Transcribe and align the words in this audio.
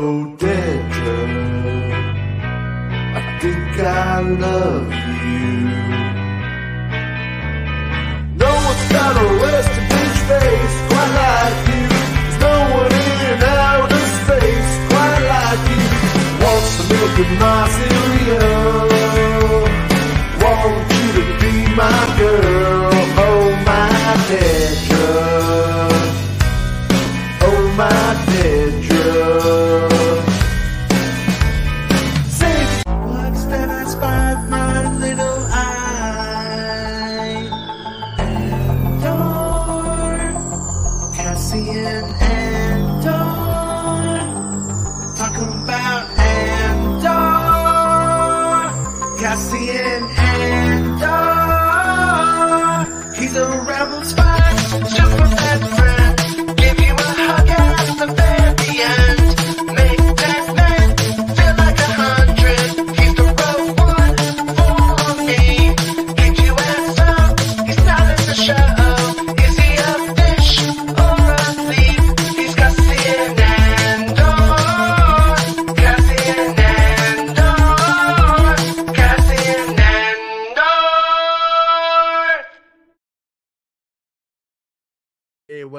Oh, 0.00 0.32
Dedra, 0.38 1.26
I 3.16 3.38
think 3.40 3.80
I 3.80 4.20
love 4.20 4.92
you. 4.94 5.48
No 8.38 8.50
one's 8.66 8.86
got 8.94 9.16
a 9.16 9.26
resting 9.42 9.88
bitch 9.90 10.18
face 10.30 10.76
quite 10.86 11.12
like 11.18 11.58
you. 11.66 11.82
There's 12.14 12.38
no 12.46 12.54
one 12.78 12.94
in 12.94 13.42
outer 13.42 14.06
space 14.22 14.72
quite 14.86 15.22
like 15.34 15.62
you. 15.66 15.82
Wants 16.46 16.72
the 16.78 16.84
milk 16.94 17.18
of 17.18 17.97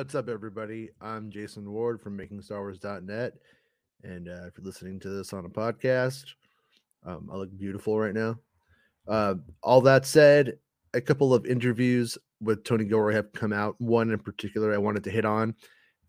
what's 0.10 0.16
up, 0.16 0.28
everybody? 0.28 0.90
I'm 1.02 1.30
Jason 1.30 1.72
Ward 1.72 2.02
from 2.02 2.18
MakingStarWars.net, 2.18 3.34
and 4.04 4.28
uh, 4.28 4.48
if 4.48 4.58
you're 4.58 4.66
listening 4.66 5.00
to 5.02 5.10
this 5.10 5.34
on 5.34 5.46
a 5.46 5.50
podcast, 5.50 6.24
um, 7.06 7.30
I 7.32 7.36
look 7.36 7.56
beautiful 7.56 8.00
right 8.00 8.16
now. 8.16 8.40
Uh, 9.08 9.36
all 9.62 9.82
that 9.82 10.08
said, 10.08 10.58
a 10.96 11.00
couple 11.00 11.32
of 11.32 11.46
interviews 11.46 12.18
with 12.42 12.64
Tony 12.64 12.86
Gilroy 12.86 13.14
have 13.14 13.32
come 13.34 13.54
out. 13.54 13.76
One 13.78 14.10
in 14.10 14.18
particular 14.18 14.74
I 14.74 14.80
wanted 14.80 15.04
to 15.04 15.12
hit 15.12 15.26
on, 15.26 15.54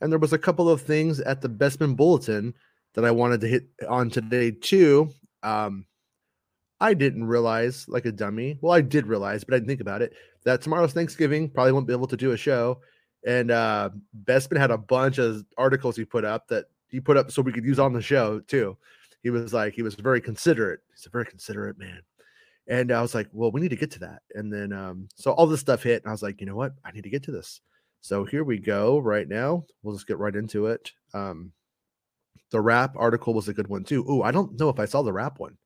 and 0.00 0.10
there 0.10 0.18
was 0.18 0.32
a 0.32 0.38
couple 0.38 0.70
of 0.70 0.80
things 0.80 1.20
at 1.20 1.42
the 1.42 1.50
Bespin 1.50 1.94
Bulletin 1.94 2.54
that 2.94 3.04
I 3.04 3.10
wanted 3.10 3.42
to 3.42 3.48
hit 3.48 3.64
on 3.86 4.08
today 4.08 4.50
too. 4.50 5.10
Um, 5.42 5.84
I 6.80 6.94
didn't 6.94 7.24
realize, 7.24 7.84
like 7.86 8.06
a 8.06 8.12
dummy. 8.12 8.56
Well, 8.62 8.72
I 8.72 8.80
did 8.80 9.06
realize, 9.06 9.44
but 9.44 9.52
I 9.52 9.58
didn't 9.58 9.68
think 9.68 9.82
about 9.82 10.00
it. 10.00 10.14
That 10.44 10.62
tomorrow's 10.62 10.94
Thanksgiving, 10.94 11.50
probably 11.50 11.72
won't 11.72 11.86
be 11.86 11.92
able 11.92 12.06
to 12.06 12.16
do 12.16 12.32
a 12.32 12.38
show 12.38 12.80
and 13.24 13.50
uh 13.50 13.90
Bespin 14.24 14.58
had 14.58 14.70
a 14.70 14.78
bunch 14.78 15.18
of 15.18 15.44
articles 15.56 15.96
he 15.96 16.04
put 16.04 16.24
up 16.24 16.48
that 16.48 16.66
he 16.88 17.00
put 17.00 17.16
up 17.16 17.30
so 17.30 17.42
we 17.42 17.52
could 17.52 17.64
use 17.64 17.78
on 17.78 17.92
the 17.92 18.02
show 18.02 18.40
too. 18.40 18.76
He 19.22 19.30
was 19.30 19.52
like 19.52 19.74
he 19.74 19.82
was 19.82 19.94
very 19.94 20.20
considerate. 20.20 20.80
He's 20.94 21.06
a 21.06 21.10
very 21.10 21.26
considerate 21.26 21.78
man. 21.78 22.00
And 22.66 22.92
I 22.92 23.02
was 23.02 23.14
like, 23.14 23.28
well, 23.32 23.50
we 23.50 23.60
need 23.60 23.70
to 23.70 23.76
get 23.76 23.90
to 23.92 23.98
that. 24.00 24.22
And 24.34 24.52
then 24.52 24.72
um 24.72 25.08
so 25.14 25.32
all 25.32 25.46
this 25.46 25.60
stuff 25.60 25.82
hit 25.82 26.02
and 26.02 26.08
I 26.08 26.12
was 26.12 26.22
like, 26.22 26.40
you 26.40 26.46
know 26.46 26.56
what? 26.56 26.72
I 26.84 26.92
need 26.92 27.04
to 27.04 27.10
get 27.10 27.22
to 27.24 27.32
this. 27.32 27.60
So 28.00 28.24
here 28.24 28.44
we 28.44 28.58
go 28.58 28.98
right 28.98 29.28
now. 29.28 29.64
We'll 29.82 29.94
just 29.94 30.06
get 30.06 30.18
right 30.18 30.34
into 30.34 30.66
it. 30.66 30.92
Um 31.12 31.52
the 32.50 32.60
Wrap 32.60 32.96
article 32.96 33.34
was 33.34 33.48
a 33.48 33.54
good 33.54 33.68
one 33.68 33.84
too. 33.84 34.04
Oh, 34.08 34.22
I 34.22 34.32
don't 34.32 34.58
know 34.58 34.68
if 34.68 34.80
I 34.80 34.86
saw 34.86 35.02
the 35.02 35.12
Wrap 35.12 35.38
one. 35.38 35.56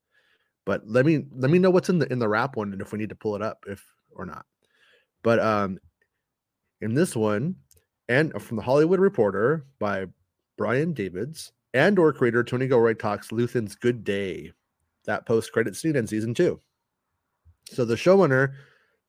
But 0.66 0.82
let 0.86 1.06
me 1.06 1.24
let 1.36 1.50
me 1.50 1.58
know 1.58 1.70
what's 1.70 1.88
in 1.88 1.98
the 1.98 2.10
in 2.12 2.18
the 2.18 2.28
Wrap 2.28 2.56
one 2.56 2.72
and 2.72 2.82
if 2.82 2.92
we 2.92 2.98
need 2.98 3.10
to 3.10 3.14
pull 3.14 3.36
it 3.36 3.42
up 3.42 3.64
if 3.68 3.84
or 4.10 4.26
not. 4.26 4.44
But 5.22 5.38
um 5.38 5.78
in 6.84 6.94
this 6.94 7.16
one, 7.16 7.56
and 8.08 8.30
from 8.40 8.58
the 8.58 8.62
Hollywood 8.62 9.00
Reporter 9.00 9.64
by 9.78 10.06
Brian 10.58 10.92
Davids 10.92 11.52
Andor 11.72 12.12
creator 12.12 12.44
Tony 12.44 12.68
Gilroy 12.68 12.94
talks 12.94 13.32
Luthen's 13.32 13.74
Good 13.74 14.04
Day, 14.04 14.52
that 15.06 15.26
post 15.26 15.50
credit 15.52 15.74
scene 15.74 15.96
in 15.96 16.06
season 16.06 16.34
two. 16.34 16.60
So 17.70 17.84
the 17.84 17.96
showrunner 17.96 18.52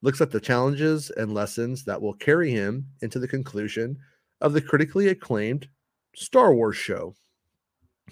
looks 0.02 0.22
at 0.22 0.32
the 0.32 0.40
challenges 0.40 1.12
and 1.12 1.34
lessons 1.34 1.84
that 1.84 2.02
will 2.02 2.14
carry 2.14 2.50
him 2.50 2.88
into 3.02 3.20
the 3.20 3.28
conclusion 3.28 3.98
of 4.42 4.54
the 4.54 4.62
critically 4.62 5.10
acclaimed 5.10 5.68
Star 6.16 6.56
Wars 6.56 6.78
show. 6.78 7.14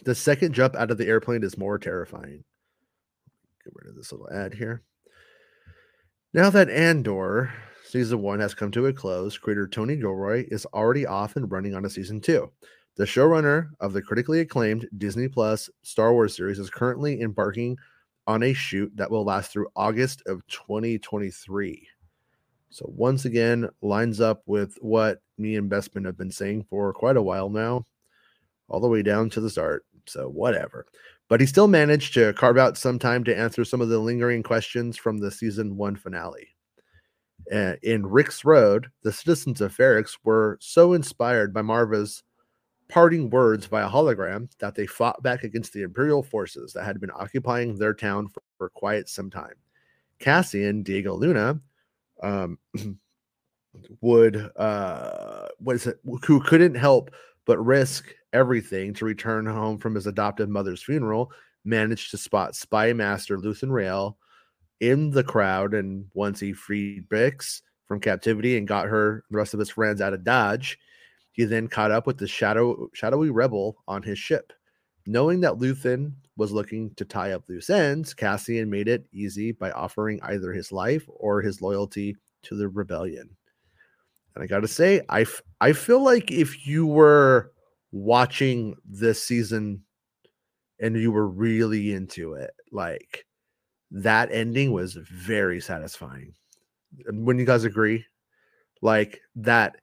The 0.03 0.13
second 0.13 0.53
jump 0.53 0.75
out 0.75 0.91
of 0.91 0.97
the 0.97 1.07
airplane 1.07 1.43
is 1.43 1.57
more 1.57 1.79
terrifying. 1.79 2.43
Get 3.63 3.73
rid 3.73 3.89
of 3.89 3.95
this 3.95 4.11
little 4.11 4.29
ad 4.29 4.53
here. 4.53 4.83
Now 6.33 6.49
that 6.49 6.69
Andor 6.69 7.53
season 7.93 8.23
one 8.23 8.39
has 8.39 8.55
come 8.55 8.71
to 8.71 8.87
a 8.87 8.93
close, 8.93 9.37
creator 9.37 9.67
Tony 9.67 9.95
Gilroy 9.95 10.45
is 10.47 10.65
already 10.73 11.05
off 11.05 11.35
and 11.35 11.51
running 11.51 11.75
on 11.75 11.85
a 11.85 11.89
season 11.91 12.19
two. 12.19 12.51
The 12.95 13.03
showrunner 13.03 13.69
of 13.79 13.93
the 13.93 14.01
critically 14.01 14.39
acclaimed 14.39 14.89
Disney 14.97 15.27
Plus 15.27 15.69
Star 15.83 16.11
Wars 16.11 16.35
series 16.35 16.57
is 16.57 16.71
currently 16.71 17.21
embarking 17.21 17.77
on 18.25 18.41
a 18.41 18.53
shoot 18.53 18.91
that 18.95 19.11
will 19.11 19.23
last 19.23 19.51
through 19.51 19.67
August 19.75 20.23
of 20.25 20.41
2023. 20.47 21.87
So, 22.71 22.91
once 22.95 23.25
again, 23.25 23.69
lines 23.83 24.19
up 24.19 24.41
with 24.47 24.75
what 24.81 25.21
me 25.37 25.55
and 25.55 25.69
Bespin 25.69 26.05
have 26.07 26.17
been 26.17 26.31
saying 26.31 26.65
for 26.71 26.93
quite 26.93 27.15
a 27.15 27.21
while 27.21 27.51
now, 27.51 27.85
all 28.69 28.79
the 28.79 28.87
way 28.87 29.03
down 29.03 29.29
to 29.31 29.39
the 29.39 29.51
start. 29.51 29.85
So, 30.07 30.29
whatever. 30.29 30.87
But 31.29 31.41
he 31.41 31.45
still 31.45 31.67
managed 31.67 32.15
to 32.15 32.33
carve 32.33 32.57
out 32.57 32.75
some 32.75 32.97
time 32.97 33.23
to 33.25 33.37
answer 33.37 33.63
some 33.63 33.81
of 33.81 33.89
the 33.89 33.99
lingering 33.99 34.41
questions 34.41 34.97
from 34.97 35.19
the 35.19 35.29
season 35.29 35.77
one 35.77 35.95
finale. 35.95 36.52
In 37.51 38.05
Rix 38.05 38.45
Road, 38.45 38.87
the 39.03 39.11
citizens 39.11 39.61
of 39.61 39.75
Ferrix 39.75 40.17
were 40.23 40.57
so 40.61 40.93
inspired 40.93 41.53
by 41.53 41.61
Maarva's 41.61 42.23
parting 42.89 43.29
words 43.29 43.65
via 43.65 43.89
hologram 43.89 44.49
that 44.59 44.75
they 44.75 44.85
fought 44.85 45.21
back 45.23 45.43
against 45.43 45.73
the 45.73 45.81
Imperial 45.81 46.23
forces 46.23 46.73
that 46.73 46.85
had 46.85 47.01
been 47.01 47.11
occupying 47.11 47.75
their 47.75 47.93
town 47.93 48.27
for, 48.27 48.43
for 48.57 48.69
quite 48.69 49.09
some 49.09 49.29
time. 49.29 49.55
Cassian 50.19 50.83
Diego 50.83 51.15
Luna 51.15 51.59
um, 52.21 52.57
would 54.01 54.51
uh, 54.55 55.47
it? 55.67 55.99
Who 56.25 56.41
couldn't 56.41 56.75
help 56.75 57.11
but 57.45 57.57
risk 57.63 58.13
everything 58.31 58.93
to 58.93 59.05
return 59.05 59.45
home 59.45 59.77
from 59.77 59.95
his 59.95 60.07
adoptive 60.07 60.49
mother's 60.49 60.81
funeral, 60.81 61.31
managed 61.65 62.11
to 62.11 62.17
spot 62.17 62.55
spy 62.55 62.93
master 62.93 63.37
Luthen 63.37 63.71
Rael 63.71 64.17
in 64.79 65.11
the 65.11 65.23
crowd. 65.23 65.73
And 65.73 66.05
once 66.13 66.39
he 66.39 66.53
freed 66.53 67.09
Bix 67.09 67.61
from 67.87 67.99
captivity 67.99 68.57
and 68.57 68.67
got 68.67 68.87
her, 68.87 69.13
and 69.13 69.23
the 69.31 69.37
rest 69.37 69.53
of 69.53 69.59
his 69.59 69.69
friends 69.69 70.01
out 70.01 70.13
of 70.13 70.23
Dodge, 70.23 70.77
he 71.31 71.45
then 71.45 71.67
caught 71.67 71.91
up 71.91 72.07
with 72.07 72.17
the 72.17 72.27
shadow 72.27 72.89
shadowy 72.93 73.29
rebel 73.29 73.77
on 73.87 74.03
his 74.03 74.19
ship. 74.19 74.53
Knowing 75.05 75.41
that 75.41 75.55
Luthen 75.55 76.13
was 76.37 76.51
looking 76.51 76.93
to 76.95 77.05
tie 77.05 77.31
up 77.31 77.43
loose 77.49 77.69
ends, 77.69 78.13
Cassian 78.13 78.69
made 78.69 78.87
it 78.87 79.05
easy 79.11 79.51
by 79.51 79.71
offering 79.71 80.19
either 80.23 80.53
his 80.53 80.71
life 80.71 81.03
or 81.07 81.41
his 81.41 81.61
loyalty 81.61 82.15
to 82.43 82.55
the 82.55 82.69
rebellion. 82.69 83.29
And 84.35 84.43
I 84.43 84.47
got 84.47 84.61
to 84.61 84.67
say, 84.67 85.01
I, 85.09 85.21
f- 85.21 85.41
I 85.61 85.73
feel 85.73 86.03
like 86.03 86.31
if 86.31 86.65
you 86.65 86.87
were 86.87 87.51
watching 87.91 88.75
this 88.85 89.21
season 89.21 89.83
and 90.79 90.95
you 90.95 91.11
were 91.11 91.27
really 91.27 91.93
into 91.93 92.33
it, 92.33 92.51
like 92.71 93.25
that 93.93 94.31
ending 94.31 94.71
was 94.71 94.95
very 94.95 95.61
satisfying. 95.61 96.33
When 97.11 97.39
you 97.39 97.45
guys 97.45 97.63
agree, 97.63 98.05
like 98.81 99.21
that 99.35 99.77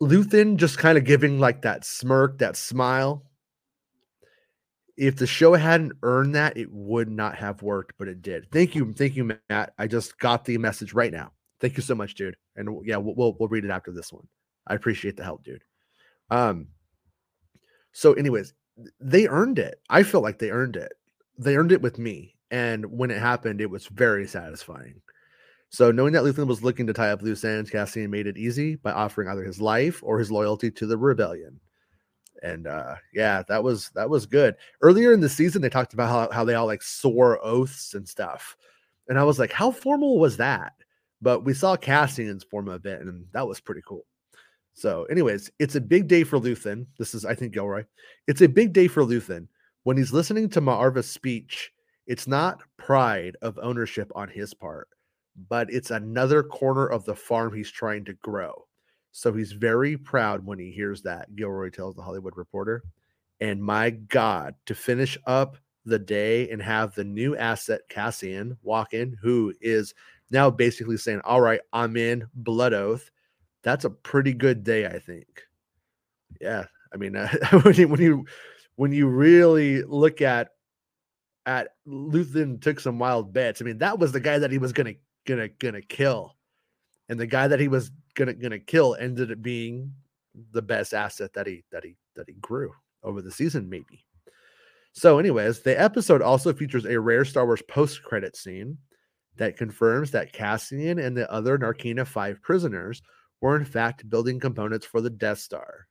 Luthen 0.00 0.56
just 0.56 0.78
kind 0.78 0.96
of 0.96 1.04
giving 1.04 1.40
like 1.40 1.62
that 1.62 1.84
smirk, 1.84 2.38
that 2.38 2.56
smile. 2.56 3.24
If 4.96 5.16
the 5.16 5.26
show 5.26 5.54
hadn't 5.54 5.92
earned 6.02 6.34
that, 6.34 6.56
it 6.56 6.70
would 6.72 7.08
not 7.10 7.36
have 7.36 7.62
worked, 7.62 7.94
but 7.98 8.08
it 8.08 8.20
did. 8.20 8.50
Thank 8.50 8.74
you, 8.74 8.92
thank 8.92 9.16
you, 9.16 9.24
Matt. 9.48 9.72
I 9.78 9.86
just 9.86 10.18
got 10.18 10.44
the 10.44 10.58
message 10.58 10.92
right 10.92 11.12
now. 11.12 11.32
Thank 11.60 11.76
you 11.76 11.82
so 11.82 11.94
much, 11.94 12.14
dude. 12.14 12.36
And 12.56 12.68
yeah, 12.84 12.96
we'll 12.96 13.14
we'll, 13.14 13.36
we'll 13.38 13.48
read 13.48 13.64
it 13.64 13.70
after 13.70 13.92
this 13.92 14.12
one. 14.12 14.26
I 14.66 14.74
appreciate 14.74 15.16
the 15.16 15.24
help, 15.24 15.42
dude. 15.42 15.64
Um. 16.30 16.68
So, 17.92 18.12
anyways, 18.12 18.52
they 19.00 19.26
earned 19.26 19.58
it. 19.58 19.80
I 19.88 20.02
feel 20.02 20.20
like 20.20 20.38
they 20.38 20.50
earned 20.50 20.76
it. 20.76 20.92
They 21.38 21.56
earned 21.56 21.72
it 21.72 21.82
with 21.82 21.98
me, 21.98 22.34
and 22.50 22.84
when 22.86 23.10
it 23.10 23.20
happened, 23.20 23.60
it 23.60 23.70
was 23.70 23.86
very 23.86 24.26
satisfying. 24.26 25.00
So, 25.70 25.90
knowing 25.90 26.12
that 26.14 26.22
Luthen 26.22 26.46
was 26.46 26.64
looking 26.64 26.86
to 26.86 26.92
tie 26.92 27.10
up 27.10 27.22
loose 27.22 27.44
ends, 27.44 27.70
Cassian 27.70 28.10
made 28.10 28.26
it 28.26 28.38
easy 28.38 28.76
by 28.76 28.92
offering 28.92 29.28
either 29.28 29.44
his 29.44 29.60
life 29.60 30.02
or 30.02 30.18
his 30.18 30.30
loyalty 30.32 30.70
to 30.70 30.86
the 30.86 30.96
rebellion. 30.96 31.60
And 32.42 32.66
uh 32.66 32.94
yeah, 33.12 33.42
that 33.48 33.62
was 33.64 33.90
that 33.90 34.08
was 34.08 34.24
good. 34.24 34.54
Earlier 34.80 35.12
in 35.12 35.20
the 35.20 35.28
season, 35.28 35.60
they 35.60 35.68
talked 35.68 35.92
about 35.92 36.08
how, 36.08 36.34
how 36.34 36.44
they 36.44 36.54
all 36.54 36.66
like 36.66 36.82
swore 36.82 37.44
oaths 37.44 37.94
and 37.94 38.08
stuff. 38.08 38.56
And 39.08 39.18
I 39.18 39.24
was 39.24 39.38
like, 39.38 39.52
how 39.52 39.70
formal 39.70 40.18
was 40.18 40.36
that? 40.36 40.74
But 41.20 41.44
we 41.44 41.54
saw 41.54 41.76
Cassian's 41.76 42.44
form 42.44 42.68
of 42.68 42.86
it, 42.86 43.00
and 43.00 43.26
that 43.32 43.48
was 43.48 43.60
pretty 43.60 43.82
cool. 43.86 44.06
So, 44.74 45.04
anyways, 45.04 45.50
it's 45.58 45.74
a 45.74 45.80
big 45.80 46.06
day 46.06 46.22
for 46.22 46.38
Luthen. 46.38 46.86
This 46.98 47.12
is, 47.12 47.24
I 47.24 47.34
think, 47.34 47.52
Gilroy. 47.52 47.84
It's 48.28 48.42
a 48.42 48.48
big 48.48 48.72
day 48.72 48.86
for 48.86 49.02
Luthen. 49.02 49.48
When 49.84 49.96
he's 49.96 50.12
listening 50.12 50.48
to 50.50 50.60
Maarva's 50.60 51.08
speech, 51.08 51.72
it's 52.06 52.26
not 52.26 52.62
pride 52.76 53.36
of 53.42 53.58
ownership 53.62 54.10
on 54.14 54.28
his 54.28 54.54
part, 54.54 54.88
but 55.48 55.72
it's 55.72 55.90
another 55.90 56.42
corner 56.42 56.86
of 56.86 57.04
the 57.04 57.14
farm 57.14 57.54
he's 57.54 57.70
trying 57.70 58.04
to 58.06 58.14
grow. 58.14 58.66
So 59.12 59.32
he's 59.32 59.52
very 59.52 59.96
proud 59.96 60.44
when 60.44 60.58
he 60.58 60.70
hears 60.70 61.02
that, 61.02 61.34
Gilroy 61.34 61.70
tells 61.70 61.94
the 61.94 62.02
Hollywood 62.02 62.36
Reporter. 62.36 62.82
And 63.40 63.62
my 63.62 63.90
God, 63.90 64.54
to 64.66 64.74
finish 64.74 65.16
up 65.26 65.56
the 65.84 65.98
day 65.98 66.50
and 66.50 66.60
have 66.60 66.94
the 66.94 67.04
new 67.04 67.36
asset, 67.36 67.80
Cassian, 67.88 68.56
walk 68.62 68.94
in, 68.94 69.16
who 69.22 69.54
is 69.60 69.94
now 70.30 70.50
basically 70.50 70.96
saying, 70.96 71.20
All 71.24 71.40
right, 71.40 71.60
I'm 71.72 71.96
in, 71.96 72.26
blood 72.34 72.74
oath 72.74 73.10
that's 73.62 73.84
a 73.84 73.90
pretty 73.90 74.32
good 74.32 74.64
day, 74.64 74.86
I 74.86 74.98
think. 74.98 75.42
Yeah, 76.40 76.64
I 76.92 76.96
mean, 76.96 77.16
uh, 77.16 77.28
when, 77.62 77.74
you, 77.74 77.88
when 77.88 78.00
you 78.00 78.26
when 78.78 78.92
you 78.92 79.08
really 79.08 79.82
look 79.82 80.22
at 80.22 80.50
at 81.46 81.70
Luthen 81.84 82.62
took 82.62 82.78
some 82.78 83.00
wild 83.00 83.32
bets. 83.32 83.60
I 83.60 83.64
mean, 83.64 83.78
that 83.78 83.98
was 83.98 84.12
the 84.12 84.20
guy 84.20 84.38
that 84.38 84.52
he 84.52 84.58
was 84.58 84.72
gonna 84.72 84.94
gonna 85.26 85.48
gonna 85.48 85.82
kill, 85.82 86.36
and 87.08 87.18
the 87.18 87.26
guy 87.26 87.48
that 87.48 87.58
he 87.58 87.66
was 87.66 87.90
gonna 88.14 88.34
gonna 88.34 88.60
kill 88.60 88.94
ended 88.94 89.32
up 89.32 89.42
being 89.42 89.92
the 90.52 90.62
best 90.62 90.94
asset 90.94 91.32
that 91.32 91.48
he 91.48 91.64
that 91.72 91.82
he 91.82 91.96
that 92.14 92.28
he 92.28 92.34
grew 92.34 92.72
over 93.02 93.20
the 93.20 93.32
season, 93.32 93.68
maybe. 93.68 94.06
So, 94.92 95.18
anyways, 95.18 95.60
the 95.62 95.78
episode 95.78 96.22
also 96.22 96.52
features 96.52 96.84
a 96.84 97.00
rare 97.00 97.24
Star 97.24 97.46
Wars 97.46 97.62
post 97.68 98.04
credit 98.04 98.36
scene 98.36 98.78
that 99.38 99.56
confirms 99.56 100.12
that 100.12 100.32
Cassian 100.32 101.00
and 101.00 101.16
the 101.16 101.28
other 101.32 101.58
Narkina 101.58 102.06
5 102.06 102.40
prisoners 102.42 103.02
were 103.40 103.56
in 103.56 103.64
fact 103.64 104.08
building 104.08 104.38
components 104.38 104.86
for 104.86 105.00
the 105.00 105.10
Death 105.10 105.38
Star, 105.38 105.88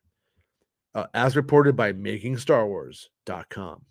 uh, 0.97 1.05
as 1.13 1.35
reported 1.35 1.75
by 1.75 1.93
MakingStarWars.com. 1.93 3.85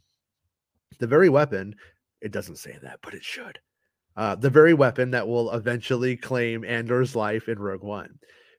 The 0.98 1.06
very 1.06 1.28
weapon, 1.28 1.76
it 2.20 2.32
doesn't 2.32 2.58
say 2.58 2.76
that, 2.82 2.98
but 3.00 3.14
it 3.14 3.22
should. 3.22 3.60
Uh, 4.16 4.34
the 4.34 4.50
very 4.50 4.74
weapon 4.74 5.12
that 5.12 5.28
will 5.28 5.52
eventually 5.52 6.16
claim 6.16 6.64
Andor's 6.64 7.14
life 7.14 7.48
in 7.48 7.58
Rogue 7.58 7.84
One. 7.84 8.18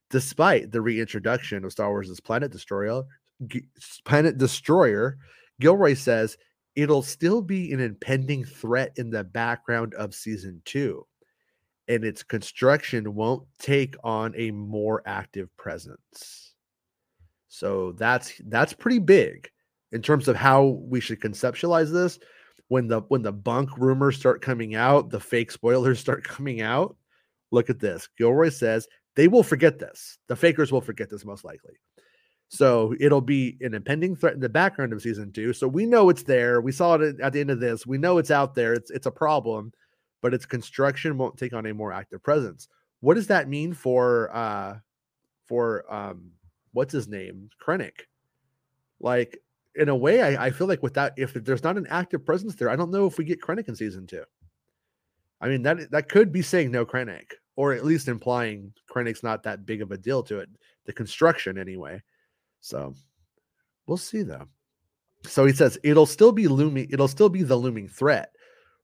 Despite 0.10 0.72
the 0.72 0.80
reintroduction 0.80 1.66
of 1.66 1.74
Star 1.74 1.90
Wars' 1.90 2.20
Planet 2.22 2.52
Destroyer, 2.52 3.04
G- 3.48 3.68
Planet 4.06 4.38
Destroyer, 4.38 5.18
Gilroy 5.60 5.96
says 5.96 6.38
it'll 6.76 7.02
still 7.02 7.42
be 7.42 7.74
an 7.74 7.82
impending 7.82 8.46
threat 8.46 8.94
in 8.96 9.10
the 9.10 9.26
background 9.26 9.94
of 9.96 10.16
season 10.16 10.62
two 10.64 11.06
and 11.88 12.04
its 12.04 12.24
construction 12.24 13.16
won't 13.16 13.48
take 13.60 13.96
on 14.04 14.34
a 14.36 14.52
more 14.52 15.02
active 15.06 15.56
presence. 15.58 16.54
So 17.50 17.94
that's 17.94 18.34
that's 18.48 18.74
pretty 18.74 19.00
big 19.00 19.50
in 19.92 20.02
terms 20.02 20.28
of 20.28 20.36
how 20.36 20.80
we 20.82 21.00
should 21.00 21.20
conceptualize 21.20 21.92
this. 21.92 22.20
When 22.70 22.88
the 22.88 23.02
when 23.08 23.22
the 23.22 23.32
bunk 23.32 23.78
rumors 23.78 24.18
start 24.18 24.42
coming 24.42 24.76
out, 24.76 25.10
the 25.10 25.20
fake 25.20 25.52
spoilers 25.52 26.00
start 26.02 26.24
coming 26.24 26.62
out. 26.62 26.96
Look 27.52 27.70
at 27.70 27.80
this. 27.80 28.10
Gilroy 28.18 28.50
says 28.50 28.88
they 29.16 29.28
will 29.28 29.44
forget 29.44 29.80
this. 29.80 30.18
The 30.28 30.36
fakers 30.36 30.72
will 30.72 30.82
forget 30.82 31.10
this 31.10 31.26
most 31.26 31.46
likely. 31.46 31.74
So 32.50 32.94
it'll 33.00 33.22
be 33.22 33.58
an 33.62 33.74
impending 33.74 34.16
threat 34.16 34.34
in 34.34 34.40
the 34.40 34.48
background 34.48 34.94
of 34.94 35.02
season 35.02 35.34
two. 35.34 35.52
So 35.52 35.68
we 35.68 35.86
know 35.86 36.10
it's 36.10 36.24
there. 36.24 36.62
We 36.62 36.72
saw 36.72 36.96
it 36.96 37.20
at 37.20 37.34
the 37.34 37.42
end 37.42 37.52
of 37.52 37.60
this. 37.60 37.86
We 37.86 37.98
know 37.98 38.18
it's 38.18 38.32
out 38.32 38.56
there. 38.56 38.74
It's 38.74 38.92
it's 38.92 39.06
a 39.06 39.12
problem 39.12 39.72
but 40.22 40.34
its 40.34 40.46
construction 40.46 41.18
won't 41.18 41.38
take 41.38 41.54
on 41.54 41.66
a 41.66 41.74
more 41.74 41.94
active 41.94 42.24
presence. 42.24 42.68
What 43.00 43.14
does 43.16 43.28
that 43.28 43.48
mean 43.48 43.74
for 43.74 44.36
uh 44.36 44.80
for 45.46 45.92
um 45.94 46.32
what's 46.78 46.94
his 46.94 47.08
name? 47.08 47.50
Krennic? 47.60 48.02
Like 49.00 49.42
in 49.76 49.90
a 49.90 49.96
way, 49.96 50.22
I, 50.22 50.46
I 50.46 50.50
feel 50.52 50.68
like 50.68 50.84
without 50.84 51.12
if 51.18 51.34
there's 51.34 51.64
not 51.64 51.78
an 51.78 51.88
active 51.90 52.24
presence 52.24 52.56
there, 52.56 52.70
I 52.70 52.76
don't 52.76 52.92
know 52.92 53.08
if 53.08 53.18
we 53.18 53.26
get 53.26 53.42
Krennic 53.42 53.68
in 53.68 53.76
season 53.76 54.06
two. 54.06 54.24
I 55.42 55.50
mean 55.50 55.64
that 55.64 55.90
that 55.92 56.10
could 56.10 56.32
be 56.32 56.42
saying 56.42 56.72
no 56.72 56.86
Krennic, 56.86 57.34
or 57.56 57.74
at 57.74 57.84
least 57.84 58.08
implying 58.08 58.74
Krennic's 58.90 59.24
not 59.24 59.44
that 59.44 59.66
big 59.66 59.82
of 59.82 59.92
a 59.92 59.98
deal 59.98 60.22
to 60.24 60.40
it. 60.40 60.50
The 60.86 60.94
construction 60.94 61.58
anyway. 61.58 62.02
So 62.60 62.94
we'll 63.88 63.98
see 63.98 64.22
though. 64.22 64.48
So 65.24 65.46
he 65.46 65.54
says 65.54 65.80
it'll 65.84 66.06
still 66.06 66.32
be 66.32 66.48
looming, 66.48 66.88
it'll 66.92 67.08
still 67.08 67.30
be 67.30 67.44
the 67.44 67.56
looming 67.56 67.88
threat 67.88 68.32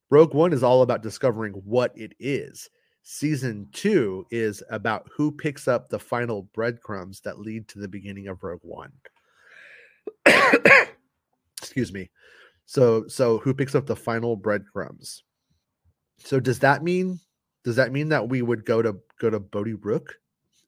Rogue 0.09 0.33
One 0.33 0.53
is 0.53 0.63
all 0.63 0.81
about 0.81 1.01
discovering 1.01 1.53
what 1.53 1.91
it 1.95 2.13
is. 2.19 2.69
Season 3.03 3.67
two 3.73 4.25
is 4.31 4.63
about 4.69 5.09
who 5.15 5.31
picks 5.31 5.67
up 5.67 5.89
the 5.89 5.99
final 5.99 6.43
breadcrumbs 6.53 7.19
that 7.21 7.39
lead 7.39 7.67
to 7.67 7.79
the 7.79 7.87
beginning 7.87 8.27
of 8.27 8.41
Rogue 8.43 8.61
One. 8.63 8.93
Excuse 11.61 11.91
me. 11.91 12.09
So, 12.65 13.07
so 13.07 13.39
who 13.39 13.53
picks 13.53 13.75
up 13.75 13.85
the 13.85 13.95
final 13.95 14.37
breadcrumbs? 14.37 15.23
So, 16.17 16.39
does 16.39 16.59
that 16.59 16.81
mean 16.81 17.19
does 17.63 17.75
that 17.75 17.91
mean 17.91 18.09
that 18.09 18.29
we 18.29 18.41
would 18.41 18.65
go 18.65 18.81
to 18.81 18.95
go 19.19 19.29
to 19.29 19.39
Bodhi 19.39 19.73
Rook? 19.73 20.15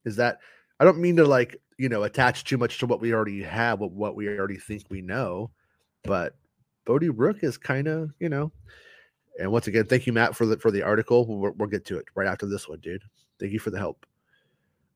Is 0.03 0.17
that 0.17 0.39
I 0.79 0.83
don't 0.83 0.99
mean 0.99 1.15
to 1.17 1.25
like 1.25 1.61
you 1.77 1.88
know 1.88 2.03
attach 2.03 2.43
too 2.43 2.57
much 2.57 2.79
to 2.79 2.85
what 2.85 3.01
we 3.01 3.13
already 3.13 3.43
have, 3.43 3.79
what 3.79 3.91
what 3.91 4.15
we 4.15 4.27
already 4.27 4.57
think 4.57 4.83
we 4.89 5.01
know, 5.01 5.51
but 6.03 6.35
Bodhi 6.85 7.09
Rook 7.09 7.43
is 7.43 7.57
kind 7.57 7.88
of 7.88 8.11
you 8.19 8.27
know 8.27 8.51
and 9.39 9.51
once 9.51 9.67
again, 9.67 9.85
thank 9.85 10.07
you, 10.07 10.13
Matt, 10.13 10.35
for 10.35 10.45
the 10.45 10.57
for 10.57 10.71
the 10.71 10.83
article. 10.83 11.25
We'll, 11.25 11.53
we'll 11.57 11.69
get 11.69 11.85
to 11.85 11.97
it 11.97 12.05
right 12.15 12.27
after 12.27 12.45
this 12.45 12.67
one, 12.67 12.79
dude. 12.79 13.03
Thank 13.39 13.51
you 13.51 13.59
for 13.59 13.69
the 13.69 13.79
help. 13.79 14.05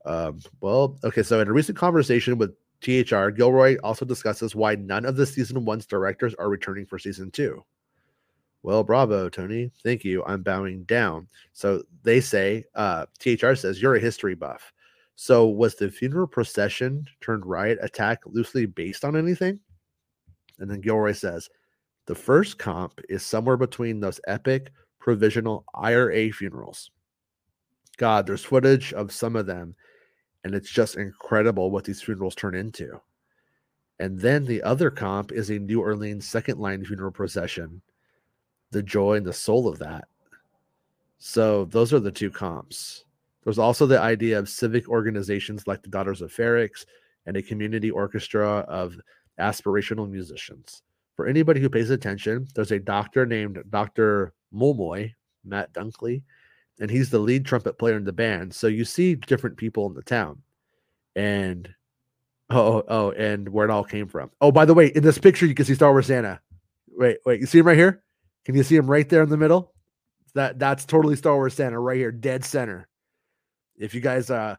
Um, 0.06 0.40
well, 0.62 0.98
okay. 1.04 1.24
So 1.24 1.40
in 1.40 1.48
a 1.48 1.54
recent 1.54 1.78
conversation 1.78 2.38
with 2.38 2.56
THR, 2.82 3.30
Gilroy 3.30 3.78
also 3.84 4.06
discusses 4.06 4.56
why 4.56 4.76
none 4.76 5.06
of 5.06 5.16
the 5.16 5.26
season 5.26 5.66
one's 5.66 5.86
directors 5.86 6.34
are 6.36 6.50
returning 6.50 6.86
for 6.86 6.98
season 6.98 7.32
two. 7.32 7.64
Well, 8.62 8.84
bravo, 8.84 9.30
Tony. 9.30 9.72
Thank 9.84 10.04
you. 10.04 10.24
I'm 10.26 10.44
bowing 10.44 10.84
down. 10.84 11.28
So 11.54 11.84
they 12.04 12.20
say, 12.20 12.66
uh, 12.76 13.06
THR 13.20 13.56
says, 13.56 13.82
you're 13.82 13.96
a 13.96 14.02
history 14.02 14.36
buff. 14.36 14.74
So 15.16 15.48
was 15.48 15.76
the 15.76 15.92
funeral 15.92 16.28
procession 16.28 17.06
turned 17.22 17.46
riot 17.46 17.80
attack 17.82 18.20
loosely 18.26 18.66
based 18.66 19.06
on 19.06 19.16
anything? 19.16 19.60
And 20.60 20.70
then 20.70 20.82
Gilroy 20.82 21.14
says, 21.14 21.50
the 22.10 22.16
first 22.16 22.58
comp 22.58 23.00
is 23.08 23.24
somewhere 23.24 23.56
between 23.56 24.00
those 24.00 24.20
epic 24.26 24.72
provisional 24.98 25.64
IRA 25.76 26.32
funerals. 26.32 26.90
God, 27.98 28.26
there's 28.26 28.44
footage 28.44 28.94
of 28.94 29.12
some 29.12 29.36
of 29.36 29.46
them, 29.46 29.76
and 30.44 30.56
it's 30.56 30.72
just 30.72 30.96
incredible 30.96 31.70
what 31.70 31.84
these 31.84 32.02
funerals 32.02 32.34
turn 32.34 32.56
into. 32.56 33.00
And 34.00 34.18
then 34.18 34.44
the 34.44 34.64
other 34.64 34.90
comp 34.90 35.32
is 35.32 35.52
a 35.52 35.60
New 35.60 35.82
Orleans 35.82 36.28
second 36.28 36.58
line 36.58 36.84
funeral 36.84 37.12
procession. 37.12 37.80
The 38.72 38.82
joy 38.82 39.18
and 39.18 39.26
the 39.28 39.32
soul 39.32 39.68
of 39.68 39.78
that. 39.78 40.08
So 41.20 41.66
those 41.66 41.94
are 41.94 42.00
the 42.00 42.12
two 42.12 42.32
comps. 42.32 43.06
There's 43.44 43.60
also 43.60 43.86
the 43.86 44.02
idea 44.02 44.40
of 44.40 44.50
civic 44.50 44.90
organizations 44.90 45.68
like 45.68 45.84
the 45.84 45.90
Daughters 45.90 46.24
of 46.24 46.34
Ferrix 46.34 46.88
and 47.28 47.38
a 47.38 47.44
community 47.44 47.92
orchestra 47.92 48.66
of 48.68 48.96
aspirational 49.40 50.10
musicians 50.10 50.82
for 51.20 51.28
anybody 51.28 51.60
who 51.60 51.70
pays 51.70 51.90
attention, 51.90 52.48
there's 52.56 52.72
a 52.72 52.80
doctor 52.80 53.26
named 53.26 53.62
Dr. 53.70 54.32
Mulmoy, 54.56 55.14
Matt 55.44 55.74
Dunkley, 55.74 56.24
and 56.80 56.90
he's 56.90 57.10
the 57.10 57.20
lead 57.20 57.46
trumpet 57.46 57.78
player 57.78 57.98
in 57.98 58.06
the 58.06 58.14
band. 58.14 58.56
So 58.56 58.68
you 58.68 58.86
see 58.86 59.16
different 59.16 59.58
people 59.58 59.86
in 59.88 59.94
the 59.94 60.02
town. 60.02 60.42
And 61.18 61.68
oh, 62.50 62.78
oh, 62.78 62.84
oh, 62.88 63.12
and 63.12 63.50
where 63.50 63.66
it 63.66 63.70
all 63.70 63.84
came 63.84 64.08
from. 64.08 64.32
Oh, 64.40 64.50
by 64.50 64.64
the 64.64 64.74
way, 64.74 64.94
in 64.96 65.04
this 65.04 65.18
picture, 65.18 65.46
you 65.46 65.54
can 65.54 65.66
see 65.66 65.76
Star 65.76 65.92
Wars 65.92 66.08
Santa. 66.08 66.40
Wait, 66.88 67.18
wait, 67.26 67.42
you 67.42 67.48
see 67.48 67.60
him 67.60 67.68
right 67.68 67.78
here? 67.78 68.02
Can 68.46 68.56
you 68.56 68.64
see 68.64 68.78
him 68.78 68.90
right 68.90 69.10
there 69.10 69.24
in 69.24 69.30
the 69.30 69.36
middle? 69.36 69.74
That 70.36 70.58
that's 70.58 70.86
totally 70.86 71.18
Star 71.18 71.36
Wars 71.36 71.54
Santa 71.54 71.82
right 71.82 71.98
here, 71.98 72.14
dead 72.14 72.46
center. 72.46 72.88
If 73.78 73.94
you 73.94 74.00
guys 74.00 74.30
uh 74.30 74.56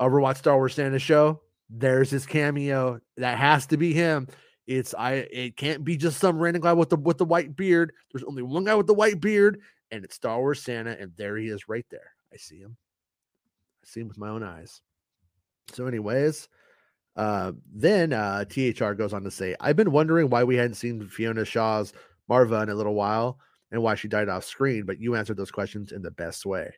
ever 0.00 0.20
watch 0.20 0.36
Star 0.36 0.54
Wars 0.54 0.76
Santa 0.76 1.00
show, 1.00 1.40
there's 1.68 2.10
his 2.10 2.24
cameo. 2.24 3.00
That 3.16 3.36
has 3.36 3.66
to 3.66 3.76
be 3.76 3.92
him. 3.92 4.28
It's 4.66 4.94
I 4.94 5.26
it 5.30 5.56
can't 5.56 5.84
be 5.84 5.96
just 5.96 6.18
some 6.18 6.38
random 6.38 6.62
guy 6.62 6.72
with 6.72 6.90
the 6.90 6.96
with 6.96 7.18
the 7.18 7.24
white 7.24 7.56
beard. 7.56 7.92
There's 8.12 8.24
only 8.24 8.42
one 8.42 8.64
guy 8.64 8.74
with 8.74 8.86
the 8.86 8.94
white 8.94 9.20
beard, 9.20 9.60
and 9.90 10.04
it's 10.04 10.16
Star 10.16 10.38
Wars 10.38 10.62
Santa, 10.62 10.96
and 10.98 11.12
there 11.16 11.36
he 11.36 11.48
is 11.48 11.68
right 11.68 11.86
there. 11.90 12.12
I 12.32 12.36
see 12.36 12.58
him. 12.58 12.76
I 13.84 13.86
see 13.86 14.00
him 14.00 14.08
with 14.08 14.18
my 14.18 14.30
own 14.30 14.42
eyes. 14.42 14.80
So, 15.72 15.86
anyways, 15.86 16.48
uh, 17.16 17.52
then 17.72 18.12
uh, 18.12 18.44
THR 18.44 18.92
goes 18.92 19.12
on 19.12 19.22
to 19.24 19.30
say, 19.30 19.54
I've 19.60 19.76
been 19.76 19.92
wondering 19.92 20.30
why 20.30 20.44
we 20.44 20.56
hadn't 20.56 20.74
seen 20.74 21.06
Fiona 21.08 21.44
Shaw's 21.44 21.92
Maarva 22.30 22.62
in 22.62 22.68
a 22.70 22.74
little 22.74 22.94
while 22.94 23.38
and 23.70 23.82
why 23.82 23.94
she 23.94 24.08
died 24.08 24.28
off 24.28 24.44
screen, 24.44 24.84
but 24.84 24.98
you 24.98 25.14
answered 25.14 25.36
those 25.36 25.50
questions 25.50 25.92
in 25.92 26.02
the 26.02 26.10
best 26.10 26.46
way. 26.46 26.72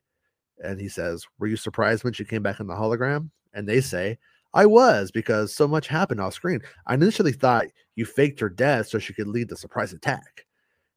And 0.63 0.81
he 0.81 0.89
says, 0.89 1.25
Were 1.39 1.47
you 1.47 1.57
surprised 1.57 2.05
when 2.05 2.13
she 2.13 2.25
came 2.25 2.43
back 2.43 2.61
in 2.61 2.67
the 2.67 2.75
hologram? 2.75 3.31
And 3.55 3.69
they 3.69 3.81
say, 3.81 4.19
I 4.57 4.65
was 4.65 5.11
because 5.11 5.55
so 5.55 5.69
much 5.69 5.87
happened 5.87 6.19
off 6.19 6.33
screen. 6.33 6.63
I 6.87 6.95
initially 6.95 7.33
thought 7.33 7.67
you 7.95 8.07
faked 8.07 8.41
her 8.41 8.49
death 8.49 8.89
so 8.89 8.99
she 8.99 9.13
could 9.13 9.29
lead 9.29 9.51
the 9.51 9.57
surprise 9.57 9.93
attack. 9.93 10.47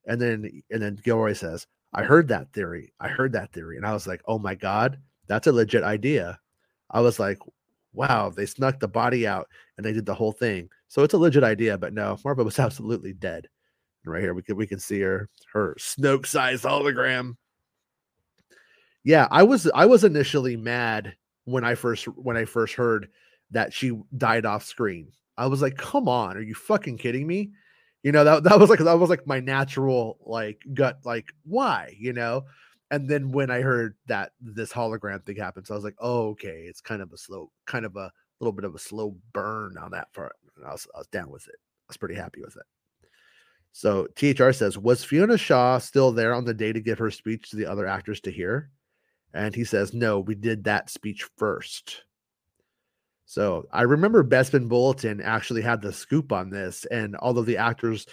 And 0.06 0.18
then 0.18 0.62
and 0.70 0.80
then 0.80 0.98
Gilroy 1.04 1.34
says, 1.34 1.66
I 1.92 2.02
heard 2.02 2.26
that 2.28 2.50
theory. 2.54 2.94
I 3.00 3.08
heard 3.08 3.32
that 3.32 3.52
theory. 3.52 3.76
And 3.76 3.84
I 3.84 3.92
was 3.92 4.06
like, 4.06 4.22
oh 4.24 4.38
my 4.38 4.54
God, 4.54 4.98
that's 5.26 5.46
a 5.46 5.52
legit 5.52 5.82
idea. 5.82 6.40
I 6.90 7.02
was 7.02 7.20
like, 7.20 7.38
wow, 7.92 8.30
they 8.30 8.46
snuck 8.46 8.80
the 8.80 8.88
body 8.88 9.26
out 9.26 9.46
and 9.76 9.84
they 9.84 9.92
did 9.92 10.06
the 10.06 10.14
whole 10.14 10.32
thing. 10.32 10.70
So 10.88 11.02
it's 11.02 11.14
a 11.14 11.18
legit 11.18 11.44
idea, 11.44 11.76
but 11.76 11.92
no, 11.92 12.16
Maarva 12.24 12.46
was 12.46 12.58
absolutely 12.58 13.12
dead. 13.12 13.46
And 14.04 14.14
right 14.14 14.22
here 14.22 14.32
we 14.32 14.42
can 14.42 14.56
we 14.56 14.66
can 14.66 14.78
see 14.78 15.00
her 15.00 15.28
her 15.52 15.76
Snoke 15.78 16.24
sized 16.24 16.64
hologram. 16.64 17.36
Yeah, 19.04 19.28
I 19.30 19.42
was 19.42 19.70
I 19.74 19.84
was 19.84 20.02
initially 20.02 20.56
mad 20.56 21.14
when 21.44 21.62
I 21.62 21.74
first 21.74 22.06
when 22.06 22.38
I 22.38 22.46
first 22.46 22.72
heard 22.72 23.10
that 23.50 23.72
she 23.72 23.98
died 24.16 24.46
off 24.46 24.64
screen. 24.64 25.12
I 25.36 25.46
was 25.46 25.62
like, 25.62 25.76
come 25.76 26.08
on, 26.08 26.36
are 26.36 26.42
you 26.42 26.54
fucking 26.54 26.98
kidding 26.98 27.26
me? 27.26 27.52
You 28.02 28.12
know, 28.12 28.24
that 28.24 28.44
that 28.44 28.58
was 28.58 28.70
like 28.70 28.78
that 28.78 28.98
was 28.98 29.10
like 29.10 29.26
my 29.26 29.40
natural 29.40 30.18
like 30.24 30.60
gut, 30.74 31.00
like, 31.04 31.32
why, 31.44 31.94
you 31.98 32.12
know? 32.12 32.44
And 32.90 33.08
then 33.08 33.30
when 33.30 33.50
I 33.50 33.60
heard 33.60 33.94
that 34.06 34.32
this 34.40 34.72
hologram 34.72 35.24
thing 35.24 35.36
happens, 35.36 35.70
I 35.70 35.74
was 35.74 35.84
like, 35.84 35.96
oh, 36.00 36.30
okay, 36.30 36.64
it's 36.66 36.80
kind 36.80 37.02
of 37.02 37.12
a 37.12 37.18
slow, 37.18 37.50
kind 37.66 37.84
of 37.84 37.96
a 37.96 38.10
little 38.40 38.52
bit 38.52 38.64
of 38.64 38.74
a 38.74 38.78
slow 38.78 39.16
burn 39.32 39.76
on 39.78 39.92
that 39.92 40.12
part. 40.12 40.34
And 40.56 40.66
I 40.66 40.72
was 40.72 40.86
I 40.94 40.98
was 40.98 41.06
down 41.08 41.30
with 41.30 41.46
it. 41.46 41.56
I 41.56 41.88
was 41.88 41.96
pretty 41.96 42.16
happy 42.16 42.40
with 42.40 42.56
it. 42.56 42.64
So 43.72 44.08
THR 44.16 44.52
says, 44.52 44.76
was 44.76 45.04
Fiona 45.04 45.38
Shaw 45.38 45.78
still 45.78 46.10
there 46.10 46.34
on 46.34 46.44
the 46.44 46.54
day 46.54 46.72
to 46.72 46.80
give 46.80 46.98
her 46.98 47.10
speech 47.10 47.50
to 47.50 47.56
the 47.56 47.66
other 47.66 47.86
actors 47.86 48.20
to 48.22 48.32
hear? 48.32 48.70
And 49.32 49.54
he 49.54 49.64
says, 49.64 49.94
no, 49.94 50.20
we 50.20 50.34
did 50.34 50.64
that 50.64 50.90
speech 50.90 51.28
first. 51.38 52.04
So 53.30 53.68
I 53.72 53.82
remember 53.82 54.24
Bespin 54.24 54.68
Bulletin 54.68 55.20
actually 55.20 55.62
had 55.62 55.80
the 55.80 55.92
scoop 55.92 56.32
on 56.32 56.50
this, 56.50 56.84
and 56.86 57.14
although 57.14 57.44
the 57.44 57.58
actors 57.58 58.04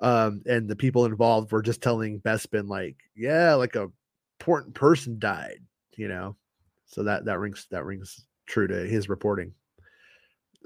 um, 0.00 0.42
and 0.44 0.68
the 0.68 0.76
people 0.76 1.06
involved 1.06 1.50
were 1.50 1.62
just 1.62 1.80
telling 1.80 2.20
Bespin, 2.20 2.68
like, 2.68 2.96
yeah, 3.16 3.54
like 3.54 3.74
a 3.74 3.90
important 4.38 4.74
person 4.74 5.18
died, 5.18 5.60
you 5.96 6.08
know. 6.08 6.36
So 6.84 7.02
that 7.04 7.24
that 7.24 7.38
rings 7.38 7.66
that 7.70 7.86
rings 7.86 8.26
true 8.44 8.66
to 8.66 8.86
his 8.86 9.08
reporting. 9.08 9.54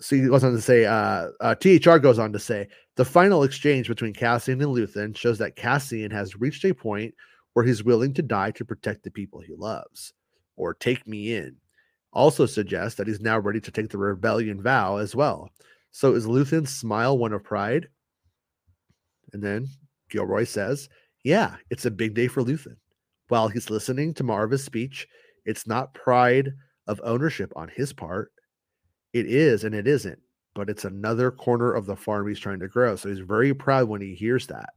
So 0.00 0.16
he 0.16 0.26
goes 0.26 0.42
on 0.42 0.54
to 0.54 0.60
say, 0.60 0.86
uh, 0.86 1.28
uh, 1.40 1.54
THR 1.54 1.98
goes 1.98 2.18
on 2.18 2.32
to 2.32 2.40
say, 2.40 2.66
the 2.96 3.04
final 3.04 3.44
exchange 3.44 3.86
between 3.86 4.12
Cassian 4.12 4.60
and 4.60 4.74
Luthen 4.74 5.16
shows 5.16 5.38
that 5.38 5.54
Cassian 5.54 6.10
has 6.10 6.34
reached 6.34 6.64
a 6.64 6.74
point 6.74 7.14
where 7.52 7.64
he's 7.64 7.84
willing 7.84 8.12
to 8.14 8.22
die 8.22 8.50
to 8.50 8.64
protect 8.64 9.04
the 9.04 9.10
people 9.12 9.38
he 9.38 9.54
loves, 9.54 10.14
or 10.56 10.74
take 10.74 11.06
me 11.06 11.36
in. 11.36 11.54
Also 12.12 12.46
suggests 12.46 12.96
that 12.96 13.06
he's 13.06 13.20
now 13.20 13.38
ready 13.38 13.60
to 13.60 13.70
take 13.70 13.88
the 13.88 13.98
rebellion 13.98 14.62
vow 14.62 14.96
as 14.96 15.14
well. 15.14 15.50
So 15.92 16.14
is 16.14 16.26
Luthen's 16.26 16.74
smile 16.74 17.16
one 17.16 17.32
of 17.32 17.44
pride? 17.44 17.88
And 19.32 19.42
then 19.42 19.68
Gilroy 20.10 20.44
says, 20.44 20.88
Yeah, 21.24 21.56
it's 21.70 21.86
a 21.86 21.90
big 21.90 22.14
day 22.14 22.28
for 22.28 22.42
Luthen. 22.42 22.76
While 23.28 23.48
he's 23.48 23.70
listening 23.70 24.14
to 24.14 24.24
Maarva's 24.24 24.64
speech, 24.64 25.06
it's 25.44 25.66
not 25.66 25.94
pride 25.94 26.52
of 26.86 27.00
ownership 27.04 27.52
on 27.54 27.68
his 27.68 27.92
part. 27.92 28.32
It 29.12 29.26
is 29.26 29.64
and 29.64 29.74
it 29.74 29.86
isn't, 29.86 30.18
but 30.54 30.68
it's 30.68 30.84
another 30.84 31.30
corner 31.30 31.72
of 31.72 31.86
the 31.86 31.96
farm 31.96 32.26
he's 32.26 32.40
trying 32.40 32.60
to 32.60 32.68
grow. 32.68 32.96
So 32.96 33.08
he's 33.08 33.20
very 33.20 33.54
proud 33.54 33.88
when 33.88 34.00
he 34.00 34.14
hears 34.14 34.46
that. 34.48 34.70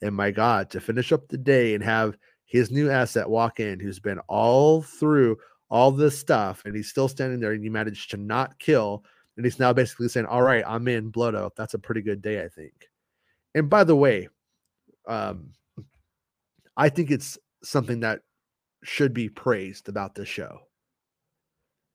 And 0.00 0.14
my 0.14 0.30
God, 0.30 0.70
to 0.70 0.80
finish 0.80 1.12
up 1.12 1.28
the 1.28 1.38
day 1.38 1.74
and 1.74 1.82
have 1.82 2.16
his 2.46 2.70
new 2.70 2.90
asset 2.90 3.28
walk 3.28 3.60
in, 3.60 3.78
who's 3.78 4.00
been 4.00 4.20
all 4.20 4.82
through 4.82 5.36
all 5.70 5.90
this 5.90 6.18
stuff, 6.18 6.62
and 6.64 6.74
he's 6.74 6.88
still 6.88 7.08
standing 7.08 7.40
there, 7.40 7.52
and 7.52 7.64
you 7.64 7.70
managed 7.70 8.10
to 8.10 8.16
not 8.16 8.58
kill, 8.58 9.04
and 9.36 9.44
he's 9.44 9.58
now 9.58 9.72
basically 9.72 10.08
saying, 10.08 10.26
"All 10.26 10.42
right, 10.42 10.64
I'm 10.66 10.88
in 10.88 11.10
blood 11.10 11.34
oath." 11.34 11.52
That's 11.56 11.74
a 11.74 11.78
pretty 11.78 12.02
good 12.02 12.22
day, 12.22 12.42
I 12.42 12.48
think. 12.48 12.88
And 13.54 13.68
by 13.68 13.84
the 13.84 13.96
way, 13.96 14.28
um, 15.06 15.50
I 16.76 16.88
think 16.88 17.10
it's 17.10 17.38
something 17.62 18.00
that 18.00 18.20
should 18.84 19.12
be 19.12 19.28
praised 19.28 19.88
about 19.88 20.14
this 20.14 20.28
show. 20.28 20.60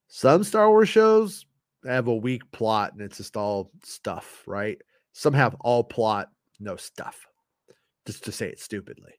Some 0.08 0.44
Star 0.44 0.70
Wars 0.70 0.90
shows 0.90 1.46
have 1.86 2.08
a 2.08 2.16
weak 2.16 2.44
plot 2.52 2.94
and 2.94 3.02
it's 3.02 3.18
just 3.18 3.38
all 3.38 3.72
stuff, 3.84 4.44
right? 4.46 4.80
Some 5.14 5.34
have 5.34 5.56
all 5.62 5.84
plot, 5.84 6.30
no 6.60 6.76
stuff, 6.76 7.26
just 8.06 8.24
to 8.26 8.32
say 8.32 8.50
it 8.50 8.60
stupidly. 8.60 9.14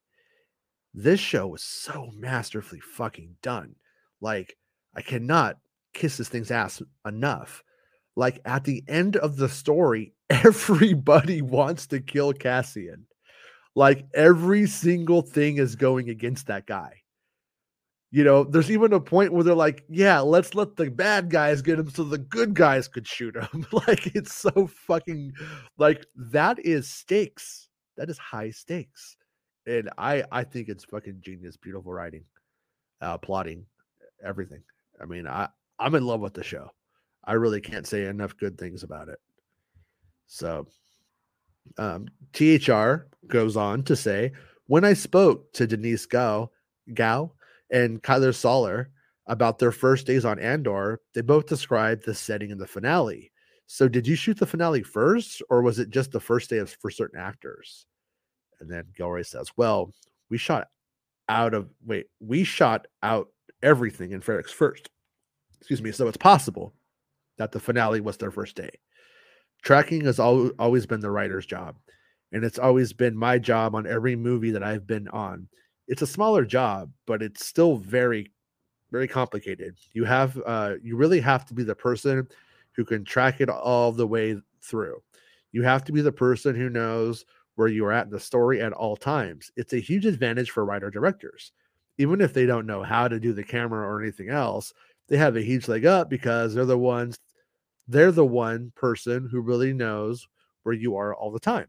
This 0.92 1.20
show 1.20 1.48
was 1.48 1.64
so 1.64 2.10
masterfully 2.14 2.80
fucking 2.80 3.36
done. 3.42 3.74
Like, 4.20 4.56
I 4.96 5.02
cannot 5.02 5.58
kiss 5.92 6.16
this 6.16 6.28
thing's 6.28 6.50
ass 6.50 6.82
enough. 7.06 7.62
Like, 8.16 8.40
at 8.44 8.64
the 8.64 8.84
end 8.88 9.16
of 9.16 9.36
the 9.36 9.48
story, 9.48 10.14
everybody 10.30 11.42
wants 11.42 11.86
to 11.88 12.00
kill 12.00 12.32
Cassian. 12.32 13.06
Like, 13.74 14.06
every 14.14 14.66
single 14.66 15.22
thing 15.22 15.56
is 15.56 15.76
going 15.76 16.10
against 16.10 16.46
that 16.46 16.66
guy. 16.66 17.00
You 18.12 18.22
know, 18.22 18.44
there's 18.44 18.70
even 18.70 18.92
a 18.92 19.00
point 19.00 19.32
where 19.32 19.42
they're 19.42 19.56
like, 19.56 19.84
yeah, 19.88 20.20
let's 20.20 20.54
let 20.54 20.76
the 20.76 20.88
bad 20.88 21.30
guys 21.30 21.62
get 21.62 21.80
him 21.80 21.90
so 21.90 22.04
the 22.04 22.18
good 22.18 22.54
guys 22.54 22.86
could 22.86 23.08
shoot 23.08 23.34
him. 23.34 23.66
like, 23.72 24.14
it's 24.14 24.32
so 24.32 24.68
fucking, 24.68 25.32
like, 25.78 26.06
that 26.14 26.64
is 26.64 26.88
stakes. 26.88 27.68
That 27.96 28.08
is 28.08 28.18
high 28.18 28.50
stakes. 28.50 29.16
And 29.66 29.90
I, 29.98 30.22
I 30.30 30.44
think 30.44 30.68
it's 30.68 30.84
fucking 30.84 31.22
genius, 31.22 31.56
beautiful 31.56 31.92
writing, 31.92 32.24
uh, 33.00 33.18
plotting, 33.18 33.66
everything. 34.24 34.62
I 35.00 35.06
mean, 35.06 35.26
I, 35.26 35.48
I'm 35.78 35.94
in 35.94 36.06
love 36.06 36.20
with 36.20 36.34
the 36.34 36.44
show. 36.44 36.70
I 37.24 37.34
really 37.34 37.60
can't 37.60 37.86
say 37.86 38.04
enough 38.04 38.36
good 38.36 38.58
things 38.58 38.82
about 38.82 39.08
it. 39.08 39.18
So, 40.26 40.66
um, 41.78 42.08
THR 42.32 43.06
goes 43.26 43.56
on 43.56 43.82
to 43.84 43.96
say, 43.96 44.32
when 44.66 44.84
I 44.84 44.92
spoke 44.92 45.52
to 45.54 45.66
Denise 45.66 46.06
Gao, 46.06 46.50
Gao 46.92 47.32
and 47.70 48.02
Kyler 48.02 48.34
Soller 48.34 48.90
about 49.26 49.58
their 49.58 49.72
first 49.72 50.06
days 50.06 50.24
on 50.24 50.38
Andor, 50.38 51.00
they 51.14 51.22
both 51.22 51.46
described 51.46 52.04
the 52.04 52.14
setting 52.14 52.50
in 52.50 52.58
the 52.58 52.66
finale. 52.66 53.32
So, 53.66 53.88
did 53.88 54.06
you 54.06 54.14
shoot 54.14 54.38
the 54.38 54.46
finale 54.46 54.82
first, 54.82 55.42
or 55.48 55.62
was 55.62 55.78
it 55.78 55.88
just 55.88 56.12
the 56.12 56.20
first 56.20 56.50
day 56.50 56.58
of, 56.58 56.70
for 56.70 56.90
certain 56.90 57.18
actors? 57.18 57.86
And 58.60 58.70
then 58.70 58.84
Gilroy 58.94 59.22
says, 59.22 59.50
"Well, 59.56 59.92
we 60.28 60.36
shot 60.36 60.68
out 61.28 61.54
of 61.54 61.70
wait, 61.84 62.06
we 62.20 62.44
shot 62.44 62.86
out 63.02 63.28
everything 63.64 64.12
in 64.12 64.20
Ferrix 64.20 64.50
first. 64.50 64.88
Excuse 65.58 65.82
me. 65.82 65.90
So 65.90 66.06
it's 66.06 66.16
possible 66.16 66.74
that 67.38 67.50
the 67.50 67.58
finale 67.58 68.00
was 68.00 68.16
their 68.16 68.30
first 68.30 68.54
day. 68.54 68.70
Tracking 69.62 70.04
has 70.04 70.20
al- 70.20 70.52
always 70.58 70.86
been 70.86 71.00
the 71.00 71.10
writer's 71.10 71.46
job, 71.46 71.76
and 72.32 72.44
it's 72.44 72.58
always 72.58 72.92
been 72.92 73.16
my 73.16 73.38
job 73.38 73.74
on 73.74 73.86
every 73.86 74.14
movie 74.14 74.50
that 74.50 74.62
I've 74.62 74.86
been 74.86 75.08
on. 75.08 75.48
It's 75.88 76.02
a 76.02 76.06
smaller 76.06 76.44
job, 76.44 76.90
but 77.06 77.22
it's 77.22 77.46
still 77.46 77.76
very, 77.76 78.30
very 78.92 79.08
complicated. 79.08 79.76
You 79.94 80.04
have, 80.04 80.40
uh, 80.46 80.74
you 80.82 80.96
really 80.96 81.20
have 81.20 81.46
to 81.46 81.54
be 81.54 81.64
the 81.64 81.74
person 81.74 82.28
who 82.72 82.84
can 82.84 83.04
track 83.04 83.40
it 83.40 83.48
all 83.48 83.90
the 83.90 84.06
way 84.06 84.36
through. 84.62 85.02
You 85.52 85.62
have 85.62 85.84
to 85.84 85.92
be 85.92 86.02
the 86.02 86.12
person 86.12 86.54
who 86.54 86.68
knows 86.68 87.24
where 87.54 87.68
you 87.68 87.86
are 87.86 87.92
at 87.92 88.06
in 88.06 88.12
the 88.12 88.20
story 88.20 88.60
at 88.60 88.72
all 88.72 88.96
times. 88.96 89.50
It's 89.56 89.72
a 89.72 89.78
huge 89.78 90.04
advantage 90.04 90.50
for 90.50 90.64
writer 90.64 90.90
directors 90.90 91.52
even 91.98 92.20
if 92.20 92.32
they 92.32 92.46
don't 92.46 92.66
know 92.66 92.82
how 92.82 93.08
to 93.08 93.20
do 93.20 93.32
the 93.32 93.44
camera 93.44 93.86
or 93.86 94.02
anything 94.02 94.28
else, 94.28 94.72
they 95.08 95.16
have 95.16 95.36
a 95.36 95.42
huge 95.42 95.68
leg 95.68 95.84
up 95.84 96.08
because 96.08 96.54
they're 96.54 96.64
the 96.64 96.78
ones, 96.78 97.18
they're 97.86 98.12
the 98.12 98.24
one 98.24 98.72
person 98.74 99.28
who 99.30 99.40
really 99.40 99.72
knows 99.72 100.26
where 100.62 100.74
you 100.74 100.96
are 100.96 101.14
all 101.14 101.30
the 101.30 101.40
time. 101.40 101.66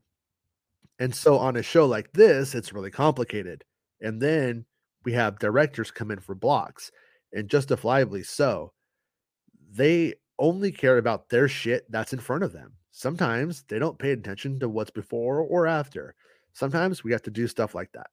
And 1.00 1.14
so 1.14 1.38
on 1.38 1.58
a 1.58 1.64
show 1.64 1.86
like 1.86 2.14
this, 2.14 2.56
it's 2.56 2.74
really 2.74 2.92
complicated. 2.92 3.64
And 4.02 4.22
then 4.22 4.66
we 5.04 5.14
have 5.14 5.40
directors 5.40 5.92
come 5.92 6.12
in 6.12 6.20
for 6.20 6.36
blocks, 6.36 6.92
and 7.34 7.50
justifiably 7.50 8.24
so. 8.24 8.72
They 9.72 10.16
only 10.40 10.72
care 10.72 10.98
about 10.98 11.30
their 11.30 11.48
shit 11.48 11.90
that's 11.92 12.14
in 12.14 12.20
front 12.20 12.44
of 12.44 12.54
them. 12.54 12.74
Sometimes 12.92 13.64
they 13.68 13.78
don't 13.78 14.00
pay 14.00 14.12
attention 14.12 14.60
to 14.60 14.70
what's 14.70 14.92
before 14.92 15.40
or 15.40 15.68
after. 15.68 16.16
Sometimes 16.54 17.04
we 17.04 17.12
have 17.12 17.22
to 17.24 17.32
do 17.32 17.48
stuff 17.48 17.76
like 17.76 17.92
that. 17.92 18.08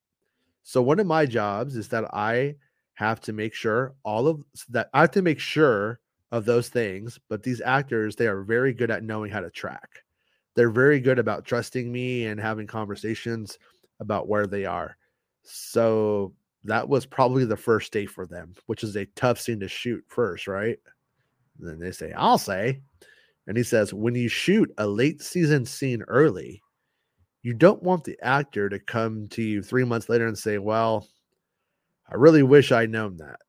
So 0.62 0.82
one 0.82 1.00
of 1.00 1.06
my 1.06 1.26
jobs 1.26 1.76
is 1.76 1.88
that 1.88 2.12
I 2.14 2.56
have 2.94 3.20
to 3.22 3.32
make 3.32 3.54
sure 3.54 3.94
all 4.04 4.28
of 4.28 4.44
that 4.68 4.90
I 4.92 5.00
have 5.00 5.10
to 5.12 5.22
make 5.22 5.40
sure 5.40 6.00
of 6.30 6.44
those 6.44 6.68
things, 6.68 7.18
but 7.28 7.42
these 7.42 7.60
actors 7.60 8.16
they 8.16 8.26
are 8.26 8.42
very 8.42 8.72
good 8.72 8.90
at 8.90 9.04
knowing 9.04 9.30
how 9.30 9.40
to 9.40 9.50
track. 9.50 10.04
They're 10.54 10.70
very 10.70 11.00
good 11.00 11.18
about 11.18 11.44
trusting 11.44 11.90
me 11.90 12.26
and 12.26 12.38
having 12.38 12.66
conversations 12.66 13.58
about 14.00 14.28
where 14.28 14.46
they 14.46 14.64
are. 14.64 14.96
So 15.42 16.34
that 16.64 16.88
was 16.88 17.06
probably 17.06 17.44
the 17.44 17.56
first 17.56 17.92
day 17.92 18.06
for 18.06 18.26
them, 18.26 18.54
which 18.66 18.84
is 18.84 18.96
a 18.96 19.06
tough 19.16 19.40
scene 19.40 19.60
to 19.60 19.68
shoot 19.68 20.04
first, 20.06 20.46
right? 20.46 20.78
And 21.58 21.68
then 21.68 21.78
they 21.78 21.90
say, 21.90 22.12
I'll 22.12 22.38
say. 22.38 22.80
And 23.46 23.56
he 23.56 23.62
says, 23.62 23.92
when 23.92 24.14
you 24.14 24.28
shoot 24.28 24.72
a 24.78 24.86
late 24.86 25.20
season 25.20 25.66
scene 25.66 26.02
early, 26.06 26.61
you 27.42 27.54
don't 27.54 27.82
want 27.82 28.04
the 28.04 28.18
actor 28.22 28.68
to 28.68 28.78
come 28.78 29.28
to 29.28 29.42
you 29.42 29.62
three 29.62 29.84
months 29.84 30.08
later 30.08 30.26
and 30.26 30.38
say, 30.38 30.58
Well, 30.58 31.06
I 32.10 32.14
really 32.16 32.42
wish 32.42 32.72
I'd 32.72 32.90
known 32.90 33.16
that. 33.18 33.40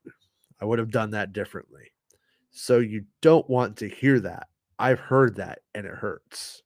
I 0.61 0.65
would 0.65 0.79
have 0.79 0.91
done 0.91 1.11
that 1.11 1.33
differently. 1.33 1.91
So 2.51 2.79
you 2.79 3.05
don't 3.21 3.49
want 3.49 3.77
to 3.77 3.89
hear 3.89 4.19
that. 4.21 4.47
I've 4.79 4.99
heard 4.99 5.35
that 5.35 5.59
and 5.75 5.85
it 5.85 5.93
hurts. 5.93 6.63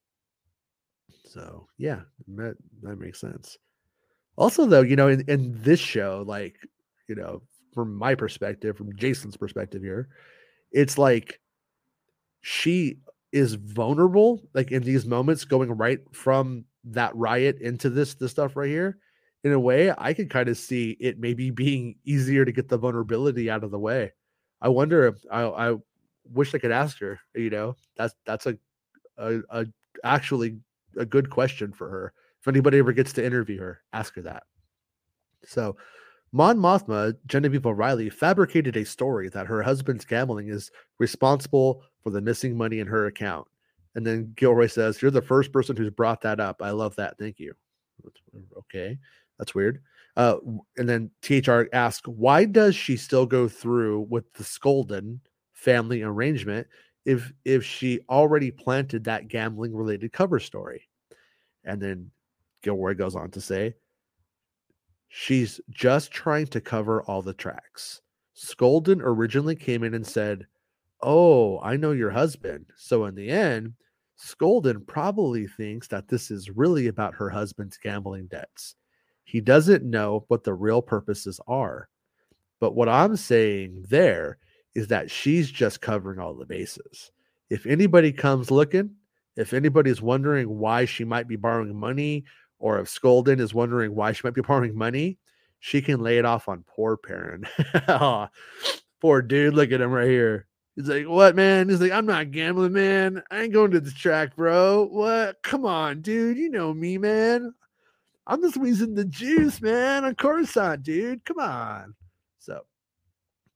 So 1.25 1.67
yeah, 1.77 2.01
that 2.35 2.55
that 2.81 2.99
makes 2.99 3.19
sense. 3.19 3.57
Also, 4.37 4.65
though, 4.65 4.81
you 4.81 4.95
know, 4.95 5.07
in, 5.07 5.23
in 5.27 5.57
this 5.61 5.79
show, 5.79 6.23
like, 6.25 6.57
you 7.07 7.15
know, 7.15 7.41
from 7.73 7.95
my 7.95 8.15
perspective, 8.15 8.77
from 8.77 8.95
Jason's 8.95 9.35
perspective 9.35 9.81
here, 9.81 10.09
it's 10.71 10.97
like 10.97 11.39
she 12.41 12.99
is 13.31 13.55
vulnerable, 13.55 14.41
like 14.53 14.71
in 14.71 14.83
these 14.83 15.05
moments, 15.05 15.43
going 15.43 15.71
right 15.71 15.99
from 16.13 16.65
that 16.91 17.15
riot 17.15 17.59
into 17.61 17.89
this 17.89 18.15
this 18.15 18.31
stuff 18.31 18.55
right 18.55 18.69
here. 18.69 18.97
In 19.43 19.53
a 19.53 19.59
way, 19.59 19.93
I 19.97 20.13
could 20.13 20.29
kind 20.29 20.49
of 20.49 20.57
see 20.57 20.97
it 20.99 21.19
maybe 21.19 21.49
being 21.65 21.95
easier 22.05 22.45
to 22.45 22.51
get 22.51 22.69
the 22.69 22.77
vulnerability 22.77 23.49
out 23.49 23.63
of 23.63 23.71
the 23.71 23.79
way. 23.79 24.13
I 24.61 24.69
wonder 24.69 25.07
if 25.07 25.15
I, 25.31 25.43
I 25.43 25.75
wish 26.33 26.53
I 26.53 26.57
could 26.57 26.71
ask 26.71 26.99
her. 26.99 27.19
You 27.35 27.49
know, 27.49 27.75
that's 27.95 28.15
that's 28.25 28.45
a, 28.45 28.57
a, 29.17 29.39
a 29.49 29.65
actually 30.03 30.59
a 30.97 31.05
good 31.05 31.29
question 31.29 31.71
for 31.71 31.89
her. 31.89 32.13
If 32.41 32.47
anybody 32.47 32.79
ever 32.79 32.93
gets 32.93 33.13
to 33.13 33.25
interview 33.25 33.59
her, 33.59 33.81
ask 33.93 34.15
her 34.15 34.21
that. 34.23 34.43
So, 35.45 35.77
Mon 36.31 36.57
Mothma, 36.57 37.15
Genevieve 37.25 37.65
O'Reilly, 37.65 38.09
fabricated 38.09 38.75
a 38.77 38.85
story 38.85 39.29
that 39.29 39.47
her 39.47 39.61
husband's 39.61 40.05
gambling 40.05 40.49
is 40.49 40.71
responsible 40.99 41.83
for 42.03 42.09
the 42.09 42.21
missing 42.21 42.57
money 42.57 42.79
in 42.79 42.87
her 42.87 43.07
account. 43.07 43.47
And 43.97 44.05
then 44.05 44.31
Gilroy 44.35 44.67
says, 44.67 45.01
You're 45.01 45.09
the 45.09 45.23
first 45.23 45.51
person 45.51 45.75
who's 45.75 45.89
brought 45.89 46.21
that 46.21 46.39
up. 46.39 46.61
I 46.61 46.69
love 46.69 46.95
that. 46.97 47.17
Thank 47.17 47.39
you. 47.39 47.53
Okay. 48.55 48.95
That's 49.39 49.55
weird. 49.55 49.81
Uh, 50.15 50.37
and 50.77 50.87
then 50.87 51.09
THR 51.23 51.63
asks, 51.73 52.07
Why 52.07 52.45
does 52.45 52.75
she 52.75 52.95
still 52.95 53.25
go 53.25 53.47
through 53.47 54.01
with 54.07 54.31
the 54.33 54.43
Sculdun 54.43 55.19
family 55.53 56.03
arrangement 56.03 56.67
if 57.05 57.33
if 57.43 57.63
she 57.65 57.99
already 58.07 58.51
planted 58.51 59.03
that 59.05 59.29
gambling 59.29 59.75
related 59.75 60.13
cover 60.13 60.39
story? 60.39 60.87
And 61.63 61.81
then 61.81 62.11
Gilroy 62.61 62.93
goes 62.93 63.15
on 63.15 63.31
to 63.31 63.41
say, 63.41 63.73
She's 65.07 65.59
just 65.71 66.11
trying 66.11 66.45
to 66.47 66.61
cover 66.61 67.01
all 67.01 67.23
the 67.23 67.33
tracks. 67.33 68.01
Sculdun 68.35 69.01
originally 69.01 69.55
came 69.55 69.83
in 69.83 69.95
and 69.95 70.05
said, 70.05 70.45
Oh, 71.01 71.59
I 71.61 71.77
know 71.77 71.93
your 71.93 72.11
husband. 72.11 72.67
So 72.75 73.05
in 73.05 73.15
the 73.15 73.29
end, 73.29 73.73
Sculdun 74.17 74.85
probably 74.87 75.47
thinks 75.47 75.87
that 75.89 76.07
this 76.07 76.31
is 76.31 76.49
really 76.49 76.87
about 76.87 77.15
her 77.15 77.29
husband's 77.29 77.77
gambling 77.77 78.27
debts. 78.27 78.75
He 79.23 79.41
doesn't 79.41 79.83
know 79.83 80.25
what 80.29 80.43
the 80.43 80.53
real 80.53 80.81
purposes 80.81 81.39
are. 81.47 81.89
But 82.59 82.75
what 82.75 82.89
I'm 82.89 83.15
saying 83.15 83.85
there 83.89 84.37
is 84.73 84.87
that 84.87 85.11
she's 85.11 85.51
just 85.51 85.81
covering 85.81 86.19
all 86.19 86.33
the 86.33 86.45
bases. 86.45 87.11
If 87.49 87.65
anybody 87.65 88.11
comes 88.11 88.49
looking, 88.49 88.95
if 89.35 89.53
anybody's 89.53 90.01
wondering 90.01 90.57
why 90.57 90.85
she 90.85 91.03
might 91.03 91.27
be 91.27 91.35
borrowing 91.35 91.75
money, 91.75 92.25
or 92.59 92.79
if 92.79 92.87
Sculdun 92.87 93.39
is 93.39 93.53
wondering 93.53 93.93
why 93.93 94.11
she 94.11 94.21
might 94.23 94.33
be 94.33 94.41
borrowing 94.47 94.75
money, 94.75 95.19
she 95.59 95.81
can 95.81 95.99
lay 95.99 96.17
it 96.17 96.25
off 96.25 96.47
on 96.47 96.63
poor 96.67 96.97
Perrin. 96.97 97.47
poor 99.01 99.21
dude, 99.21 99.53
look 99.53 99.71
at 99.71 99.81
him 99.81 99.91
right 99.91 100.09
here. 100.09 100.47
He's 100.77 100.87
like, 100.87 101.07
what, 101.07 101.35
man? 101.35 101.69
He's 101.69 101.81
like, 101.81 101.91
I'm 101.91 102.05
not 102.05 102.29
gambling, 102.29 102.73
man. 102.73 103.23
I 103.31 103.41
ain't 103.41 103.53
going 103.53 103.71
to 103.71 103.79
the 103.79 103.89
track, 103.89 104.35
bro. 104.35 104.85
What? 104.85 105.41
Come 105.41 105.65
on, 105.65 106.01
dude. 106.01 106.37
You 106.37 106.51
know 106.51 106.71
me, 106.71 106.99
man. 106.99 107.51
I'm 108.27 108.43
just 108.43 108.53
squeezing 108.53 108.93
the 108.93 109.05
juice, 109.05 109.59
man. 109.59 110.05
On 110.05 110.13
Coruscant, 110.13 110.83
dude. 110.83 111.25
Come 111.25 111.39
on. 111.39 111.95
So 112.37 112.61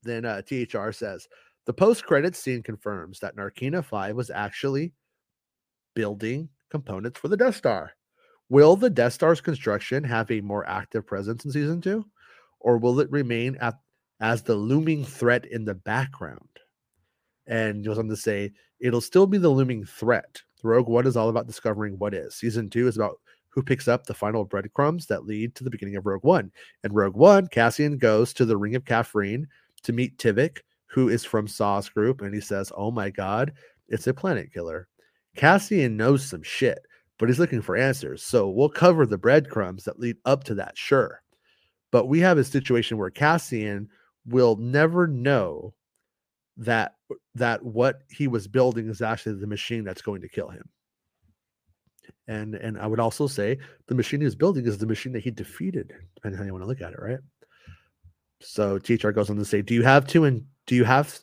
then 0.01 0.25
uh, 0.25 0.41
THR 0.41 0.91
says 0.91 1.27
the 1.67 1.73
post 1.73 2.07
credits 2.07 2.39
scene 2.39 2.63
confirms 2.63 3.19
that 3.19 3.35
Narkina 3.35 3.85
5 3.85 4.15
was 4.15 4.31
actually 4.31 4.91
building 5.93 6.50
components 6.72 7.19
for 7.19 7.27
the 7.27 7.37
Death 7.37 7.55
Star. 7.55 7.91
Will 8.50 8.75
the 8.75 8.89
Death 8.89 9.13
Star's 9.13 9.41
construction 9.41 10.03
have 10.03 10.31
a 10.31 10.41
more 10.41 10.67
active 10.67 11.05
presence 11.05 11.46
in 11.46 11.51
season 11.51 11.81
two, 11.81 12.03
or 12.59 12.79
will 12.79 13.00
it 13.00 13.11
remain 13.11 13.57
at, 13.61 13.75
as 14.19 14.41
the 14.41 14.55
looming 14.55 15.05
threat 15.05 15.46
in 15.46 15.65
the 15.65 15.75
background? 15.75 16.48
And 17.51 17.85
goes 17.85 18.00
on 18.00 18.07
to 18.07 18.16
say, 18.16 18.51
it'll 18.79 19.01
still 19.01 19.27
be 19.27 19.37
the 19.37 19.50
looming 19.50 19.85
threat. 19.85 20.42
Rogue 20.64 20.87
One 20.87 21.05
is 21.05 21.18
all 21.18 21.29
about 21.29 21.48
discovering 21.48 22.00
what 22.00 22.14
is. 22.14 22.35
Season 22.35 22.70
two 22.70 22.87
is 22.87 22.96
about 22.96 23.20
who 23.50 23.61
picks 23.61 23.87
up 23.90 24.05
the 24.05 24.14
final 24.14 24.46
breadcrumbs 24.46 25.05
that 25.07 25.25
lead 25.25 25.53
to 25.55 25.64
the 25.64 25.70
beginning 25.70 25.98
of 25.98 26.05
Rogue 26.05 26.24
One. 26.24 26.51
In 26.83 26.94
Rogue 26.94 27.18
One, 27.18 27.48
Cassian 27.48 27.98
goes 27.98 28.33
to 28.33 28.46
the 28.46 28.57
Ring 28.57 28.75
of 28.75 28.85
Kafrene 28.85 29.46
to 29.83 29.94
meet 29.94 30.18
Tivik, 30.18 30.59
who 30.85 31.09
is 31.09 31.25
from 31.25 31.48
Saw's 31.48 31.90
group, 31.90 32.22
and 32.22 32.33
he 32.33 32.42
says, 32.42 32.72
Oh 32.75 32.90
my 32.90 33.09
god, 33.09 33.51
it's 33.90 34.07
a 34.07 34.14
planet 34.14 34.53
killer. 34.53 34.87
Cassian 35.35 35.98
knows 35.98 36.25
some 36.25 36.44
shit, 36.44 36.79
but 37.18 37.27
he's 37.27 37.40
looking 37.40 37.61
for 37.61 37.75
answers. 37.75 38.24
So 38.24 38.50
we'll 38.50 38.70
cover 38.70 39.05
the 39.05 39.18
breadcrumbs 39.18 39.83
that 39.83 40.00
lead 40.00 40.18
up 40.25 40.44
to 40.46 40.55
that, 40.55 40.77
sure. 40.77 41.22
But 41.92 42.07
we 42.07 42.20
have 42.22 42.37
a 42.37 42.44
situation 42.44 42.98
where 42.98 43.09
Cassian 43.09 43.90
will 44.25 44.55
never 44.55 45.07
know 45.07 45.74
that 46.57 46.96
uh, 47.11 47.16
that 47.35 47.64
what 47.64 48.01
he 48.09 48.27
was 48.27 48.48
building 48.48 48.90
is 48.90 49.01
actually 49.01 49.40
the 49.40 49.48
machine 49.48 49.83
that's 49.83 50.01
going 50.01 50.22
to 50.22 50.29
kill 50.29 50.50
him. 50.50 50.70
And 52.27 52.55
and 52.55 52.77
I 52.79 52.87
would 52.87 53.00
also 53.00 53.27
say 53.27 53.57
the 53.87 53.96
machine 53.96 54.22
he 54.22 54.25
was 54.25 54.35
building 54.35 54.66
is 54.66 54.77
the 54.77 54.87
machine 54.87 55.14
that 55.14 55.24
he 55.24 55.31
defeated, 55.31 55.94
depending 56.16 56.40
how 56.40 56.46
you 56.46 56.53
want 56.53 56.64
to 56.64 56.68
look 56.68 56.81
at 56.81 56.94
it, 56.94 57.00
right? 57.01 57.20
So 58.42 58.79
THR 58.79 59.11
goes 59.11 59.29
on 59.29 59.37
to 59.37 59.46
say, 59.46 59.61
Do 59.61 59.74
you 59.74 59.83
have 59.83 60.07
to 60.07 60.25
and 60.25 60.46
do 60.66 60.75
you 60.75 60.83
have 60.83 61.20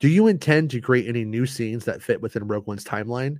do 0.00 0.08
you 0.08 0.26
intend 0.26 0.70
to 0.70 0.80
create 0.80 1.08
any 1.08 1.24
new 1.24 1.46
scenes 1.46 1.84
that 1.84 2.02
fit 2.02 2.22
within 2.22 2.48
Rogue 2.48 2.66
One's 2.66 2.84
timeline? 2.84 3.36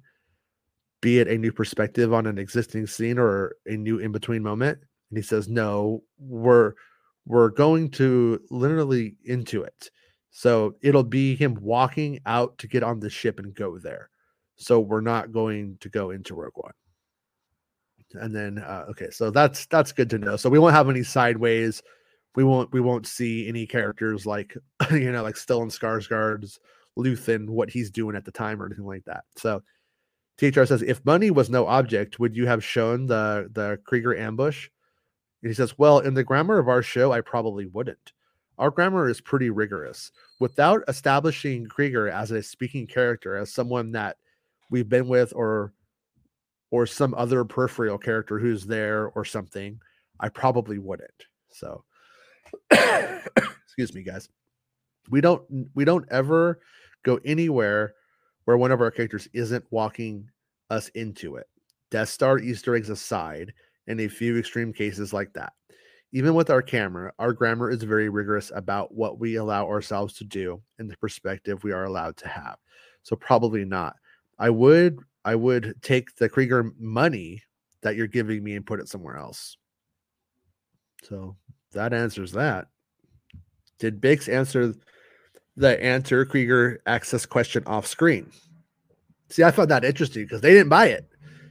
Be 1.00 1.18
it 1.18 1.28
a 1.28 1.38
new 1.38 1.52
perspective 1.52 2.12
on 2.12 2.26
an 2.26 2.38
existing 2.38 2.86
scene 2.86 3.18
or 3.18 3.56
a 3.64 3.76
new 3.76 3.98
in-between 3.98 4.42
moment? 4.42 4.78
And 5.10 5.16
he 5.16 5.22
says, 5.22 5.48
No, 5.48 6.02
we're 6.18 6.74
we're 7.26 7.50
going 7.50 7.90
to 7.92 8.40
literally 8.50 9.16
into 9.24 9.62
it. 9.62 9.90
So 10.30 10.76
it'll 10.80 11.04
be 11.04 11.34
him 11.34 11.58
walking 11.60 12.20
out 12.26 12.56
to 12.58 12.68
get 12.68 12.82
on 12.82 13.00
the 13.00 13.10
ship 13.10 13.38
and 13.38 13.54
go 13.54 13.78
there. 13.78 14.10
So 14.56 14.80
we're 14.80 15.00
not 15.00 15.32
going 15.32 15.78
to 15.80 15.88
go 15.88 16.10
into 16.10 16.34
Rogue 16.34 16.52
One. 16.54 16.72
And 18.14 18.34
then 18.34 18.58
uh, 18.58 18.86
okay, 18.90 19.10
so 19.10 19.30
that's 19.30 19.66
that's 19.66 19.92
good 19.92 20.10
to 20.10 20.18
know. 20.18 20.36
So 20.36 20.50
we 20.50 20.58
won't 20.58 20.74
have 20.74 20.90
any 20.90 21.02
sideways 21.02 21.82
we 22.34 22.44
won't 22.44 22.72
we 22.72 22.80
won't 22.80 23.06
see 23.06 23.48
any 23.48 23.66
characters 23.66 24.26
like 24.26 24.56
you 24.90 25.12
know 25.12 25.22
like 25.22 25.34
Stellan 25.34 25.66
Skarsgård's 25.66 26.58
Luthen 26.98 27.48
what 27.48 27.70
he's 27.70 27.90
doing 27.90 28.16
at 28.16 28.24
the 28.24 28.32
time 28.32 28.62
or 28.62 28.66
anything 28.66 28.86
like 28.86 29.04
that. 29.06 29.24
So 29.36 29.62
THR 30.38 30.64
says 30.64 30.82
if 30.82 31.04
money 31.04 31.30
was 31.30 31.50
no 31.50 31.66
object, 31.66 32.18
would 32.18 32.36
you 32.36 32.46
have 32.46 32.64
shown 32.64 33.06
the 33.06 33.48
the 33.52 33.78
Kreegyr 33.88 34.18
ambush? 34.18 34.68
And 35.42 35.50
he 35.50 35.54
says, 35.54 35.78
well, 35.78 36.00
in 36.00 36.12
the 36.12 36.22
grammar 36.22 36.58
of 36.58 36.68
our 36.68 36.82
show, 36.82 37.12
I 37.12 37.22
probably 37.22 37.64
wouldn't. 37.64 38.12
Our 38.60 38.70
grammar 38.70 39.08
is 39.08 39.20
pretty 39.20 39.50
rigorous. 39.50 40.12
Without 40.38 40.84
establishing 40.86 41.66
Kreegyr 41.66 42.12
as 42.12 42.30
a 42.30 42.42
speaking 42.42 42.86
character, 42.86 43.36
as 43.36 43.52
someone 43.52 43.90
that 43.92 44.18
we've 44.70 44.88
been 44.88 45.08
with, 45.08 45.32
or 45.34 45.72
or 46.70 46.86
some 46.86 47.14
other 47.14 47.44
peripheral 47.44 47.98
character 47.98 48.38
who's 48.38 48.64
there 48.64 49.08
or 49.16 49.24
something, 49.24 49.80
I 50.20 50.28
probably 50.28 50.78
wouldn't. 50.78 51.26
So 51.50 51.82
excuse 52.70 53.94
me 53.94 54.02
guys 54.02 54.28
we 55.10 55.20
don't 55.20 55.42
we 55.74 55.84
don't 55.84 56.06
ever 56.10 56.60
go 57.04 57.18
anywhere 57.24 57.94
where 58.44 58.56
one 58.56 58.72
of 58.72 58.80
our 58.80 58.90
characters 58.90 59.28
isn't 59.32 59.64
walking 59.70 60.28
us 60.70 60.88
into 60.90 61.36
it 61.36 61.46
death 61.90 62.08
star 62.08 62.38
easter 62.38 62.74
eggs 62.74 62.90
aside 62.90 63.52
in 63.86 64.00
a 64.00 64.08
few 64.08 64.38
extreme 64.38 64.72
cases 64.72 65.12
like 65.12 65.32
that 65.32 65.52
even 66.12 66.34
with 66.34 66.50
our 66.50 66.62
camera 66.62 67.12
our 67.18 67.32
grammar 67.32 67.70
is 67.70 67.82
very 67.82 68.08
rigorous 68.08 68.50
about 68.54 68.94
what 68.94 69.18
we 69.18 69.36
allow 69.36 69.66
ourselves 69.66 70.14
to 70.14 70.24
do 70.24 70.60
and 70.78 70.90
the 70.90 70.96
perspective 70.96 71.62
we 71.62 71.72
are 71.72 71.84
allowed 71.84 72.16
to 72.16 72.28
have 72.28 72.56
so 73.02 73.16
probably 73.16 73.64
not 73.64 73.96
i 74.38 74.50
would 74.50 74.98
i 75.24 75.34
would 75.34 75.74
take 75.82 76.14
the 76.16 76.28
Kreegyr 76.28 76.72
money 76.78 77.42
that 77.82 77.96
you're 77.96 78.06
giving 78.06 78.42
me 78.42 78.56
and 78.56 78.66
put 78.66 78.80
it 78.80 78.88
somewhere 78.88 79.16
else 79.16 79.56
so 81.02 81.36
that 81.72 81.92
answers 81.92 82.32
that. 82.32 82.68
Did 83.78 84.00
Bix 84.00 84.32
answer 84.32 84.74
the 85.56 85.82
answer 85.82 86.26
Kreegyr 86.26 86.78
access 86.86 87.26
question 87.26 87.62
off 87.66 87.86
screen? 87.86 88.30
See, 89.28 89.44
I 89.44 89.50
found 89.50 89.70
that 89.70 89.84
interesting 89.84 90.24
because 90.24 90.40
they 90.40 90.52
didn't 90.52 90.68
buy 90.68 90.86
it 90.88 91.08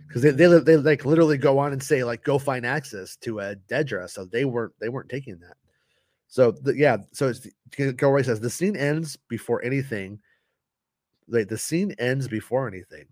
because 0.10 0.24
they, 0.24 0.32
they 0.32 0.48
they 0.48 0.78
like 0.78 1.06
literally 1.06 1.38
go 1.38 1.60
on 1.60 1.72
and 1.72 1.82
say 1.82 2.04
like 2.04 2.24
go 2.24 2.40
find 2.40 2.66
access 2.66 3.16
to 3.18 3.40
a 3.40 3.56
Dedra, 3.56 4.10
so 4.10 4.26
they 4.26 4.44
weren't 4.44 4.74
they 4.82 4.90
weren't 4.90 5.10
taking 5.10 5.38
that. 5.40 5.56
So 6.28 6.52
the, 6.52 6.76
yeah, 6.76 6.98
so 7.12 7.28
it's 7.30 7.48
Gilroy 7.96 8.24
says 8.24 8.40
the 8.40 8.50
scene 8.50 8.76
ends 8.76 9.18
before 9.28 9.64
anything. 9.64 10.20
Like 11.28 11.48
the 11.48 11.60
scene 11.60 11.94
ends 12.00 12.28
before 12.28 12.68
anything, 12.68 13.06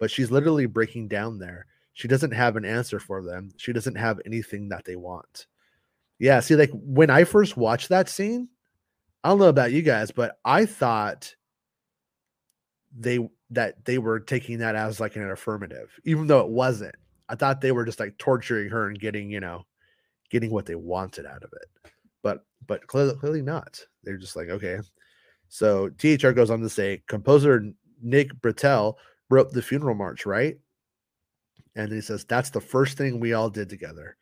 but 0.00 0.10
she's 0.10 0.32
literally 0.32 0.66
breaking 0.66 1.06
down 1.06 1.38
there. 1.38 1.66
She 1.92 2.08
doesn't 2.08 2.32
have 2.32 2.56
an 2.56 2.64
answer 2.64 2.98
for 2.98 3.22
them. 3.22 3.50
She 3.56 3.72
doesn't 3.72 3.96
have 3.96 4.20
anything 4.26 4.68
that 4.70 4.84
they 4.84 4.96
want. 4.96 5.46
Yeah, 6.18 6.40
see, 6.40 6.56
like 6.56 6.70
when 6.72 7.10
I 7.10 7.24
first 7.24 7.56
watched 7.56 7.90
that 7.90 8.08
scene, 8.08 8.48
I 9.22 9.28
don't 9.28 9.38
know 9.38 9.46
about 9.46 9.72
you 9.72 9.82
guys, 9.82 10.10
but 10.10 10.38
I 10.44 10.66
thought 10.66 11.32
they 12.98 13.20
that 13.50 13.84
they 13.84 13.98
were 13.98 14.20
taking 14.20 14.58
that 14.58 14.76
as 14.76 15.00
like 15.00 15.16
an 15.16 15.30
affirmative, 15.30 15.90
even 16.04 16.26
though 16.26 16.40
it 16.40 16.48
wasn't. 16.50 16.94
I 17.28 17.34
thought 17.34 17.60
they 17.60 17.72
were 17.72 17.84
just 17.84 18.00
like 18.00 18.18
torturing 18.18 18.70
her 18.70 18.88
and 18.88 18.98
getting, 18.98 19.30
you 19.30 19.40
know, 19.40 19.64
getting 20.30 20.50
what 20.50 20.66
they 20.66 20.74
wanted 20.74 21.26
out 21.26 21.42
of 21.42 21.52
it. 21.52 21.92
But 22.22 22.44
but 22.66 22.86
clearly, 22.86 23.14
clearly 23.14 23.42
not. 23.42 23.80
They're 24.04 24.18
just 24.18 24.36
like, 24.36 24.48
okay. 24.48 24.78
So 25.48 25.90
THR 25.90 26.30
goes 26.30 26.50
on 26.50 26.60
to 26.60 26.68
say, 26.68 27.02
composer 27.08 27.72
Nick 28.00 28.32
Britell 28.40 28.94
wrote 29.30 29.52
the 29.52 29.62
funeral 29.62 29.94
march, 29.94 30.26
right? 30.26 30.56
And 31.76 31.90
he 31.92 32.00
says, 32.00 32.24
that's 32.24 32.50
the 32.50 32.60
first 32.60 32.96
thing 32.96 33.20
we 33.20 33.32
all 33.32 33.50
did 33.50 33.68
together. 33.68 34.16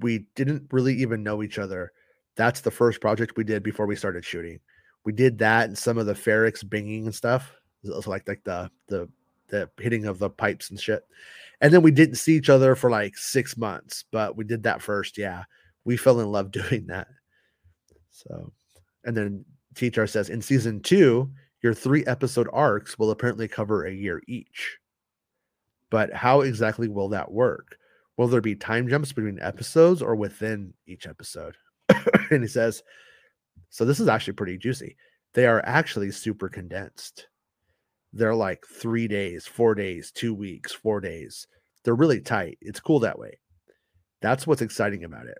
We 0.00 0.26
didn't 0.34 0.66
really 0.72 0.94
even 0.94 1.22
know 1.22 1.42
each 1.42 1.58
other. 1.58 1.92
That's 2.36 2.60
the 2.60 2.70
first 2.70 3.00
project 3.00 3.36
we 3.36 3.44
did 3.44 3.62
before 3.62 3.86
we 3.86 3.96
started 3.96 4.24
shooting. 4.24 4.58
We 5.04 5.12
did 5.12 5.38
that 5.38 5.66
and 5.68 5.78
some 5.78 5.98
of 5.98 6.06
the 6.06 6.14
Ferrix 6.14 6.64
binging 6.64 7.04
and 7.04 7.14
stuff. 7.14 7.52
So 7.84 8.10
like 8.10 8.26
like 8.28 8.44
the 8.44 8.70
the 8.88 9.08
the 9.48 9.70
hitting 9.78 10.06
of 10.06 10.18
the 10.18 10.30
pipes 10.30 10.70
and 10.70 10.80
shit. 10.80 11.04
And 11.60 11.72
then 11.72 11.82
we 11.82 11.90
didn't 11.90 12.16
see 12.16 12.34
each 12.36 12.50
other 12.50 12.74
for 12.74 12.90
like 12.90 13.16
six 13.16 13.56
months, 13.56 14.04
but 14.10 14.36
we 14.36 14.44
did 14.44 14.62
that 14.64 14.82
first. 14.82 15.16
Yeah. 15.18 15.44
We 15.84 15.96
fell 15.96 16.20
in 16.20 16.32
love 16.32 16.50
doing 16.50 16.86
that. 16.88 17.08
So 18.10 18.52
and 19.04 19.16
then 19.16 19.44
THR 19.74 20.06
says 20.06 20.30
in 20.30 20.40
season 20.40 20.80
two, 20.80 21.30
your 21.62 21.74
three 21.74 22.04
episode 22.06 22.48
arcs 22.52 22.98
will 22.98 23.10
apparently 23.10 23.48
cover 23.48 23.84
a 23.84 23.92
year 23.92 24.22
each. 24.26 24.78
But 25.90 26.12
how 26.12 26.40
exactly 26.40 26.88
will 26.88 27.08
that 27.10 27.30
work? 27.30 27.78
Will 28.16 28.28
there 28.28 28.40
be 28.40 28.54
time 28.54 28.88
jumps 28.88 29.12
between 29.12 29.40
episodes 29.40 30.02
or 30.02 30.14
within 30.14 30.72
each 30.86 31.06
episode? 31.06 31.56
and 32.30 32.42
he 32.42 32.48
says, 32.48 32.82
so 33.70 33.84
this 33.84 34.00
is 34.00 34.08
actually 34.08 34.34
pretty 34.34 34.56
juicy. 34.56 34.96
They 35.32 35.46
are 35.46 35.62
actually 35.64 36.10
super 36.12 36.48
condensed. 36.48 37.26
They're 38.16 38.34
like 38.34 38.64
three 38.64 39.08
days, 39.08 39.44
four 39.44 39.74
days, 39.74 40.12
two 40.12 40.34
weeks, 40.34 40.72
four 40.72 41.00
days. 41.00 41.48
They're 41.82 41.96
really 41.96 42.20
tight. 42.20 42.58
It's 42.60 42.78
cool 42.78 43.00
that 43.00 43.18
way. 43.18 43.40
That's 44.22 44.46
what's 44.46 44.62
exciting 44.62 45.02
about 45.02 45.26
it. 45.26 45.38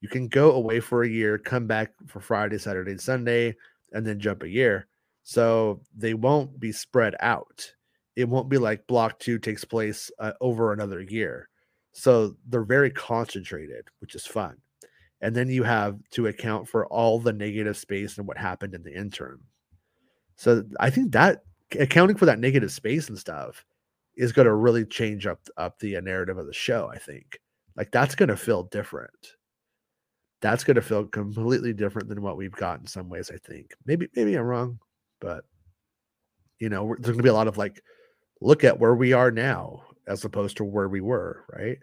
You 0.00 0.08
can 0.08 0.28
go 0.28 0.52
away 0.52 0.78
for 0.78 1.02
a 1.02 1.08
year, 1.08 1.36
come 1.36 1.66
back 1.66 1.90
for 2.06 2.20
Friday, 2.20 2.58
Saturday, 2.58 2.96
Sunday, 2.98 3.56
and 3.90 4.06
then 4.06 4.20
jump 4.20 4.44
a 4.44 4.48
year. 4.48 4.86
So 5.24 5.80
they 5.96 6.14
won't 6.14 6.60
be 6.60 6.70
spread 6.70 7.16
out. 7.18 7.72
It 8.14 8.28
won't 8.28 8.48
be 8.48 8.58
like 8.58 8.86
block 8.86 9.18
two 9.18 9.40
takes 9.40 9.64
place 9.64 10.08
uh, 10.20 10.32
over 10.40 10.72
another 10.72 11.00
year. 11.00 11.48
So 11.92 12.36
they're 12.48 12.62
very 12.62 12.90
concentrated, 12.90 13.88
which 13.98 14.14
is 14.14 14.26
fun. 14.26 14.58
And 15.20 15.34
then 15.34 15.48
you 15.48 15.64
have 15.64 15.98
to 16.12 16.28
account 16.28 16.68
for 16.68 16.86
all 16.86 17.18
the 17.18 17.32
negative 17.32 17.76
space 17.76 18.16
and 18.16 18.28
what 18.28 18.38
happened 18.38 18.74
in 18.74 18.84
the 18.84 18.94
interim. 18.94 19.40
So 20.36 20.64
I 20.80 20.90
think 20.90 21.12
that 21.12 21.42
accounting 21.76 22.16
for 22.16 22.26
that 22.26 22.38
negative 22.38 22.72
space 22.72 23.08
and 23.08 23.18
stuff 23.18 23.64
is 24.16 24.32
going 24.32 24.46
to 24.46 24.54
really 24.54 24.84
change 24.84 25.26
up 25.26 25.40
up 25.56 25.78
the 25.78 26.00
narrative 26.00 26.38
of 26.38 26.46
the 26.46 26.52
show. 26.52 26.90
I 26.92 26.98
think 26.98 27.38
like 27.76 27.90
that's 27.90 28.14
going 28.14 28.28
to 28.28 28.36
feel 28.36 28.64
different. 28.64 29.34
That's 30.40 30.64
going 30.64 30.74
to 30.74 30.82
feel 30.82 31.06
completely 31.06 31.72
different 31.72 32.08
than 32.08 32.22
what 32.22 32.36
we've 32.36 32.52
got 32.52 32.80
in 32.80 32.86
some 32.86 33.08
ways. 33.08 33.30
I 33.32 33.38
think 33.38 33.74
maybe 33.86 34.08
maybe 34.14 34.34
I'm 34.34 34.44
wrong, 34.44 34.78
but 35.20 35.44
you 36.58 36.68
know 36.68 36.94
there's 36.98 37.14
going 37.14 37.18
to 37.18 37.22
be 37.22 37.28
a 37.28 37.34
lot 37.34 37.48
of 37.48 37.58
like 37.58 37.82
look 38.40 38.64
at 38.64 38.78
where 38.78 38.94
we 38.94 39.12
are 39.12 39.30
now 39.30 39.82
as 40.06 40.24
opposed 40.24 40.56
to 40.56 40.64
where 40.64 40.88
we 40.88 41.00
were, 41.00 41.44
right? 41.52 41.78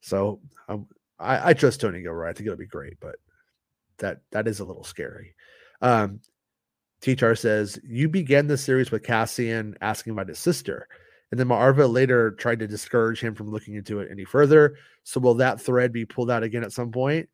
So 0.00 0.40
um, 0.68 0.86
I, 1.18 1.50
I 1.50 1.52
trust 1.54 1.80
Tony 1.80 2.02
Gilroy. 2.02 2.28
I 2.28 2.32
think 2.32 2.46
it'll 2.46 2.56
be 2.56 2.66
great, 2.66 2.98
but 3.00 3.16
that 3.98 4.20
that 4.30 4.46
is 4.46 4.60
a 4.60 4.64
little 4.64 4.84
scary. 4.84 5.34
Um, 5.82 6.20
T-Char 7.00 7.34
says 7.34 7.78
you 7.84 8.08
began 8.08 8.46
the 8.46 8.58
series 8.58 8.90
with 8.90 9.04
Cassian 9.04 9.76
asking 9.80 10.12
about 10.12 10.28
his 10.28 10.38
sister, 10.38 10.88
and 11.30 11.38
then 11.38 11.48
Maarva 11.48 11.90
later 11.90 12.32
tried 12.32 12.58
to 12.60 12.66
discourage 12.66 13.20
him 13.20 13.34
from 13.34 13.50
looking 13.50 13.74
into 13.74 14.00
it 14.00 14.08
any 14.10 14.24
further. 14.24 14.76
So 15.04 15.20
will 15.20 15.34
that 15.34 15.60
thread 15.60 15.92
be 15.92 16.04
pulled 16.04 16.30
out 16.30 16.42
again 16.42 16.64
at 16.64 16.72
some 16.72 16.90
point? 16.90 17.28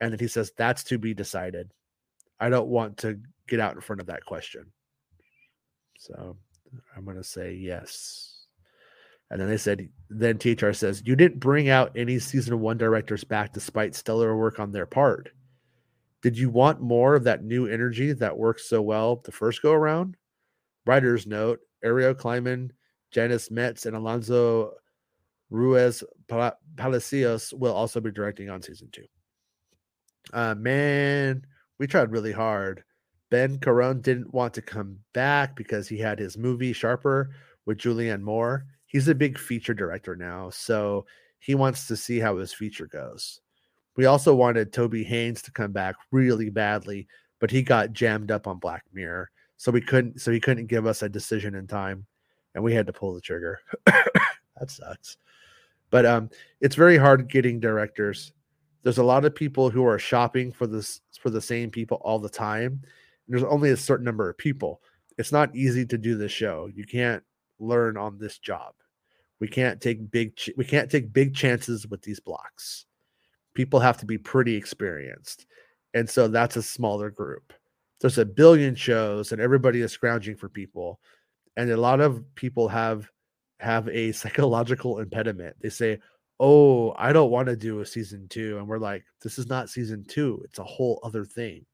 And 0.00 0.12
then 0.12 0.18
he 0.18 0.28
says 0.28 0.52
that's 0.56 0.84
to 0.84 0.98
be 0.98 1.14
decided. 1.14 1.70
I 2.38 2.48
don't 2.48 2.68
want 2.68 2.98
to 2.98 3.20
get 3.48 3.60
out 3.60 3.74
in 3.74 3.80
front 3.80 4.00
of 4.00 4.06
that 4.06 4.24
question. 4.24 4.66
So 5.98 6.36
I'm 6.96 7.04
going 7.04 7.16
to 7.16 7.24
say 7.24 7.54
yes. 7.54 8.46
And 9.30 9.40
then 9.40 9.48
they 9.48 9.58
said, 9.58 9.88
then 10.08 10.38
THR 10.38 10.72
says, 10.72 11.02
you 11.04 11.14
didn't 11.14 11.38
bring 11.38 11.68
out 11.68 11.92
any 11.94 12.18
season 12.18 12.58
one 12.60 12.78
directors 12.78 13.22
back 13.22 13.52
despite 13.52 13.94
stellar 13.94 14.36
work 14.36 14.58
on 14.58 14.72
their 14.72 14.86
part. 14.86 15.30
Did 16.22 16.36
you 16.36 16.50
want 16.50 16.80
more 16.80 17.14
of 17.14 17.24
that 17.24 17.44
new 17.44 17.66
energy 17.66 18.12
that 18.12 18.36
worked 18.36 18.60
so 18.60 18.82
well 18.82 19.16
the 19.16 19.32
first 19.32 19.62
go 19.62 19.72
around? 19.72 20.16
Writer's 20.86 21.26
note 21.26 21.60
Ariel 21.82 22.14
Kleiman, 22.14 22.72
Janus 23.10 23.50
Metz, 23.50 23.86
and 23.86 23.96
Alonso 23.96 24.74
Ruiz 25.50 26.04
Palacios 26.76 27.52
will 27.54 27.72
also 27.72 28.00
be 28.00 28.10
directing 28.10 28.50
on 28.50 28.62
season 28.62 28.88
two. 28.92 29.06
Uh, 30.32 30.54
man, 30.54 31.44
we 31.78 31.86
tried 31.86 32.12
really 32.12 32.32
hard. 32.32 32.84
Ben 33.30 33.58
Caron 33.58 34.00
didn't 34.00 34.34
want 34.34 34.54
to 34.54 34.62
come 34.62 34.98
back 35.14 35.56
because 35.56 35.88
he 35.88 35.98
had 35.98 36.18
his 36.18 36.36
movie 36.36 36.72
Sharper 36.72 37.30
with 37.64 37.78
Julianne 37.78 38.22
Moore 38.22 38.66
he's 38.90 39.08
a 39.08 39.14
big 39.14 39.38
feature 39.38 39.74
director 39.74 40.16
now, 40.16 40.50
so 40.50 41.06
he 41.38 41.54
wants 41.54 41.86
to 41.86 41.96
see 41.96 42.18
how 42.18 42.36
his 42.36 42.52
feature 42.52 42.86
goes. 42.86 43.40
We 44.00 44.06
also 44.06 44.34
wanted 44.34 44.72
Toby 44.72 45.04
Haynes 45.04 45.42
to 45.42 45.50
come 45.50 45.72
back 45.72 45.94
really 46.10 46.48
badly, 46.48 47.06
but 47.38 47.50
he 47.50 47.60
got 47.60 47.92
jammed 47.92 48.30
up 48.30 48.46
on 48.46 48.56
Black 48.56 48.82
Mirror, 48.94 49.30
so 49.58 49.70
we 49.70 49.82
couldn't. 49.82 50.22
So 50.22 50.30
he 50.32 50.40
couldn't 50.40 50.68
give 50.68 50.86
us 50.86 51.02
a 51.02 51.08
decision 51.10 51.54
in 51.54 51.66
time, 51.66 52.06
and 52.54 52.64
we 52.64 52.72
had 52.72 52.86
to 52.86 52.94
pull 52.94 53.12
the 53.12 53.20
trigger. 53.20 53.60
that 53.84 54.70
sucks. 54.70 55.18
But 55.90 56.06
um, 56.06 56.30
it's 56.62 56.76
very 56.76 56.96
hard 56.96 57.28
getting 57.28 57.60
directors. 57.60 58.32
There's 58.84 58.96
a 58.96 59.04
lot 59.04 59.26
of 59.26 59.34
people 59.34 59.68
who 59.68 59.84
are 59.84 59.98
shopping 59.98 60.50
for 60.50 60.66
this 60.66 61.02
for 61.20 61.28
the 61.28 61.42
same 61.42 61.68
people 61.68 61.98
all 62.00 62.18
the 62.18 62.30
time. 62.30 62.80
There's 63.28 63.44
only 63.44 63.68
a 63.68 63.76
certain 63.76 64.06
number 64.06 64.30
of 64.30 64.38
people. 64.38 64.80
It's 65.18 65.30
not 65.30 65.54
easy 65.54 65.84
to 65.84 65.98
do 65.98 66.16
this 66.16 66.32
show. 66.32 66.70
You 66.74 66.86
can't 66.86 67.22
learn 67.58 67.98
on 67.98 68.16
this 68.16 68.38
job. 68.38 68.72
We 69.40 69.48
can't 69.48 69.78
take 69.78 70.10
big 70.10 70.36
ch- 70.36 70.56
we 70.56 70.64
can't 70.64 70.90
take 70.90 71.12
big 71.12 71.34
chances 71.34 71.86
with 71.86 72.00
these 72.00 72.18
blocks. 72.18 72.86
People 73.60 73.80
have 73.80 73.98
to 73.98 74.06
be 74.06 74.16
pretty 74.16 74.56
experienced. 74.56 75.46
And 75.92 76.08
so 76.08 76.28
that's 76.28 76.56
a 76.56 76.62
smaller 76.62 77.10
group. 77.10 77.52
There's 78.00 78.16
a 78.16 78.24
billion 78.24 78.74
shows 78.74 79.32
and 79.32 79.40
everybody 79.40 79.82
is 79.82 79.92
scrounging 79.92 80.36
for 80.36 80.48
people. 80.48 80.98
And 81.56 81.70
a 81.70 81.76
lot 81.76 82.00
of 82.00 82.24
people 82.34 82.68
have 82.68 83.10
have 83.58 83.86
a 83.88 84.12
psychological 84.20 85.00
impediment. 85.00 85.56
They 85.60 85.68
say, 85.68 85.98
"Oh, 86.38 86.94
I 86.96 87.12
don't 87.12 87.30
want 87.30 87.48
to 87.48 87.56
do 87.56 87.80
a 87.80 87.86
season 87.86 88.26
2." 88.28 88.56
And 88.56 88.66
we're 88.66 88.78
like, 88.78 89.04
"This 89.22 89.38
is 89.38 89.48
not 89.48 89.68
season 89.68 90.04
2. 90.08 90.42
It's 90.44 90.58
a 90.58 90.64
whole 90.64 90.98
other 91.02 91.24
thing." 91.26 91.66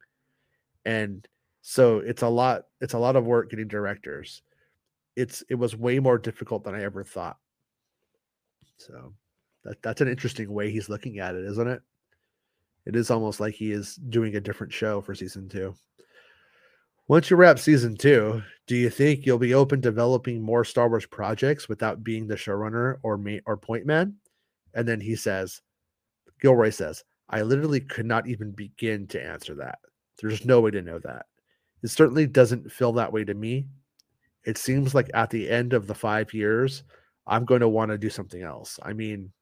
And 0.85 1.29
so 1.63 1.99
it's 1.99 2.23
a 2.23 2.29
lot 2.29 2.65
it's 2.81 2.95
a 2.95 2.99
lot 2.99 3.17
of 3.17 3.25
work 3.25 3.51
getting 3.51 3.69
directors 3.69 4.43
it's 5.17 5.43
it 5.49 5.55
was 5.55 5.75
way 5.75 5.99
more 5.99 6.19
difficult 6.19 6.63
than 6.63 6.75
I 6.75 6.83
ever 6.83 7.03
thought. 7.03 7.39
So 8.77 9.15
that 9.67 9.83
that's 9.83 10.01
an 10.01 10.09
interesting 10.09 10.53
way 10.53 10.71
he's 10.71 10.89
looking 10.89 11.19
at 11.19 11.35
it, 11.35 11.45
isn't 11.45 11.69
it? 11.69 11.83
It 12.87 12.97
is 12.97 13.11
almost 13.11 13.41
like 13.41 13.55
he 13.55 13.73
is 13.73 13.97
doing 13.97 14.37
a 14.37 14.41
different 14.41 14.73
show 14.73 15.01
for 15.01 15.15
season 15.15 15.49
two. 15.49 15.75
Once 17.09 17.31
you 17.31 17.37
wrap 17.37 17.59
season 17.59 17.97
two, 17.97 18.43
do 18.67 18.77
you 18.77 18.91
think 18.91 19.25
you'll 19.25 19.39
be 19.39 19.55
open 19.55 19.81
developing 19.81 20.41
more 20.41 20.65
Star 20.65 20.89
Wars 20.89 21.07
projects 21.07 21.69
without 21.69 22.03
being 22.03 22.27
the 22.27 22.35
showrunner 22.35 22.97
or 23.03 23.17
ma- 23.17 23.39
or 23.47 23.57
point 23.57 23.87
man? 23.87 24.15
And 24.75 24.87
then 24.87 25.01
he 25.01 25.15
says, 25.15 25.63
Gilroy 26.41 26.71
says, 26.71 27.05
I 27.29 27.43
literally 27.43 27.81
could 27.81 28.07
not 28.07 28.27
even 28.27 28.51
begin 28.53 29.07
to 29.09 29.23
answer 29.23 29.55
that. 29.57 29.79
There's 30.21 30.45
no 30.45 30.61
way 30.61 30.71
to 30.73 30.83
know 30.83 30.99
that. 31.01 31.27
It 31.83 31.89
certainly 31.89 32.27
doesn't 32.27 32.71
feel 32.71 32.93
that 32.93 33.13
way 33.13 33.25
to 33.25 33.35
me 33.35 33.67
it 34.47 34.57
seems 34.57 34.95
like 34.95 35.11
at 35.13 35.29
the 35.29 35.51
end 35.51 35.75
of 35.75 35.87
the 35.87 35.95
five 35.95 36.33
years, 36.33 36.85
I'm 37.27 37.45
going 37.45 37.61
to 37.61 37.69
want 37.69 37.91
to 37.91 37.99
do 37.99 38.09
something 38.09 38.43
else. 38.43 38.79
I 38.83 38.93
mean, 38.93 39.33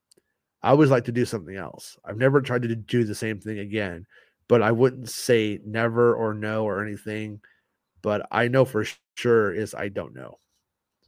I 0.65 0.71
always 0.71 0.91
like 0.91 1.05
to 1.05 1.13
do 1.13 1.27
something 1.27 1.57
else. 1.57 1.99
I've 2.07 2.17
never 2.17 2.41
tried 2.41 2.63
to 2.63 2.75
do 2.75 3.05
the 3.05 3.15
same 3.15 3.39
thing 3.39 3.59
again, 3.59 4.07
but 4.49 4.63
I 4.63 4.73
wouldn't 4.73 5.11
say 5.11 5.61
never 5.63 6.15
or 6.15 6.33
no 6.33 6.65
or 6.65 6.83
anything. 6.83 7.43
But 8.01 8.27
I 8.31 8.49
know 8.49 8.65
for 8.65 8.87
sure 9.15 9.53
is 9.53 9.75
I 9.75 9.91
don't 9.91 10.15
know. 10.15 10.39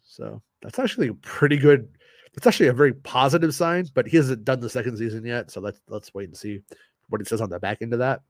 So 0.05 0.43
that's 0.61 0.79
actually 0.79 1.09
a 1.09 1.15
pretty 1.15 1.57
good. 1.57 1.89
That's 2.35 2.47
actually 2.47 2.69
a 2.69 2.75
very 2.75 2.93
positive 2.93 3.55
sign. 3.55 3.89
But 3.95 4.07
he 4.07 4.19
hasn't 4.19 4.45
done 4.45 4.61
the 4.61 4.69
second 4.69 4.99
season 4.99 5.25
yet, 5.25 5.51
so 5.51 5.63
let's 5.63 5.81
let's 5.89 6.13
wait 6.13 6.29
and 6.29 6.37
see 6.37 6.61
what 7.09 7.23
it 7.23 7.27
says 7.27 7.41
on 7.41 7.49
the 7.49 7.59
back 7.59 7.79
end 7.81 7.95
of 7.95 8.01
that. 8.01 8.21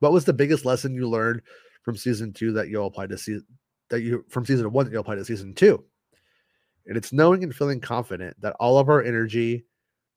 What 0.00 0.12
was 0.12 0.24
the 0.24 0.32
biggest 0.32 0.64
lesson 0.64 0.92
you 0.92 1.08
learned 1.08 1.42
from 1.82 1.96
season 1.96 2.32
two 2.32 2.52
that 2.54 2.68
you'll 2.68 2.88
apply 2.88 3.06
to 3.06 3.16
see 3.16 3.38
that 3.90 4.00
you 4.00 4.24
from 4.28 4.44
season 4.44 4.72
one 4.72 4.86
that 4.86 4.90
you'll 4.90 5.02
apply 5.02 5.14
to 5.14 5.24
season 5.24 5.54
two. 5.54 5.84
And 6.86 6.96
it's 6.96 7.12
knowing 7.12 7.44
and 7.44 7.54
feeling 7.54 7.78
confident 7.78 8.40
that 8.40 8.56
all 8.58 8.78
of 8.78 8.88
our 8.88 9.00
energy 9.00 9.66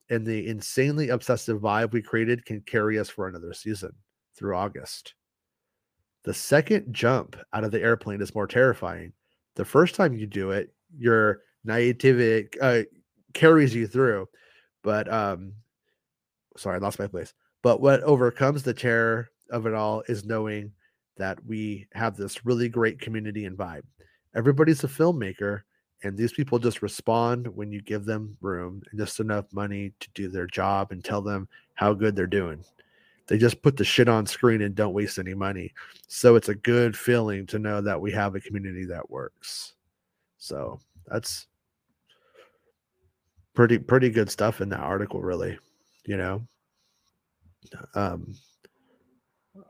and 0.09 0.25
the 0.25 0.47
insanely 0.47 1.09
obsessive 1.09 1.59
vibe 1.59 1.91
we 1.91 2.01
created 2.01 2.45
can 2.45 2.61
carry 2.61 2.99
us 2.99 3.09
for 3.09 3.27
another 3.27 3.53
season 3.53 3.91
through 4.35 4.55
August. 4.55 5.15
The 6.23 6.33
second 6.33 6.93
jump 6.93 7.35
out 7.53 7.63
of 7.63 7.71
the 7.71 7.81
airplane 7.81 8.21
is 8.21 8.35
more 8.35 8.47
terrifying. 8.47 9.13
The 9.55 9.65
first 9.65 9.95
time 9.95 10.13
you 10.13 10.27
do 10.27 10.51
it, 10.51 10.73
your 10.97 11.41
naivety 11.63 12.47
uh, 12.61 12.83
carries 13.33 13.73
you 13.73 13.87
through. 13.87 14.27
But 14.83 15.11
um, 15.11 15.53
sorry, 16.57 16.75
I 16.75 16.79
lost 16.79 16.99
my 16.99 17.07
place. 17.07 17.33
But 17.61 17.81
what 17.81 18.01
overcomes 18.03 18.63
the 18.63 18.73
terror 18.73 19.29
of 19.49 19.65
it 19.65 19.73
all 19.73 20.03
is 20.07 20.25
knowing 20.25 20.71
that 21.17 21.43
we 21.45 21.87
have 21.93 22.17
this 22.17 22.45
really 22.45 22.69
great 22.69 22.99
community 22.99 23.45
and 23.45 23.57
vibe. 23.57 23.83
Everybody's 24.35 24.83
a 24.83 24.87
filmmaker, 24.87 25.61
and 26.03 26.17
these 26.17 26.33
people 26.33 26.59
just 26.59 26.81
respond 26.81 27.47
when 27.47 27.71
you 27.71 27.81
give 27.81 28.05
them 28.05 28.37
room 28.41 28.81
and 28.89 28.99
just 28.99 29.19
enough 29.19 29.45
money 29.51 29.93
to 29.99 30.09
do 30.13 30.27
their 30.27 30.47
job 30.47 30.91
and 30.91 31.03
tell 31.03 31.21
them 31.21 31.47
how 31.73 31.93
good 31.93 32.15
they're 32.15 32.27
doing. 32.27 32.63
They 33.27 33.37
just 33.37 33.61
put 33.61 33.75
the 33.75 33.83
shit 33.83 34.07
on 34.07 34.25
screen 34.25 34.61
and 34.61 34.75
don't 34.75 34.93
waste 34.93 35.17
any 35.17 35.33
money. 35.33 35.73
So 36.07 36.35
it's 36.35 36.49
a 36.49 36.55
good 36.55 36.95
feeling 36.95 37.47
to 37.47 37.59
know 37.59 37.81
that 37.81 37.99
we 37.99 38.11
have 38.11 38.35
a 38.35 38.39
community 38.39 38.85
that 38.85 39.09
works. 39.09 39.73
So 40.37 40.79
that's 41.07 41.47
pretty 43.55 43.79
pretty 43.79 44.09
good 44.09 44.29
stuff 44.29 44.61
in 44.61 44.69
that 44.69 44.81
article 44.81 45.21
really, 45.21 45.57
you 46.05 46.17
know. 46.17 46.45
Um 47.95 48.35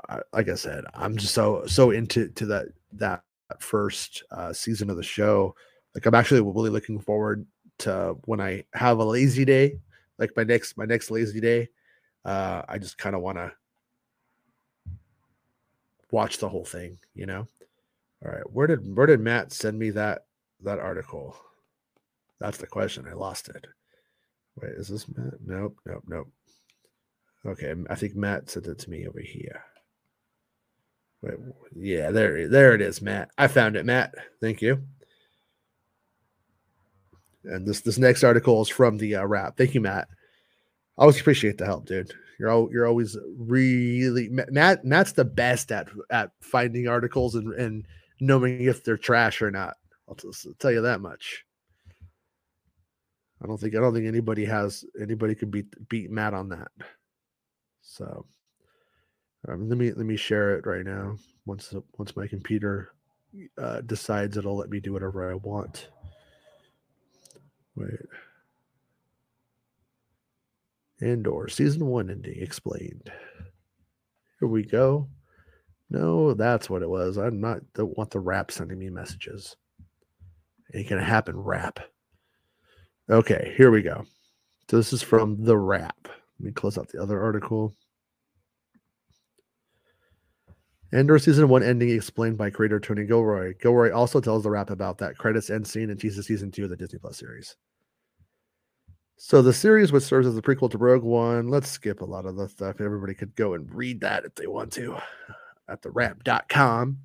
I, 0.10 0.20
like 0.34 0.50
I 0.50 0.56
said, 0.56 0.84
I'm 0.94 1.16
just 1.16 1.34
so 1.34 1.66
so 1.66 1.92
into 1.92 2.28
to 2.30 2.46
that 2.48 2.66
that 2.94 3.24
first 3.60 4.24
uh, 4.32 4.52
season 4.52 4.90
of 4.90 4.98
the 4.98 5.04
show. 5.04 5.56
Like 5.96 6.06
I'm 6.06 6.14
actually 6.14 6.42
really 6.42 6.70
looking 6.70 7.00
forward 7.00 7.48
to 7.80 8.18
when 8.26 8.42
I 8.42 8.66
have 8.74 9.00
a 9.00 9.06
lazy 9.06 9.46
day, 9.46 9.80
like 10.20 10.32
my 10.36 10.44
next 10.44 10.78
my 10.78 10.86
next 10.86 11.10
lazy 11.10 11.40
day. 11.40 11.70
Uh, 12.24 12.64
I 12.68 12.78
just 12.78 12.98
kind 12.98 13.16
of 13.16 13.22
want 13.22 13.38
to 13.38 13.52
watch 16.12 16.38
the 16.38 16.50
whole 16.50 16.66
thing, 16.66 17.00
you 17.16 17.26
know. 17.26 17.48
All 18.24 18.32
right, 18.32 18.52
where 18.52 18.68
did 18.68 18.96
where 18.96 19.08
did 19.08 19.22
Matt 19.22 19.54
send 19.54 19.80
me 19.80 19.90
that 19.92 20.26
that 20.62 20.80
article? 20.80 21.36
That's 22.40 22.58
the 22.58 22.68
question. 22.68 23.08
I 23.10 23.14
lost 23.14 23.50
it. 23.50 23.66
Wait, 24.62 24.72
is 24.72 24.90
this 24.90 25.08
Matt? 25.08 25.36
Nope, 25.46 25.78
nope, 25.86 26.04
nope. 26.08 26.28
Okay, 27.46 27.74
I 27.90 27.96
think 27.96 28.16
Matt 28.16 28.50
sent 28.50 28.68
it 28.68 28.80
to 28.80 28.90
me 28.90 29.08
over 29.08 29.20
here. 29.20 29.64
Wait, 31.22 31.36
yeah, 31.76 32.12
there, 32.12 32.48
there 32.48 32.74
it 32.74 32.82
is, 32.82 33.02
Matt. 33.02 33.30
I 33.38 33.48
found 33.48 33.76
it, 33.76 33.86
Matt. 33.86 34.16
Thank 34.42 34.62
you. 34.62 34.84
And 37.46 37.68
this 37.68 37.82
this 37.82 37.98
next 37.98 38.24
article 38.24 38.62
is 38.62 38.70
from 38.70 38.98
the 38.98 39.16
uh, 39.16 39.26
Wrap. 39.26 39.58
Thank 39.58 39.74
you, 39.74 39.82
Matt. 39.82 40.08
I 40.98 41.02
always 41.02 41.20
appreciate 41.20 41.58
the 41.58 41.66
help, 41.66 41.86
dude. 41.86 42.14
You're 42.40 42.50
al- 42.50 42.70
you're 42.72 42.88
always 42.88 43.18
really 43.38 44.30
Matt. 44.30 44.84
Matt's 44.84 45.14
the 45.14 45.26
best 45.26 45.72
at 45.72 45.88
at 46.10 46.32
finding 46.42 46.88
articles 46.88 47.36
and 47.36 47.54
and 47.54 47.86
knowing 48.20 48.62
if 48.62 48.84
they're 48.84 48.98
trash 48.98 49.42
or 49.42 49.52
not. 49.52 49.76
I'll 50.08 50.16
just 50.16 50.48
tell 50.60 50.72
you 50.72 50.82
that 50.82 51.02
much. 51.02 51.46
I 53.42 53.48
don't 53.48 53.60
think 53.60 53.76
I 53.76 53.80
don't 53.80 53.94
think 53.94 54.08
anybody 54.08 54.46
has 54.46 54.86
anybody 55.00 55.36
could 55.36 55.52
beat 55.52 55.68
beat 55.90 56.10
Matt 56.10 56.34
on 56.34 56.50
that. 56.50 56.70
So 57.82 58.26
um, 59.48 59.70
let 59.70 59.78
me 59.78 59.92
let 59.92 60.06
me 60.06 60.16
share 60.16 60.58
it 60.58 60.66
right 60.66 60.86
now. 60.86 61.18
Once 61.46 61.74
once 61.98 62.16
my 62.16 62.28
computer 62.28 62.94
uh, 63.58 63.82
decides 63.82 64.38
it'll 64.38 64.58
let 64.58 64.70
me 64.70 64.80
do 64.80 64.94
whatever 64.94 65.32
I 65.32 65.36
want. 65.36 65.90
Wait. 67.76 67.90
Andor 71.02 71.48
season 71.50 71.86
one 71.88 72.10
ending 72.10 72.42
explained. 72.42 73.12
Here 74.40 74.48
we 74.48 74.64
go. 74.64 75.10
No, 75.90 76.34
that's 76.34 76.70
what 76.70 76.82
it 76.82 76.90
was. 76.90 77.18
I'm 77.18 77.40
not 77.40 77.60
don't 77.74 77.98
want 77.98 78.12
the 78.12 78.20
Wrap 78.20 78.52
sending 78.52 78.80
me 78.80 78.90
messages. 78.90 79.56
Ain't 80.74 80.90
gonna 80.90 81.04
happen, 81.04 81.38
Wrap. 81.38 81.80
Okay, 83.10 83.54
here 83.58 83.72
we 83.72 83.82
go. 83.82 84.06
So 84.70 84.78
this 84.78 84.94
is 84.94 85.04
from 85.04 85.44
the 85.44 85.58
Wrap. 85.58 85.96
Let 86.04 86.46
me 86.46 86.52
close 86.52 86.78
out 86.78 86.90
the 86.90 87.02
other 87.02 87.22
article. 87.22 87.76
Andor 90.92 91.20
season 91.20 91.50
one 91.50 91.62
ending 91.62 91.90
explained 91.90 92.38
by 92.38 92.50
creator 92.50 92.80
Tony 92.80 93.06
Gilroy. 93.06 93.54
Gilroy 93.62 93.92
also 93.92 94.22
tells 94.22 94.44
the 94.44 94.50
Wrap 94.50 94.70
about 94.70 94.98
that 95.00 95.18
credits 95.18 95.50
end 95.50 95.68
scene 95.68 95.90
and 95.90 96.00
teases 96.00 96.26
season 96.26 96.52
two 96.52 96.64
of 96.64 96.70
the 96.70 96.78
Disney 96.78 97.00
Plus 97.00 97.18
series. 97.18 97.56
So 99.18 99.42
the 99.42 99.54
series, 99.54 99.92
which 99.92 100.04
serves 100.04 100.28
as 100.28 100.38
a 100.38 100.42
prequel 100.42 100.70
to 100.72 100.78
Rogue 100.78 101.04
One, 101.04 101.48
let's 101.48 101.70
skip 101.70 102.02
a 102.02 102.06
lot 102.06 102.26
of 102.26 102.36
the 102.36 102.50
stuff. 102.50 102.82
Everybody 102.82 103.14
could 103.14 103.36
go 103.36 103.54
and 103.54 103.74
read 103.74 104.02
that 104.02 104.26
if 104.26 104.36
they 104.36 104.48
want 104.48 104.74
to 104.74 104.98
at 105.70 105.82
the 105.82 105.90
wrap.com. 105.90 107.00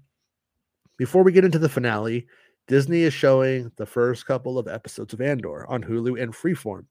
Before 0.96 1.22
we 1.22 1.32
get 1.32 1.44
into 1.44 1.58
the 1.58 1.68
finale, 1.68 2.26
Disney 2.66 3.02
is 3.02 3.14
showing 3.14 3.70
the 3.76 3.86
first 3.86 4.26
couple 4.26 4.58
of 4.58 4.68
episodes 4.68 5.14
of 5.14 5.20
Andor 5.20 5.66
on 5.68 5.82
Hulu 5.82 6.20
and 6.20 6.32
Freeform. 6.32 6.84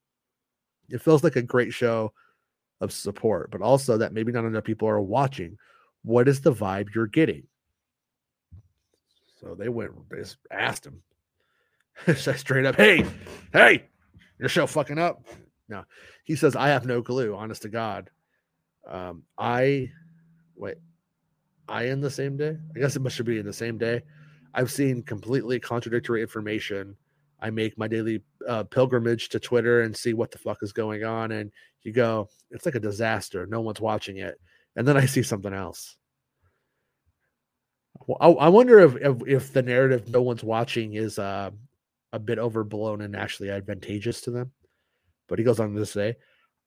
It 0.90 1.02
feels 1.02 1.24
like 1.24 1.36
a 1.36 1.42
great 1.42 1.74
show 1.74 2.14
of 2.82 2.92
support, 2.92 3.52
but 3.52 3.62
also 3.62 3.98
that 3.98 4.14
maybe 4.14 4.32
not 4.32 4.46
enough 4.46 4.64
people 4.64 4.88
are 4.88 5.02
watching. 5.02 5.58
What 6.04 6.28
is 6.28 6.42
the 6.42 6.54
vibe 6.54 6.96
you're 6.96 7.08
getting? 7.08 7.44
So 9.40 9.54
they 9.54 9.70
went, 9.70 9.92
they 10.10 10.24
asked 10.50 10.86
him 10.86 11.04
straight 12.16 12.66
up, 12.66 12.76
hey, 12.76 13.06
hey, 13.54 13.86
your 14.40 14.50
show 14.50 14.66
fucking 14.66 14.98
up. 14.98 15.24
No, 15.68 15.84
he 16.24 16.36
says, 16.36 16.56
I 16.56 16.70
have 16.70 16.86
no 16.86 17.04
clue, 17.04 17.36
honest 17.36 17.62
to 17.64 17.70
God. 17.70 18.10
Um, 18.88 19.24
I 19.38 19.92
wait, 20.56 20.78
I 21.68 21.84
in 21.84 22.02
the 22.02 22.10
same 22.10 22.38
day? 22.38 22.58
I 22.76 22.80
guess 22.80 22.96
it 22.96 23.02
must 23.02 23.24
be 23.24 23.38
in 23.38 23.46
the 23.46 23.54
same 23.54 23.78
day. 23.78 24.02
I've 24.54 24.72
seen 24.72 25.04
completely 25.04 25.60
contradictory 25.60 26.22
information. 26.22 26.96
I 27.40 27.50
make 27.52 27.78
my 27.78 27.88
daily 27.88 28.22
uh, 28.48 28.64
pilgrimage 28.64 29.30
to 29.30 29.40
Twitter 29.40 29.82
and 29.82 29.96
see 29.96 30.14
what 30.14 30.32
the 30.32 30.40
fuck 30.40 30.58
is 30.62 30.74
going 30.74 31.04
on. 31.04 31.32
And 31.32 31.52
you 31.84 31.94
go, 31.94 32.28
it's 32.52 32.66
like 32.66 32.76
a 32.76 32.80
disaster. 32.80 33.46
No 33.46 33.62
one's 33.62 33.80
watching 33.80 34.18
it. 34.18 34.40
And 34.76 34.88
then 34.88 34.98
I 34.98 35.06
see 35.06 35.24
something 35.24 35.54
else. 35.54 35.96
Well, 38.08 38.18
I, 38.20 38.46
I 38.46 38.50
wonder 38.50 38.80
if, 38.80 38.96
if, 38.96 39.28
if 39.28 39.54
the 39.54 39.62
narrative 39.62 40.10
no 40.10 40.22
one's 40.22 40.44
watching 40.44 40.96
is 40.96 41.20
uh, 41.20 41.52
a 42.12 42.20
bit 42.20 42.40
overblown 42.40 43.02
and 43.02 43.16
actually 43.16 43.50
advantageous 43.50 44.22
to 44.22 44.32
them. 44.32 44.52
But 45.28 45.40
he 45.40 45.46
goes 45.46 45.60
on 45.60 45.74
to 45.76 45.86
say, 45.86 46.16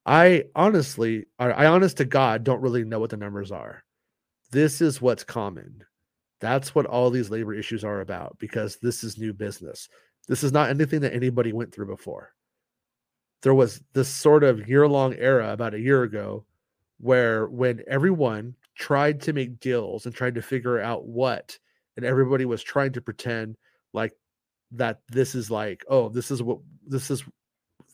I 0.05 0.45
honestly, 0.55 1.27
I 1.39 1.67
honest 1.67 1.97
to 1.99 2.05
God, 2.05 2.45
don't 2.45 2.61
really 2.61 2.85
know 2.85 2.99
what 2.99 3.11
the 3.11 3.17
numbers 3.17 3.53
are. 3.53 3.85
This 4.51 4.81
is 4.81 5.01
what's 5.01 5.25
common. 5.25 5.85
That's 6.41 6.75
what 6.75 6.87
all 6.87 7.11
these 7.11 7.31
labor 7.31 7.55
issues 7.55 7.85
are 7.85 8.01
about 8.01 8.37
because 8.39 8.79
this 8.79 9.05
is 9.05 9.17
new 9.17 9.33
business. 9.33 9.89
This 10.29 10.43
is 10.43 10.53
not 10.53 10.71
anything 10.71 11.01
that 11.01 11.15
anybody 11.15 11.53
went 11.53 11.73
through 11.73 11.87
before. 11.87 12.33
There 13.43 13.55
was 13.55 13.81
this 13.93 14.09
sort 14.09 14.45
of 14.45 14.69
year 14.69 14.87
long 14.89 15.15
era 15.15 15.53
about 15.53 15.75
a 15.75 15.81
year 15.81 16.03
ago 16.03 16.45
where 16.99 17.47
when 17.47 17.83
everyone 17.89 18.55
tried 18.77 19.21
to 19.23 19.33
make 19.33 19.61
deals 19.61 20.07
and 20.07 20.15
tried 20.15 20.35
to 20.37 20.43
figure 20.43 20.81
out 20.81 21.07
what, 21.07 21.59
and 21.97 22.07
everybody 22.07 22.45
was 22.45 22.63
trying 22.63 22.93
to 22.93 23.01
pretend 23.01 23.57
like 23.93 24.13
that 24.73 25.01
this 25.09 25.35
is 25.35 25.51
like, 25.51 25.85
oh, 25.89 26.09
this 26.09 26.31
is 26.31 26.43
what 26.43 26.59
this 26.87 27.11
is, 27.11 27.25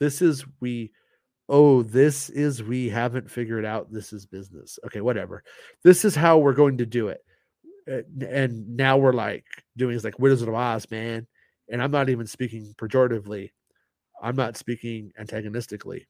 this 0.01 0.23
is 0.23 0.45
we, 0.61 0.93
oh, 1.49 1.83
this 1.83 2.31
is 2.31 2.63
we 2.63 2.89
haven't 2.89 3.31
figured 3.31 3.65
out 3.65 3.93
this 3.93 4.13
is 4.13 4.27
business. 4.27 4.79
Okay, 4.87 5.01
whatever. 5.01 5.43
This 5.83 6.05
is 6.05 6.15
how 6.15 6.39
we're 6.39 6.53
going 6.53 6.79
to 6.79 6.87
do 6.87 7.09
it. 7.09 7.25
Eh, 7.87 8.03
and 8.29 8.77
now 8.77 8.97
we're 8.97 9.13
like 9.13 9.45
doing 9.77 9.97
is 9.97 10.05
like 10.05 10.19
Wizard 10.19 10.49
of 10.49 10.55
Oz, 10.55 10.91
man. 10.91 11.27
And 11.71 11.83
I'm 11.83 11.91
not 11.91 12.09
even 12.09 12.27
speaking 12.27 12.75
pejoratively. 12.77 13.51
I'm 14.23 14.37
not 14.37 14.57
speaking 14.57 15.13
antagonistically. 15.19 16.07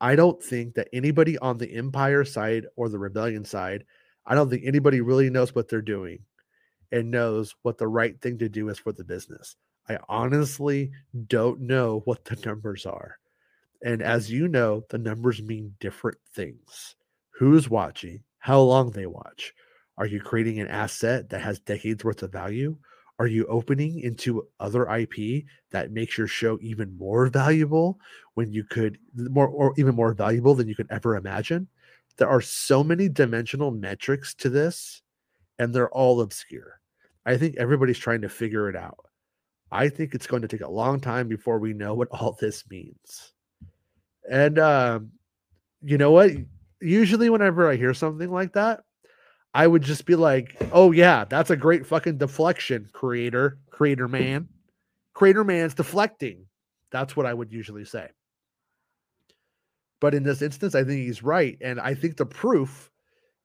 I 0.00 0.14
don't 0.14 0.42
think 0.42 0.74
that 0.74 0.88
anybody 0.92 1.38
on 1.38 1.58
the 1.58 1.72
Empire 1.72 2.24
side 2.24 2.66
or 2.76 2.88
the 2.88 2.98
Rebellion 2.98 3.44
side, 3.44 3.84
I 4.26 4.34
don't 4.34 4.50
think 4.50 4.64
anybody 4.66 5.00
really 5.00 5.30
knows 5.30 5.54
what 5.54 5.68
they're 5.68 5.82
doing 5.82 6.20
and 6.92 7.10
knows 7.10 7.54
what 7.62 7.78
the 7.78 7.88
right 7.88 8.20
thing 8.20 8.38
to 8.38 8.48
do 8.48 8.68
is 8.68 8.78
for 8.78 8.92
the 8.92 9.04
business. 9.04 9.56
I 9.88 9.98
honestly 10.08 10.90
don't 11.26 11.60
know 11.60 12.02
what 12.04 12.24
the 12.24 12.36
numbers 12.46 12.86
are. 12.86 13.18
And 13.82 14.02
as 14.02 14.30
you 14.30 14.48
know, 14.48 14.84
the 14.88 14.98
numbers 14.98 15.42
mean 15.42 15.74
different 15.80 16.18
things. 16.34 16.96
Who's 17.30 17.68
watching? 17.68 18.22
How 18.38 18.60
long 18.60 18.90
they 18.90 19.06
watch? 19.06 19.52
Are 19.98 20.06
you 20.06 20.20
creating 20.20 20.60
an 20.60 20.68
asset 20.68 21.28
that 21.30 21.40
has 21.40 21.60
decades 21.60 22.04
worth 22.04 22.22
of 22.22 22.32
value? 22.32 22.76
Are 23.18 23.26
you 23.26 23.46
opening 23.46 24.00
into 24.00 24.46
other 24.60 24.90
IP 24.90 25.44
that 25.70 25.90
makes 25.90 26.18
your 26.18 26.26
show 26.26 26.58
even 26.60 26.96
more 26.98 27.28
valuable 27.28 27.98
when 28.34 28.52
you 28.52 28.62
could 28.64 28.98
more 29.14 29.48
or 29.48 29.72
even 29.78 29.94
more 29.94 30.12
valuable 30.12 30.54
than 30.54 30.68
you 30.68 30.74
could 30.74 30.90
ever 30.90 31.16
imagine? 31.16 31.68
There 32.18 32.28
are 32.28 32.42
so 32.42 32.84
many 32.84 33.08
dimensional 33.08 33.70
metrics 33.70 34.34
to 34.36 34.50
this, 34.50 35.02
and 35.58 35.74
they're 35.74 35.90
all 35.90 36.20
obscure. 36.20 36.80
I 37.24 37.36
think 37.36 37.56
everybody's 37.56 37.98
trying 37.98 38.22
to 38.22 38.28
figure 38.28 38.68
it 38.68 38.76
out. 38.76 39.06
I 39.72 39.88
think 39.88 40.14
it's 40.14 40.26
going 40.26 40.42
to 40.42 40.48
take 40.48 40.60
a 40.60 40.70
long 40.70 41.00
time 41.00 41.28
before 41.28 41.58
we 41.58 41.72
know 41.72 41.94
what 41.94 42.08
all 42.10 42.36
this 42.38 42.64
means. 42.70 43.32
And 44.30 44.58
um, 44.58 45.10
you 45.82 45.98
know 45.98 46.12
what? 46.12 46.30
Usually, 46.80 47.30
whenever 47.30 47.68
I 47.68 47.76
hear 47.76 47.94
something 47.94 48.30
like 48.30 48.52
that, 48.52 48.80
I 49.54 49.66
would 49.66 49.82
just 49.82 50.04
be 50.04 50.14
like, 50.14 50.56
"Oh 50.72 50.92
yeah, 50.92 51.24
that's 51.24 51.50
a 51.50 51.56
great 51.56 51.86
fucking 51.86 52.18
deflection, 52.18 52.88
creator, 52.92 53.58
creator 53.70 54.06
man, 54.06 54.48
Crater 55.16 55.44
Man's 55.44 55.72
deflecting. 55.72 56.44
That's 56.90 57.16
what 57.16 57.24
I 57.24 57.32
would 57.32 57.50
usually 57.50 57.86
say. 57.86 58.10
But 59.98 60.14
in 60.14 60.24
this 60.24 60.42
instance, 60.42 60.74
I 60.74 60.84
think 60.84 61.00
he's 61.00 61.22
right. 61.22 61.56
And 61.62 61.80
I 61.80 61.94
think 61.94 62.18
the 62.18 62.26
proof 62.26 62.90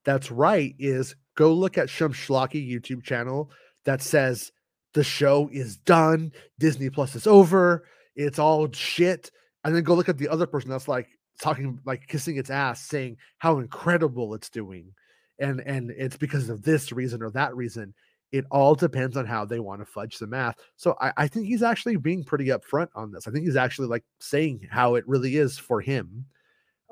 that's 0.04 0.30
right 0.32 0.76
is 0.78 1.15
go 1.36 1.54
look 1.54 1.78
at 1.78 1.89
Shum 1.89 2.13
Schlocky 2.13 2.67
YouTube 2.67 3.04
channel 3.04 3.52
that 3.86 4.02
says 4.02 4.52
the 4.94 5.04
show 5.04 5.50
is 5.52 5.78
done, 5.78 6.32
Disney 6.60 6.89
Plus 6.89 7.15
is 7.15 7.28
over, 7.28 7.86
it's 8.15 8.39
all 8.39 8.72
shit. 8.72 9.32
And 9.63 9.76
then 9.76 9.84
go 9.84 9.94
look 9.94 10.10
at 10.10 10.17
the 10.17 10.30
other 10.30 10.48
person 10.48 10.70
that's 10.70 10.88
like 10.88 11.08
talking, 11.41 11.80
like 11.86 12.08
kissing 12.08 12.38
its 12.38 12.50
ass, 12.50 12.82
saying 12.82 13.17
how 13.38 13.60
incredible 13.60 14.34
it's 14.34 14.50
doing. 14.50 14.94
And 15.39 15.62
and 15.62 15.91
it's 15.91 16.17
because 16.17 16.50
of 16.50 16.63
this 16.63 16.91
reason 16.91 17.22
or 17.22 17.32
that 17.32 17.56
reason. 17.56 17.94
It 18.32 18.46
all 18.50 18.76
depends 18.76 19.17
on 19.17 19.26
how 19.26 19.44
they 19.44 19.60
want 19.60 19.82
to 19.82 19.86
fudge 19.86 20.17
the 20.17 20.28
math. 20.28 20.56
So 20.78 20.96
I, 21.02 21.12
I 21.17 21.28
think 21.28 21.48
he's 21.48 21.63
actually 21.63 21.98
being 21.98 22.24
pretty 22.24 22.46
upfront 22.46 22.88
on 22.96 23.12
this. 23.12 23.28
I 23.28 23.32
think 23.32 23.44
he's 23.44 23.58
actually 23.58 23.89
like 23.89 24.06
saying 24.22 24.67
how 24.72 24.96
it 24.96 25.06
really 25.06 25.36
is 25.36 25.58
for 25.58 25.82
him. 25.82 26.26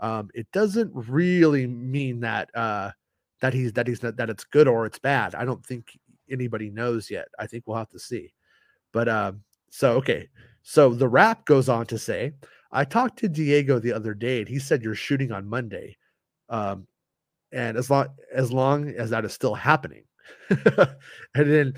Um, 0.01 0.29
it 0.33 0.47
doesn't 0.51 0.91
really 0.93 1.65
mean 1.67 2.21
that 2.21 2.49
uh 2.55 2.91
that 3.41 3.53
he's 3.53 3.73
that 3.73 3.87
he's 3.87 3.99
that 3.99 4.29
it's 4.29 4.43
good 4.43 4.67
or 4.67 4.85
it's 4.85 4.99
bad. 4.99 5.35
I 5.35 5.45
don't 5.45 5.65
think 5.65 5.97
anybody 6.29 6.69
knows 6.69 7.09
yet. 7.09 7.27
I 7.37 7.47
think 7.47 7.65
we'll 7.65 7.77
have 7.77 7.89
to 7.89 7.99
see. 7.99 8.33
But 8.91 9.07
um, 9.09 9.41
so 9.69 9.93
okay. 9.93 10.29
So 10.61 10.93
the 10.93 11.07
Wrap 11.07 11.45
goes 11.45 11.69
on 11.69 11.85
to 11.87 11.97
say, 11.97 12.33
I 12.71 12.83
talked 12.83 13.17
to 13.19 13.29
Diego 13.29 13.79
the 13.79 13.93
other 13.93 14.13
day, 14.13 14.39
and 14.39 14.47
he 14.47 14.59
said 14.59 14.83
you're 14.83 14.95
shooting 14.95 15.31
on 15.31 15.47
Monday. 15.47 15.97
Um, 16.49 16.87
and 17.51 17.77
as 17.77 17.89
long 17.89 18.07
as 18.33 18.51
long 18.51 18.89
as 18.89 19.09
that 19.09 19.25
is 19.25 19.33
still 19.33 19.55
happening. 19.55 20.03
and 20.49 20.95
then 21.33 21.73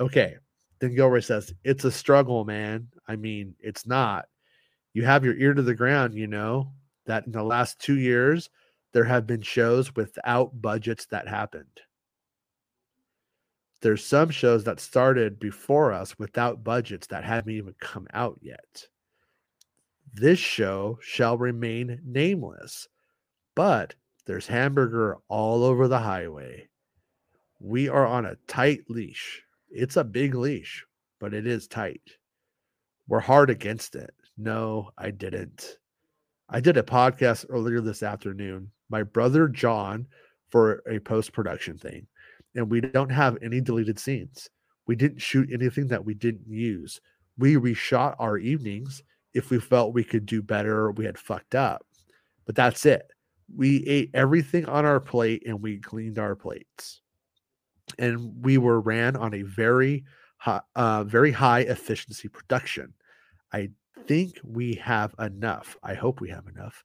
okay, 0.00 0.36
then 0.80 0.94
Gilroy 0.94 1.20
says, 1.20 1.52
It's 1.64 1.84
a 1.84 1.92
struggle, 1.92 2.44
man. 2.44 2.88
I 3.06 3.16
mean, 3.16 3.54
it's 3.60 3.86
not. 3.86 4.26
You 4.92 5.04
have 5.04 5.24
your 5.24 5.36
ear 5.36 5.54
to 5.54 5.62
the 5.62 5.74
ground, 5.74 6.14
you 6.14 6.26
know, 6.26 6.72
that 7.06 7.26
in 7.26 7.32
the 7.32 7.42
last 7.42 7.80
two 7.80 7.98
years, 7.98 8.48
there 8.94 9.04
have 9.04 9.26
been 9.26 9.42
shows 9.42 9.94
without 9.96 10.62
budgets 10.62 11.06
that 11.06 11.28
happened. 11.28 11.80
There's 13.82 14.06
some 14.06 14.30
shows 14.30 14.64
that 14.64 14.80
started 14.80 15.38
before 15.38 15.92
us 15.92 16.18
without 16.18 16.64
budgets 16.64 17.08
that 17.08 17.24
haven't 17.24 17.52
even 17.52 17.74
come 17.80 18.06
out 18.14 18.38
yet. 18.40 18.86
This 20.14 20.38
show 20.38 20.98
shall 21.02 21.36
remain 21.36 22.00
nameless, 22.04 22.88
but 23.56 23.96
there's 24.26 24.46
hamburger 24.46 25.18
all 25.28 25.64
over 25.64 25.88
the 25.88 25.98
highway. 25.98 26.68
We 27.58 27.88
are 27.88 28.06
on 28.06 28.24
a 28.24 28.36
tight 28.46 28.88
leash. 28.88 29.42
It's 29.70 29.96
a 29.96 30.04
big 30.04 30.36
leash, 30.36 30.86
but 31.18 31.34
it 31.34 31.48
is 31.48 31.66
tight. 31.66 32.02
We're 33.08 33.20
hard 33.20 33.50
against 33.50 33.96
it. 33.96 34.14
No, 34.38 34.90
I 34.96 35.10
didn't. 35.10 35.78
I 36.48 36.60
did 36.60 36.76
a 36.76 36.82
podcast 36.82 37.46
earlier 37.48 37.80
this 37.80 38.02
afternoon. 38.02 38.70
My 38.90 39.02
brother 39.02 39.48
John 39.48 40.06
for 40.50 40.82
a 40.88 40.98
post 41.00 41.32
production 41.32 41.78
thing, 41.78 42.06
and 42.54 42.70
we 42.70 42.80
don't 42.80 43.10
have 43.10 43.38
any 43.42 43.60
deleted 43.60 43.98
scenes. 43.98 44.50
We 44.86 44.96
didn't 44.96 45.22
shoot 45.22 45.48
anything 45.52 45.88
that 45.88 46.04
we 46.04 46.14
didn't 46.14 46.46
use. 46.46 47.00
We 47.38 47.56
reshot 47.56 48.16
our 48.18 48.38
evenings 48.38 49.02
if 49.32 49.50
we 49.50 49.58
felt 49.58 49.94
we 49.94 50.04
could 50.04 50.26
do 50.26 50.42
better 50.42 50.78
or 50.78 50.92
we 50.92 51.04
had 51.04 51.18
fucked 51.18 51.54
up. 51.54 51.84
But 52.46 52.54
that's 52.54 52.86
it. 52.86 53.10
We 53.54 53.84
ate 53.86 54.10
everything 54.14 54.66
on 54.66 54.84
our 54.84 55.00
plate 55.00 55.42
and 55.46 55.60
we 55.60 55.78
cleaned 55.78 56.18
our 56.18 56.36
plates. 56.36 57.00
And 57.98 58.44
we 58.44 58.58
were 58.58 58.80
ran 58.80 59.16
on 59.16 59.34
a 59.34 59.42
very 59.42 60.04
high, 60.36 60.60
uh, 60.76 61.04
very 61.04 61.32
high 61.32 61.60
efficiency 61.60 62.28
production. 62.28 62.94
I 63.52 63.70
think 64.06 64.38
we 64.44 64.74
have 64.74 65.14
enough. 65.18 65.76
I 65.82 65.94
hope 65.94 66.20
we 66.20 66.30
have 66.30 66.46
enough. 66.46 66.84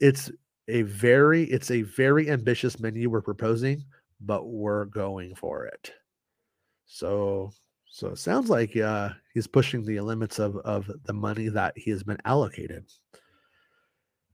It's 0.00 0.30
a 0.68 0.82
very 0.82 1.44
it's 1.44 1.70
a 1.70 1.82
very 1.82 2.30
ambitious 2.30 2.80
menu 2.80 3.08
we're 3.08 3.22
proposing, 3.22 3.84
but 4.20 4.46
we're 4.46 4.86
going 4.86 5.34
for 5.34 5.66
it. 5.66 5.92
So 6.86 7.50
so 7.86 8.08
it 8.08 8.18
sounds 8.18 8.50
like 8.50 8.76
uh, 8.76 9.10
he's 9.32 9.46
pushing 9.46 9.84
the 9.84 10.00
limits 10.00 10.38
of 10.38 10.56
of 10.58 10.90
the 11.04 11.12
money 11.12 11.48
that 11.48 11.72
he 11.76 11.90
has 11.90 12.02
been 12.02 12.18
allocated. 12.24 12.84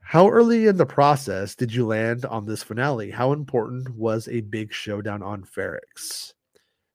How 0.00 0.28
early 0.28 0.66
in 0.66 0.76
the 0.76 0.84
process 0.84 1.54
did 1.54 1.72
you 1.72 1.86
land 1.86 2.24
on 2.24 2.44
this 2.44 2.62
finale? 2.62 3.10
How 3.10 3.32
important 3.32 3.88
was 3.94 4.26
a 4.28 4.40
big 4.40 4.72
showdown 4.72 5.22
on 5.22 5.44
Ferrix? 5.44 6.32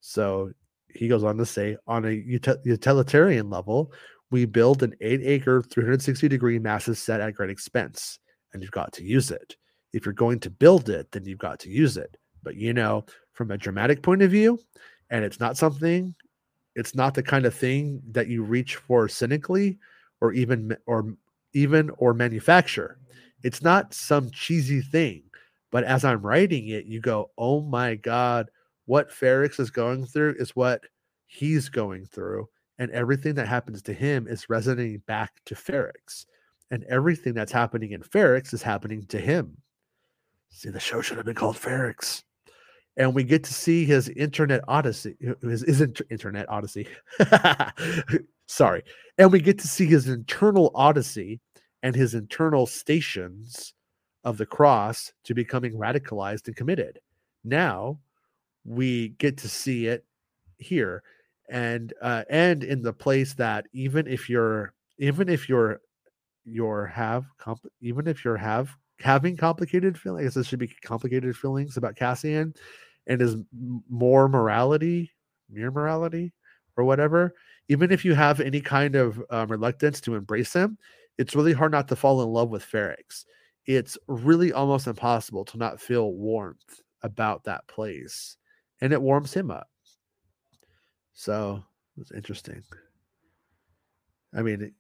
So 0.01 0.51
he 0.93 1.07
goes 1.07 1.23
on 1.23 1.37
to 1.37 1.45
say, 1.45 1.77
on 1.87 2.05
a 2.05 2.11
uti- 2.11 2.55
utilitarian 2.63 3.49
level, 3.49 3.91
we 4.31 4.45
build 4.45 4.83
an 4.83 4.93
eight 5.01 5.21
acre, 5.23 5.61
360 5.61 6.27
degree 6.27 6.59
massive 6.59 6.97
set 6.97 7.21
at 7.21 7.33
great 7.35 7.49
expense, 7.49 8.19
and 8.53 8.61
you've 8.61 8.71
got 8.71 8.91
to 8.93 9.03
use 9.03 9.31
it. 9.31 9.55
If 9.93 10.05
you're 10.05 10.13
going 10.13 10.39
to 10.41 10.49
build 10.49 10.89
it, 10.89 11.11
then 11.11 11.25
you've 11.25 11.39
got 11.39 11.59
to 11.61 11.69
use 11.69 11.97
it. 11.97 12.17
But 12.43 12.55
you 12.55 12.73
know, 12.73 13.05
from 13.33 13.51
a 13.51 13.57
dramatic 13.57 14.01
point 14.01 14.21
of 14.21 14.31
view, 14.31 14.59
and 15.09 15.23
it's 15.23 15.39
not 15.39 15.57
something, 15.57 16.13
it's 16.75 16.93
not 16.93 17.13
the 17.13 17.23
kind 17.23 17.45
of 17.45 17.53
thing 17.53 18.01
that 18.11 18.27
you 18.27 18.43
reach 18.43 18.75
for 18.75 19.07
cynically 19.07 19.79
or 20.21 20.33
even 20.33 20.75
or 20.85 21.15
even 21.53 21.89
or 21.97 22.13
manufacture. 22.13 22.99
It's 23.43 23.61
not 23.61 23.93
some 23.93 24.29
cheesy 24.31 24.81
thing. 24.81 25.23
But 25.71 25.83
as 25.83 26.05
I'm 26.05 26.21
writing 26.21 26.69
it, 26.69 26.85
you 26.85 27.01
go, 27.01 27.31
oh 27.37 27.61
my 27.61 27.95
God, 27.95 28.49
what 28.85 29.09
Ferrix 29.09 29.59
is 29.59 29.69
going 29.69 30.05
through 30.05 30.35
is 30.39 30.55
what 30.55 30.81
he's 31.25 31.67
going 31.67 32.05
through 32.05 32.47
and 32.79 32.91
everything 32.91 33.35
that 33.35 33.47
happens 33.47 33.81
to 33.83 33.93
him 33.93 34.27
is 34.27 34.49
resonating 34.49 35.01
back 35.07 35.41
to 35.45 35.55
Ferrix. 35.55 36.25
And 36.69 36.83
everything 36.85 37.33
that's 37.33 37.51
happening 37.51 37.91
in 37.91 38.01
Ferrix 38.01 38.53
is 38.53 38.61
happening 38.61 39.05
to 39.07 39.19
him. 39.19 39.57
See, 40.49 40.69
the 40.69 40.79
show 40.79 41.01
should 41.01 41.17
have 41.17 41.25
been 41.25 41.35
called 41.35 41.55
Ferrix. 41.55 42.23
And 42.97 43.13
we 43.13 43.23
get 43.23 43.43
to 43.45 43.53
see 43.53 43.85
his 43.85 44.09
internet 44.09 44.61
odyssey, 44.67 45.15
his, 45.41 45.61
his 45.61 45.81
inter- 45.81 46.05
internet 46.09 46.49
odyssey. 46.49 46.87
Sorry. 48.47 48.83
And 49.17 49.31
we 49.31 49.39
get 49.39 49.59
to 49.59 49.67
see 49.67 49.85
his 49.85 50.07
internal 50.07 50.71
odyssey 50.73 51.39
and 51.83 51.95
his 51.95 52.15
internal 52.15 52.65
stations 52.65 53.73
of 54.23 54.37
the 54.37 54.45
cross 54.45 55.13
to 55.23 55.33
becoming 55.33 55.73
radicalized 55.73 56.47
and 56.47 56.55
committed. 56.55 56.99
Now 57.43 57.99
we 58.65 59.09
get 59.09 59.37
to 59.37 59.49
see 59.49 59.87
it 59.87 60.03
here 60.57 61.03
and 61.49 61.93
uh, 62.01 62.23
and 62.29 62.63
in 62.63 62.81
the 62.81 62.93
place 62.93 63.33
that 63.35 63.65
even 63.73 64.07
if 64.07 64.29
you're 64.29 64.73
even 64.99 65.29
if 65.29 65.47
you're 65.47 65.81
you're 66.45 66.85
have 66.85 67.25
comp- 67.37 67.71
even 67.81 68.07
if 68.07 68.23
you're 68.23 68.37
have 68.37 68.75
having 68.99 69.37
complicated 69.37 69.97
feelings, 69.97 70.21
I 70.21 70.23
guess 70.25 70.33
this 70.35 70.47
should 70.47 70.59
be 70.59 70.73
complicated 70.83 71.35
feelings 71.37 71.77
about 71.77 71.95
Cassian 71.95 72.53
and 73.05 73.21
his 73.21 73.35
more 73.89 74.27
morality, 74.27 75.11
mere 75.49 75.71
morality, 75.71 76.33
or 76.75 76.83
whatever. 76.83 77.33
Even 77.69 77.91
if 77.91 78.05
you 78.05 78.13
have 78.15 78.39
any 78.39 78.61
kind 78.61 78.95
of 78.95 79.21
um, 79.29 79.49
reluctance 79.49 80.01
to 80.01 80.15
embrace 80.15 80.53
him, 80.53 80.77
it's 81.17 81.35
really 81.35 81.53
hard 81.53 81.71
not 81.71 81.87
to 81.89 81.95
fall 81.95 82.21
in 82.21 82.29
love 82.29 82.49
with 82.49 82.65
Ferrix. 82.65 83.25
It's 83.65 83.97
really 84.07 84.53
almost 84.53 84.87
impossible 84.87 85.43
to 85.45 85.57
not 85.57 85.81
feel 85.81 86.13
warmth 86.13 86.81
about 87.03 87.43
that 87.43 87.67
place, 87.67 88.37
and 88.81 88.93
it 88.93 89.01
warms 89.01 89.33
him 89.33 89.51
up. 89.51 89.67
So 91.17 91.63
it's 91.99 92.11
interesting. 92.11 92.61
I 94.35 94.43
mean, 94.43 94.71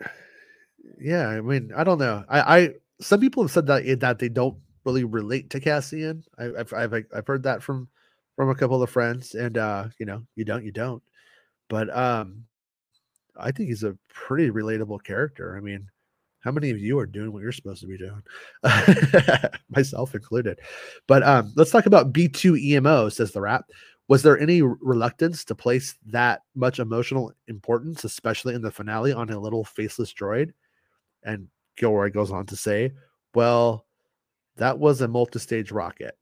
yeah, 1.00 1.28
I 1.28 1.42
mean, 1.42 1.70
I 1.76 1.84
don't 1.84 1.98
know. 1.98 2.24
I, 2.30 2.58
I 2.58 2.70
some 2.98 3.20
people 3.20 3.42
have 3.42 3.52
said 3.52 3.66
that 3.66 3.86
eh, 3.86 3.94
that 3.96 4.18
they 4.18 4.30
don't 4.30 4.56
really 4.86 5.04
relate 5.04 5.50
to 5.50 5.60
Cassian. 5.60 6.24
I, 6.38 6.44
have 6.44 6.72
I've 6.72 6.94
I've 6.94 7.26
heard 7.26 7.42
that 7.42 7.62
from 7.62 7.88
from 8.36 8.48
a 8.48 8.54
couple 8.54 8.82
of 8.82 8.88
friends, 8.88 9.34
and 9.34 9.58
uh, 9.58 9.88
you 9.98 10.06
know, 10.06 10.22
you 10.34 10.46
don't, 10.46 10.64
you 10.64 10.72
don't. 10.72 11.02
But 11.68 11.94
um, 11.94 12.44
I 13.38 13.52
think 13.52 13.68
he's 13.68 13.84
a 13.84 13.98
pretty 14.08 14.50
relatable 14.50 15.04
character. 15.04 15.58
I 15.58 15.60
mean, 15.60 15.86
how 16.40 16.52
many 16.52 16.70
of 16.70 16.78
you 16.78 16.98
are 16.98 17.06
doing 17.06 17.34
what 17.34 17.42
you're 17.42 17.52
supposed 17.52 17.82
to 17.82 17.86
be 17.86 17.98
doing? 17.98 18.22
Myself 19.68 20.14
included. 20.14 20.60
But 21.06 21.22
um, 21.22 21.52
let's 21.54 21.70
talk 21.70 21.84
about 21.84 22.14
B2 22.14 22.58
EMO, 22.58 23.10
says 23.10 23.32
the 23.32 23.42
Wrap. 23.42 23.66
Was 24.08 24.22
there 24.22 24.38
any 24.38 24.62
reluctance 24.62 25.44
to 25.46 25.54
place 25.54 25.96
that 26.06 26.42
much 26.54 26.78
emotional 26.78 27.32
importance, 27.48 28.04
especially 28.04 28.54
in 28.54 28.62
the 28.62 28.70
finale, 28.70 29.12
on 29.12 29.30
a 29.30 29.38
little 29.38 29.64
faceless 29.64 30.14
droid? 30.14 30.52
And 31.24 31.48
Gilroy 31.76 32.10
goes 32.10 32.30
on 32.30 32.46
to 32.46 32.56
say, 32.56 32.92
Well, 33.34 33.84
that 34.56 34.78
was 34.78 35.00
a 35.00 35.08
multi-stage 35.08 35.72
rocket. 35.72 36.16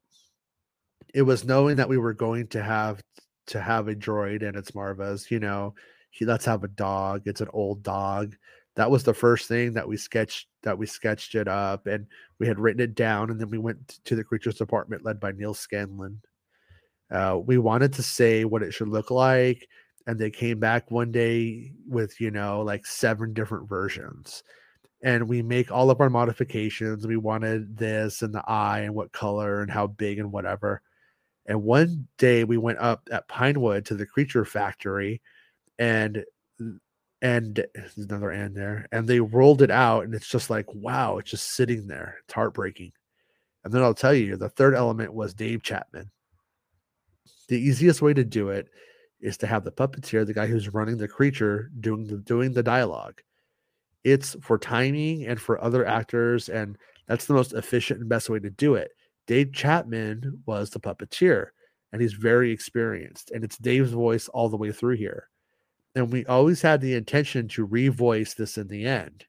It 1.13 1.23
was 1.23 1.45
knowing 1.45 1.77
that 1.77 1.89
we 1.89 1.99
were 1.99 2.15
going 2.15 2.49
to 2.49 2.63
have 2.63 3.03
to 3.47 3.61
have 3.61 3.89
a 3.89 3.95
droid 3.95 4.47
and 4.47 4.57
it's 4.57 4.73
Maarva's, 4.73 5.31
you 5.31 5.39
know, 5.39 5.75
he, 6.11 6.25
let's 6.25 6.45
have 6.47 6.65
a 6.65 6.69
dog. 6.69 7.23
It's 7.27 7.41
an 7.41 7.49
old 7.53 7.83
dog. 7.83 8.35
That 8.77 8.91
was 8.91 9.05
the 9.05 9.15
first 9.15 9.47
thing 9.47 9.75
that 9.75 9.87
we 9.87 9.97
sketched 9.97 10.49
that 10.63 10.77
we 10.77 10.87
sketched 10.87 11.35
it 11.35 11.47
up 11.47 11.87
and 11.87 12.07
we 12.39 12.47
had 12.47 12.59
written 12.59 12.83
it 12.83 12.95
down 12.95 13.31
and 13.31 13.41
then 13.41 13.51
we 13.51 13.59
went 13.59 14.01
to 14.05 14.17
the 14.17 14.25
creatures 14.25 14.57
department 14.57 15.05
led 15.05 15.21
by 15.21 15.33
Neal 15.33 15.55
Scanlan 15.55 16.21
uh, 17.15 17.39
we 17.39 17.59
wanted 17.59 17.93
to 17.95 18.03
say 18.03 18.45
what 18.45 18.63
it 18.63 18.73
should 18.73 18.89
look 18.89 19.11
like 19.11 19.69
and 20.07 20.19
they 20.19 20.31
came 20.31 20.59
back 20.59 20.91
one 20.91 21.13
day 21.13 21.73
with 21.89 22.21
you 22.21 22.31
know 22.31 22.61
like 22.63 22.85
seven 22.87 23.33
different 23.33 23.69
versions 23.69 24.43
and 25.03 25.29
we 25.29 25.43
make 25.43 25.71
all 25.71 25.91
of 25.91 26.01
our 26.01 26.09
modifications. 26.09 27.07
We 27.07 27.19
wanted 27.19 27.77
this 27.77 28.23
and 28.23 28.33
the 28.33 28.43
eye 28.49 28.81
and 28.81 28.95
what 28.95 29.13
color 29.13 29.61
and 29.61 29.71
how 29.71 29.87
big 29.87 30.19
and 30.19 30.33
whatever 30.33 30.83
and 31.47 31.63
one 31.63 32.09
day 32.19 32.45
we 32.45 32.57
went 32.57 32.79
up 32.79 33.07
at 33.13 33.29
pinewood 33.29 33.85
to 33.87 33.95
the 33.95 34.07
creature 34.07 34.45
factory 34.45 35.21
and 35.79 36.25
and 37.23 37.65
another 37.97 38.31
and 38.31 38.57
there 38.57 38.87
and 38.93 39.07
they 39.07 39.21
rolled 39.21 39.63
it 39.63 39.71
out 39.71 40.05
and 40.05 40.15
it's 40.15 40.29
just 40.29 40.51
like 40.51 40.67
wow 40.75 41.19
it's 41.19 41.31
just 41.31 41.55
sitting 41.55 41.87
there. 41.87 42.17
It's 42.25 42.35
heartbreaking. 42.35 42.93
And 43.65 43.73
then 43.73 43.83
i'll 43.83 43.95
tell 43.95 44.15
you 44.15 44.37
the 44.37 44.51
third 44.51 44.75
element 44.75 45.15
was 45.15 45.33
dave 45.35 45.63
chapman 45.63 46.11
the 47.47 47.59
easiest 47.59 48.03
way 48.03 48.15
to 48.15 48.25
do 48.25 48.49
it 48.49 48.69
is 49.21 49.37
to 49.39 49.47
have 49.47 49.65
the 49.65 49.73
puppeteer, 49.73 50.27
the 50.27 50.35
guy 50.35 50.47
who's 50.47 50.75
running 50.75 50.99
the 50.99 51.09
creature, 51.09 51.71
doing 51.81 52.07
the 52.07 52.19
doing 52.19 52.53
the 52.53 52.63
dialogue. 52.63 53.21
It's 54.05 54.37
for 54.43 54.59
timing 54.59 55.25
and 55.27 55.41
for 55.41 55.63
other 55.63 55.87
actors, 55.87 56.49
and 56.49 56.77
that's 57.07 57.27
the 57.27 57.35
most 57.35 57.55
efficient 57.55 58.01
and 58.01 58.09
best 58.09 58.29
way 58.29 58.39
to 58.41 58.51
do 58.51 58.75
it. 58.75 58.91
Dave 59.27 59.53
Chapman 59.53 60.43
was 60.47 60.71
the 60.71 60.81
puppeteer, 60.81 61.49
and 61.93 62.03
he's 62.03 62.13
very 62.13 62.51
experienced, 62.51 63.31
and 63.31 63.43
it's 63.43 63.57
Dave's 63.57 63.93
voice 63.93 64.29
all 64.29 64.49
the 64.49 64.59
way 64.59 64.73
through 64.73 64.97
here. 64.97 65.29
And 65.95 66.13
we 66.13 66.27
always 66.27 66.61
had 66.61 66.81
the 66.81 66.95
intention 66.95 67.49
to 67.49 67.67
revoice 67.67 68.35
this 68.35 68.59
in 68.59 68.69
the 68.69 68.85
end. 68.85 69.25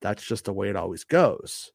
That's 0.00 0.24
just 0.24 0.44
the 0.44 0.52
way 0.52 0.68
it 0.68 0.76
always 0.76 1.04
goes. 1.04 1.72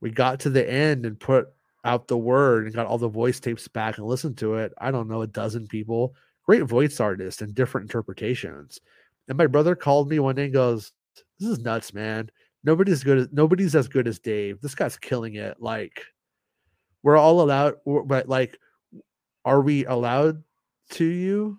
We 0.00 0.10
got 0.10 0.40
to 0.40 0.50
the 0.50 0.68
end 0.68 1.06
and 1.06 1.18
put 1.18 1.48
out 1.84 2.08
the 2.08 2.18
word 2.18 2.66
and 2.66 2.74
got 2.74 2.86
all 2.86 2.98
the 2.98 3.08
voice 3.08 3.40
tapes 3.40 3.68
back 3.68 3.98
and 3.98 4.06
listened 4.06 4.38
to 4.38 4.54
it. 4.54 4.72
I 4.78 4.90
don't 4.90 5.08
know, 5.08 5.22
a 5.22 5.26
dozen 5.26 5.66
people 5.66 6.14
great 6.44 6.64
voice 6.64 7.00
artists 7.00 7.42
and 7.42 7.54
different 7.54 7.84
interpretations. 7.84 8.80
And 9.28 9.38
my 9.38 9.46
brother 9.46 9.74
called 9.74 10.08
me 10.08 10.18
one 10.18 10.34
day 10.34 10.44
and 10.44 10.52
goes, 10.52 10.92
This 11.38 11.48
is 11.48 11.58
nuts, 11.60 11.94
man. 11.94 12.30
Nobody's 12.64 13.02
good 13.02 13.18
as 13.18 13.28
nobody's 13.32 13.74
as 13.74 13.88
good 13.88 14.06
as 14.06 14.18
Dave. 14.18 14.60
This 14.60 14.74
guy's 14.74 14.96
killing 14.96 15.34
it. 15.34 15.56
Like, 15.60 16.04
we're 17.02 17.16
all 17.16 17.40
allowed, 17.40 17.76
but 18.06 18.28
like, 18.28 18.58
are 19.44 19.60
we 19.60 19.84
allowed 19.86 20.42
to 20.90 21.04
you? 21.04 21.58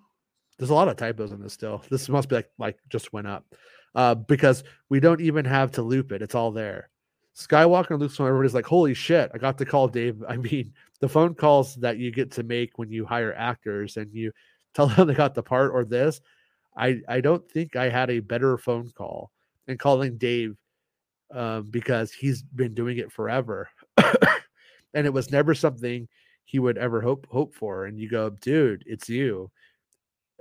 There's 0.57 0.69
a 0.69 0.75
lot 0.75 0.87
of 0.87 0.95
typos 0.95 1.31
in 1.31 1.41
this 1.41 1.53
still. 1.53 1.81
This 1.89 2.07
must 2.07 2.29
be 2.29 2.35
like 2.35 2.49
like 2.57 2.77
just 2.89 3.13
went 3.13 3.27
up. 3.27 3.45
Uh, 3.95 4.15
because 4.15 4.63
we 4.89 4.99
don't 4.99 5.21
even 5.21 5.45
have 5.45 5.71
to 5.71 5.83
loop 5.83 6.11
it. 6.11 6.23
It's 6.23 6.33
all 6.33 6.51
there. 6.51 6.89
Skywalker 7.35 7.91
and 7.91 7.99
Luke 7.99 8.11
Skywalker, 8.11 8.27
everybody's 8.29 8.53
like, 8.53 8.65
holy 8.65 8.93
shit, 8.93 9.31
I 9.33 9.37
got 9.37 9.57
to 9.57 9.65
call 9.65 9.87
Dave. 9.87 10.23
I 10.27 10.37
mean, 10.37 10.73
the 10.99 11.09
phone 11.09 11.33
calls 11.33 11.75
that 11.75 11.97
you 11.97 12.11
get 12.11 12.31
to 12.31 12.43
make 12.43 12.77
when 12.77 12.91
you 12.91 13.05
hire 13.05 13.33
actors 13.33 13.97
and 13.97 14.13
you 14.13 14.31
tell 14.73 14.87
them 14.87 15.07
they 15.07 15.13
got 15.13 15.35
the 15.35 15.43
part 15.43 15.71
or 15.73 15.85
this. 15.85 16.21
I 16.75 17.01
I 17.07 17.21
don't 17.21 17.47
think 17.51 17.75
I 17.75 17.89
had 17.89 18.09
a 18.09 18.19
better 18.19 18.57
phone 18.57 18.89
call 18.95 19.31
than 19.67 19.77
calling 19.77 20.17
Dave 20.17 20.55
um, 21.31 21.69
because 21.69 22.11
he's 22.11 22.41
been 22.41 22.73
doing 22.73 22.97
it 22.97 23.11
forever, 23.11 23.69
and 24.93 25.05
it 25.05 25.13
was 25.13 25.31
never 25.31 25.53
something 25.53 26.07
he 26.45 26.59
would 26.59 26.77
ever 26.79 27.01
hope 27.01 27.27
hope 27.29 27.53
for. 27.53 27.85
And 27.85 27.99
you 27.99 28.09
go, 28.09 28.31
dude, 28.31 28.83
it's 28.87 29.09
you. 29.09 29.51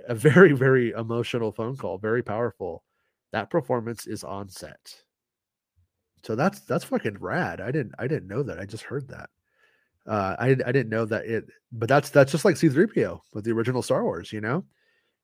A 0.07 0.15
very 0.15 0.53
very 0.53 0.91
emotional 0.91 1.51
phone 1.51 1.77
call, 1.77 1.99
very 1.99 2.23
powerful. 2.23 2.83
That 3.31 3.51
performance 3.51 4.07
is 4.07 4.23
on 4.23 4.49
set. 4.49 5.02
So 6.23 6.35
that's 6.35 6.61
that's 6.61 6.85
fucking 6.85 7.17
rad. 7.19 7.59
I 7.61 7.71
didn't 7.71 7.93
I 7.99 8.07
didn't 8.07 8.27
know 8.27 8.43
that. 8.43 8.59
I 8.59 8.65
just 8.65 8.83
heard 8.83 9.09
that. 9.09 9.29
Uh, 10.07 10.35
I 10.39 10.49
I 10.49 10.71
didn't 10.71 10.89
know 10.89 11.05
that 11.05 11.25
it, 11.25 11.45
but 11.71 11.89
that's 11.89 12.09
that's 12.09 12.31
just 12.31 12.45
like 12.45 12.57
C-3PO 12.57 13.19
with 13.33 13.43
the 13.43 13.51
original 13.51 13.81
Star 13.81 14.03
Wars. 14.03 14.31
You 14.31 14.41
know, 14.41 14.65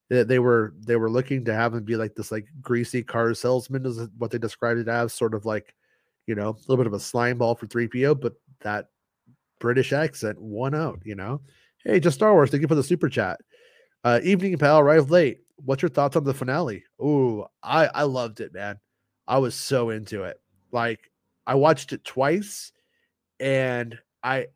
they, 0.09 0.23
they 0.23 0.39
were 0.39 0.73
they 0.79 0.97
were 0.97 1.09
looking 1.09 1.45
to 1.45 1.53
have 1.53 1.73
him 1.73 1.83
be 1.83 1.95
like 1.95 2.15
this 2.15 2.31
like 2.31 2.47
greasy 2.61 3.01
car 3.03 3.33
salesman 3.33 3.85
is 3.85 4.07
what 4.17 4.31
they 4.31 4.37
described 4.37 4.79
it 4.79 4.87
as, 4.87 5.13
sort 5.13 5.33
of 5.33 5.45
like, 5.45 5.73
you 6.27 6.35
know, 6.35 6.49
a 6.49 6.59
little 6.67 6.77
bit 6.77 6.87
of 6.87 6.93
a 6.93 6.99
slime 6.99 7.37
ball 7.37 7.55
for 7.55 7.67
3PO, 7.67 8.19
but 8.19 8.33
that 8.61 8.87
British 9.59 9.93
accent 9.93 10.39
won 10.39 10.75
out. 10.75 10.99
You 11.05 11.15
know, 11.15 11.41
hey, 11.85 11.99
just 12.01 12.15
Star 12.15 12.33
Wars. 12.33 12.51
Thank 12.51 12.61
you 12.61 12.67
for 12.67 12.75
the 12.75 12.83
super 12.83 13.07
chat. 13.09 13.39
Uh, 14.03 14.19
evening 14.23 14.57
pal, 14.57 14.79
arrived 14.79 15.09
late. 15.09 15.41
What's 15.57 15.81
your 15.81 15.89
thoughts 15.89 16.15
on 16.15 16.23
the 16.25 16.33
finale? 16.33 16.83
Oh, 16.99 17.47
I 17.63 17.87
I 17.87 18.03
loved 18.03 18.41
it, 18.41 18.53
man. 18.53 18.79
I 19.27 19.37
was 19.37 19.55
so 19.55 19.91
into 19.91 20.23
it. 20.23 20.39
Like 20.71 21.11
I 21.47 21.55
watched 21.55 21.93
it 21.93 22.03
twice, 22.03 22.71
and 23.39 23.97
I 24.23 24.47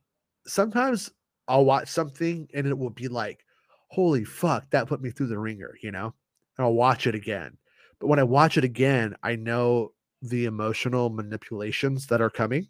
sometimes 0.47 1.11
I'll 1.47 1.65
watch 1.65 1.89
something 1.89 2.47
and 2.53 2.67
it 2.67 2.77
will 2.77 2.89
be 2.89 3.07
like, 3.07 3.45
holy 3.89 4.23
fuck, 4.25 4.69
that 4.71 4.87
put 4.87 5.01
me 5.01 5.11
through 5.11 5.27
the 5.27 5.39
ringer, 5.39 5.75
you 5.81 5.91
know? 5.91 6.13
And 6.57 6.65
I'll 6.65 6.73
watch 6.73 7.07
it 7.07 7.15
again. 7.15 7.57
But 7.99 8.07
when 8.07 8.19
I 8.19 8.23
watch 8.23 8.57
it 8.57 8.63
again, 8.63 9.15
I 9.23 9.35
know 9.35 9.93
the 10.21 10.45
emotional 10.45 11.09
manipulations 11.09 12.07
that 12.07 12.21
are 12.21 12.29
coming. 12.29 12.67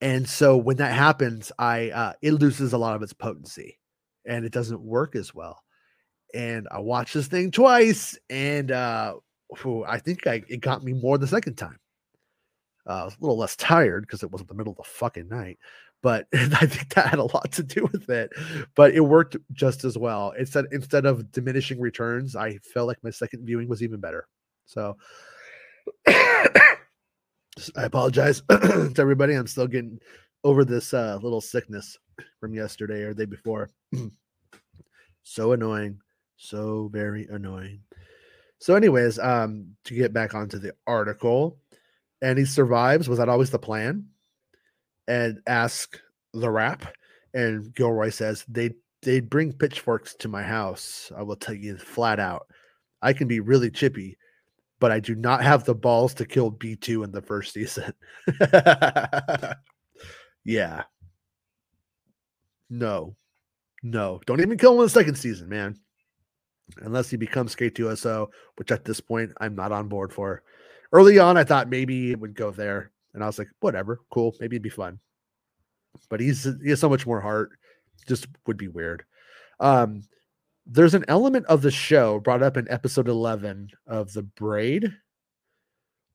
And 0.00 0.28
so 0.28 0.56
when 0.56 0.76
that 0.76 0.94
happens, 0.94 1.52
I 1.58 1.90
uh 1.90 2.12
it 2.22 2.32
loses 2.32 2.72
a 2.72 2.78
lot 2.78 2.96
of 2.96 3.02
its 3.02 3.12
potency 3.12 3.78
and 4.24 4.44
it 4.44 4.52
doesn't 4.52 4.80
work 4.80 5.14
as 5.16 5.34
well. 5.34 5.62
And 6.34 6.68
I 6.70 6.78
watched 6.78 7.14
this 7.14 7.26
thing 7.26 7.50
twice 7.50 8.18
and 8.30 8.70
uh 8.70 9.14
I 9.86 9.98
think 9.98 10.26
I 10.26 10.42
it 10.48 10.60
got 10.60 10.84
me 10.84 10.92
more 10.92 11.18
the 11.18 11.26
second 11.26 11.56
time. 11.56 11.78
Uh, 12.88 13.02
I 13.02 13.04
was 13.04 13.14
a 13.14 13.20
little 13.20 13.38
less 13.38 13.56
tired 13.56 14.02
because 14.06 14.22
it 14.22 14.30
wasn't 14.30 14.48
the 14.48 14.54
middle 14.54 14.72
of 14.72 14.78
the 14.78 14.84
fucking 14.84 15.28
night, 15.28 15.58
but 16.02 16.26
I 16.34 16.66
think 16.66 16.94
that 16.94 17.08
had 17.08 17.18
a 17.18 17.24
lot 17.24 17.52
to 17.52 17.62
do 17.62 17.88
with 17.92 18.08
it. 18.08 18.30
But 18.74 18.94
it 18.94 19.00
worked 19.00 19.36
just 19.52 19.84
as 19.84 19.98
well. 19.98 20.32
Instead 20.38 20.66
instead 20.72 21.06
of 21.06 21.30
diminishing 21.32 21.80
returns, 21.80 22.36
I 22.36 22.58
felt 22.58 22.88
like 22.88 23.02
my 23.02 23.10
second 23.10 23.44
viewing 23.44 23.68
was 23.68 23.82
even 23.82 24.00
better. 24.00 24.26
So 24.66 24.96
I 26.06 26.76
apologize 27.76 28.42
to 28.50 28.94
everybody. 28.98 29.34
I'm 29.34 29.46
still 29.46 29.66
getting 29.66 29.98
over 30.44 30.64
this 30.64 30.94
uh, 30.94 31.18
little 31.22 31.40
sickness 31.40 31.98
from 32.38 32.54
yesterday 32.54 33.02
or 33.02 33.14
the 33.14 33.26
day 33.26 33.30
before. 33.30 33.70
so 35.22 35.52
annoying, 35.52 36.00
so 36.36 36.88
very 36.92 37.26
annoying. 37.30 37.80
So, 38.60 38.74
anyways, 38.76 39.18
um, 39.18 39.74
to 39.84 39.94
get 39.94 40.12
back 40.12 40.34
onto 40.34 40.58
the 40.58 40.74
article, 40.86 41.58
and 42.22 42.38
he 42.38 42.44
survives. 42.44 43.08
Was 43.08 43.18
that 43.18 43.28
always 43.28 43.50
the 43.50 43.58
plan? 43.58 44.06
and 45.10 45.40
ask 45.48 46.00
the 46.32 46.48
Wrap. 46.48 46.94
And 47.34 47.74
Gilroy 47.74 48.10
says 48.10 48.44
they 48.48 48.70
they'd 49.02 49.28
bring 49.28 49.52
pitchforks 49.52 50.14
to 50.14 50.28
my 50.28 50.42
house. 50.42 51.12
I 51.16 51.22
will 51.22 51.36
tell 51.36 51.54
you 51.54 51.76
flat 51.76 52.18
out. 52.20 52.46
I 53.02 53.12
can 53.12 53.28
be 53.28 53.40
really 53.40 53.70
chippy, 53.70 54.16
but 54.78 54.92
I 54.92 55.00
do 55.00 55.14
not 55.14 55.42
have 55.42 55.64
the 55.64 55.74
balls 55.74 56.14
to 56.14 56.24
kill 56.24 56.52
B2 56.52 57.04
in 57.04 57.12
the 57.12 57.22
first 57.22 57.52
season. 57.52 57.92
yeah. 60.44 60.84
No. 62.68 63.16
No. 63.82 64.20
Don't 64.26 64.40
even 64.40 64.58
kill 64.58 64.74
him 64.74 64.80
in 64.80 64.84
the 64.84 64.90
second 64.90 65.16
season, 65.16 65.48
man. 65.48 65.76
Unless 66.78 67.10
he 67.10 67.16
becomes 67.16 67.54
K2SO, 67.54 68.28
which 68.56 68.70
at 68.70 68.84
this 68.84 69.00
point 69.00 69.32
I'm 69.40 69.54
not 69.54 69.72
on 69.72 69.88
board 69.88 70.12
for. 70.12 70.42
Early 70.92 71.18
on, 71.18 71.36
I 71.36 71.44
thought 71.44 71.68
maybe 71.68 72.10
it 72.10 72.20
would 72.20 72.34
go 72.34 72.50
there. 72.50 72.90
And 73.14 73.22
I 73.22 73.26
was 73.26 73.38
like, 73.38 73.48
whatever, 73.60 74.00
cool, 74.10 74.34
maybe 74.40 74.56
it'd 74.56 74.62
be 74.62 74.68
fun. 74.68 74.98
But 76.08 76.20
he's 76.20 76.44
he 76.62 76.70
has 76.70 76.80
so 76.80 76.88
much 76.88 77.06
more 77.06 77.20
heart. 77.20 77.50
Just 78.06 78.28
would 78.46 78.56
be 78.56 78.68
weird. 78.68 79.04
Um, 79.58 80.02
there's 80.66 80.94
an 80.94 81.04
element 81.08 81.46
of 81.46 81.62
the 81.62 81.70
show 81.70 82.20
brought 82.20 82.42
up 82.42 82.56
in 82.56 82.70
episode 82.70 83.08
11 83.08 83.70
of 83.86 84.12
the 84.12 84.22
braid 84.22 84.92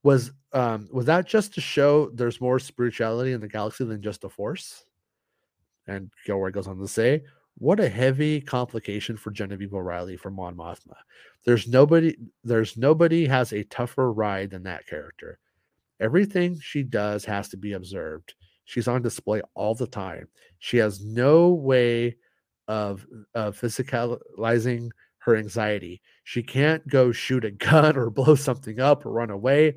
was 0.03 0.32
um 0.53 0.88
was 0.91 1.06
that 1.06 1.26
just 1.26 1.53
to 1.56 1.62
show 1.62 2.10
there's 2.12 2.39
more 2.39 2.60
spirituality 2.60 3.32
in 3.34 3.41
the 3.41 3.47
galaxy 3.47 3.84
than 3.84 4.01
just 4.01 4.22
the 4.22 4.30
force 4.30 4.86
and 5.88 6.12
gilroy 6.26 6.51
goes 6.51 6.68
on 6.68 6.78
to 6.78 6.88
say 6.88 7.24
what 7.58 7.80
a 7.80 7.89
heavy 7.89 8.41
complication 8.41 9.16
for 9.16 9.32
genevieve 9.32 9.74
o'reilly 9.74 10.18
for 10.18 10.30
mon 10.30 10.56
mothma 10.56 10.95
there's 11.45 11.68
nobody 11.68 12.16
there's 12.43 12.76
nobody 12.78 13.26
has 13.26 13.53
a 13.53 13.64
tougher 13.66 14.12
ride 14.12 14.49
than 14.49 14.64
that 14.64 14.86
character 14.88 15.39
Everything 15.99 16.60
she 16.60 16.84
does 16.84 17.24
has 17.26 17.49
to 17.49 17.58
be 17.58 17.74
observed. 17.74 18.36
She's 18.66 18.88
on 18.88 19.01
display 19.01 19.41
all 19.53 19.76
the 19.76 19.88
time. 19.88 20.28
She 20.60 20.78
has 20.78 21.03
no 21.03 21.49
way 21.49 22.18
of, 22.68 23.06
of 23.34 23.60
physicalizing 23.60 24.89
her 25.20 25.38
anxiety. 25.38 26.01
She 26.24 26.43
can't 26.43 26.86
go 26.88 27.12
shoot 27.12 27.45
a 27.45 27.51
gun 27.51 27.95
or 27.95 28.10
blow 28.10 28.36
something 28.36 28.80
up 28.80 29.06
or 29.06 29.12
run 29.12 29.30
away. 29.30 29.76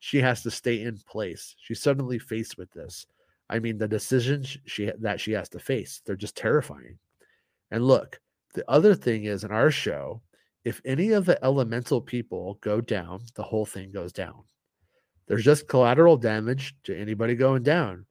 She 0.00 0.18
has 0.18 0.42
to 0.42 0.50
stay 0.50 0.82
in 0.82 0.98
place. 1.08 1.54
She's 1.58 1.80
suddenly 1.80 2.18
faced 2.18 2.58
with 2.58 2.70
this. 2.72 3.06
I 3.48 3.58
mean, 3.58 3.78
the 3.78 3.88
decisions 3.88 4.56
she 4.66 4.90
that 5.00 5.20
she 5.20 5.32
has 5.32 5.48
to 5.50 5.58
face, 5.58 6.00
they're 6.04 6.16
just 6.16 6.36
terrifying. 6.36 6.98
And 7.74 7.84
look, 7.84 8.20
the 8.54 8.64
other 8.70 8.94
thing 8.94 9.24
is 9.24 9.42
in 9.42 9.50
our 9.50 9.68
show, 9.68 10.22
if 10.64 10.80
any 10.84 11.10
of 11.10 11.24
the 11.24 11.44
elemental 11.44 12.00
people 12.00 12.56
go 12.60 12.80
down, 12.80 13.22
the 13.34 13.42
whole 13.42 13.66
thing 13.66 13.90
goes 13.90 14.12
down. 14.12 14.44
There's 15.26 15.42
just 15.42 15.66
collateral 15.66 16.16
damage 16.16 16.76
to 16.84 16.96
anybody 16.96 17.34
going 17.34 17.64
down. 17.64 18.06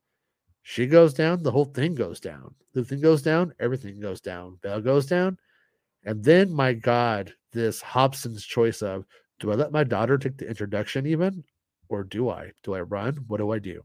She 0.61 0.85
goes 0.85 1.13
down, 1.13 1.43
the 1.43 1.51
whole 1.51 1.63
thing 1.63 1.95
goes 1.95 2.19
down. 2.19 2.53
The 2.73 2.83
thing 2.83 2.99
goes 2.99 3.21
down, 3.21 3.53
everything 3.57 4.01
goes 4.01 4.19
down. 4.19 4.59
Bell 4.61 4.81
goes 4.81 5.05
down, 5.05 5.37
And 6.03 6.21
then, 6.21 6.51
my 6.51 6.73
God, 6.73 7.33
this 7.53 7.81
Hobson's 7.81 8.43
choice 8.43 8.81
of 8.81 9.05
do 9.39 9.49
I 9.49 9.55
let 9.55 9.71
my 9.71 9.85
daughter 9.85 10.17
take 10.17 10.37
the 10.37 10.49
introduction 10.49 11.07
even? 11.07 11.41
Or 11.87 12.03
do 12.03 12.27
I? 12.27 12.51
Do 12.63 12.73
I 12.73 12.81
run? 12.81 13.15
What 13.27 13.37
do 13.37 13.51
I 13.51 13.59
do? 13.59 13.81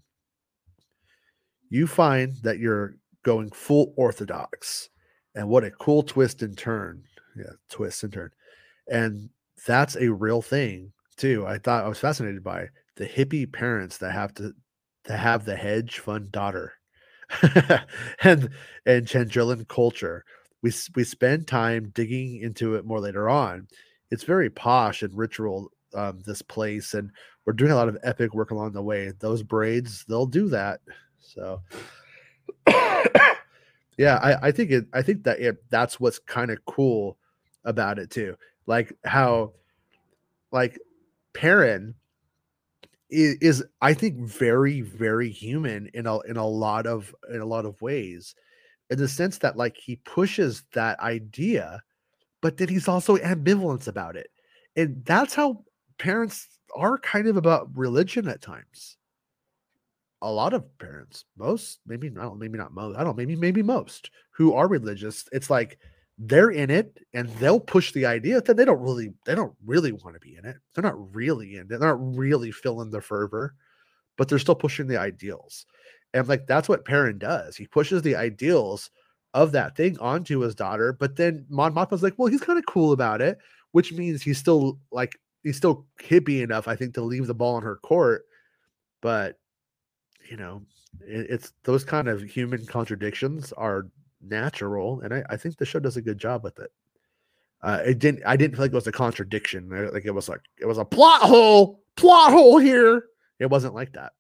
You 1.70 1.86
find 1.86 2.34
that 2.42 2.58
you're 2.58 2.96
going 3.22 3.52
full 3.52 3.94
orthodox. 3.96 4.88
And 5.38 5.48
what 5.48 5.62
a 5.62 5.70
cool 5.70 6.02
twist 6.02 6.42
and 6.42 6.58
turn. 6.58 7.04
Yeah, 7.36 7.52
twist 7.70 8.02
and 8.02 8.12
turn. 8.12 8.30
And 8.88 9.30
that's 9.68 9.94
a 9.94 10.12
real 10.12 10.42
thing 10.42 10.92
too. 11.16 11.46
I 11.46 11.58
thought 11.58 11.84
I 11.84 11.88
was 11.88 12.00
fascinated 12.00 12.42
by 12.42 12.66
the 12.96 13.06
hippie 13.06 13.50
parents 13.50 13.98
that 13.98 14.10
have 14.10 14.34
to 14.34 14.52
to 15.04 15.16
have 15.16 15.44
the 15.44 15.54
hedge 15.54 16.00
fund 16.00 16.32
daughter 16.32 16.72
and 18.24 18.50
and 18.84 19.06
Chandrilan 19.06 19.68
culture. 19.68 20.24
We 20.62 20.72
we 20.96 21.04
spend 21.04 21.46
time 21.46 21.92
digging 21.94 22.40
into 22.40 22.74
it 22.74 22.84
more 22.84 22.98
later 22.98 23.28
on. 23.28 23.68
It's 24.10 24.24
very 24.24 24.50
posh 24.50 25.02
and 25.02 25.16
ritual. 25.16 25.70
Um, 25.94 26.20
this 26.26 26.42
place, 26.42 26.92
and 26.92 27.10
we're 27.46 27.54
doing 27.54 27.70
a 27.70 27.74
lot 27.74 27.88
of 27.88 27.96
epic 28.02 28.34
work 28.34 28.50
along 28.50 28.72
the 28.72 28.82
way. 28.82 29.10
Those 29.20 29.42
braids, 29.42 30.04
they'll 30.06 30.26
do 30.26 30.50
that. 30.50 30.80
So, 31.18 31.62
yeah, 33.98 34.16
I, 34.16 34.48
I 34.48 34.52
think 34.52 34.70
it. 34.70 34.86
I 34.94 35.02
think 35.02 35.24
that 35.24 35.40
it, 35.40 35.56
that's 35.70 36.00
what's 36.00 36.20
kind 36.20 36.50
of 36.50 36.64
cool 36.66 37.18
about 37.64 37.98
it 37.98 38.10
too. 38.10 38.36
Like 38.66 38.92
how, 39.04 39.52
like, 40.52 40.78
Perrin 41.34 41.94
is, 43.10 43.36
is 43.40 43.64
I 43.80 43.94
think 43.94 44.20
very 44.20 44.82
very 44.82 45.30
human 45.30 45.90
in 45.94 46.06
a 46.06 46.20
in 46.20 46.36
a 46.36 46.46
lot 46.46 46.86
of 46.86 47.14
in 47.32 47.40
a 47.40 47.46
lot 47.46 47.64
of 47.66 47.80
ways, 47.82 48.34
in 48.90 48.98
the 48.98 49.08
sense 49.08 49.38
that 49.38 49.56
like 49.56 49.76
he 49.76 49.96
pushes 49.96 50.64
that 50.74 51.00
idea, 51.00 51.82
but 52.42 52.58
then 52.58 52.68
he's 52.68 52.88
also 52.88 53.16
ambivalent 53.18 53.88
about 53.88 54.16
it, 54.16 54.30
and 54.76 55.04
that's 55.06 55.34
how 55.34 55.64
parents 55.98 56.48
are 56.76 56.98
kind 56.98 57.26
of 57.26 57.36
about 57.36 57.76
religion 57.76 58.28
at 58.28 58.42
times. 58.42 58.97
A 60.20 60.30
lot 60.30 60.52
of 60.52 60.78
parents, 60.78 61.24
most 61.36 61.80
maybe 61.86 62.10
not, 62.10 62.38
maybe 62.38 62.58
not 62.58 62.72
most, 62.72 62.98
I 62.98 63.04
don't 63.04 63.16
maybe 63.16 63.36
maybe 63.36 63.62
most 63.62 64.10
who 64.30 64.52
are 64.54 64.68
religious, 64.68 65.24
it's 65.32 65.50
like 65.50 65.78
they're 66.18 66.50
in 66.50 66.70
it 66.70 66.98
and 67.14 67.28
they'll 67.34 67.60
push 67.60 67.92
the 67.92 68.04
idea 68.04 68.40
that 68.40 68.56
they 68.56 68.64
don't 68.64 68.80
really 68.80 69.12
they 69.24 69.34
don't 69.34 69.54
really 69.64 69.92
want 69.92 70.14
to 70.14 70.20
be 70.20 70.36
in 70.36 70.44
it. 70.44 70.56
They're 70.74 70.82
not 70.82 71.14
really 71.14 71.54
in 71.54 71.62
it. 71.62 71.68
They're 71.68 71.78
not 71.78 72.16
really 72.16 72.50
feeling 72.50 72.90
the 72.90 73.00
fervor, 73.00 73.54
but 74.16 74.28
they're 74.28 74.40
still 74.40 74.56
pushing 74.56 74.88
the 74.88 74.98
ideals. 74.98 75.66
And 76.14 76.26
like 76.28 76.46
that's 76.46 76.68
what 76.68 76.84
Perrin 76.84 77.18
does. 77.18 77.56
He 77.56 77.66
pushes 77.66 78.02
the 78.02 78.16
ideals 78.16 78.90
of 79.34 79.52
that 79.52 79.76
thing 79.76 79.98
onto 80.00 80.40
his 80.40 80.54
daughter, 80.54 80.92
but 80.92 81.16
then 81.16 81.46
Mon 81.48 81.74
Mothma's 81.74 82.02
like, 82.02 82.14
well, 82.16 82.28
he's 82.28 82.40
kind 82.40 82.58
of 82.58 82.66
cool 82.66 82.92
about 82.92 83.20
it, 83.20 83.38
which 83.72 83.92
means 83.92 84.22
he's 84.22 84.38
still 84.38 84.80
like 84.90 85.18
he's 85.44 85.56
still 85.56 85.86
hippie 86.02 86.42
enough, 86.42 86.66
I 86.66 86.74
think, 86.74 86.94
to 86.94 87.02
leave 87.02 87.26
the 87.26 87.34
ball 87.34 87.58
in 87.58 87.64
her 87.64 87.76
court. 87.76 88.24
But 89.00 89.38
you 90.30 90.36
know, 90.36 90.62
it, 91.00 91.26
it's 91.30 91.52
those 91.64 91.84
kind 91.84 92.08
of 92.08 92.22
human 92.22 92.66
contradictions 92.66 93.52
are 93.52 93.86
natural, 94.20 95.00
and 95.00 95.14
I, 95.14 95.24
I 95.30 95.36
think 95.36 95.56
the 95.56 95.66
show 95.66 95.80
does 95.80 95.96
a 95.96 96.02
good 96.02 96.18
job 96.18 96.44
with 96.44 96.58
it. 96.58 96.70
Uh, 97.62 97.80
it 97.84 97.98
didn't. 97.98 98.22
I 98.24 98.36
didn't 98.36 98.54
feel 98.54 98.64
like 98.64 98.72
it 98.72 98.76
was 98.76 98.86
a 98.86 98.92
contradiction. 98.92 99.68
Like 99.92 100.04
it 100.04 100.12
was 100.12 100.28
like 100.28 100.42
it 100.58 100.66
was 100.66 100.78
a 100.78 100.84
plot 100.84 101.22
hole. 101.22 101.80
Plot 101.96 102.32
hole 102.32 102.58
here. 102.58 103.04
It 103.40 103.50
wasn't 103.50 103.74
like 103.74 103.92
that. 103.94 104.12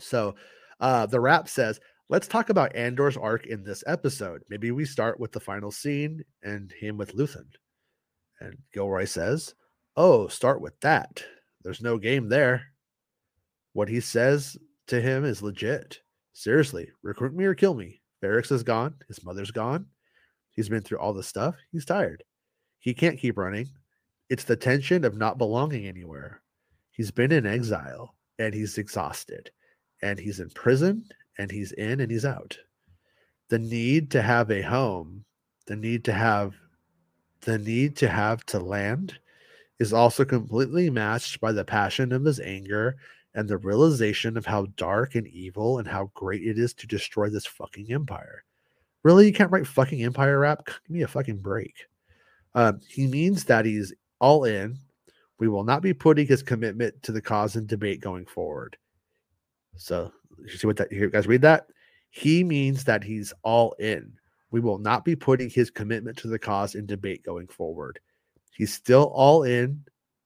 So, 0.00 0.34
uh, 0.80 1.06
the 1.06 1.20
Wrap 1.20 1.48
says, 1.48 1.78
"Let's 2.08 2.26
talk 2.26 2.50
about 2.50 2.74
Andor's 2.74 3.16
arc 3.16 3.46
in 3.46 3.62
this 3.62 3.84
episode. 3.86 4.42
Maybe 4.48 4.72
we 4.72 4.84
start 4.84 5.20
with 5.20 5.30
the 5.30 5.40
final 5.40 5.70
scene 5.70 6.24
and 6.42 6.72
him 6.72 6.96
with 6.96 7.14
Luthen." 7.14 7.46
And 8.40 8.56
Gilroy 8.72 9.04
says, 9.04 9.54
"Oh, 9.96 10.26
start 10.26 10.60
with 10.60 10.78
that. 10.80 11.22
There's 11.62 11.82
no 11.82 11.98
game 11.98 12.28
there. 12.28 12.62
What 13.74 13.88
he 13.88 14.00
says 14.00 14.58
to 14.90 15.00
him 15.00 15.24
is 15.24 15.42
legit. 15.42 16.00
Seriously, 16.32 16.88
recruit 17.02 17.34
me 17.34 17.44
or 17.44 17.54
kill 17.54 17.74
me. 17.74 18.00
Ferrix 18.22 18.52
is 18.52 18.62
gone. 18.62 18.94
His 19.08 19.24
mother's 19.24 19.50
gone. 19.50 19.86
He's 20.50 20.68
been 20.68 20.82
through 20.82 20.98
all 20.98 21.12
this 21.12 21.26
stuff. 21.26 21.56
He's 21.72 21.84
tired. 21.84 22.22
He 22.78 22.94
can't 22.94 23.18
keep 23.18 23.38
running. 23.38 23.68
It's 24.28 24.44
the 24.44 24.56
tension 24.56 25.04
of 25.04 25.16
not 25.16 25.38
belonging 25.38 25.86
anywhere. 25.86 26.42
He's 26.92 27.10
been 27.10 27.32
in 27.32 27.46
exile 27.46 28.14
and 28.38 28.52
he's 28.52 28.78
exhausted. 28.78 29.50
And 30.02 30.18
he's 30.18 30.40
in 30.40 30.50
prison 30.50 31.04
and 31.38 31.50
he's 31.50 31.72
in 31.72 32.00
and 32.00 32.10
he's 32.10 32.24
out. 32.24 32.58
The 33.48 33.58
need 33.58 34.10
to 34.12 34.22
have 34.22 34.50
a 34.50 34.62
home, 34.62 35.24
the 35.66 35.76
need 35.76 36.04
to 36.04 36.12
have 36.12 36.54
the 37.42 37.58
need 37.58 37.96
to 37.96 38.08
have 38.08 38.44
to 38.46 38.58
land 38.58 39.18
is 39.78 39.94
also 39.94 40.26
completely 40.26 40.90
matched 40.90 41.40
by 41.40 41.52
the 41.52 41.64
passion 41.64 42.12
of 42.12 42.24
his 42.24 42.38
anger 42.38 42.96
and 43.34 43.48
the 43.48 43.58
realization 43.58 44.36
of 44.36 44.46
how 44.46 44.66
dark 44.76 45.14
and 45.14 45.26
evil 45.28 45.78
and 45.78 45.86
how 45.86 46.10
great 46.14 46.42
it 46.42 46.58
is 46.58 46.74
to 46.74 46.86
destroy 46.86 47.28
this 47.28 47.46
fucking 47.46 47.92
empire. 47.92 48.44
Really, 49.02 49.26
you 49.26 49.32
can't 49.32 49.50
write 49.50 49.66
fucking 49.66 50.02
empire 50.02 50.38
Wrap? 50.38 50.66
Give 50.66 50.90
me 50.90 51.02
a 51.02 51.08
fucking 51.08 51.38
break. 51.38 51.74
Um, 52.54 52.80
he 52.86 53.06
means 53.06 53.44
that 53.44 53.64
he's 53.64 53.94
all 54.18 54.44
in. 54.44 54.76
We 55.38 55.48
will 55.48 55.64
not 55.64 55.80
be 55.80 55.94
putting 55.94 56.26
his 56.26 56.42
commitment 56.42 57.02
to 57.02 57.12
the 57.12 57.22
cause 57.22 57.56
in 57.56 57.66
debate 57.66 58.00
going 58.00 58.26
forward. 58.26 58.76
So, 59.76 60.12
you 60.38 60.50
see 60.50 60.66
what 60.66 60.76
that 60.76 60.92
you 60.92 61.08
guys 61.08 61.26
read 61.26 61.42
that? 61.42 61.68
He 62.10 62.44
means 62.44 62.84
that 62.84 63.04
he's 63.04 63.32
all 63.42 63.72
in. 63.78 64.12
We 64.50 64.60
will 64.60 64.78
not 64.78 65.04
be 65.04 65.14
putting 65.14 65.48
his 65.48 65.70
commitment 65.70 66.18
to 66.18 66.28
the 66.28 66.38
cause 66.38 66.74
in 66.74 66.84
debate 66.84 67.22
going 67.22 67.46
forward. 67.46 68.00
He's 68.56 68.74
still 68.74 69.04
all 69.14 69.44
in 69.44 69.84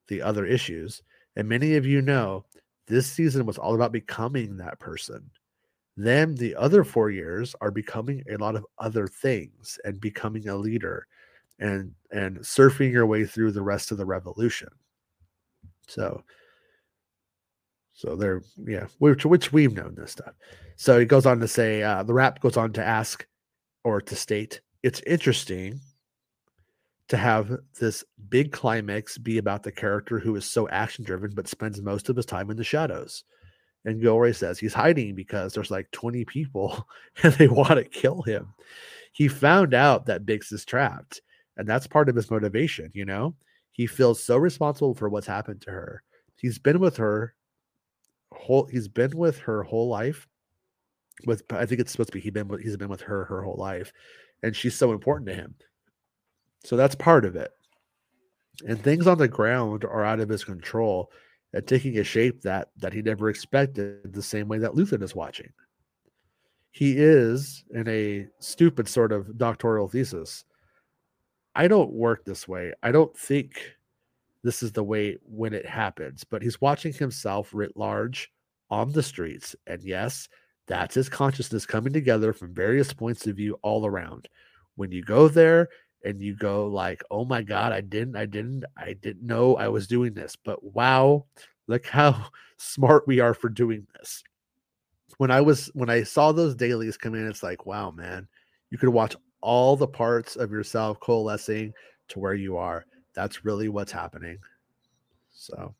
the 0.08 0.22
other 0.22 0.46
issues. 0.46 1.02
And 1.36 1.48
many 1.48 1.76
of 1.76 1.84
you 1.84 2.00
know 2.00 2.44
this 2.86 3.06
season 3.06 3.46
was 3.46 3.58
all 3.58 3.74
about 3.74 3.92
becoming 3.92 4.56
that 4.56 4.78
person. 4.78 5.30
Then 5.96 6.34
the 6.34 6.56
other 6.56 6.84
four 6.84 7.10
years 7.10 7.54
are 7.60 7.70
becoming 7.70 8.22
a 8.30 8.36
lot 8.36 8.56
of 8.56 8.66
other 8.78 9.06
things 9.06 9.78
and 9.84 10.00
becoming 10.00 10.48
a 10.48 10.56
leader 10.56 11.06
and 11.60 11.92
and 12.10 12.38
surfing 12.38 12.90
your 12.90 13.06
way 13.06 13.24
through 13.24 13.52
the 13.52 13.62
rest 13.62 13.92
of 13.92 13.98
the 13.98 14.04
revolution. 14.04 14.68
So 15.86 16.22
so 17.92 18.16
they're 18.16 18.42
yeah, 18.66 18.86
which 18.98 19.24
which 19.24 19.52
we've 19.52 19.72
known 19.72 19.94
this 19.94 20.12
stuff. 20.12 20.34
So 20.76 20.98
he 20.98 21.06
goes 21.06 21.26
on 21.26 21.38
to 21.40 21.48
say 21.48 21.82
uh, 21.82 22.02
the 22.02 22.12
Wrap 22.12 22.40
goes 22.40 22.56
on 22.56 22.72
to 22.72 22.84
ask 22.84 23.24
or 23.84 24.00
to 24.00 24.16
state 24.16 24.60
it's 24.84 25.00
interesting 25.06 25.80
to 27.08 27.16
have 27.16 27.58
this 27.78 28.04
big 28.28 28.52
climax 28.52 29.18
be 29.18 29.38
about 29.38 29.62
the 29.62 29.72
character 29.72 30.18
who 30.18 30.34
is 30.36 30.46
so 30.46 30.68
action 30.70 31.04
driven 31.04 31.32
but 31.34 31.48
spends 31.48 31.82
most 31.82 32.08
of 32.08 32.16
his 32.16 32.26
time 32.26 32.50
in 32.50 32.56
the 32.56 32.64
shadows. 32.64 33.24
And 33.84 34.00
Gilroy 34.00 34.32
says 34.32 34.58
he's 34.58 34.72
hiding 34.72 35.14
because 35.14 35.52
there's 35.52 35.70
like 35.70 35.90
20 35.90 36.24
people 36.24 36.88
and 37.22 37.34
they 37.34 37.48
want 37.48 37.76
to 37.76 37.84
kill 37.84 38.22
him. 38.22 38.54
He 39.12 39.28
found 39.28 39.74
out 39.74 40.06
that 40.06 40.24
Bix 40.24 40.52
is 40.52 40.64
trapped, 40.64 41.20
and 41.56 41.68
that's 41.68 41.86
part 41.86 42.08
of 42.08 42.16
his 42.16 42.30
motivation, 42.30 42.90
you 42.94 43.04
know? 43.04 43.34
He 43.70 43.86
feels 43.86 44.22
so 44.22 44.38
responsible 44.38 44.94
for 44.94 45.08
what's 45.08 45.26
happened 45.26 45.60
to 45.62 45.70
her. 45.70 46.02
He's 46.36 46.58
been 46.58 46.80
with 46.80 46.96
her 46.96 47.34
whole 48.32 48.66
he's 48.66 48.88
been 48.88 49.16
with 49.16 49.38
her 49.38 49.62
whole 49.62 49.88
life. 49.88 50.26
With 51.26 51.42
I 51.50 51.66
think 51.66 51.80
it's 51.80 51.92
supposed 51.92 52.08
to 52.08 52.14
be 52.14 52.20
he 52.20 52.30
been 52.30 52.50
he's 52.60 52.76
been 52.76 52.88
with 52.88 53.02
her 53.02 53.24
her 53.26 53.42
whole 53.42 53.56
life, 53.56 53.92
and 54.42 54.54
she's 54.54 54.74
so 54.74 54.92
important 54.92 55.28
to 55.28 55.34
him. 55.34 55.54
So 56.64 56.76
that's 56.76 56.94
part 56.94 57.24
of 57.24 57.36
it. 57.36 57.50
And 58.66 58.82
things 58.82 59.06
on 59.06 59.18
the 59.18 59.28
ground 59.28 59.84
are 59.84 60.04
out 60.04 60.20
of 60.20 60.28
his 60.28 60.44
control 60.44 61.10
and 61.52 61.66
taking 61.66 61.98
a 61.98 62.04
shape 62.04 62.42
that 62.42 62.68
that 62.78 62.92
he 62.92 63.02
never 63.02 63.28
expected 63.28 64.12
the 64.12 64.22
same 64.22 64.48
way 64.48 64.58
that 64.58 64.72
Luthen 64.72 65.02
is 65.02 65.14
watching. 65.14 65.50
He 66.70 66.96
is 66.96 67.64
in 67.70 67.86
a 67.88 68.26
stupid 68.40 68.88
sort 68.88 69.12
of 69.12 69.38
doctoral 69.38 69.88
thesis. 69.88 70.44
I 71.54 71.68
don't 71.68 71.92
work 71.92 72.24
this 72.24 72.48
way. 72.48 72.72
I 72.82 72.90
don't 72.90 73.16
think 73.16 73.76
this 74.42 74.62
is 74.62 74.72
the 74.72 74.82
way 74.82 75.16
when 75.22 75.54
it 75.54 75.66
happens, 75.66 76.24
but 76.24 76.42
he's 76.42 76.60
watching 76.60 76.92
himself 76.92 77.54
writ 77.54 77.76
large 77.76 78.32
on 78.70 78.90
the 78.90 79.02
streets. 79.02 79.54
And 79.66 79.82
yes, 79.82 80.28
that's 80.66 80.96
his 80.96 81.08
consciousness 81.08 81.64
coming 81.64 81.92
together 81.92 82.32
from 82.32 82.54
various 82.54 82.92
points 82.92 83.26
of 83.26 83.36
view 83.36 83.56
all 83.62 83.86
around. 83.86 84.28
When 84.74 84.90
you 84.90 85.02
go 85.04 85.28
there 85.28 85.68
and 86.04 86.20
you 86.22 86.36
go 86.36 86.66
like, 86.66 87.02
"Oh 87.10 87.24
my 87.24 87.42
god, 87.42 87.72
I 87.72 87.80
didn't 87.80 88.16
I 88.16 88.26
didn't 88.26 88.64
I 88.76 88.94
didn't 88.94 89.26
know 89.26 89.56
I 89.56 89.68
was 89.68 89.86
doing 89.86 90.14
this." 90.14 90.36
But 90.36 90.62
wow, 90.62 91.26
look 91.66 91.86
how 91.86 92.26
smart 92.58 93.06
we 93.06 93.20
are 93.20 93.34
for 93.34 93.48
doing 93.48 93.86
this. 93.96 94.22
When 95.18 95.30
I 95.30 95.40
was 95.40 95.68
when 95.74 95.90
I 95.90 96.02
saw 96.02 96.32
those 96.32 96.54
dailies 96.54 96.96
come 96.96 97.14
in, 97.14 97.26
it's 97.28 97.42
like, 97.42 97.66
wow, 97.66 97.90
man, 97.90 98.26
you 98.70 98.78
could 98.78 98.88
watch 98.88 99.16
all 99.40 99.76
the 99.76 99.86
parts 99.86 100.36
of 100.36 100.50
yourself 100.50 100.98
coalescing 101.00 101.72
to 102.08 102.18
where 102.18 102.34
you 102.34 102.56
are. 102.56 102.84
That's 103.14 103.44
really 103.44 103.68
what's 103.68 103.92
happening. 103.92 104.38
So, 105.32 105.74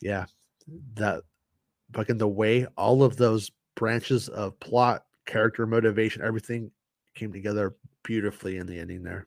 yeah, 0.00 0.26
that 0.94 1.22
fucking 1.92 2.18
the 2.18 2.28
way 2.28 2.66
all 2.76 3.02
of 3.02 3.16
those 3.16 3.50
branches 3.74 4.28
of 4.28 4.58
plot, 4.60 5.04
character 5.26 5.66
motivation, 5.66 6.22
everything 6.22 6.70
came 7.14 7.32
together 7.32 7.74
beautifully 8.02 8.56
in 8.56 8.66
the 8.66 8.78
ending 8.78 9.02
there. 9.02 9.26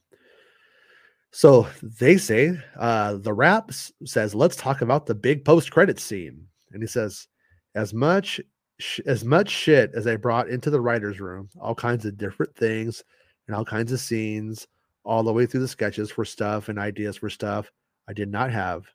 So 1.31 1.67
they 1.83 2.17
say 2.17 2.57
uh, 2.77 3.15
the 3.17 3.33
Wrap 3.33 3.71
says, 4.05 4.33
"Let's 4.33 4.55
talk 4.55 4.81
about 4.81 5.05
the 5.05 5.15
big 5.15 5.45
post-credit 5.45 5.99
scene." 5.99 6.47
And 6.71 6.81
he 6.81 6.87
says, 6.87 7.27
"As 7.75 7.93
much 7.93 8.41
sh- 8.79 9.01
as 9.05 9.23
much 9.23 9.49
shit 9.49 9.91
as 9.93 10.07
I 10.07 10.15
brought 10.15 10.49
into 10.49 10.69
the 10.69 10.81
writers' 10.81 11.19
room, 11.19 11.49
all 11.59 11.75
kinds 11.75 12.05
of 12.05 12.17
different 12.17 12.55
things 12.55 13.03
and 13.47 13.55
all 13.55 13.65
kinds 13.65 13.91
of 13.91 13.99
scenes, 13.99 14.67
all 15.03 15.23
the 15.23 15.33
way 15.33 15.45
through 15.45 15.61
the 15.61 15.67
sketches 15.67 16.11
for 16.11 16.25
stuff 16.25 16.69
and 16.69 16.79
ideas 16.79 17.17
for 17.17 17.29
stuff, 17.29 17.71
I 18.07 18.13
did 18.13 18.29
not 18.29 18.51
have 18.51 18.85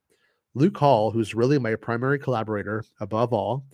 Luke 0.54 0.76
Hull, 0.76 1.10
who's 1.10 1.34
really 1.34 1.58
my 1.58 1.76
primary 1.76 2.18
collaborator 2.18 2.84
above 3.00 3.32
all, 3.32 3.64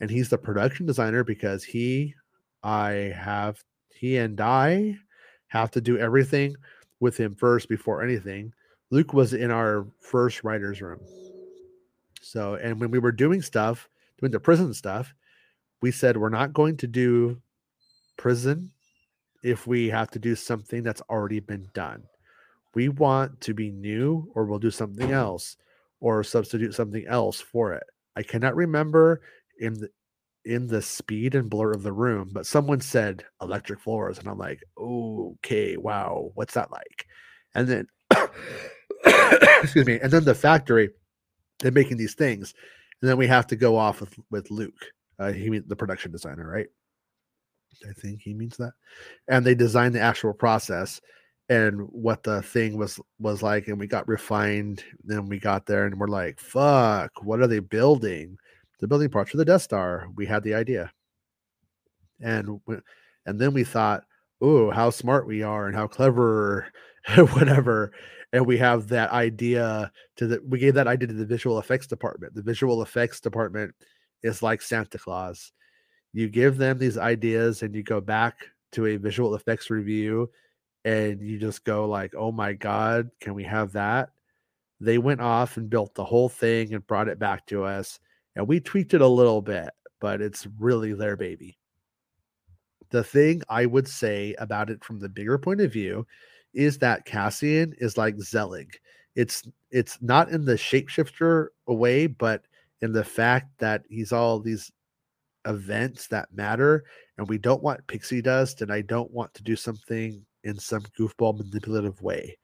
and 0.00 0.10
he's 0.10 0.28
the 0.28 0.38
production 0.38 0.86
designer 0.86 1.24
because 1.24 1.64
he, 1.64 2.14
I 2.62 3.14
have, 3.16 3.62
he 3.94 4.18
and 4.18 4.40
I 4.40 4.98
have 5.48 5.70
to 5.72 5.80
do 5.80 5.96
everything." 5.98 6.54
With 7.00 7.16
him 7.16 7.34
first 7.34 7.68
before 7.68 8.02
anything. 8.02 8.52
Luke 8.90 9.12
was 9.12 9.32
in 9.34 9.50
our 9.50 9.86
first 10.00 10.44
writer's 10.44 10.82
room. 10.82 11.00
So, 12.20 12.54
and 12.56 12.78
when 12.80 12.90
we 12.90 12.98
were 12.98 13.12
doing 13.12 13.42
stuff, 13.42 13.88
doing 14.20 14.32
the 14.32 14.40
prison 14.40 14.74
stuff, 14.74 15.14
we 15.80 15.90
said 15.90 16.16
we're 16.16 16.28
not 16.28 16.52
going 16.52 16.76
to 16.78 16.86
do 16.86 17.40
prison 18.16 18.70
if 19.42 19.66
we 19.66 19.88
have 19.88 20.10
to 20.10 20.18
do 20.18 20.34
something 20.34 20.82
that's 20.82 21.00
already 21.08 21.40
been 21.40 21.68
done. 21.72 22.04
We 22.74 22.88
want 22.88 23.40
to 23.42 23.54
be 23.54 23.70
new 23.70 24.30
or 24.34 24.44
we'll 24.44 24.58
do 24.58 24.70
something 24.70 25.10
else 25.10 25.56
or 26.00 26.22
substitute 26.22 26.74
something 26.74 27.06
else 27.06 27.40
for 27.40 27.72
it. 27.72 27.84
I 28.16 28.22
cannot 28.22 28.54
remember 28.54 29.22
in 29.58 29.74
the 29.74 29.90
in 30.44 30.66
the 30.66 30.82
speed 30.82 31.34
and 31.34 31.50
blur 31.50 31.72
of 31.72 31.82
the 31.82 31.92
room, 31.92 32.30
but 32.32 32.46
someone 32.46 32.80
said 32.80 33.24
electric 33.42 33.80
floors, 33.80 34.18
and 34.18 34.28
I'm 34.28 34.38
like, 34.38 34.62
okay, 34.78 35.76
wow, 35.76 36.30
what's 36.34 36.54
that 36.54 36.70
like? 36.70 37.06
And 37.54 37.68
then, 37.68 37.86
excuse 39.62 39.86
me, 39.86 39.98
and 40.00 40.10
then 40.10 40.24
the 40.24 40.34
factory, 40.34 40.90
they're 41.58 41.72
making 41.72 41.98
these 41.98 42.14
things, 42.14 42.54
and 43.00 43.10
then 43.10 43.16
we 43.16 43.26
have 43.26 43.46
to 43.48 43.56
go 43.56 43.76
off 43.76 44.00
with 44.00 44.14
with 44.30 44.50
Luke. 44.50 44.86
Uh, 45.18 45.32
he 45.32 45.50
means 45.50 45.66
the 45.68 45.76
production 45.76 46.10
designer, 46.10 46.50
right? 46.50 46.68
I 47.88 47.92
think 47.92 48.20
he 48.20 48.34
means 48.34 48.56
that, 48.56 48.72
and 49.28 49.44
they 49.44 49.54
designed 49.54 49.94
the 49.94 50.00
actual 50.00 50.32
process 50.32 51.00
and 51.50 51.82
what 51.90 52.22
the 52.22 52.40
thing 52.42 52.78
was 52.78 52.98
was 53.18 53.42
like, 53.42 53.66
and 53.66 53.78
we 53.78 53.88
got 53.88 54.08
refined. 54.08 54.84
Then 55.04 55.26
we 55.26 55.38
got 55.38 55.66
there, 55.66 55.84
and 55.84 55.98
we're 55.98 56.06
like, 56.06 56.38
fuck, 56.38 57.10
what 57.22 57.40
are 57.40 57.48
they 57.48 57.58
building? 57.58 58.38
The 58.80 58.88
building 58.88 59.10
parts 59.10 59.30
for 59.30 59.36
the 59.36 59.44
Death 59.44 59.62
Star. 59.62 60.08
We 60.16 60.26
had 60.26 60.42
the 60.42 60.54
idea, 60.54 60.90
and 62.20 62.60
and 63.26 63.38
then 63.38 63.52
we 63.52 63.64
thought, 63.64 64.04
oh, 64.40 64.70
how 64.70 64.90
smart 64.90 65.26
we 65.26 65.42
are 65.42 65.66
and 65.66 65.76
how 65.76 65.86
clever, 65.86 66.66
whatever. 67.14 67.92
And 68.32 68.46
we 68.46 68.58
have 68.58 68.88
that 68.88 69.10
idea 69.10 69.92
to 70.16 70.26
the. 70.26 70.40
We 70.46 70.58
gave 70.58 70.74
that 70.74 70.86
idea 70.86 71.08
to 71.08 71.14
the 71.14 71.26
visual 71.26 71.58
effects 71.58 71.86
department. 71.86 72.34
The 72.34 72.42
visual 72.42 72.82
effects 72.82 73.20
department 73.20 73.74
is 74.22 74.42
like 74.42 74.62
Santa 74.62 74.98
Claus. 74.98 75.52
You 76.12 76.28
give 76.28 76.56
them 76.56 76.78
these 76.78 76.98
ideas, 76.98 77.62
and 77.62 77.74
you 77.74 77.82
go 77.82 78.00
back 78.00 78.46
to 78.72 78.86
a 78.86 78.96
visual 78.96 79.34
effects 79.34 79.68
review, 79.68 80.30
and 80.84 81.20
you 81.20 81.38
just 81.38 81.64
go 81.64 81.88
like, 81.88 82.14
oh 82.16 82.32
my 82.32 82.52
god, 82.52 83.10
can 83.20 83.34
we 83.34 83.44
have 83.44 83.72
that? 83.72 84.10
They 84.80 84.96
went 84.96 85.20
off 85.20 85.56
and 85.56 85.68
built 85.68 85.94
the 85.94 86.04
whole 86.04 86.28
thing 86.28 86.72
and 86.72 86.86
brought 86.86 87.08
it 87.08 87.18
back 87.18 87.46
to 87.46 87.64
us 87.64 87.98
and 88.36 88.46
we 88.46 88.60
tweaked 88.60 88.94
it 88.94 89.00
a 89.00 89.06
little 89.06 89.42
bit, 89.42 89.70
but 90.00 90.20
it's 90.20 90.46
really 90.58 90.92
their 90.92 91.16
baby. 91.16 91.58
The 92.90 93.04
thing 93.04 93.42
I 93.48 93.66
would 93.66 93.86
say 93.86 94.34
about 94.38 94.70
it 94.70 94.84
from 94.84 94.98
the 94.98 95.08
bigger 95.08 95.38
point 95.38 95.60
of 95.60 95.72
view 95.72 96.06
is 96.54 96.78
that 96.78 97.04
Cassian 97.04 97.74
is 97.78 97.96
like 97.96 98.18
Zelig. 98.18 98.78
It's 99.14 99.46
it's 99.70 99.98
not 100.00 100.30
in 100.30 100.44
the 100.44 100.54
shapeshifter 100.54 101.48
way, 101.66 102.06
but 102.06 102.44
in 102.80 102.92
the 102.92 103.04
fact 103.04 103.46
that 103.58 103.82
he's 103.88 104.12
all 104.12 104.40
these 104.40 104.72
events 105.46 106.08
that 106.08 106.32
matter, 106.32 106.84
and 107.18 107.28
we 107.28 107.38
don't 107.38 107.62
want 107.62 107.86
pixie 107.86 108.22
dust, 108.22 108.62
and 108.62 108.72
I 108.72 108.82
don't 108.82 109.10
want 109.10 109.32
to 109.34 109.42
do 109.42 109.56
something 109.56 110.24
in 110.44 110.58
some 110.58 110.82
goofball 110.98 111.38
manipulative 111.38 112.00
way. 112.02 112.38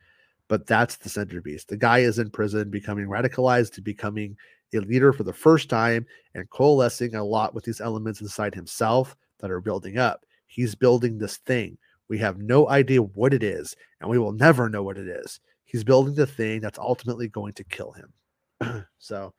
But 0.49 0.67
that's 0.67 0.97
the 0.97 1.09
centerpiece. 1.09 1.65
The 1.65 1.77
guy 1.77 2.01
is 2.01 2.19
in 2.19 2.31
prison, 2.31 2.71
becoming 2.71 3.07
radicalized 3.07 3.73
to 3.75 3.83
becoming 3.83 4.37
a 4.75 4.81
leader 4.81 5.13
for 5.13 5.23
the 5.23 5.33
first 5.33 5.69
time 5.69 6.07
and 6.35 6.49
coalescing 6.51 7.15
a 7.15 7.25
lot 7.25 7.55
with 7.55 7.65
these 7.65 7.81
elements 7.81 8.21
inside 8.21 8.55
himself 8.55 9.17
that 9.41 9.51
are 9.51 9.61
building 9.61 9.99
up. 9.99 10.25
He's 10.47 10.75
building 10.75 11.19
this 11.19 11.39
thing. 11.39 11.79
We 12.09 12.19
have 12.19 12.39
no 12.39 12.69
idea 12.69 13.03
what 13.03 13.35
it 13.35 13.43
is, 13.43 13.75
and 14.01 14.09
we 14.09 14.19
will 14.19 14.33
never 14.33 14.69
know 14.69 14.83
what 14.83 14.99
it 14.99 15.09
is. 15.09 15.41
He's 15.65 15.83
building 15.85 16.15
the 16.15 16.27
thing 16.27 16.61
that's 16.61 16.79
ultimately 16.79 17.29
going 17.29 17.53
to 17.55 17.65
kill 17.65 17.93
him. 17.93 18.87
so, 18.99 19.35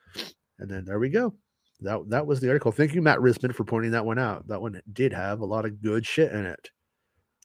and 0.59 0.69
then 0.69 0.83
there 0.83 0.99
we 0.99 1.09
go. 1.09 1.33
That 1.79 2.09
that 2.09 2.27
was 2.27 2.39
the 2.39 2.49
article. 2.49 2.71
Thank 2.71 2.93
you, 2.93 3.01
Matt 3.01 3.19
Risman, 3.19 3.53
for 3.53 3.63
pointing 3.63 3.91
that 3.91 4.05
one 4.05 4.19
out. 4.19 4.47
That 4.47 4.61
one 4.61 4.81
did 4.93 5.13
have 5.13 5.39
a 5.39 5.45
lot 5.45 5.65
of 5.65 5.81
good 5.81 6.05
shit 6.05 6.31
in 6.31 6.45
it. 6.45 6.69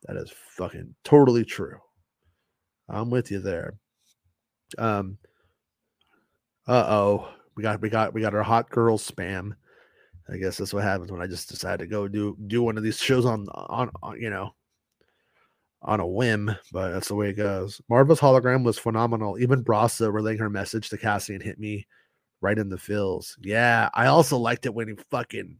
That 0.07 0.17
is 0.17 0.33
fucking 0.57 0.95
totally 1.05 1.45
true. 1.45 1.79
I'm 2.89 3.11
with 3.11 3.31
you 3.31 3.41
there. 3.41 3.75
Um. 4.79 5.19
Uh 6.67 6.87
oh 6.89 7.29
we 7.57 7.63
got 7.63 7.81
we 7.81 7.89
got 7.89 8.15
we 8.15 8.21
got 8.21 8.35
our 8.35 8.43
hot 8.43 8.71
girl 8.71 8.99
spam. 8.99 9.53
I 10.29 10.37
guess 10.37 10.57
that's 10.57 10.73
what 10.73 10.85
happens 10.85 11.11
when 11.11 11.21
I 11.21 11.27
just 11.27 11.49
decide 11.49 11.81
to 11.81 11.87
go 11.87 12.09
do 12.09 12.37
do 12.47 12.63
one 12.63 12.77
of 12.77 12.83
these 12.83 12.99
shows 12.99 13.27
on 13.27 13.47
on, 13.49 13.91
on 14.03 14.21
you 14.21 14.31
know 14.31 14.55
on 15.83 16.01
a 16.01 16.07
whim, 16.07 16.55
but 16.73 16.93
that's 16.93 17.09
the 17.09 17.15
way 17.15 17.31
it 17.31 17.35
goes. 17.35 17.81
Maarva's 17.91 18.21
hologram 18.21 18.65
was 18.65 18.79
phenomenal. 18.79 19.39
Even 19.39 19.65
Brasso 19.65 20.13
relaying 20.13 20.39
her 20.39 20.51
message 20.51 20.89
to 20.89 20.99
Cassian 20.99 21.41
hit 21.41 21.59
me 21.59 21.87
right 22.41 22.59
in 22.59 22.69
the 22.69 22.79
feels. 22.79 23.37
Yeah, 23.41 23.89
I 23.93 24.07
also 24.07 24.39
liked 24.39 24.67
it 24.67 24.75
when 24.75 24.89
he 24.89 24.95
fucking 25.11 25.59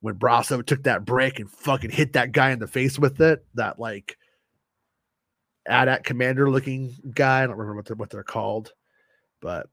when 0.00 0.14
Brasso 0.14 0.64
took 0.64 0.84
that 0.84 1.04
brick 1.04 1.40
and 1.40 1.50
fucking 1.50 1.90
hit 1.90 2.12
that 2.12 2.32
guy 2.32 2.50
in 2.50 2.58
the 2.60 2.66
face 2.66 2.98
with 2.98 3.20
it. 3.20 3.44
That 3.54 3.78
like 3.78 4.16
AT-AT 5.66 6.04
commander 6.04 6.50
looking 6.50 6.94
guy. 7.14 7.42
I 7.42 7.46
don't 7.46 7.56
remember 7.56 7.76
what 7.76 7.86
they're, 7.86 7.96
what 7.96 8.10
they're 8.10 8.22
called, 8.22 8.72
but 9.40 9.68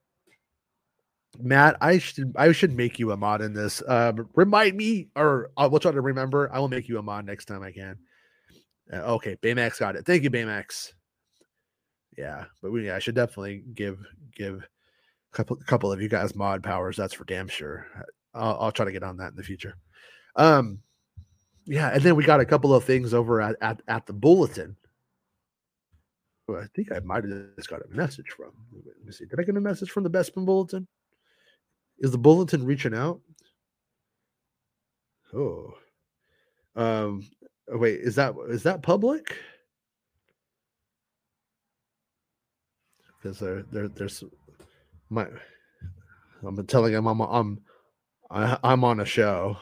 Matt, 1.40 1.78
I 1.82 1.98
should 1.98 2.34
I 2.36 2.52
should 2.52 2.76
make 2.76 3.00
you 3.00 3.12
a 3.12 3.18
mod 3.18 3.42
in 3.42 3.54
this. 3.54 3.82
Um, 3.88 4.30
remind 4.36 4.76
me, 4.76 5.10
or 5.16 5.52
I 5.56 5.68
will 5.68 5.80
try 5.80 5.92
to 5.92 6.02
remember. 6.02 6.52
I 6.54 6.60
will 6.60 6.68
make 6.68 6.90
you 6.90 6.98
a 6.98 7.02
mod 7.02 7.26
next 7.26 7.46
time 7.46 7.64
I 7.64 7.72
can. 7.72 7.98
Uh, 8.92 8.98
okay, 9.14 9.38
Baymax 9.38 9.80
got 9.80 9.96
it. 9.96 10.06
Thank 10.06 10.24
you, 10.24 10.30
Baymax. 10.30 10.94
Yeah, 12.18 12.46
but 12.62 12.72
we 12.72 12.88
yeah, 12.88 12.96
I 12.96 13.00
should 13.00 13.16
definitely 13.16 13.64
give 13.74 14.00
give 14.36 14.56
a 14.56 15.36
couple 15.36 15.56
couple 15.66 15.92
of 15.92 16.02
you 16.02 16.10
guys 16.10 16.36
mod 16.36 16.64
powers. 16.64 16.98
That's 16.98 17.14
for 17.14 17.24
damn 17.24 17.48
sure. 17.48 17.88
I'll, 18.34 18.58
I'll 18.60 18.72
try 18.72 18.86
to 18.86 18.92
get 18.92 19.04
on 19.04 19.18
that 19.18 19.32
in 19.32 19.38
the 19.38 19.44
future. 19.44 19.76
Um, 20.36 20.80
yeah, 21.66 21.90
and 21.90 22.04
then 22.04 22.16
we 22.16 22.24
got 22.24 22.40
a 22.42 22.46
couple 22.46 22.74
of 22.76 22.84
things 22.84 23.14
over 23.14 23.42
at 23.42 23.56
at, 23.62 23.82
at 23.88 24.06
the 24.06 24.14
bulletin. 24.14 24.76
Who 26.48 26.58
I 26.58 26.66
think 26.76 26.92
I 26.92 27.00
might 27.00 27.24
have 27.24 27.56
just 27.56 27.70
got 27.70 27.82
a 27.82 27.96
message 27.96 28.32
from. 28.36 28.52
Let 28.74 29.06
me 29.06 29.14
see. 29.14 29.26
Did 29.26 29.40
I 29.40 29.44
get 29.44 29.56
a 29.56 29.62
message 29.62 29.92
from 29.92 30.04
the 30.04 30.10
Bespin 30.10 30.46
Bulletin? 30.46 30.88
Is 32.02 32.12
the 32.12 32.20
bulletin 32.20 32.66
reaching 32.66 32.95
out? 32.95 33.22
Oh. 35.34 35.74
Um 36.76 37.30
wait, 37.70 38.02
is 38.02 38.16
that 38.16 38.36
is 38.49 38.64
that 38.64 38.84
public? 38.84 39.38
Because 43.22 43.39
there, 43.39 43.64
there 43.72 43.88
there's 43.88 44.24
my 45.10 45.28
I'm 46.45 46.66
telling 46.68 46.93
him 46.93 47.08
I'm 47.08 47.22
I'm 47.22 47.62
I, 48.32 48.58
I'm 48.64 48.84
on 48.84 48.99
a 48.99 49.06
show. 49.06 49.58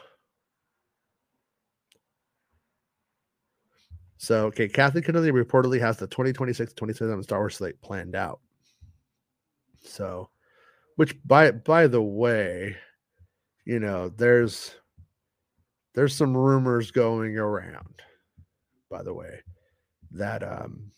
So 4.18 4.46
okay, 4.46 4.68
Kathleen 4.68 5.04
Kennedy 5.04 5.30
reportedly 5.32 5.80
has 5.80 5.96
the 5.96 6.08
2026-2027 6.08 7.24
Star 7.24 7.38
Wars 7.40 7.56
slate 7.56 7.80
planned 7.82 8.14
out. 8.14 8.40
So 9.82 10.30
which 11.00 11.16
by 11.24 11.50
by 11.50 11.86
the 11.86 12.02
way, 12.02 12.76
you 13.64 13.80
know, 13.80 14.10
there's 14.10 14.74
there's 15.94 16.14
some 16.14 16.36
rumors 16.36 16.90
going 16.90 17.38
around, 17.38 18.02
by 18.90 19.02
the 19.02 19.14
way, 19.14 19.40
that 20.10 20.42
um 20.42 20.92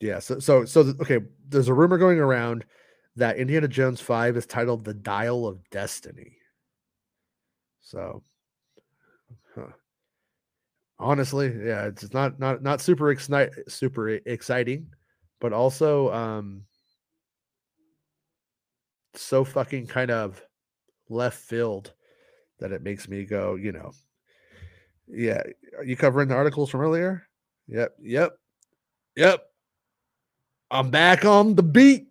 yeah, 0.00 0.18
so 0.18 0.40
so 0.40 0.64
so 0.64 0.80
okay, 1.00 1.20
there's 1.48 1.68
a 1.68 1.72
rumor 1.72 1.98
going 1.98 2.18
around 2.18 2.64
that 3.14 3.36
Indiana 3.36 3.68
Jones 3.68 4.00
5 4.00 4.36
is 4.36 4.44
titled 4.44 4.84
The 4.84 4.94
Dial 4.94 5.46
of 5.46 5.60
Destiny. 5.70 6.38
So 7.82 8.24
huh. 9.54 9.70
honestly, 10.98 11.46
yeah, 11.64 11.86
it's 11.86 12.12
not 12.12 12.40
not 12.40 12.60
not 12.60 12.80
super 12.80 13.12
excite 13.12 13.50
super 13.68 14.08
exciting, 14.08 14.88
but 15.40 15.52
also 15.52 16.12
um 16.12 16.64
so 19.14 19.44
fucking 19.44 19.86
kind 19.86 20.10
of 20.10 20.40
left 21.08 21.38
field 21.38 21.92
that 22.58 22.72
it 22.72 22.82
makes 22.82 23.08
me 23.08 23.24
go, 23.24 23.54
you 23.54 23.72
know, 23.72 23.92
yeah. 25.08 25.42
Are 25.76 25.84
you 25.84 25.96
covering 25.96 26.28
the 26.28 26.34
articles 26.34 26.70
from 26.70 26.80
earlier? 26.80 27.26
Yep. 27.68 27.96
Yep. 28.00 28.38
Yep. 29.16 29.46
I'm 30.70 30.90
back 30.90 31.24
on 31.24 31.56
the 31.56 31.62
beat. 31.62 32.06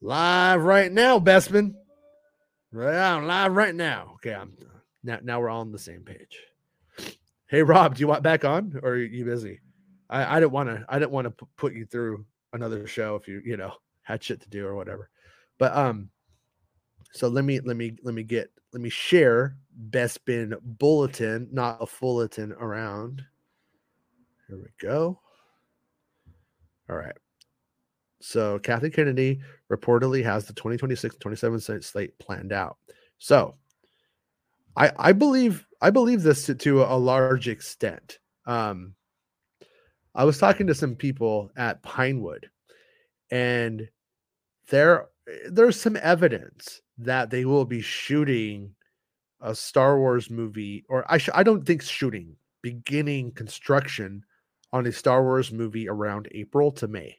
Live 0.00 0.62
right 0.62 0.90
now, 0.90 1.18
Bespin. 1.18 1.74
Right 2.72 2.96
on 2.96 3.26
live 3.26 3.54
right 3.54 3.74
now. 3.74 4.12
Okay, 4.14 4.34
I'm 4.34 4.56
now 5.04 5.18
now 5.22 5.40
we're 5.40 5.48
all 5.48 5.60
on 5.60 5.70
the 5.70 5.78
same 5.78 6.02
page. 6.02 6.40
Hey 7.46 7.62
Rob, 7.62 7.94
do 7.94 8.00
you 8.00 8.08
want 8.08 8.22
back 8.22 8.44
on 8.44 8.80
or 8.82 8.90
are 8.90 8.98
you 8.98 9.24
busy? 9.24 9.60
I, 10.10 10.36
I 10.36 10.40
didn't 10.40 10.52
want 10.52 10.68
to 10.70 10.84
I 10.88 10.98
didn't 10.98 11.12
want 11.12 11.26
to 11.26 11.46
put 11.56 11.72
you 11.74 11.86
through 11.86 12.26
another 12.52 12.86
show 12.86 13.14
if 13.14 13.28
you, 13.28 13.40
you 13.44 13.56
know, 13.56 13.74
had 14.04 14.22
shit 14.22 14.40
to 14.42 14.48
do 14.48 14.66
or 14.66 14.76
whatever. 14.76 15.10
But 15.58 15.76
um 15.76 16.10
so 17.12 17.28
let 17.28 17.44
me 17.44 17.60
let 17.60 17.76
me 17.76 17.96
let 18.02 18.14
me 18.14 18.22
get 18.22 18.50
let 18.72 18.80
me 18.80 18.90
share 18.90 19.56
Bespin 19.90 20.56
Bulletin, 20.62 21.48
not 21.52 21.78
a 21.80 21.86
fulletin 21.86 22.50
around. 22.52 23.22
Here 24.48 24.58
we 24.58 24.68
go. 24.80 25.20
All 26.88 26.96
right. 26.96 27.16
So 28.20 28.58
Kathy 28.58 28.90
Kennedy 28.90 29.40
reportedly 29.70 30.24
has 30.24 30.46
the 30.46 30.54
2026 30.54 31.16
27 31.16 31.82
slate 31.82 32.18
planned 32.18 32.52
out. 32.52 32.78
So 33.18 33.54
I 34.76 34.92
I 34.96 35.12
believe 35.12 35.66
I 35.80 35.90
believe 35.90 36.22
this 36.22 36.46
to, 36.46 36.54
to 36.54 36.82
a 36.82 36.96
large 36.96 37.48
extent. 37.48 38.18
Um 38.46 38.94
I 40.14 40.24
was 40.24 40.38
talking 40.38 40.66
to 40.68 40.74
some 40.74 40.94
people 40.94 41.50
at 41.56 41.82
Pinewood 41.82 42.48
and 43.30 43.88
there 44.68 45.08
there's 45.50 45.80
some 45.80 45.96
evidence 45.96 46.80
that 46.98 47.30
they 47.30 47.44
will 47.44 47.64
be 47.64 47.80
shooting 47.80 48.74
a 49.40 49.54
Star 49.54 49.98
Wars 49.98 50.30
movie 50.30 50.84
or 50.88 51.04
I 51.08 51.18
sh- 51.18 51.30
I 51.34 51.42
don't 51.42 51.64
think 51.64 51.82
shooting 51.82 52.36
beginning 52.62 53.32
construction 53.32 54.24
on 54.72 54.86
a 54.86 54.92
Star 54.92 55.22
Wars 55.22 55.52
movie 55.52 55.88
around 55.88 56.28
April 56.32 56.72
to 56.72 56.88
May. 56.88 57.18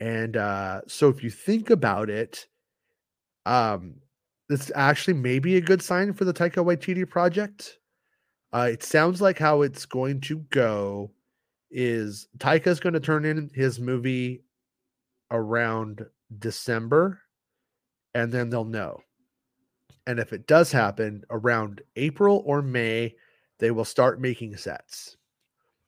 And 0.00 0.36
uh, 0.36 0.80
so 0.88 1.08
if 1.08 1.22
you 1.22 1.30
think 1.30 1.70
about 1.70 2.10
it, 2.10 2.46
um, 3.46 3.94
this 4.48 4.72
actually 4.74 5.14
may 5.14 5.38
be 5.38 5.56
a 5.56 5.60
good 5.60 5.80
sign 5.80 6.12
for 6.12 6.24
the 6.24 6.34
Taika 6.34 6.56
Waititi 6.56 7.08
project. 7.08 7.78
Uh, 8.52 8.68
it 8.72 8.82
sounds 8.82 9.22
like 9.22 9.38
how 9.38 9.62
it's 9.62 9.86
going 9.86 10.20
to 10.22 10.38
go 10.50 11.10
is 11.70 12.26
Taika's 12.38 12.80
going 12.80 12.92
to 12.92 13.00
turn 13.00 13.24
in 13.24 13.50
his 13.54 13.80
movie 13.80 14.42
around 15.32 16.06
December, 16.38 17.20
and 18.14 18.30
then 18.30 18.50
they'll 18.50 18.64
know. 18.64 19.00
And 20.06 20.20
if 20.20 20.32
it 20.32 20.46
does 20.46 20.70
happen 20.70 21.24
around 21.30 21.82
April 21.96 22.42
or 22.46 22.62
May, 22.62 23.14
they 23.58 23.70
will 23.70 23.84
start 23.84 24.20
making 24.20 24.56
sets. 24.56 25.16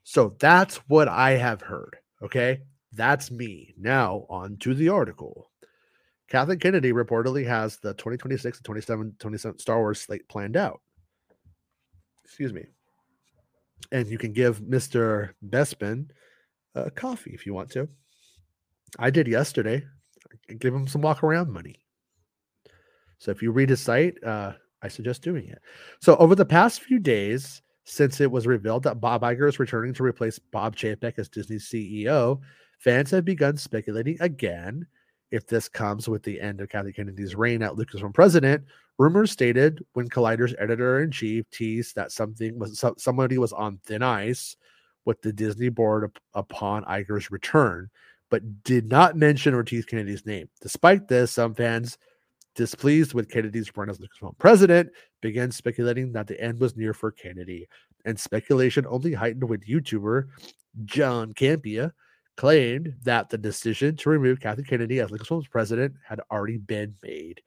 So 0.03 0.34
that's 0.38 0.76
what 0.88 1.09
I 1.09 1.32
have 1.32 1.61
heard. 1.61 1.97
Okay. 2.22 2.62
That's 2.92 3.30
me. 3.30 3.74
Now, 3.76 4.24
on 4.30 4.57
to 4.59 4.72
the 4.72 4.88
article. 4.88 5.51
Kathleen 6.28 6.61
Kennedy 6.61 6.92
reportedly 6.92 7.45
has 7.45 7.78
the 7.78 7.92
2026 7.95 8.59
and 8.59 8.64
27, 8.64 9.16
27 9.18 9.59
Star 9.59 9.78
Wars 9.78 10.01
slate 10.01 10.28
planned 10.28 10.57
out. 10.57 10.80
Excuse 12.24 12.53
me. 12.53 12.66
And 13.90 14.07
you 14.07 14.16
can 14.16 14.32
give 14.32 14.61
Mr. 14.61 15.30
Bespin 15.49 16.09
a 16.74 16.90
coffee 16.90 17.32
if 17.34 17.47
you 17.47 17.55
want 17.55 17.70
to. 17.72 17.88
I 18.99 19.11
did 19.11 19.26
yesterday. 19.26 19.84
Give 20.59 20.74
him 20.74 20.86
some 20.86 21.03
walk 21.03 21.22
around 21.22 21.51
money. 21.51 21.76
So 23.18 23.30
if 23.30 23.42
you 23.42 23.53
read 23.53 23.70
his 23.70 23.80
site, 23.80 24.22
uh, 24.22 24.53
I 24.82 24.88
suggest 24.88 25.22
doing 25.22 25.49
it. 25.49 25.59
So 26.01 26.16
over 26.16 26.34
the 26.34 26.45
past 26.45 26.82
few 26.82 26.99
days, 26.99 27.62
since 27.84 28.20
it 28.20 28.30
was 28.30 28.47
revealed 28.47 28.82
that 28.84 29.01
Bob 29.01 29.22
Iger 29.22 29.49
is 29.49 29.59
returning 29.59 29.95
to 29.95 30.03
replace 30.03 30.38
Bob 30.38 30.76
Chapek 30.76 31.18
as 31.18 31.28
Disney's 31.28 31.68
CEO, 31.68 32.40
fans 32.78 33.11
have 33.11 33.24
begun 33.24 33.57
speculating 33.57 34.16
again 34.20 34.86
if 35.30 35.47
this 35.47 35.68
comes 35.68 36.09
with 36.09 36.22
the 36.22 36.40
end 36.40 36.61
of 36.61 36.68
Kathy 36.68 36.92
Kennedy's 36.92 37.34
reign 37.34 37.62
at 37.62 37.72
Lucasfilm 37.72 38.14
president. 38.14 38.64
Rumors 38.99 39.32
stated 39.32 39.84
when 39.95 40.09
Collider's 40.09 40.55
editor 40.59 41.03
in 41.03 41.11
chief 41.11 41.49
teased 41.51 41.97
that 41.97 42.12
something 42.12 42.59
was 42.59 42.78
so, 42.78 42.95
somebody 42.99 43.38
was 43.38 43.53
on 43.53 43.78
thin 43.84 44.03
ice 44.03 44.57
with 45.05 45.20
the 45.22 45.32
Disney 45.32 45.68
board 45.68 46.11
upon 46.34 46.84
Iger's 46.84 47.30
return, 47.30 47.90
but 48.31 48.64
did 48.64 48.89
not 48.91 49.16
mention 49.16 49.55
Ortiz 49.55 49.85
Kennedy's 49.85 50.27
name. 50.27 50.49
Despite 50.61 51.09
this, 51.09 51.33
some 51.33 51.55
fans 51.55 51.99
displeased 52.55 53.14
with 53.14 53.31
Kennedy's 53.31 53.77
run 53.77 53.91
as 53.91 53.99
Lucasfilm 53.99 54.39
president, 54.39 54.91
began 55.20 55.51
speculating 55.51 56.12
that 56.12 56.27
the 56.27 56.41
end 56.41 56.61
was 56.61 56.77
near 56.77 56.95
for 56.95 57.11
Kennedy. 57.11 57.66
And 58.05 58.18
speculation 58.18 58.87
only 58.89 59.12
heightened 59.12 59.49
when 59.49 59.61
YouTuber 59.61 60.29
John 60.85 61.33
Campea 61.33 61.93
claimed 62.37 62.95
that 63.03 63.31
the 63.31 63.39
decision 63.39 63.97
to 63.97 64.11
remove 64.11 64.41
Kathy 64.41 64.62
Kennedy 64.62 65.01
as 65.01 65.11
Lucasfilm's 65.11 65.49
president 65.49 65.95
had 66.07 66.20
already 66.31 66.59
been 66.59 66.95
made. 67.03 67.41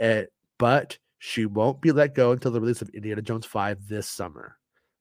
Uh, 0.00 0.22
but 0.58 0.98
she 1.18 1.46
won't 1.46 1.80
be 1.80 1.92
let 1.92 2.14
go 2.14 2.32
until 2.32 2.50
the 2.50 2.60
release 2.60 2.82
of 2.82 2.90
Indiana 2.90 3.22
Jones 3.22 3.46
5 3.46 3.88
this 3.88 4.08
summer. 4.08 4.56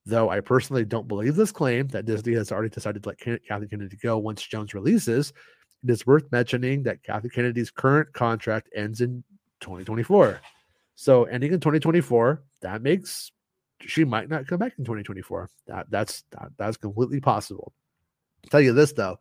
Though 0.05 0.29
I 0.29 0.41
personally 0.41 0.83
don't 0.83 1.07
believe 1.07 1.35
this 1.35 1.51
claim 1.51 1.87
that 1.89 2.05
Disney 2.05 2.33
has 2.33 2.51
already 2.51 2.69
decided 2.69 3.03
to 3.03 3.09
let 3.09 3.19
Kathy 3.19 3.67
Kennedy 3.67 3.97
go 4.01 4.17
once 4.17 4.41
Jones 4.41 4.73
releases, 4.73 5.31
it 5.83 5.89
is 5.89 6.05
worth 6.05 6.29
mentioning 6.31 6.83
that 6.83 7.03
Kathy 7.03 7.29
Kennedy's 7.29 7.71
current 7.71 8.11
contract 8.13 8.69
ends 8.75 9.01
in 9.01 9.23
2024. 9.61 10.41
So 10.95 11.23
ending 11.23 11.53
in 11.53 11.59
2024, 11.59 12.41
that 12.61 12.81
makes 12.81 13.31
she 13.85 14.05
might 14.05 14.29
not 14.29 14.47
come 14.47 14.59
back 14.59 14.73
in 14.77 14.83
2024. 14.83 15.49
That 15.67 15.87
that's 15.89 16.23
that, 16.31 16.51
that's 16.57 16.77
completely 16.77 17.19
possible. 17.19 17.73
I'll 18.43 18.49
tell 18.49 18.61
you 18.61 18.73
this 18.73 18.93
though, 18.93 19.19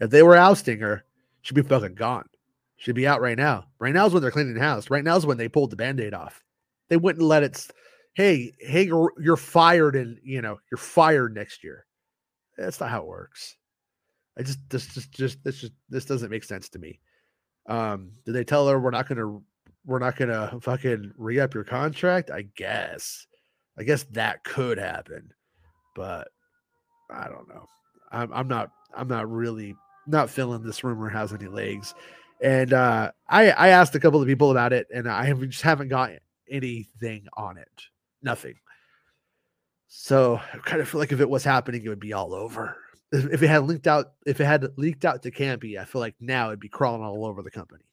if 0.00 0.10
they 0.10 0.22
were 0.22 0.36
ousting 0.36 0.80
her, 0.80 1.04
she'd 1.42 1.54
be 1.54 1.62
fucking 1.62 1.94
gone. 1.94 2.28
She'd 2.76 2.94
be 2.94 3.06
out 3.06 3.20
right 3.20 3.38
now. 3.38 3.66
Right 3.78 3.94
now 3.94 4.06
is 4.06 4.12
when 4.12 4.20
they're 4.22 4.30
cleaning 4.30 4.54
the 4.54 4.60
house. 4.60 4.90
Right 4.90 5.04
now 5.04 5.16
is 5.16 5.26
when 5.26 5.38
they 5.38 5.48
pulled 5.48 5.70
the 5.70 5.76
band-aid 5.76 6.12
off. 6.12 6.42
They 6.88 6.96
wouldn't 6.96 7.24
let 7.24 7.42
it. 7.42 7.66
Hey, 8.14 8.52
hey, 8.60 8.84
you're 8.84 9.36
fired, 9.36 9.96
and 9.96 10.18
you 10.22 10.40
know 10.40 10.58
you're 10.70 10.78
fired 10.78 11.34
next 11.34 11.64
year. 11.64 11.86
That's 12.56 12.80
not 12.80 12.90
how 12.90 13.00
it 13.00 13.06
works. 13.06 13.56
I 14.38 14.42
just 14.42 14.58
this 14.68 14.86
just 14.86 15.12
just 15.12 15.42
this 15.44 15.60
just 15.60 15.72
this 15.88 16.04
doesn't 16.04 16.30
make 16.30 16.44
sense 16.44 16.68
to 16.70 16.78
me. 16.78 17.00
Um, 17.68 18.12
did 18.24 18.32
they 18.32 18.44
tell 18.44 18.68
her 18.68 18.78
we're 18.78 18.90
not 18.90 19.08
to 19.08 19.42
we're 19.84 19.98
not 19.98 20.16
gonna 20.16 20.58
fucking 20.60 21.12
re-up 21.16 21.54
your 21.54 21.64
contract. 21.64 22.30
I 22.30 22.42
guess. 22.56 23.26
I 23.78 23.82
guess 23.82 24.04
that 24.12 24.44
could 24.44 24.78
happen, 24.78 25.32
but 25.96 26.28
I 27.10 27.28
don't 27.28 27.48
know. 27.48 27.66
I'm 28.12 28.32
I'm 28.32 28.48
not 28.48 28.70
I'm 28.96 29.08
not 29.08 29.30
really 29.30 29.74
not 30.06 30.30
feeling 30.30 30.62
this 30.62 30.84
rumor 30.84 31.08
has 31.08 31.32
any 31.32 31.46
legs. 31.46 31.94
And 32.40 32.72
uh 32.72 33.10
I 33.28 33.50
I 33.50 33.68
asked 33.68 33.94
a 33.94 34.00
couple 34.00 34.20
of 34.20 34.28
people 34.28 34.50
about 34.50 34.72
it 34.72 34.86
and 34.94 35.08
I 35.08 35.24
have, 35.24 35.40
just 35.48 35.62
haven't 35.62 35.88
got 35.88 36.12
anything 36.48 37.26
on 37.36 37.58
it. 37.58 37.82
Nothing. 38.24 38.54
So 39.86 40.40
I 40.52 40.56
kind 40.58 40.82
of 40.82 40.88
feel 40.88 40.98
like 40.98 41.12
if 41.12 41.20
it 41.20 41.30
was 41.30 41.44
happening, 41.44 41.84
it 41.84 41.88
would 41.88 42.00
be 42.00 42.14
all 42.14 42.34
over. 42.34 42.76
If 43.12 43.44
it 43.44 43.48
had 43.48 43.64
leaked 43.64 43.86
out, 43.86 44.14
if 44.26 44.40
it 44.40 44.44
had 44.44 44.66
leaked 44.76 45.04
out 45.04 45.22
to 45.22 45.30
Campy, 45.30 45.78
I 45.78 45.84
feel 45.84 46.00
like 46.00 46.16
now 46.18 46.48
it'd 46.48 46.58
be 46.58 46.68
crawling 46.68 47.02
all 47.02 47.24
over 47.24 47.42
the 47.42 47.50
company. 47.50 47.84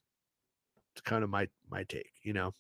It's 0.94 1.02
kind 1.02 1.24
of 1.24 1.30
my 1.30 1.48
my 1.70 1.84
take, 1.84 2.12
you 2.24 2.34
know. 2.34 2.56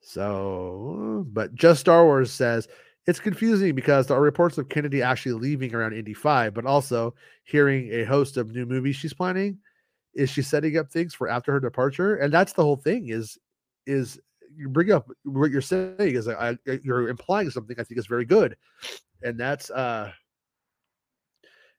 So, 0.00 1.26
but 1.28 1.54
just 1.54 1.80
Star 1.80 2.04
Wars 2.04 2.32
says 2.32 2.66
it's 3.06 3.20
confusing 3.20 3.74
because 3.74 4.06
there 4.06 4.16
are 4.16 4.22
reports 4.22 4.58
of 4.58 4.68
Kennedy 4.68 5.00
actually 5.00 5.34
leaving 5.34 5.74
around 5.74 5.92
Indy 5.92 6.14
5, 6.14 6.54
but 6.54 6.66
also 6.66 7.14
hearing 7.44 7.88
a 7.92 8.04
host 8.04 8.36
of 8.36 8.50
new 8.50 8.66
movies 8.66 8.96
she's 8.96 9.14
planning. 9.14 9.58
Is 10.14 10.30
she 10.30 10.42
setting 10.42 10.76
up 10.76 10.90
things 10.90 11.14
for 11.14 11.28
after 11.28 11.52
her 11.52 11.60
departure? 11.60 12.16
And 12.16 12.32
that's 12.32 12.52
the 12.52 12.64
whole 12.64 12.76
thing 12.76 13.10
is 13.10 13.38
is 13.86 14.18
you 14.58 14.68
bring 14.68 14.92
up 14.92 15.08
what 15.24 15.50
you're 15.50 15.60
saying 15.60 15.94
is 15.98 16.28
I, 16.28 16.58
you're 16.82 17.08
implying 17.08 17.50
something 17.50 17.76
I 17.78 17.84
think 17.84 17.98
is 17.98 18.06
very 18.06 18.24
good. 18.24 18.56
And 19.22 19.38
that's 19.38 19.70
uh 19.70 20.12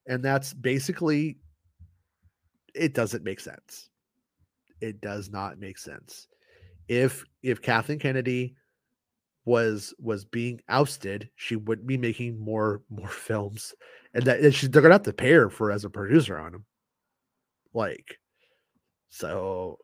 and 0.07 0.23
that's 0.23 0.53
basically 0.53 1.37
it 2.73 2.93
doesn't 2.93 3.23
make 3.23 3.39
sense 3.39 3.89
it 4.81 5.01
does 5.01 5.29
not 5.29 5.59
make 5.59 5.77
sense. 5.77 6.27
If 6.87 7.23
if 7.43 7.61
Kathleen 7.61 7.99
Kennedy 7.99 8.55
was 9.45 9.93
was 9.99 10.25
being 10.25 10.61
ousted, 10.69 11.29
she 11.35 11.55
wouldn't 11.55 11.87
be 11.87 11.97
making 11.97 12.39
more 12.39 12.81
more 12.89 13.07
films, 13.09 13.73
and 14.13 14.23
that 14.23 14.39
and 14.39 14.53
she, 14.53 14.67
they're 14.67 14.81
gonna 14.81 14.95
have 14.95 15.03
to 15.03 15.13
pay 15.13 15.31
her 15.31 15.49
for 15.49 15.71
as 15.71 15.85
a 15.85 15.89
producer 15.89 16.37
on 16.37 16.51
them. 16.51 16.65
Like, 17.73 18.19
so 19.09 19.79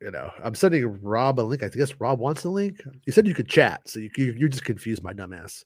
you 0.00 0.10
know, 0.10 0.30
I'm 0.42 0.54
sending 0.54 1.00
Rob 1.02 1.40
a 1.40 1.42
link. 1.42 1.62
I 1.62 1.68
guess 1.68 1.94
Rob 1.98 2.18
wants 2.18 2.44
a 2.44 2.50
link. 2.50 2.82
You 3.04 3.12
said 3.12 3.26
you 3.26 3.34
could 3.34 3.48
chat, 3.48 3.82
so 3.86 4.00
you 4.00 4.10
you, 4.16 4.32
you 4.32 4.48
just 4.48 4.64
confused 4.64 5.02
my 5.02 5.12
dumbass. 5.12 5.64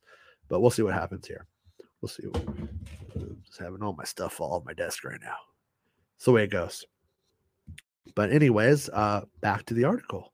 But 0.48 0.60
we'll 0.60 0.70
see 0.70 0.82
what 0.82 0.94
happens 0.94 1.26
here. 1.26 1.46
We'll 2.00 2.08
see. 2.08 2.24
I'm 2.34 3.42
just 3.44 3.58
having 3.58 3.82
all 3.82 3.94
my 3.94 4.04
stuff 4.04 4.34
fall 4.34 4.54
off 4.54 4.64
my 4.66 4.74
desk 4.74 5.04
right 5.04 5.20
now. 5.22 5.36
It's 6.16 6.26
the 6.26 6.32
way 6.32 6.44
it 6.44 6.50
goes. 6.50 6.84
But, 8.14 8.30
anyways, 8.30 8.90
uh, 8.90 9.22
back 9.40 9.64
to 9.66 9.74
the 9.74 9.84
article. 9.84 10.32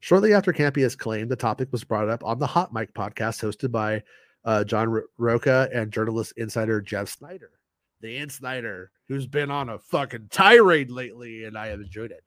Shortly 0.00 0.32
after 0.32 0.52
Campea's 0.52 0.96
claim, 0.96 1.28
the 1.28 1.36
topic 1.36 1.68
was 1.72 1.84
brought 1.84 2.08
up 2.08 2.24
on 2.24 2.38
the 2.38 2.46
Hot 2.46 2.72
Mic 2.72 2.94
podcast 2.94 3.42
hosted 3.42 3.70
by 3.70 4.02
uh, 4.44 4.64
John 4.64 4.88
Ro- 4.88 5.02
Rocha 5.18 5.68
and 5.74 5.92
journalist 5.92 6.32
insider 6.36 6.80
Jeff 6.80 7.08
Sneider, 7.08 7.50
the 8.00 8.16
In 8.16 8.30
Sneider, 8.30 8.90
who's 9.08 9.26
been 9.26 9.50
on 9.50 9.68
a 9.68 9.78
fucking 9.78 10.28
tirade 10.30 10.90
lately, 10.90 11.44
and 11.44 11.58
I 11.58 11.66
have 11.66 11.80
enjoyed 11.80 12.12
it. 12.12 12.22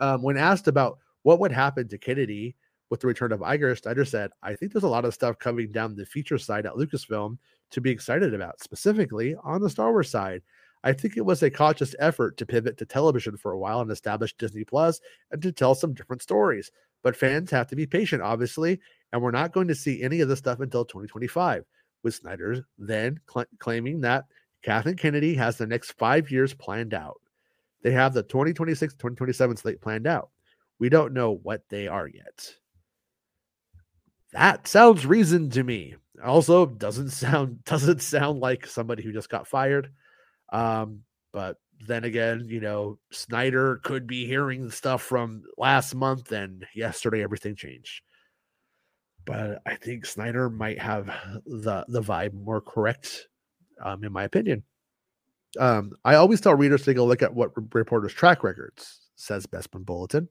Um, 0.00 0.22
when 0.22 0.36
asked 0.36 0.68
about 0.68 0.98
what 1.22 1.40
would 1.40 1.52
happen 1.52 1.88
to 1.88 1.98
Kennedy 1.98 2.56
with 2.90 3.00
the 3.00 3.06
return 3.06 3.32
of 3.32 3.40
Iger, 3.40 3.80
Sneider 3.80 4.06
said, 4.06 4.30
I 4.42 4.54
think 4.54 4.72
there's 4.72 4.84
a 4.84 4.88
lot 4.88 5.04
of 5.04 5.14
stuff 5.14 5.38
coming 5.38 5.72
down 5.72 5.94
the 5.94 6.06
feature 6.06 6.38
side 6.38 6.66
at 6.66 6.74
Lucasfilm 6.74 7.38
to 7.70 7.80
be 7.80 7.90
excited 7.90 8.34
about, 8.34 8.60
specifically 8.60 9.34
on 9.42 9.60
the 9.60 9.70
Star 9.70 9.90
Wars 9.90 10.10
side. 10.10 10.42
I 10.84 10.92
think 10.92 11.16
it 11.16 11.24
was 11.24 11.42
a 11.42 11.50
conscious 11.50 11.94
effort 11.98 12.36
to 12.36 12.46
pivot 12.46 12.76
to 12.76 12.84
television 12.84 13.38
for 13.38 13.52
a 13.52 13.58
while 13.58 13.80
and 13.80 13.90
establish 13.90 14.36
Disney 14.36 14.64
Plus 14.64 15.00
and 15.30 15.40
to 15.42 15.50
tell 15.50 15.74
some 15.74 15.94
different 15.94 16.20
stories. 16.22 16.70
But 17.02 17.16
fans 17.16 17.50
have 17.50 17.66
to 17.68 17.76
be 17.76 17.86
patient, 17.86 18.22
obviously, 18.22 18.80
and 19.12 19.22
we're 19.22 19.30
not 19.30 19.52
going 19.52 19.68
to 19.68 19.74
see 19.74 20.02
any 20.02 20.20
of 20.20 20.28
this 20.28 20.40
stuff 20.40 20.60
until 20.60 20.84
2025, 20.84 21.64
with 22.02 22.14
Sneider 22.14 22.66
then 22.76 23.18
cl- 23.32 23.46
claiming 23.58 24.02
that 24.02 24.24
Kathleen 24.62 24.96
Kennedy 24.96 25.34
has 25.34 25.56
the 25.56 25.66
next 25.66 25.92
five 25.92 26.30
years 26.30 26.52
planned 26.52 26.94
out. 26.94 27.20
They 27.84 27.92
have 27.92 28.14
the 28.14 28.22
2026 28.22 28.94
2027 28.94 29.58
slate 29.58 29.80
planned 29.80 30.06
out. 30.08 30.30
We 30.80 30.88
don't 30.88 31.12
know 31.12 31.32
what 31.42 31.62
they 31.68 31.86
are 31.86 32.08
yet. 32.08 32.54
That 34.32 34.66
sounds 34.66 35.06
reasoned 35.06 35.52
to 35.52 35.62
me. 35.62 35.94
Also, 36.24 36.66
doesn't 36.66 37.10
sound 37.10 37.62
doesn't 37.66 38.02
sound 38.02 38.40
like 38.40 38.66
somebody 38.66 39.04
who 39.04 39.12
just 39.12 39.28
got 39.28 39.46
fired. 39.46 39.92
Um, 40.52 41.02
but 41.32 41.58
then 41.86 42.04
again, 42.04 42.46
you 42.48 42.60
know, 42.60 42.98
Sneider 43.12 43.80
could 43.84 44.06
be 44.06 44.26
hearing 44.26 44.70
stuff 44.70 45.02
from 45.02 45.42
last 45.58 45.94
month 45.94 46.32
and 46.32 46.66
yesterday 46.74 47.22
everything 47.22 47.54
changed. 47.54 48.02
But 49.26 49.60
I 49.66 49.76
think 49.76 50.06
Sneider 50.06 50.48
might 50.48 50.80
have 50.80 51.06
the 51.44 51.84
the 51.88 52.02
vibe 52.02 52.32
more 52.32 52.62
correct, 52.62 53.28
um, 53.82 54.04
in 54.04 54.12
my 54.12 54.24
opinion. 54.24 54.64
Um, 55.58 55.92
I 56.04 56.14
always 56.14 56.40
tell 56.40 56.54
readers 56.54 56.80
to 56.80 56.86
take 56.86 56.98
a 56.98 57.02
look 57.02 57.22
at 57.22 57.34
what 57.34 57.52
reporters' 57.74 58.12
track 58.12 58.42
records, 58.42 59.00
says 59.16 59.46
Bespin 59.46 59.84
Bulletin. 59.84 60.28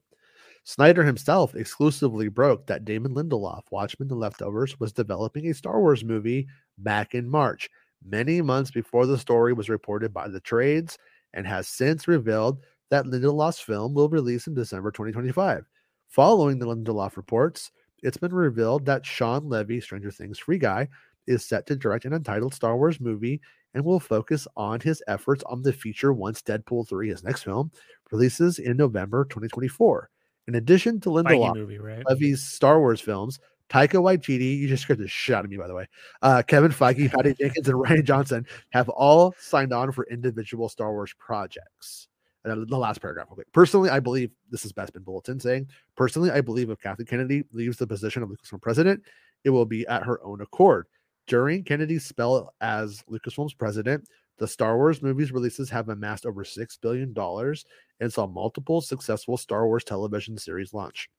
Sneider 0.66 1.04
himself 1.04 1.56
exclusively 1.56 2.30
broke 2.30 2.68
that 2.68 2.86
Damon 2.86 3.14
Lindelof, 3.14 3.64
Watchmen 3.70 4.08
The 4.08 4.16
Leftovers, 4.16 4.80
was 4.80 4.94
developing 4.94 5.48
a 5.48 5.54
Star 5.54 5.82
Wars 5.82 6.06
movie 6.06 6.48
back 6.78 7.14
in 7.14 7.30
March, 7.30 7.70
many 8.06 8.42
months 8.42 8.72
before 8.72 9.06
the 9.06 9.18
story 9.18 9.52
was 9.52 9.70
reported 9.70 10.14
by 10.14 10.30
the 10.30 10.40
trades, 10.40 10.98
and 11.34 11.46
has 11.46 11.68
since 11.68 12.08
revealed 12.08 12.64
that 12.92 13.06
Lindelof's 13.06 13.60
film 13.60 13.94
will 13.94 14.08
release 14.08 14.48
in 14.48 14.54
December 14.54 14.92
2025. 14.92 15.66
Following 16.08 16.60
the 16.60 16.68
Lindelof 16.68 17.18
reports, 17.18 17.72
it's 18.02 18.18
been 18.18 18.34
revealed 18.34 18.86
that 18.86 19.06
Shawn 19.06 19.50
Levy, 19.50 19.82
Stranger 19.82 20.12
Things 20.12 20.40
free 20.40 20.60
guy, 20.60 20.88
is 21.28 21.46
set 21.46 21.66
to 21.68 21.76
direct 21.76 22.06
an 22.06 22.14
untitled 22.14 22.54
Star 22.54 22.78
Wars 22.78 23.00
movie 23.00 23.42
and 23.74 23.84
will 23.84 24.00
focus 24.00 24.48
on 24.56 24.80
his 24.80 25.02
efforts 25.08 25.44
on 25.46 25.62
the 25.62 25.74
feature 25.74 26.14
once 26.14 26.42
Deadpool 26.42 26.88
3, 26.88 27.10
his 27.10 27.24
next 27.24 27.44
film, 27.44 27.72
releases 28.12 28.60
in 28.60 28.78
November 28.78 29.26
2024. 29.26 30.10
In 30.48 30.56
addition 30.56 31.00
to 31.02 31.10
Lindelof, 31.10 31.56
movie, 31.56 31.80
right? 31.80 32.04
Levy's 32.08 32.44
Star 32.44 32.80
Wars 32.80 33.00
films, 33.00 33.40
Taika 33.70 33.96
Waititi, 33.96 34.58
you 34.58 34.68
just 34.68 34.84
scared 34.84 35.00
the 35.00 35.08
shit 35.08 35.36
out 35.36 35.46
of 35.46 35.52
me, 35.52 35.58
by 35.58 35.68
the 35.68 35.74
way. 35.74 35.88
Uh, 36.22 36.44
Kevin 36.46 36.72
Feige, 36.72 37.12
Patty 37.12 37.34
Jenkins, 37.40 37.68
and 37.68 37.78
Rian 37.78 38.04
Johnson 38.04 38.46
have 38.70 38.90
all 38.90 39.34
signed 39.40 39.74
on 39.74 39.92
for 39.92 40.06
individual 40.08 40.70
Star 40.70 40.92
Wars 40.92 41.14
projects. 41.18 42.08
And 42.44 42.68
the 42.68 42.78
last 42.78 43.02
paragraph, 43.02 43.28
real 43.30 43.36
quick. 43.36 43.52
Personally, 43.54 43.90
I 43.90 44.02
believe 44.02 44.32
this 44.52 44.66
is 44.66 44.74
Bespin 44.74 45.06
Bulletin 45.06 45.40
saying, 45.40 45.68
personally, 45.96 46.30
I 46.30 46.42
believe 46.42 46.70
if 46.70 46.80
Kathleen 46.82 47.06
Kennedy 47.06 47.46
leaves 47.54 47.78
the 47.78 47.88
position 47.88 48.22
of 48.22 48.30
Lucasfilm 48.30 48.62
president, 48.62 49.02
it 49.46 49.50
will 49.50 49.66
be 49.66 49.88
at 49.88 50.04
her 50.04 50.22
own 50.24 50.42
accord. 50.42 50.88
During 51.28 51.64
Kennedy's 51.64 52.06
spell 52.06 52.54
as 52.62 53.04
Lucasfilm's 53.10 53.54
president, 53.54 54.08
the 54.40 54.48
Star 54.48 54.78
Wars 54.78 55.02
movies 55.02 55.32
releases 55.32 55.70
have 55.70 55.90
amassed 55.90 56.26
over 56.26 56.44
$6 56.44 56.82
billion 56.82 57.14
and 58.00 58.14
saw 58.14 58.28
multiple 58.28 58.82
successful 58.82 59.38
Star 59.38 59.68
Wars 59.68 59.84
television 59.84 60.38
series 60.38 60.74
launch. 60.74 61.10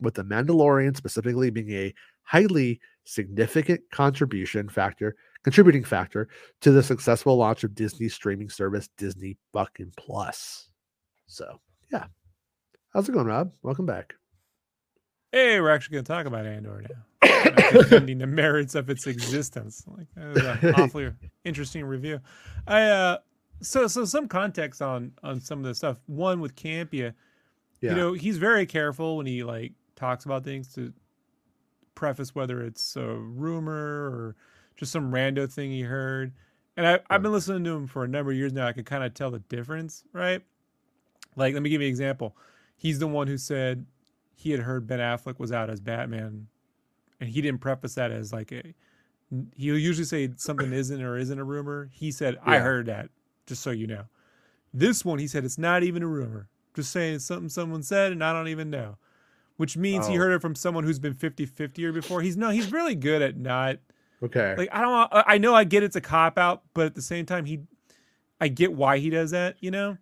With 0.00 0.14
The 0.14 0.24
Mandalorian 0.24 0.96
specifically 0.96 1.50
being 1.50 1.70
a 1.72 1.94
highly 2.22 2.80
significant 3.04 3.80
contribution 3.92 4.68
factor, 4.68 5.16
contributing 5.42 5.84
factor 5.84 6.28
to 6.60 6.70
the 6.70 6.82
successful 6.82 7.36
launch 7.36 7.64
of 7.64 7.74
Disney 7.74 8.08
streaming 8.08 8.48
service 8.48 8.88
Disney 8.96 9.36
fucking 9.52 9.92
Plus. 9.96 10.70
So, 11.26 11.60
yeah. 11.92 12.06
How's 12.92 13.08
it 13.08 13.12
going, 13.12 13.26
Rob? 13.26 13.52
Welcome 13.62 13.86
back. 13.86 14.14
Hey, 15.32 15.60
we're 15.60 15.70
actually 15.70 15.94
going 15.94 16.04
to 16.04 16.12
talk 16.12 16.26
about 16.26 16.46
Andor 16.46 16.82
now. 16.88 16.96
Defending 17.72 18.18
the 18.18 18.26
merits 18.26 18.74
of 18.74 18.88
its 18.90 19.06
existence. 19.06 19.84
Like 19.86 20.06
that 20.14 20.34
was 20.34 20.62
an 20.64 20.74
awfully 20.80 21.12
interesting 21.44 21.84
review. 21.84 22.20
I 22.66 22.82
uh 22.82 23.18
so 23.62 23.86
so 23.88 24.04
some 24.04 24.28
context 24.28 24.82
on 24.82 25.12
on 25.22 25.40
some 25.40 25.58
of 25.60 25.64
the 25.64 25.74
stuff. 25.74 25.98
One 26.06 26.40
with 26.40 26.54
Campea, 26.56 27.14
Yeah. 27.80 27.90
you 27.90 27.96
know, 27.96 28.12
he's 28.12 28.38
very 28.38 28.66
careful 28.66 29.16
when 29.16 29.26
he 29.26 29.42
like 29.44 29.72
talks 29.96 30.24
about 30.24 30.44
things 30.44 30.72
to 30.74 30.92
preface 31.94 32.34
whether 32.34 32.62
it's 32.62 32.96
a 32.96 33.06
rumor 33.16 33.72
or 34.10 34.36
just 34.76 34.92
some 34.92 35.10
rando 35.10 35.50
thing 35.50 35.70
he 35.70 35.82
heard. 35.82 36.32
And 36.76 36.86
I, 36.86 37.00
I've 37.08 37.22
been 37.22 37.32
listening 37.32 37.64
to 37.64 37.70
him 37.74 37.86
for 37.86 38.04
a 38.04 38.08
number 38.08 38.30
of 38.32 38.36
years 38.36 38.52
now. 38.52 38.66
I 38.66 38.72
can 38.72 38.84
kind 38.84 39.02
of 39.02 39.14
tell 39.14 39.30
the 39.30 39.38
difference, 39.38 40.04
right? 40.12 40.42
Like, 41.34 41.54
let 41.54 41.62
me 41.62 41.70
give 41.70 41.80
you 41.80 41.86
an 41.86 41.90
example. 41.90 42.36
He's 42.76 42.98
the 42.98 43.06
one 43.06 43.26
who 43.28 43.38
said 43.38 43.86
he 44.34 44.50
had 44.50 44.60
heard 44.60 44.86
Ben 44.86 44.98
Affleck 44.98 45.38
was 45.38 45.52
out 45.52 45.70
as 45.70 45.80
Batman, 45.80 46.48
and 47.20 47.28
he 47.30 47.40
didn't 47.40 47.60
preface 47.60 47.94
that 47.94 48.10
as 48.10 48.32
like 48.32 48.52
a. 48.52 48.62
He'll 49.56 49.78
usually 49.78 50.04
say 50.04 50.30
something 50.36 50.72
isn't 50.72 51.02
or 51.02 51.16
isn't 51.18 51.38
a 51.38 51.44
rumor. 51.44 51.88
He 51.92 52.12
said, 52.12 52.38
"I 52.44 52.58
heard 52.58 52.86
that," 52.86 53.10
just 53.46 53.62
so 53.62 53.70
you 53.70 53.86
know. 53.86 54.04
This 54.72 55.04
one, 55.04 55.18
he 55.18 55.26
said, 55.26 55.44
it's 55.44 55.56
not 55.56 55.82
even 55.84 56.02
a 56.02 56.06
rumor. 56.06 56.48
Just 56.74 56.90
saying 56.92 57.20
something 57.20 57.48
someone 57.48 57.82
said, 57.82 58.12
and 58.12 58.22
I 58.22 58.32
don't 58.34 58.48
even 58.48 58.68
know. 58.68 58.98
Which 59.56 59.74
means 59.74 60.06
he 60.06 60.16
Oh. 60.16 60.20
heard 60.20 60.32
it 60.32 60.42
from 60.42 60.54
someone 60.54 60.84
who's 60.84 60.98
been 60.98 61.14
50-50 61.14 61.82
or 61.84 61.92
before. 61.92 62.20
He's 62.20 62.36
no, 62.36 62.50
he's 62.50 62.70
really 62.70 62.94
good 62.94 63.22
at 63.22 63.38
not 63.38 63.78
okay. 64.22 64.54
like 64.58 64.68
I 64.72 64.82
don't 64.82 65.08
I 65.26 65.38
know 65.38 65.54
I 65.54 65.64
get 65.64 65.82
it's 65.82 65.96
a 65.96 66.00
cop 66.02 66.36
out, 66.36 66.62
but 66.74 66.84
at 66.86 66.94
the 66.94 67.00
same 67.00 67.24
time 67.24 67.46
he 67.46 67.60
I 68.38 68.48
get 68.48 68.70
why 68.74 68.98
he 68.98 69.08
does 69.08 69.30
that, 69.30 69.56
you 69.60 69.70
know? 69.70 69.96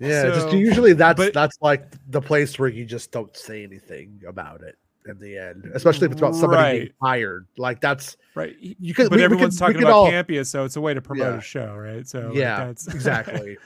yeah, 0.00 0.24
just 0.24 0.52
usually 0.52 0.92
that's 0.92 1.16
but- 1.16 1.32
that's 1.32 1.56
like 1.62 1.92
the 2.10 2.20
place 2.20 2.58
where 2.58 2.68
you 2.68 2.84
just 2.84 3.12
don't 3.12 3.34
say 3.36 3.62
anything 3.62 4.20
about 4.26 4.62
it 4.62 4.76
in 5.08 5.18
the 5.18 5.36
end, 5.38 5.70
especially 5.74 6.06
if 6.06 6.12
it's 6.12 6.20
about 6.20 6.34
somebody 6.34 6.72
being 6.78 6.82
Right. 6.86 6.94
fired. 7.00 7.46
Like 7.56 7.80
that's 7.80 8.16
Right. 8.34 8.56
You 8.60 8.92
could 8.94 9.04
but 9.08 9.12
we- 9.12 9.16
we 9.18 9.24
everyone's 9.24 9.54
could- 9.58 9.60
talking 9.66 9.82
about 9.82 9.92
all- 9.92 10.10
Campea, 10.10 10.44
so 10.46 10.64
it's 10.64 10.76
a 10.76 10.80
way 10.80 10.94
to 10.94 11.00
promote 11.00 11.26
Yeah. 11.34 11.38
a 11.38 11.40
show, 11.40 11.74
right? 11.76 12.06
So 12.06 12.28
like, 12.28 12.36
yeah, 12.36 12.66
that's 12.66 12.86
exactly. 12.94 13.56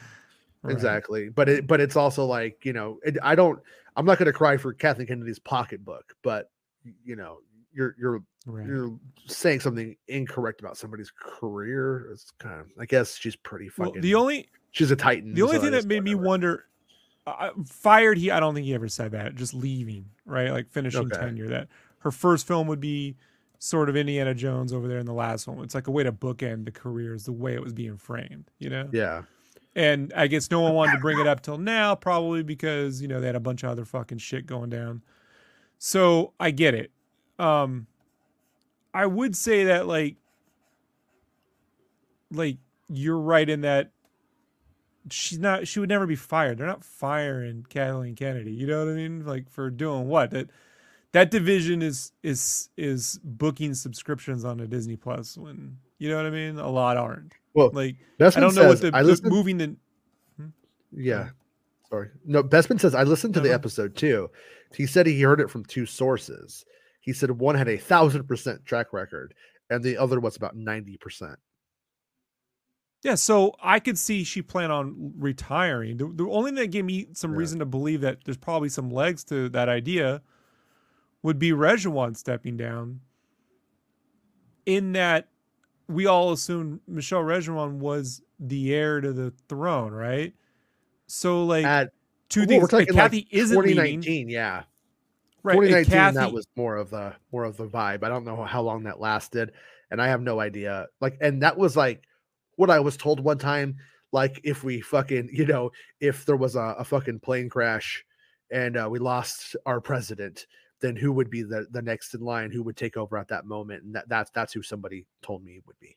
Right. 0.62 0.72
Exactly. 0.72 1.28
But 1.30 1.48
it 1.48 1.66
but 1.66 1.80
it's 1.80 1.96
also 1.96 2.24
like, 2.26 2.64
you 2.64 2.72
know, 2.72 2.98
it, 3.04 3.16
I 3.22 3.34
don't 3.34 3.58
I'm 3.96 4.04
not 4.06 4.18
gonna 4.18 4.32
cry 4.32 4.56
for 4.56 4.72
Kathleen 4.72 5.06
Kennedy's 5.06 5.38
pocketbook, 5.38 6.14
but 6.22 6.50
you 7.04 7.16
know, 7.16 7.38
you're 7.72 7.94
you're 7.98 8.22
Right. 8.46 8.66
you're 8.66 8.98
saying 9.26 9.60
something 9.60 9.96
incorrect 10.08 10.60
about 10.60 10.76
somebody's 10.78 11.10
career. 11.10 12.08
It's 12.12 12.30
kind 12.38 12.60
of 12.60 12.66
I 12.78 12.86
guess 12.86 13.16
she's 13.16 13.36
pretty 13.36 13.70
Well, 13.76 13.88
fucking 13.88 14.02
the 14.02 14.14
only 14.14 14.48
she's 14.70 14.90
a 14.90 14.96
titan. 14.96 15.34
the 15.34 15.42
only 15.42 15.56
so 15.56 15.62
thing 15.62 15.72
that 15.72 15.86
made 15.86 16.04
me 16.04 16.14
wonder 16.14 16.64
uh, 17.26 17.50
fired 17.66 18.18
he 18.18 18.30
I 18.30 18.40
don't 18.40 18.54
think 18.54 18.66
he 18.66 18.74
ever 18.74 18.88
said 18.88 19.12
that. 19.12 19.34
Just 19.34 19.54
leaving, 19.54 20.06
right? 20.24 20.50
Like 20.50 20.68
finishing 20.70 21.06
Okay. 21.06 21.18
tenure 21.18 21.48
that 21.48 21.68
her 21.98 22.10
first 22.10 22.46
film 22.46 22.66
would 22.68 22.80
be 22.80 23.16
sort 23.58 23.88
of 23.90 23.96
Indiana 23.96 24.34
Jones 24.34 24.72
over 24.72 24.88
there 24.88 24.98
in 24.98 25.06
the 25.06 25.12
last 25.12 25.46
one. 25.46 25.62
It's 25.62 25.74
like 25.74 25.86
a 25.86 25.90
way 25.90 26.02
to 26.02 26.12
bookend 26.12 26.64
the 26.64 26.70
careers 26.72 27.24
the 27.24 27.32
way 27.32 27.52
it 27.54 27.62
was 27.62 27.74
being 27.74 27.98
framed, 27.98 28.50
you 28.58 28.70
know? 28.70 28.88
Yeah. 28.90 29.22
And 29.76 30.12
I 30.16 30.26
guess 30.26 30.50
no 30.50 30.60
one 30.62 30.72
wanted 30.74 30.92
to 30.92 30.98
bring 30.98 31.18
it 31.20 31.26
up 31.26 31.42
till 31.42 31.58
now, 31.58 31.94
probably 31.94 32.42
because 32.42 33.00
you 33.00 33.06
know 33.08 33.20
they 33.20 33.26
had 33.26 33.36
a 33.36 33.40
bunch 33.40 33.62
of 33.62 33.70
other 33.70 33.84
fucking 33.84 34.18
shit 34.18 34.46
going 34.46 34.70
down. 34.70 35.02
So 35.78 36.32
I 36.40 36.50
get 36.50 36.74
it. 36.74 36.90
Um, 37.38 37.86
I 38.92 39.06
would 39.06 39.36
say 39.36 39.64
that 39.64 39.86
like, 39.86 40.16
like 42.32 42.58
you're 42.88 43.18
right 43.18 43.48
in 43.48 43.60
that 43.60 43.92
she's 45.12 45.38
not. 45.38 45.66
She 45.68 45.80
would 45.80 45.88
never 45.88 46.06
be 46.06 46.16
fired. 46.16 46.58
They're 46.58 46.66
not 46.66 46.84
firing 46.84 47.64
Kathleen 47.68 48.14
Kennedy. 48.16 48.52
You 48.52 48.66
know 48.66 48.84
what 48.84 48.92
I 48.92 48.94
mean? 48.94 49.24
Like 49.26 49.50
for 49.50 49.70
doing 49.70 50.08
what 50.08 50.30
that. 50.30 50.48
That 51.12 51.32
division 51.32 51.82
is 51.82 52.12
is 52.22 52.68
is 52.76 53.18
booking 53.24 53.74
subscriptions 53.74 54.44
on 54.44 54.60
a 54.60 54.66
Disney 54.68 54.94
Plus 54.94 55.36
when 55.36 55.76
you 55.98 56.08
know 56.08 56.14
what 56.14 56.24
I 56.26 56.30
mean. 56.30 56.56
A 56.56 56.68
lot 56.70 56.96
aren't. 56.96 57.32
Well, 57.52 57.70
Like 57.72 57.96
Bespin 58.20 58.36
I 58.36 58.40
don't 58.40 58.54
know 58.54 58.68
what 58.68 58.80
the, 58.80 58.92
I 58.94 59.02
the 59.02 59.20
moving 59.24 59.58
the 59.58 59.74
Yeah. 60.92 61.30
Sorry. 61.88 62.10
No, 62.24 62.44
Bespin 62.44 62.80
says 62.80 62.94
I 62.94 63.02
listened 63.02 63.34
to 63.34 63.40
the 63.40 63.48
Uh-huh. 63.48 63.56
episode 63.56 63.96
too. 63.96 64.30
He 64.72 64.86
said 64.86 65.04
he 65.06 65.20
heard 65.20 65.40
it 65.40 65.50
from 65.50 65.64
two 65.64 65.84
sources. 65.84 66.64
He 67.00 67.12
said 67.12 67.30
one 67.32 67.56
had 67.56 67.68
a 67.68 67.76
thousand 67.76 68.28
percent 68.28 68.64
track 68.64 68.92
record, 68.92 69.34
and 69.68 69.82
the 69.82 69.96
other 69.96 70.20
was 70.20 70.36
about 70.36 70.54
ninety 70.54 70.96
percent. 70.96 71.40
Yeah, 73.02 73.14
so 73.14 73.54
I 73.62 73.80
could 73.80 73.96
see 73.98 74.24
she 74.24 74.42
plan 74.42 74.70
on 74.70 75.14
retiring. 75.18 75.96
The, 75.96 76.06
the 76.14 76.28
only 76.30 76.50
thing 76.50 76.56
that 76.56 76.70
gave 76.70 76.84
me 76.84 77.08
some 77.14 77.32
Yeah. 77.32 77.38
reason 77.38 77.58
to 77.60 77.64
believe 77.64 78.02
that 78.02 78.18
there's 78.24 78.36
probably 78.36 78.68
some 78.68 78.90
legs 78.90 79.24
to 79.24 79.48
that 79.50 79.68
idea 79.70 80.20
would 81.22 81.38
be 81.38 81.50
Rejwan 81.52 82.16
stepping 82.16 82.56
down. 82.56 83.00
in 84.66 84.92
that 84.92 85.28
we 85.88 86.06
all 86.06 86.32
assumed 86.32 86.80
Michelle 86.86 87.22
Rejwan 87.22 87.78
was 87.78 88.22
the 88.38 88.72
heir 88.74 89.00
to 89.00 89.12
the 89.12 89.32
throne, 89.48 89.92
right? 89.92 90.32
So 91.06 91.44
like 91.44 91.64
At 91.64 91.92
two 92.28 92.40
well, 92.40 92.48
things. 92.48 92.62
we're 92.62 92.68
talking 92.68 92.94
Kathy 92.94 93.16
like 93.18 93.28
isn't 93.32 93.56
leaving, 93.58 93.74
2019, 93.76 94.28
yeah. 94.28 94.62
right? 95.42 95.54
2019 95.54 95.90
Kathy, 95.92 96.14
that 96.16 96.32
was 96.32 96.46
more 96.56 96.76
of 96.76 96.90
the 96.90 97.14
more 97.32 97.44
of 97.44 97.56
the 97.56 97.66
vibe. 97.66 98.04
I 98.04 98.08
don't 98.08 98.24
know 98.24 98.44
how 98.44 98.62
long 98.62 98.84
that 98.84 99.00
lasted, 99.00 99.52
and 99.90 100.00
I 100.00 100.08
have 100.08 100.20
no 100.22 100.38
idea. 100.38 100.86
Like, 101.00 101.16
and 101.20 101.42
that 101.42 101.56
was 101.58 101.76
like 101.76 102.04
what 102.60 102.70
I 102.70 102.78
was 102.78 102.96
told 102.96 103.18
one 103.20 103.38
time. 103.38 103.76
Like, 104.12 104.40
if 104.44 104.64
we 104.64 104.80
fucking, 104.80 105.30
you 105.32 105.46
know, 105.46 105.70
if 106.00 106.26
there 106.26 106.36
was 106.36 106.56
a, 106.56 106.74
a 106.78 106.84
fucking 106.84 107.20
plane 107.20 107.48
crash 107.48 108.04
and 108.50 108.76
uh, 108.76 108.88
we 108.90 108.98
lost 108.98 109.54
our 109.66 109.80
president, 109.80 110.46
then 110.80 110.96
who 110.96 111.12
would 111.12 111.30
be 111.30 111.42
the 111.42 111.66
the 111.70 111.80
next 111.82 112.14
in 112.14 112.20
line? 112.20 112.50
Who 112.50 112.62
would 112.64 112.76
take 112.76 112.96
over 112.96 113.16
at 113.16 113.28
that 113.28 113.44
moment? 113.46 113.84
And 113.84 113.94
that 113.94 114.08
that's 114.08 114.30
that's 114.32 114.52
who 114.52 114.62
somebody 114.62 115.06
told 115.22 115.44
me 115.44 115.60
would 115.66 115.78
be. 115.80 115.96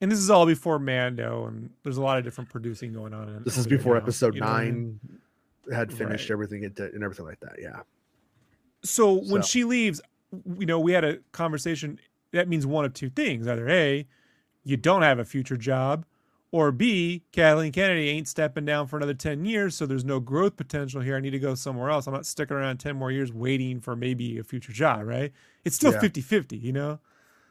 and 0.00 0.10
this 0.10 0.18
is 0.18 0.28
all 0.30 0.44
before 0.46 0.78
Mando, 0.80 1.46
and 1.46 1.70
there's 1.84 1.98
a 1.98 2.02
lot 2.02 2.18
of 2.18 2.24
different 2.24 2.50
producing 2.50 2.92
going 2.92 3.14
on. 3.14 3.28
In, 3.28 3.42
This 3.44 3.56
is 3.56 3.66
before 3.68 3.94
now, 3.94 4.00
episode 4.00 4.34
you 4.34 4.40
know 4.40 4.46
what 4.48 4.56
I 4.56 4.64
mean? 4.64 4.98
nine 5.68 5.76
had 5.78 5.92
finished 5.92 6.28
Right. 6.28 6.34
everything 6.34 6.64
it 6.64 6.74
did 6.74 6.92
and 6.94 7.04
everything 7.04 7.26
like 7.26 7.38
that. 7.40 7.56
Yeah. 7.60 7.82
so 8.82 9.12
when 9.14 9.42
So- 9.42 9.48
she 9.48 9.62
leaves, 9.64 10.00
you 10.58 10.66
know, 10.66 10.80
we 10.80 10.90
had 10.92 11.04
a 11.04 11.18
conversation. 11.30 12.00
That 12.32 12.48
means 12.48 12.66
one 12.66 12.84
of 12.84 12.92
two 12.94 13.10
things: 13.10 13.46
either 13.46 13.68
a, 13.68 14.04
you 14.64 14.76
don't 14.76 15.02
have 15.02 15.18
a 15.18 15.24
future 15.24 15.56
job, 15.56 16.04
or 16.50 16.70
b, 16.70 17.22
Kathleen 17.32 17.72
Kennedy 17.72 18.08
ain't 18.10 18.28
stepping 18.28 18.64
down 18.64 18.86
for 18.86 18.96
another 18.96 19.14
ten 19.14 19.44
years, 19.44 19.74
so 19.74 19.86
there's 19.86 20.04
no 20.04 20.20
growth 20.20 20.56
potential 20.56 21.00
here. 21.00 21.16
I 21.16 21.20
need 21.20 21.30
to 21.30 21.38
go 21.38 21.54
somewhere 21.54 21.90
else. 21.90 22.06
I'm 22.06 22.12
not 22.14 22.26
sticking 22.26 22.56
around 22.56 22.78
ten 22.78 22.96
more 22.96 23.10
years 23.10 23.32
waiting 23.32 23.80
for 23.80 23.96
maybe 23.96 24.38
a 24.38 24.44
future 24.44 24.72
job. 24.72 25.06
Right? 25.06 25.32
It's 25.64 25.76
still 25.76 25.92
Yeah. 25.92 26.00
50-50, 26.00 26.56
You 26.60 26.72
know. 26.72 26.98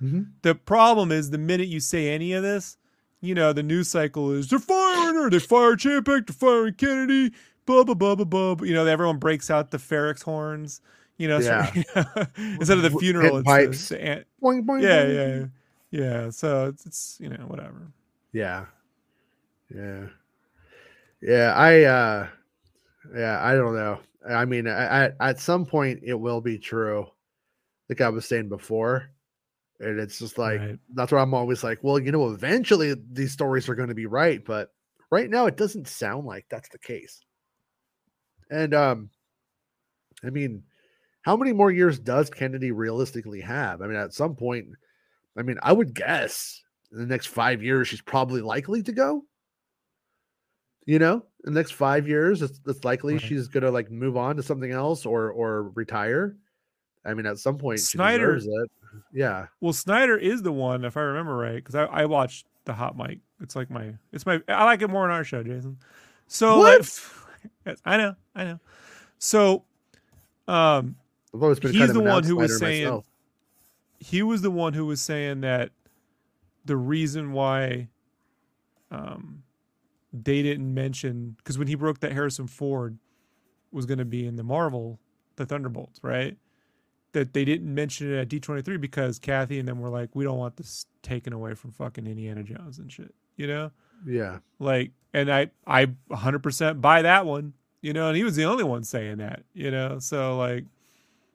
Mhm. 0.04 0.28
The 0.42 0.56
problem 0.56 1.12
is 1.12 1.30
the 1.30 1.38
minute 1.38 1.68
you 1.68 1.80
say 1.80 2.10
any 2.10 2.34
of 2.34 2.42
this, 2.44 2.78
you 3.22 3.36
know, 3.36 3.54
the 3.54 3.62
news 3.64 3.88
cycle 3.88 4.32
is 4.32 4.48
they're 4.50 4.58
firing 4.60 5.16
her, 5.16 5.30
they 5.30 5.38
fired 5.40 5.80
Champak, 5.80 6.06
they're 6.28 6.34
firing 6.34 6.74
Kennedy, 6.74 7.32
blah 7.68 7.84
blah 7.84 7.94
blah 7.96 8.16
blah 8.16 8.26
blah. 8.26 8.66
You 8.66 8.74
know, 8.74 8.86
everyone 8.86 9.18
breaks 9.18 9.50
out 9.52 9.72
the 9.72 9.78
Ferrix 9.78 10.24
horns. 10.24 10.82
You 11.18 11.28
know, 11.28 11.40
so- 11.40 11.62
instead 12.60 12.78
of 12.78 12.84
the 12.84 12.90
funeral, 13.00 13.38
it's 13.38 13.46
pipes. 13.46 13.90
the, 13.90 13.96
the 13.98 14.26
Boing, 14.42 14.66
boing, 14.66 14.82
yeah, 14.82 15.04
boing. 15.06 15.16
yeah, 15.16 15.36
yeah. 15.40 15.46
Yeah 15.92 16.30
so 16.30 16.68
it's, 16.68 16.86
it's 16.86 17.18
you 17.20 17.30
know 17.30 17.46
whatever. 17.48 17.92
Yeah. 18.34 18.66
Yeah. 19.74 20.08
Yeah, 21.22 21.54
I 21.56 21.84
uh 21.84 22.28
yeah, 23.16 23.44
I 23.44 23.56
don't 23.56 23.76
know. 23.76 24.00
I 24.30 24.46
mean, 24.46 24.68
I, 24.68 25.08
I, 25.08 25.12
at 25.30 25.40
some 25.40 25.66
point 25.66 26.02
it 26.04 26.16
will 26.16 26.42
be 26.42 26.58
true. 26.60 27.08
Like 27.90 28.02
I 28.02 28.10
was 28.10 28.26
saying 28.28 28.50
before. 28.50 29.12
And 29.80 30.00
it's 30.00 30.20
just 30.20 30.38
like 30.38 30.60
Right. 30.62 30.80
that's 30.96 31.12
where 31.12 31.22
I'm 31.22 31.34
always 31.34 31.64
like, 31.64 31.80
well, 31.84 32.00
you 32.00 32.12
know, 32.12 32.32
eventually 32.32 32.96
these 33.12 33.34
stories 33.34 33.70
are 33.70 33.76
going 33.76 33.90
to 33.90 33.96
be 33.96 34.08
right, 34.08 34.44
but 34.46 34.74
right 35.12 35.30
now 35.30 35.48
it 35.48 35.58
doesn't 35.58 35.88
sound 35.90 36.26
like 36.28 36.46
that's 36.50 36.70
the 36.70 36.80
case. 36.80 37.24
And 38.50 38.74
um 38.74 39.10
I 40.24 40.30
mean, 40.30 40.64
how 41.24 41.38
many 41.38 41.54
more 41.54 41.72
years 41.72 42.00
does 42.00 42.30
Kennedy 42.30 42.72
realistically 42.72 43.42
have? 43.42 43.82
I 43.82 43.88
mean, 43.88 43.98
at 43.98 44.14
some 44.14 44.36
point, 44.36 44.70
I 45.38 45.44
mean, 45.44 45.58
I 45.64 45.72
would 45.74 45.94
guess 45.94 46.62
in 46.92 47.00
the 47.00 47.06
next 47.06 47.28
five 47.28 47.64
years, 47.64 47.88
she's 47.88 48.02
probably 48.02 48.42
likely 48.42 48.84
to 48.84 48.92
go. 48.92 49.24
You 50.86 51.00
know, 51.00 51.24
in 51.46 51.54
the 51.54 51.60
next 51.60 51.72
five 51.74 52.08
years, 52.08 52.42
it's, 52.42 52.60
it's 52.66 52.84
likely 52.84 53.14
Right. 53.14 53.22
she's 53.22 53.48
gonna 53.48 53.70
like 53.72 53.92
move 53.92 54.18
on 54.18 54.36
to 54.38 54.44
something 54.44 54.72
else 54.72 55.06
or 55.06 55.30
or 55.32 55.70
retire. 55.76 56.36
I 57.06 57.14
mean, 57.14 57.26
at 57.26 57.38
some 57.40 57.58
point, 57.58 57.80
Sneider-. 57.80 58.40
Yeah, 59.14 59.48
Well, 59.62 59.74
Sneider 59.74 60.18
is 60.18 60.42
the 60.42 60.52
one, 60.52 60.84
if 60.86 60.98
I 60.98 61.02
remember 61.02 61.36
right, 61.38 61.56
because 61.56 61.76
I, 61.76 61.86
I 61.86 62.06
watched 62.06 62.46
the 62.66 62.74
Hot 62.74 62.98
Mic. 62.98 63.20
It's 63.42 63.56
like 63.56 63.70
my, 63.72 63.94
it's 64.12 64.26
my, 64.26 64.42
I 64.50 64.66
like 64.66 64.82
it 64.82 64.90
more 64.90 65.06
in 65.06 65.12
our 65.12 65.24
show, 65.24 65.42
Jason. 65.44 65.78
So 66.28 66.60
What? 66.60 67.00
like, 67.66 67.78
I 67.86 67.98
know, 67.98 68.16
I 68.36 68.44
know. 68.44 68.60
So, 69.18 69.64
um, 70.48 70.96
I've 71.34 71.42
always 71.42 71.60
been 71.60 71.72
He's 71.72 71.80
kind 71.80 71.90
of 71.90 71.96
the 71.96 72.04
one 72.04 72.24
who 72.24 72.36
was 72.36 72.60
saying- 72.60 72.84
myself. 72.84 73.06
He 74.02 74.24
was 74.24 74.42
the 74.42 74.50
one 74.52 74.74
who 74.74 74.88
was 74.88 75.00
saying 75.00 75.42
that 75.42 75.72
the 76.66 76.76
reason 76.76 77.32
why 77.34 77.88
um, 78.90 79.44
they 80.12 80.42
didn't 80.42 80.74
mention 80.74 81.36
because 81.38 81.58
when 81.60 81.68
he 81.68 81.76
broke 81.76 82.00
that 82.00 82.12
Harrison 82.12 82.48
Ford 82.48 82.98
was 83.72 83.86
going 83.86 84.00
to 84.00 84.06
be 84.06 84.26
in 84.26 84.36
the 84.36 84.44
Marvel, 84.44 85.00
the 85.36 85.46
Thunderbolts, 85.46 86.04
right? 86.04 86.36
That 87.14 87.34
they 87.34 87.46
didn't 87.46 87.74
mention 87.74 88.12
it 88.12 88.18
at 88.18 88.28
D 88.28 88.40
twenty 88.40 88.64
three 88.64 88.78
because 88.78 89.20
Kathy 89.20 89.60
and 89.60 89.68
them 89.68 89.80
were 89.80 89.90
like, 89.90 90.10
we 90.16 90.24
don't 90.24 90.40
want 90.40 90.58
this 90.58 90.88
taken 91.04 91.32
away 91.32 91.54
from 91.54 91.72
fucking 91.72 92.08
Indiana 92.08 92.42
Jones 92.44 92.80
and 92.80 92.92
shit, 92.92 93.14
you 93.38 93.46
know? 93.48 93.72
Yeah, 94.04 94.40
Like, 94.58 94.92
and 95.14 95.32
I 95.32 95.52
I 95.68 95.86
100% 96.10 96.82
buy 96.82 97.04
that 97.04 97.28
one, 97.28 97.54
you 97.82 97.94
know, 97.94 98.08
and 98.08 98.18
he 98.18 98.24
was 98.24 98.36
the 98.36 98.46
only 98.46 98.64
one 98.64 98.84
saying 98.84 99.18
that, 99.18 99.44
you 99.54 99.70
know, 99.70 100.00
so 100.00 100.38
like 100.38 100.66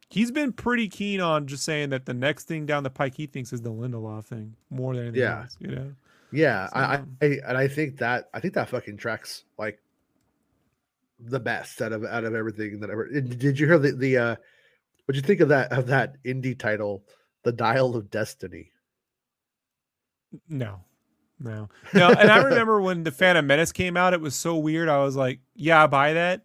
he's 0.09 0.31
been 0.31 0.53
pretty 0.53 0.89
keen 0.89 1.21
on 1.21 1.47
just 1.47 1.65
saying 1.65 1.91
that 1.91 2.07
the 2.07 2.15
next 2.15 2.45
thing 2.45 2.67
down 2.67 2.83
the 2.83 2.91
pike 2.91 3.15
he 3.17 3.27
thinks 3.27 3.53
is 3.53 3.61
the 3.63 3.73
Lindelof 3.73 4.25
thing 4.27 4.55
more 4.71 4.95
than 4.95 5.05
anything 5.05 5.21
Yeah. 5.23 5.41
else, 5.43 5.57
you 5.61 5.69
know. 5.69 5.93
yeah. 6.33 6.69
I, 6.73 6.81
I, 6.85 6.97
So- 6.97 7.05
I 7.23 7.27
and 7.49 7.59
I 7.59 7.69
think 7.69 7.99
that 7.99 8.29
I 8.35 8.41
think 8.41 8.55
that 8.55 8.69
fucking 8.69 8.97
tracks 8.99 9.45
like 9.59 9.81
the 11.19 11.41
best 11.41 11.81
out 11.81 11.93
of 11.93 12.05
out 12.05 12.25
of 12.25 12.35
everything 12.35 12.81
that 12.81 12.91
ever. 12.91 13.09
Did 13.09 13.59
you 13.59 13.67
hear 13.67 13.79
the 13.79 13.93
the 13.93 14.17
uh 14.19 14.37
what'd 15.07 15.17
you 15.23 15.27
think 15.27 15.41
of 15.41 15.49
that 15.49 15.73
of 15.73 15.87
that 15.89 16.17
Indy 16.25 16.55
title, 16.55 17.03
The 17.43 17.53
Dial 17.53 17.97
of 17.97 18.11
Destiny? 18.11 18.71
No. 20.49 20.81
No. 21.39 21.69
No, 21.95 22.09
and 22.11 22.31
I 22.31 22.39
remember 22.43 22.81
when 22.83 23.05
the 23.05 23.11
Phantom 23.11 23.47
Menace 23.47 23.73
came 23.73 23.97
out, 23.97 24.15
it 24.15 24.21
was 24.21 24.35
so 24.35 24.57
weird. 24.57 24.89
I 24.89 24.99
was 24.99 25.17
like, 25.17 25.41
yeah, 25.55 25.83
I 25.83 25.87
buy 25.87 26.15
that. 26.15 26.43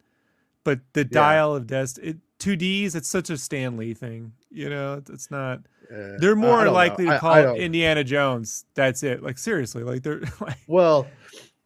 But 0.63 0.81
the 0.93 1.03
dial 1.05 1.55
of 1.55 1.65
Destiny, 1.65 2.15
it, 2.45 2.59
2Ds, 2.59 2.95
it's 2.95 3.09
such 3.09 3.29
a 3.29 3.37
Stan 3.37 3.77
Lee 3.77 3.93
thing, 3.93 4.31
you 4.49 4.69
know, 4.69 4.95
it's- 4.95 5.29
not. 5.31 5.59
Uh, 5.91 6.17
They're 6.19 6.29
I- 6.29 6.31
I 6.31 6.35
more 6.35 6.55
don't 6.57 6.65
know. 6.67 6.71
likely 6.73 7.05
to 7.05 7.19
call 7.19 7.31
I 7.33 7.41
it 7.53 7.57
Indiana 7.61 8.03
Jones. 8.03 8.65
That's 8.75 9.03
it. 9.03 9.21
Like 9.21 9.37
seriously, 9.37 9.83
like 9.83 10.03
they're 10.03 10.21
like 10.39 10.57
Well, 10.67 11.05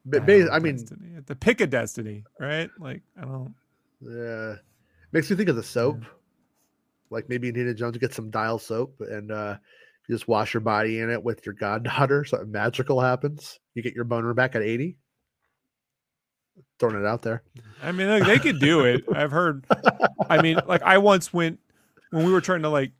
but 0.06 0.26
Dial 0.26 0.48
ba- 0.48 0.52
I 0.54 0.60
mean, 0.60 0.78
Destiny. 0.78 1.10
the 1.26 1.36
pick 1.36 1.62
of 1.62 1.70
destiny, 1.70 2.24
right? 2.40 2.70
Like 2.80 3.02
I 3.22 3.26
don't. 3.26 3.54
Yeah, 4.02 4.56
makes 5.12 5.30
me 5.30 5.36
think 5.36 5.50
of 5.50 5.56
the 5.56 5.64
soap. 5.64 6.04
Like 7.12 7.30
maybe 7.30 7.48
Indiana 7.50 7.74
Jones 7.76 7.98
get 8.00 8.14
some 8.16 8.32
dial 8.32 8.58
soap 8.58 9.00
and 9.00 9.32
uh 9.32 9.58
you 10.08 10.16
just 10.16 10.28
wash 10.28 10.54
your 10.56 10.62
body 10.62 11.00
in 11.02 11.10
it 11.12 11.24
with 11.24 11.46
your 11.46 11.54
goddaughter. 11.54 12.24
Something 12.26 12.52
magical 12.52 13.00
happens. 13.00 13.60
You 13.76 13.84
get 13.84 13.94
your 13.94 14.06
boner 14.06 14.34
back 14.34 14.56
at 14.56 14.62
80. 14.64 14.98
Throwing 16.80 16.99
it 16.99 17.06
out 17.06 17.22
there. 17.22 17.41
I 17.82 17.91
mean, 17.91 18.08
like, 18.10 18.26
they 18.26 18.39
could 18.39 18.60
do 18.60 18.82
it. 18.82 19.03
I've 19.14 19.32
heard. 19.32 19.66
I 20.30 20.41
mean, 20.41 20.60
like 20.68 20.82
I 20.82 20.97
once 20.97 21.32
went 21.34 21.60
when 22.12 22.26
we 22.26 22.32
were 22.34 22.41
trying 22.41 22.64
to 22.64 22.70
like 22.70 22.91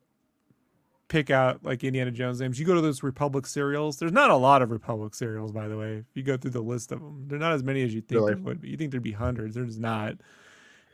pick 1.08 1.30
out 1.30 1.64
like 1.64 1.84
Indiana 1.84 2.12
Jones 2.12 2.40
names. 2.40 2.60
You 2.60 2.66
go 2.66 2.74
to 2.76 2.82
those 2.82 3.04
Republic 3.04 3.46
serials. 3.46 3.98
There's 3.98 4.12
not 4.12 4.30
a 4.32 4.36
lot 4.36 4.62
of 4.62 4.72
Republic 4.72 5.14
serials, 5.14 5.52
by 5.52 5.68
the 5.68 5.78
way. 5.78 5.98
If 5.98 6.06
you 6.14 6.24
go 6.24 6.38
through 6.38 6.52
the 6.52 6.62
list 6.62 6.92
of 6.92 7.00
them, 7.00 7.26
they're 7.28 7.40
not 7.40 7.54
as 7.54 7.64
many 7.64 7.84
as 7.84 7.94
you 7.94 8.02
think 8.02 8.20
Really? 8.20 8.34
there 8.34 8.44
would 8.44 8.62
be. 8.62 8.70
You 8.70 8.78
think 8.78 8.92
there'd 8.92 9.04
be 9.04 9.12
hundreds. 9.12 9.56
There's 9.56 9.78
not. 9.80 10.16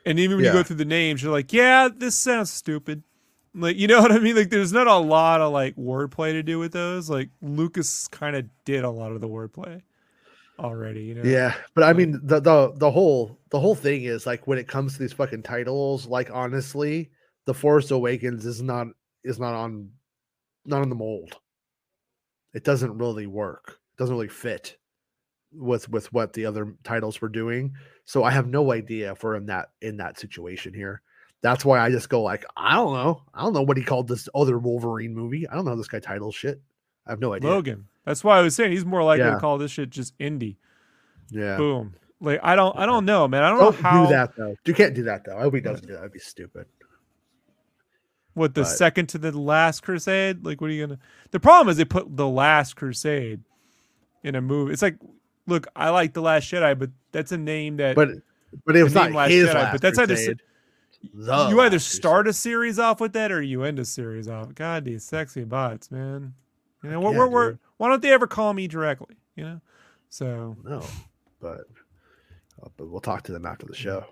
And 0.05 0.20
even 0.20 0.38
when 0.38 0.45
you 0.45 0.51
go 0.51 0.64
through 0.64 0.78
the 0.78 0.86
names, 0.86 1.22
you're 1.22 1.32
like, 1.32 1.53
yeah, 1.53 1.88
this 1.95 2.16
sounds 2.16 2.49
stupid. 2.49 3.03
Like, 3.53 3.78
you 3.78 3.88
know 3.88 4.01
what 4.01 4.12
I 4.12 4.18
mean? 4.18 4.36
Like, 4.36 4.49
there's 4.49 4.74
not 4.74 4.88
a 4.88 4.95
lot 4.97 5.41
of 5.41 5.53
like 5.53 5.76
wordplay 5.76 6.32
to 6.32 6.41
do 6.41 6.57
with 6.57 6.72
those. 6.72 7.09
Like, 7.09 7.30
Lucas 7.41 8.07
kind 8.07 8.36
of 8.36 8.45
did 8.66 8.84
a 8.84 8.89
lot 8.89 9.12
of 9.12 9.22
the 9.22 9.28
wordplay 9.30 9.82
already. 10.62 11.01
You 11.01 11.16
know? 11.16 11.24
Yeah, 11.24 11.55
but 11.74 11.84
I 11.84 11.93
mean 11.93 12.20
the 12.24 12.39
the 12.39 12.74
the 12.76 12.91
whole 12.91 13.39
the 13.49 13.59
whole 13.59 13.76
thing 13.76 14.03
is 14.03 14.26
like 14.26 14.47
when 14.47 14.57
it 14.57 14.68
comes 14.68 14.93
to 14.93 14.99
these 14.99 15.14
fucking 15.14 15.43
titles, 15.43 16.07
like 16.07 16.30
honestly, 16.32 17.12
The 17.45 17.53
Force 17.53 17.91
Awakens 17.91 18.45
is 18.45 18.62
not 18.62 18.88
is 19.24 19.39
not 19.39 19.53
on 19.53 19.89
not 20.66 20.82
on 20.82 20.89
the 20.89 20.95
mold. 20.95 21.38
It 22.53 22.64
doesn't 22.64 22.97
really 22.97 23.28
work. 23.28 23.80
It 23.93 23.97
doesn't 23.97 24.16
really 24.16 24.28
fit 24.28 24.78
with 25.53 25.89
with 25.89 26.12
what 26.14 26.34
the 26.34 26.45
other 26.45 26.76
titles 26.84 27.22
were 27.22 27.30
doing. 27.30 27.74
So 28.05 28.24
I 28.24 28.32
have 28.32 28.47
no 28.47 28.72
idea 28.72 29.12
if 29.12 29.24
we're 29.24 29.36
in 29.36 29.45
that 29.47 29.70
in 29.82 29.97
that 29.97 30.20
situation 30.20 30.74
here. 30.74 31.01
That's 31.41 31.66
why 31.66 31.80
I 31.80 31.89
just 31.89 32.09
go 32.09 32.22
like, 32.22 32.45
I 32.55 32.76
don't 32.76 32.93
know. 32.93 33.24
I 33.34 33.41
don't 33.41 33.53
know 33.53 33.64
what 33.64 33.78
he 33.78 33.84
called 33.84 34.07
this 34.07 34.30
other 34.36 34.59
Wolverine 34.59 35.16
movie. 35.16 35.47
I 35.47 35.55
don't 35.55 35.66
know 35.66 35.76
this 35.76 35.88
guy 35.88 35.99
titles 35.99 36.36
shit. 36.36 36.62
I 37.08 37.12
have 37.12 37.20
no 37.20 37.34
idea. 37.34 37.49
Logan. 37.49 37.88
That's 38.06 38.24
why 38.24 38.38
I 38.39 38.41
was 38.41 38.56
saying 38.56 38.72
he's 38.72 38.86
more 38.86 39.04
likely 39.04 39.26
Yeah. 39.26 39.36
to 39.36 39.39
call 39.39 39.58
this 39.58 39.72
shit 39.72 39.89
just 39.89 40.14
Indy. 40.20 40.58
Yeah. 41.30 41.58
Boom. 41.58 41.93
Like 42.20 42.39
I 42.43 42.56
don't 42.56 42.78
I 42.78 42.86
don't 42.86 43.06
know, 43.06 43.28
man. 43.28 43.43
I 43.43 43.49
don't, 43.49 43.60
Don't 43.60 43.82
know 43.82 43.89
how 43.89 44.06
do 44.06 44.12
that 44.12 44.36
though. 44.36 44.56
You 44.66 44.74
can't 44.74 44.93
do 44.93 45.04
that 45.04 45.24
though. 45.26 45.38
I 45.38 45.41
hope 45.41 45.54
he 45.56 45.62
doesn't 45.62 45.86
do 45.88 45.93
that. 45.93 45.99
That'd 45.99 46.14
be 46.14 46.20
stupid. 46.20 46.66
what 48.34 48.54
the 48.54 48.62
but- 48.62 48.68
second 48.68 49.08
to 49.10 49.18
the 49.18 49.38
last 49.38 49.82
crusade? 49.82 50.45
Like 50.45 50.62
what 50.62 50.70
are 50.70 50.74
you 50.74 50.86
gonna 50.88 50.99
the 51.32 51.39
problem 51.39 51.70
is 51.70 51.78
they 51.78 51.86
put 51.86 52.16
the 52.16 52.28
last 52.28 52.76
crusade 52.76 53.41
in 54.24 54.36
a 54.36 54.41
movie. 54.41 54.74
It's 54.74 54.82
like 54.82 54.97
look, 55.47 55.68
I 55.76 55.89
like 55.89 56.14
The 56.14 56.22
Last 56.22 56.52
Jedi, 56.52 56.78
but 56.78 56.91
that's 57.12 57.32
a 57.32 57.38
name 57.38 57.78
that 57.78 57.95
But 57.95 58.10
but 58.66 58.76
it 58.76 58.84
was 58.84 58.93
not 58.93 59.12
Last 59.12 59.32
his 59.32 59.49
Jedi, 59.49 59.54
last 59.56 59.72
but 59.74 59.82
that's 59.82 59.97
how 59.97 60.06
to 60.06 60.16
say- 60.18 60.36
The 61.16 61.47
you 61.49 61.60
either 61.62 61.80
start 61.80 62.28
a 62.28 62.34
series 62.34 62.78
off 62.78 63.02
with 63.02 63.14
that 63.14 63.32
or 63.32 63.41
you 63.41 63.64
end 63.64 63.80
a 63.80 63.86
series 63.86 64.28
off. 64.28 64.54
God, 64.54 64.86
these 64.86 65.04
sexy 65.04 65.43
bots, 65.43 65.89
man. 65.89 66.36
You 66.84 66.90
know, 66.90 67.00
we're, 67.00 67.12
Yeah, 67.12 67.26
we're, 67.26 67.60
why 67.78 67.90
don't 67.90 68.02
they 68.02 68.12
ever 68.12 68.28
call 68.28 68.54
me 68.54 68.68
directly? 68.68 69.16
You 69.36 69.44
know, 69.44 69.62
so 70.10 70.56
No, 70.64 70.84
but 71.40 71.62
uh, 72.62 72.70
but 72.78 72.90
we'll 72.90 73.02
talk 73.02 73.24
to 73.24 73.32
them 73.32 73.46
after 73.46 73.66
the 73.66 73.76
show. 73.76 74.06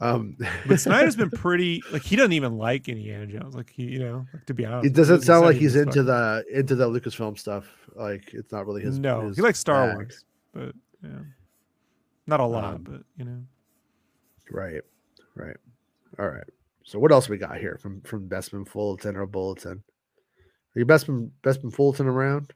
Um, 0.00 0.36
but 0.66 0.80
Sneider's 0.80 1.16
been 1.16 1.30
pretty 1.30 1.82
like 1.92 2.02
he 2.02 2.16
doesn't 2.16 2.32
even 2.32 2.56
like 2.56 2.88
Indiana 2.88 3.26
Jones. 3.26 3.54
Like 3.54 3.70
he, 3.70 3.84
you 3.84 3.98
know, 3.98 4.26
like, 4.32 4.46
to 4.46 4.54
be 4.54 4.64
honest, 4.64 4.86
it 4.86 4.94
doesn't 4.94 5.22
sound 5.22 5.44
like 5.44 5.56
he's 5.56 5.76
into 5.76 6.02
the 6.02 6.44
into 6.52 6.74
the 6.74 6.88
Lucasfilm 6.88 7.38
stuff. 7.38 7.66
Like 7.94 8.32
it's 8.32 8.50
not 8.50 8.66
really 8.66 8.82
his. 8.82 8.98
no, 8.98 9.28
his 9.28 9.36
he 9.36 9.42
likes 9.42 9.58
Star 9.58 9.88
bag. 9.88 9.96
Wars, 9.96 10.24
but 10.52 10.74
yeah, 11.02 11.18
not 12.26 12.40
a 12.40 12.46
lot, 12.46 12.74
Um, 12.74 12.82
but 12.82 13.02
you 13.16 13.24
know, 13.24 13.42
Right, 14.50 14.82
right. 15.34 15.56
All 16.18 16.28
right. 16.28 16.48
So 16.84 16.98
what 16.98 17.12
else 17.12 17.28
we 17.28 17.36
got 17.36 17.58
here 17.58 17.78
from 17.80 18.00
from 18.02 18.28
Bespin 18.28 18.66
Fullerton 18.66 19.16
or 19.16 19.26
Bulletin? 19.26 19.82
Are 20.74 20.78
you 20.78 20.86
Bespin 20.86 21.30
Bespin 21.42 21.72
Fullerton 21.72 22.06
around? 22.06 22.52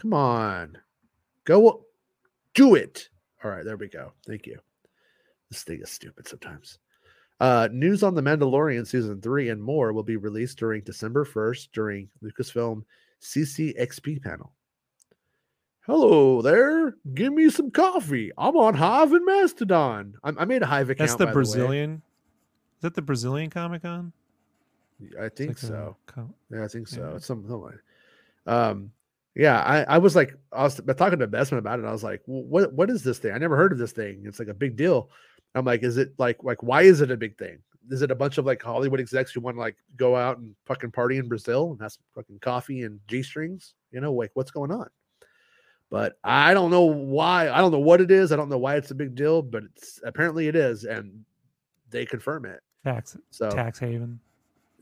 Come 0.00 0.12
on, 0.12 0.78
go 1.44 1.84
do 2.54 2.74
it. 2.74 3.08
All 3.42 3.50
right, 3.50 3.64
there 3.64 3.76
we 3.76 3.88
go. 3.88 4.12
Thank 4.26 4.46
you. 4.46 4.58
This 5.50 5.62
thing 5.62 5.80
is 5.82 5.90
stupid 5.90 6.26
sometimes. 6.26 6.78
Uh, 7.40 7.68
news 7.72 8.02
on 8.02 8.14
the 8.14 8.22
Mandalorian 8.22 8.86
season 8.86 9.20
three 9.20 9.50
and 9.50 9.62
more 9.62 9.92
will 9.92 10.02
be 10.02 10.16
released 10.16 10.58
during 10.58 10.82
December 10.82 11.24
first 11.24 11.72
during 11.72 12.08
Lucasfilm 12.22 12.82
CCXP 13.20 14.22
panel. 14.22 14.52
Hello 15.86 16.40
there. 16.40 16.96
Give 17.12 17.32
me 17.32 17.50
some 17.50 17.70
coffee. 17.70 18.32
I'm 18.38 18.56
on 18.56 18.74
Hive 18.74 19.12
and 19.12 19.26
Mastodon. 19.26 20.14
I, 20.24 20.32
I 20.38 20.44
made 20.46 20.62
a 20.62 20.66
Hive 20.66 20.88
account. 20.88 21.08
that's 21.08 21.18
the. 21.18 21.26
Brazilian. 21.26 22.02
Is 22.78 22.82
that 22.82 22.94
the 22.94 23.02
Brazilian 23.02 23.50
Comic 23.50 23.82
Con? 23.82 24.12
I 25.20 25.28
think 25.28 25.58
so. 25.58 25.96
Yeah, 26.50 26.64
I 26.64 26.68
think 26.68 26.88
so. 26.88 27.00
Yeah. 27.00 27.16
It's 27.16 27.26
something 27.26 27.50
like. 27.50 27.74
Um, 28.46 28.92
yeah, 29.34 29.60
I, 29.60 29.82
I 29.94 29.98
was 29.98 30.14
like, 30.14 30.36
I 30.52 30.62
was 30.62 30.80
talking 30.96 31.18
to 31.18 31.26
Bespin 31.26 31.58
about 31.58 31.80
it. 31.80 31.84
I 31.84 31.92
was 31.92 32.04
like, 32.04 32.22
well, 32.26 32.42
what 32.42 32.72
what 32.72 32.90
is 32.90 33.02
this 33.02 33.18
thing? 33.18 33.32
I 33.32 33.38
never 33.38 33.56
heard 33.56 33.72
of 33.72 33.78
this 33.78 33.92
thing. 33.92 34.22
It's 34.24 34.38
like 34.38 34.48
a 34.48 34.54
big 34.54 34.76
deal. 34.76 35.10
I'm 35.54 35.64
like, 35.64 35.82
is 35.82 35.96
it 35.96 36.14
like 36.18 36.42
like 36.42 36.62
why 36.62 36.82
is 36.82 37.00
it 37.00 37.10
a 37.10 37.16
big 37.16 37.36
thing? 37.36 37.58
Is 37.90 38.02
it 38.02 38.10
a 38.10 38.14
bunch 38.14 38.38
of 38.38 38.46
like 38.46 38.62
Hollywood 38.62 39.00
execs 39.00 39.32
who 39.32 39.40
want 39.40 39.56
to 39.56 39.60
like 39.60 39.76
go 39.96 40.16
out 40.16 40.38
and 40.38 40.54
fucking 40.66 40.92
party 40.92 41.18
in 41.18 41.28
Brazil 41.28 41.72
and 41.72 41.80
have 41.82 41.92
some 41.92 42.04
fucking 42.14 42.38
coffee 42.38 42.82
and 42.82 43.00
G 43.08 43.22
strings? 43.22 43.74
You 43.90 44.00
know, 44.00 44.12
like 44.12 44.30
what's 44.34 44.50
going 44.50 44.70
on? 44.70 44.88
But 45.90 46.16
I 46.24 46.54
don't 46.54 46.70
know 46.70 46.84
why. 46.84 47.50
I 47.50 47.58
don't 47.58 47.72
know 47.72 47.78
what 47.80 48.00
it 48.00 48.10
is. 48.10 48.32
I 48.32 48.36
don't 48.36 48.48
know 48.48 48.58
why 48.58 48.76
it's 48.76 48.90
a 48.90 48.96
big 48.96 49.14
deal, 49.14 49.42
but 49.42 49.64
it's 49.64 50.00
apparently 50.04 50.48
it 50.48 50.56
is, 50.56 50.84
and 50.84 51.24
they 51.90 52.06
confirm 52.06 52.46
it. 52.46 52.60
tax 52.84 53.16
So 53.30 53.50
tax 53.50 53.78
haven. 53.78 54.20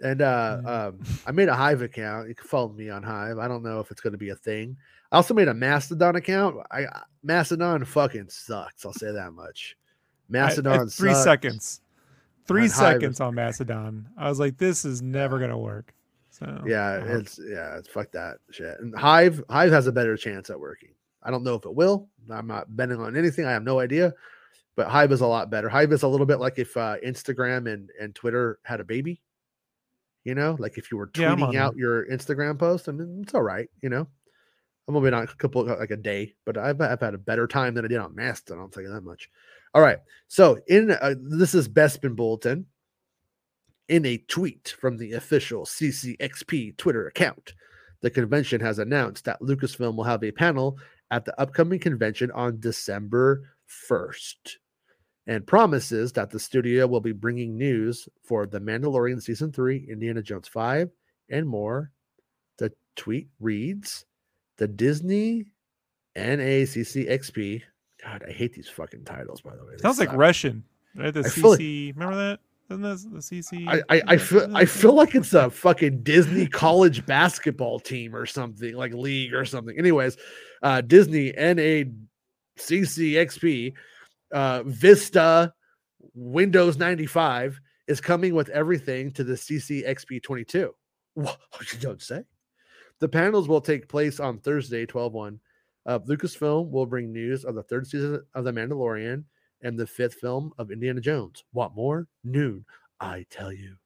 And 0.03 0.21
uh, 0.23 0.61
Yeah. 0.65 0.71
um, 0.87 1.01
I 1.27 1.33
made 1.33 1.49
a 1.49 1.55
Hive 1.55 1.83
account. 1.83 2.29
You 2.29 2.35
can 2.35 2.47
follow 2.47 2.69
me 2.73 2.91
on 2.91 3.03
Hive. 3.03 3.39
I 3.39 3.49
don't 3.49 3.63
know 3.63 3.81
if 3.81 3.91
it's 3.91 4.01
going 4.01 4.13
to 4.13 4.19
be 4.19 4.31
a 4.31 4.37
thing. 4.37 4.77
I 5.11 5.17
also 5.17 5.35
made 5.35 5.49
a 5.49 5.55
Mastodon 5.55 6.17
account. 6.17 6.57
I 6.71 6.87
Mastodon 7.23 7.85
fucking 7.85 8.29
sucks. 8.29 8.85
I'll 8.85 8.93
say 8.93 9.13
that 9.13 9.33
much. 9.33 9.77
I- 9.77 10.31
I- 10.31 10.33
Mastodon. 10.33 10.89
three 10.89 11.13
sucks. 11.13 11.25
seconds. 11.25 11.81
Three 12.47 12.65
On 12.65 12.69
seconds 12.69 13.17
is- 13.17 13.21
on 13.21 13.35
Mastodon. 13.35 14.09
I 14.19 14.29
was 14.29 14.41
like, 14.41 14.59
this 14.59 14.85
is 14.85 15.01
never 15.03 15.39
gonna 15.39 15.59
work. 15.59 15.95
So 16.31 16.63
Yeah, 16.67 16.93
uh, 16.95 17.19
it's 17.19 17.39
yeah, 17.39 17.77
it's 17.77 17.89
fuck 17.89 18.11
that 18.13 18.39
shit. 18.51 18.81
And 18.81 18.97
Hive, 18.99 19.45
Hive 19.51 19.71
has 19.71 19.87
a 19.87 19.93
better 19.93 20.17
chance 20.17 20.49
at 20.51 20.59
working. 20.59 20.89
I 21.23 21.31
don't 21.31 21.45
know 21.45 21.55
if 21.55 21.65
it 21.67 21.75
will. 21.75 22.09
I'm 22.31 22.47
not 22.47 22.75
betting 22.75 22.99
on 23.01 23.17
anything. 23.17 23.45
I 23.45 23.53
have 23.53 23.63
no 23.63 23.79
idea. 23.79 24.13
But 24.75 24.89
Hive 24.89 25.13
is 25.13 25.21
a 25.21 25.27
lot 25.27 25.51
better. 25.51 25.69
Hive 25.69 25.93
is 25.93 26.03
a 26.03 26.09
little 26.09 26.25
bit 26.27 26.41
like 26.41 26.59
if 26.59 26.75
uh, 26.77 26.97
Instagram 27.05 27.71
and 27.73 27.91
and 28.01 28.15
Twitter 28.15 28.59
had 28.63 28.81
a 28.81 28.85
baby. 28.85 29.21
You 30.25 30.35
know, 30.35 30.57
like 30.59 30.79
if 30.79 30.91
you 30.91 30.99
were 30.99 31.11
Yeah, 31.17 31.35
tweeting 31.35 31.57
out 31.57 31.77
your 31.77 32.07
Instagram 32.07 32.59
post, 32.59 32.89
and 32.89 33.25
it's 33.25 33.35
all 33.35 33.43
right. 33.43 33.69
You 33.83 33.89
know, 33.89 34.07
I'm 34.87 34.95
gonna 34.95 35.11
be 35.11 35.15
on 35.15 35.25
a 35.25 35.27
couple 35.27 35.65
like 35.65 35.91
a 35.91 35.97
day, 35.97 36.35
but 36.45 36.57
I've 36.57 36.81
I've 36.81 37.01
had 37.01 37.15
a 37.15 37.19
better 37.19 37.47
time 37.47 37.75
than 37.75 37.85
I 37.85 37.89
did 37.89 37.99
on 37.99 38.15
Mastodon. 38.15 38.63
I'll 38.63 38.69
tell 38.69 38.83
you 38.83 38.93
that 38.93 39.05
much. 39.05 39.29
All 39.75 39.83
right. 39.83 39.99
So 40.29 40.59
in 40.69 40.91
uh, 40.93 41.15
this 41.21 41.55
is 41.55 41.69
Bespin 41.69 42.17
Bulletin. 42.17 42.67
In 43.89 44.07
a 44.07 44.17
tweet 44.17 44.75
from 44.81 44.97
the 44.97 45.13
official 45.15 45.65
CCXP 45.67 46.77
Twitter 46.77 47.09
account, 47.09 47.53
the 48.01 48.11
convention 48.11 48.61
has 48.61 48.79
announced 48.79 49.25
that 49.25 49.41
Lucasfilm 49.41 49.97
will 49.97 50.05
have 50.05 50.23
a 50.25 50.31
panel 50.31 50.79
at 51.11 51.25
the 51.25 51.39
upcoming 51.39 51.79
convention 51.79 52.31
on 52.31 52.59
December 52.61 53.43
1st 53.91 54.57
and 55.27 55.47
promises 55.47 56.13
that 56.13 56.31
the 56.31 56.39
studio 56.39 56.87
will 56.87 57.01
be 57.01 57.13
bringing 57.13 57.57
news 57.57 58.09
for 58.25 58.47
The 58.47 58.61
Mandalorian 58.61 59.23
Season 59.23 59.53
3, 59.53 59.87
Indiana 59.91 60.21
Jones 60.23 60.49
5, 60.49 60.91
and 61.31 61.47
more. 61.47 61.91
The 62.59 62.73
tweet 62.97 63.29
reads 63.41 64.05
The 64.57 64.69
Disney 64.69 65.47
NACCXP. 66.17 67.63
God, 68.05 68.25
I 68.29 68.33
hate 68.33 68.53
these 68.53 68.69
fucking 68.69 69.05
titles, 69.05 69.41
by 69.41 69.55
the 69.57 69.65
way. 69.65 69.73
They 69.77 69.83
sounds 69.83 69.99
like. 70.01 70.13
Russian. 70.13 70.65
Right? 70.97 71.15
The 71.15 71.21
I 71.21 71.29
feel 71.29 71.51
like- 71.51 71.61
CC. 71.61 71.93
remember 71.95 72.17
that? 72.17 72.41
Isn't 72.71 72.83
that 72.83 72.99
the 73.13 73.19
CC? 73.19 73.67
I, 73.69 73.83
I, 73.95 74.03
I 74.07 74.17
feel 74.17 74.57
I 74.57 74.65
feel 74.65 74.95
like 74.95 75.15
it's 75.15 75.35
a 75.35 75.51
fucking 75.51 76.03
Disney 76.05 76.47
college 76.47 77.05
basketball 77.05 77.79
team 77.79 78.17
or 78.17 78.25
something 78.25 78.75
like 78.75 78.95
league 78.95 79.35
or 79.35 79.45
something. 79.45 79.77
Anyways, 79.79 80.17
uh 80.63 80.81
Disney 80.81 81.33
NACCXP 82.59 83.75
uh 84.33 84.63
Vista 84.65 85.53
Windows 86.15 86.77
95 86.79 87.61
is 87.87 88.01
coming 88.01 88.35
with 88.35 88.49
everything 88.51 89.11
to 89.13 89.25
the 89.25 89.35
CCXP 89.35 90.23
22. 90.23 90.75
What 91.15 91.39
you 91.73 91.79
don't 91.79 92.03
say? 92.03 92.23
The 93.01 93.09
panels 93.09 93.49
will 93.49 93.61
take 93.61 93.89
place 93.89 94.21
on 94.21 94.39
Thursday, 94.39 94.87
12 94.87 95.13
1. 95.13 95.41
Uh, 95.85 95.99
Lucasfilm 96.01 96.71
will 96.71 96.87
bring 96.87 97.13
news 97.13 97.45
of 97.45 97.55
the 97.55 97.63
third 97.65 97.87
season 97.87 98.23
of 98.35 98.45
The 98.45 98.53
Mandalorian 98.53 99.25
and 99.63 99.79
the 99.79 99.87
fifth 99.87 100.15
film 100.15 100.53
of 100.59 100.71
Indiana 100.71 101.01
Jones. 101.01 101.45
Want 101.53 101.75
more? 101.75 102.07
Noon. 102.25 102.65
I 103.01 103.27
tell 103.31 103.53
you. 103.53 103.77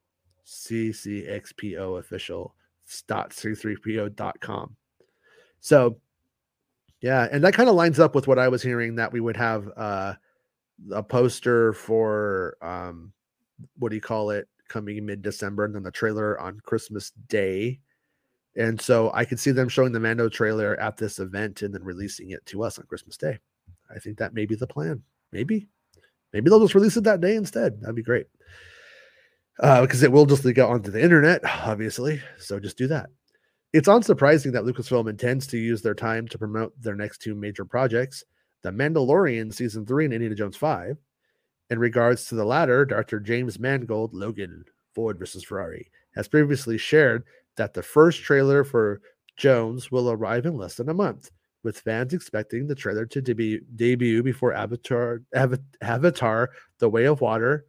CCXPO 0.45 1.99
official 1.99 2.55
dot 3.07 3.31
c3po.com. 3.31 4.75
So 5.59 5.97
yeah, 7.01 7.27
and 7.31 7.43
that 7.43 7.53
kind 7.53 7.69
of 7.69 7.75
lines 7.75 7.99
up 7.99 8.15
with 8.15 8.27
what 8.27 8.39
I 8.39 8.47
was 8.47 8.63
hearing 8.63 8.95
that 8.95 9.11
we 9.11 9.19
would 9.19 9.35
have 9.35 9.69
uh 9.75 10.13
a 10.91 11.01
poster 11.01 11.73
for 11.73 12.57
um 12.61 13.11
what 13.77 13.89
do 13.89 13.95
you 13.95 14.01
call 14.01 14.29
it 14.29 14.47
coming 14.67 15.05
mid-December 15.05 15.65
and 15.65 15.73
then 15.73 15.83
the 15.83 15.91
trailer 15.91 16.39
on 16.39 16.59
Christmas 16.59 17.11
Day. 17.27 17.79
And 18.55 18.79
so 18.79 19.11
I 19.13 19.25
could 19.25 19.39
see 19.39 19.51
them 19.51 19.69
showing 19.69 19.91
the 19.91 19.99
Mando 19.99 20.29
trailer 20.29 20.79
at 20.79 20.97
this 20.97 21.19
event 21.19 21.61
and 21.61 21.73
then 21.73 21.83
releasing 21.83 22.31
it 22.31 22.45
to 22.47 22.63
us 22.63 22.77
on 22.77 22.85
Christmas 22.85 23.17
Day. 23.17 23.39
I 23.89 23.99
think 23.99 24.17
that 24.17 24.33
may 24.33 24.45
be 24.45 24.55
the 24.55 24.67
plan. 24.67 25.03
Maybe. 25.31 25.67
Maybe 26.33 26.49
they'll 26.49 26.59
just 26.59 26.75
release 26.75 26.97
it 26.97 27.03
that 27.05 27.21
day 27.21 27.35
instead. 27.35 27.79
That'd 27.81 27.95
be 27.95 28.03
great. 28.03 28.27
Uh, 29.59 29.81
because 29.81 30.03
it 30.03 30.11
will 30.11 30.25
just 30.25 30.45
leak 30.45 30.57
out 30.57 30.69
onto 30.69 30.91
the 30.91 31.01
internet, 31.01 31.41
obviously. 31.45 32.21
So 32.37 32.59
just 32.59 32.77
do 32.77 32.87
that. 32.87 33.09
It's 33.73 33.87
unsurprising 33.87 34.53
that 34.53 34.63
Lucasfilm 34.63 35.09
intends 35.09 35.47
to 35.47 35.57
use 35.57 35.81
their 35.81 35.95
time 35.95 36.27
to 36.27 36.37
promote 36.37 36.79
their 36.81 36.95
next 36.95 37.19
two 37.19 37.35
major 37.35 37.65
projects, 37.65 38.23
The 38.63 38.71
Mandalorian 38.71 39.53
Season 39.53 39.85
3 39.85 40.05
and 40.05 40.13
Indiana 40.13 40.35
Jones 40.35 40.57
5. 40.57 40.97
In 41.69 41.79
regards 41.79 42.27
to 42.27 42.35
the 42.35 42.45
latter, 42.45 42.85
Dr. 42.85 43.19
James 43.19 43.59
Mangold, 43.59 44.13
Logan, 44.13 44.63
Ford 44.95 45.19
versus 45.19 45.43
Ferrari, 45.43 45.91
has 46.15 46.27
previously 46.27 46.77
shared 46.77 47.23
that 47.57 47.73
the 47.73 47.83
first 47.83 48.21
trailer 48.21 48.63
for 48.63 49.01
Jones 49.35 49.91
will 49.91 50.09
arrive 50.09 50.45
in 50.45 50.57
less 50.57 50.75
than 50.75 50.89
a 50.89 50.93
month, 50.93 51.31
with 51.63 51.79
fans 51.79 52.13
expecting 52.13 52.67
the 52.67 52.75
trailer 52.75 53.05
to 53.05 53.21
debu- 53.21 53.61
debut 53.75 54.23
before 54.23 54.53
Avatar, 54.53 55.21
Ava- 55.35 55.59
Avatar 55.81 56.49
The 56.79 56.89
Way 56.89 57.05
of 57.05 57.21
Water 57.21 57.65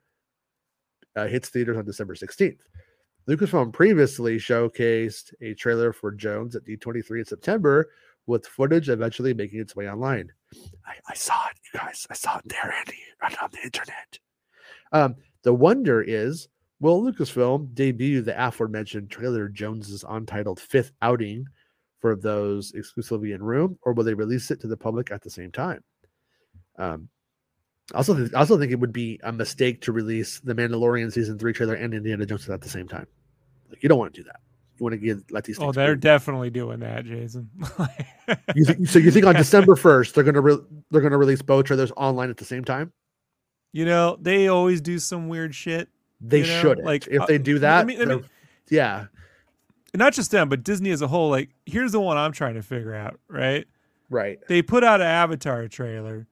uh, 1.17 1.27
hits 1.27 1.49
theaters 1.49 1.77
on 1.77 1.85
December 1.85 2.15
16th. 2.15 2.59
Lucasfilm 3.29 3.73
previously 3.73 4.39
showcased 4.39 5.35
a 5.43 5.53
trailer 5.55 5.93
for 5.93 6.13
Jones 6.13 6.57
at 6.57 6.65
D23 6.65 7.19
in 7.19 7.25
September, 7.27 7.91
with 8.29 8.47
footage 8.47 8.89
eventually 8.89 9.35
making 9.35 9.61
its 9.61 9.75
way 9.75 9.89
online. 9.91 10.31
I, 10.87 10.95
I 11.09 11.15
saw 11.15 11.49
it, 11.49 11.59
you 11.73 11.81
guys. 11.81 12.07
I 12.11 12.15
saw 12.15 12.39
it 12.39 12.45
there, 12.47 12.73
Andy, 12.79 12.99
right 13.21 13.43
on 13.43 13.51
the 13.51 13.63
internet. 13.63 14.19
Um, 14.93 15.17
the 15.43 15.55
wonder 15.55 16.03
is 16.03 16.49
will 16.81 17.03
Lucasfilm 17.03 17.75
debut 17.75 18.23
the 18.23 18.47
aforementioned 18.47 19.11
trailer 19.11 19.49
Jones's 19.49 20.05
untitled 20.09 20.61
fifth 20.61 20.93
outing 21.03 21.47
for 22.01 22.15
those 22.15 22.73
exclusively 22.75 23.33
in 23.33 23.43
room, 23.43 23.79
or 23.83 23.93
will 23.93 24.05
they 24.05 24.15
release 24.15 24.51
it 24.51 24.61
to 24.61 24.69
the 24.69 24.77
public 24.77 25.11
at 25.11 25.23
the 25.23 25.31
same 25.31 25.51
time? 25.51 25.83
Um, 26.79 27.09
also, 27.95 28.15
th- 28.15 28.33
I 28.35 28.41
also 28.41 28.59
think 28.59 28.71
it 28.71 28.79
would 28.79 28.93
be 28.93 29.19
a 29.25 29.33
mistake 29.33 29.81
to 29.83 29.93
release 29.93 30.41
the 30.41 30.55
Mandalorian 30.55 31.13
season 31.13 31.39
three 31.39 31.53
trailer 31.53 31.75
and 31.75 31.95
Indiana 31.95 32.27
Jones 32.27 32.49
at 32.49 32.61
the 32.61 32.69
same 32.69 32.87
time. 32.87 33.07
Like 33.69 33.83
you 33.83 33.89
don't 33.89 33.99
want 33.99 34.15
to 34.15 34.21
do 34.21 34.25
that. 34.25 34.41
You 34.79 34.85
want 34.85 34.93
to 34.93 34.99
give 34.99 35.25
let 35.31 35.45
these. 35.45 35.59
Oh, 35.61 35.73
they're 35.73 35.97
definitely 35.97 36.51
doing 36.51 36.81
that, 36.81 37.05
Jason. 37.05 37.51
You 38.55 38.67
think, 38.67 38.87
so 38.89 38.99
you 38.99 39.11
think 39.11 39.25
on 39.25 39.35
December 39.35 39.75
first 39.75 40.15
they're 40.15 40.23
gonna 40.25 40.43
re- 40.43 40.59
they're 40.91 41.01
gonna 41.01 41.17
release 41.17 41.41
both 41.41 41.65
trailers 41.65 41.91
online 41.97 42.29
at 42.29 42.37
the 42.37 42.45
same 42.45 42.63
time? 42.65 42.93
you 43.73 43.85
know, 43.87 44.19
they 44.21 44.49
always 44.49 44.81
do 44.83 44.99
some 44.99 45.29
weird 45.29 45.55
shit. 45.55 45.89
They 46.21 46.41
You 46.41 46.47
know, 46.47 46.61
shouldn't. 46.61 46.87
like, 46.87 47.07
if 47.07 47.23
uh, 47.23 47.27
they 47.27 47.39
do 47.39 47.59
that, 47.61 47.87
me- 47.87 47.97
let 47.97 48.09
me- 48.09 48.15
they're- 48.17 48.25
yeah, 48.69 49.07
not 49.95 50.13
just 50.13 50.31
them, 50.31 50.49
but 50.51 50.63
Disney 50.63 50.91
as 50.91 51.01
a 51.03 51.09
whole. 51.09 51.31
Like, 51.31 51.51
here's 51.67 51.93
the 51.93 52.01
one 52.01 52.17
I'm 52.19 52.33
trying 52.33 52.55
to 52.55 52.63
figure 52.63 52.95
out. 52.95 53.19
Right? 53.29 53.67
Right. 54.11 54.39
They 54.49 54.61
put 54.63 54.85
out 54.85 55.01
an 55.01 55.07
Avatar 55.07 55.69
trailer, 55.69 56.27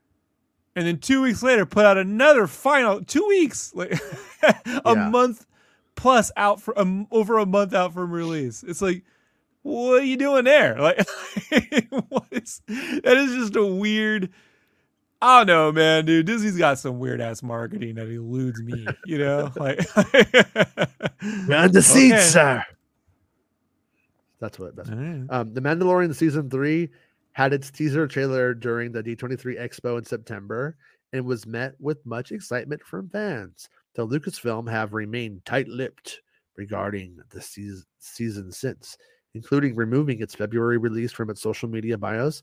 and 0.74 0.86
then 0.86 0.98
two 0.98 1.22
weeks 1.22 1.42
later, 1.42 1.64
put 1.64 1.86
out 1.86 1.96
another 1.96 2.46
final. 2.46 3.02
Two 3.04 3.26
weeks, 3.26 3.72
like 3.74 3.92
a 4.42 4.54
Yeah. 4.94 5.08
month 5.08 5.46
plus 5.96 6.30
out 6.36 6.60
for 6.60 6.78
um, 6.78 7.06
over 7.10 7.38
a 7.38 7.46
month 7.46 7.74
out 7.74 7.92
from 7.92 8.10
release. 8.12 8.62
It's 8.62 8.80
like, 8.82 9.04
what 9.62 10.02
are 10.02 10.04
you 10.04 10.16
doing 10.16 10.44
there? 10.44 10.76
Like, 10.80 11.06
what 12.08 12.26
is 12.30 12.62
that? 12.68 13.16
Is 13.16 13.34
just 13.34 13.56
a 13.56 13.66
weird. 13.66 14.30
I 15.22 15.38
don't 15.38 15.46
know, 15.46 15.72
man, 15.72 16.04
dude. 16.04 16.26
Disney's 16.26 16.58
got 16.58 16.78
some 16.78 16.98
weird 16.98 17.20
ass 17.20 17.42
marketing 17.42 17.94
that 17.96 18.08
eludes 18.08 18.62
me. 18.62 18.86
You 19.06 19.18
know, 19.18 19.50
like 19.56 19.80
We're 21.48 21.56
on 21.56 21.72
the 21.72 21.82
seat, 21.82 22.12
Okay. 22.12 22.20
sir. 22.22 22.64
That's 24.40 24.58
what. 24.58 24.76
That's 24.76 24.90
All 24.90 24.96
right. 24.96 25.26
Um, 25.30 25.54
the 25.54 25.60
Mandalorian 25.62 26.14
season 26.14 26.50
three 26.50 26.90
had 27.32 27.52
its 27.52 27.70
teaser 27.70 28.06
trailer 28.06 28.54
during 28.54 28.92
the 28.92 29.02
D23 29.02 29.58
Expo 29.60 29.98
in 29.98 30.04
September 30.04 30.76
and 31.12 31.24
was 31.24 31.46
met 31.46 31.74
with 31.80 32.04
much 32.06 32.32
excitement 32.32 32.82
from 32.82 33.08
fans. 33.08 33.68
The 33.96 34.06
Lucasfilm 34.06 34.70
have 34.70 34.92
remained 34.92 35.46
tight-lipped 35.46 36.20
regarding 36.58 37.18
the 37.30 37.40
season, 37.40 37.84
season 37.98 38.52
since, 38.52 38.98
including 39.34 39.74
removing 39.74 40.20
its 40.20 40.34
February 40.34 40.76
release 40.76 41.12
from 41.12 41.30
its 41.30 41.40
social 41.40 41.66
media 41.66 41.96
bios. 41.96 42.42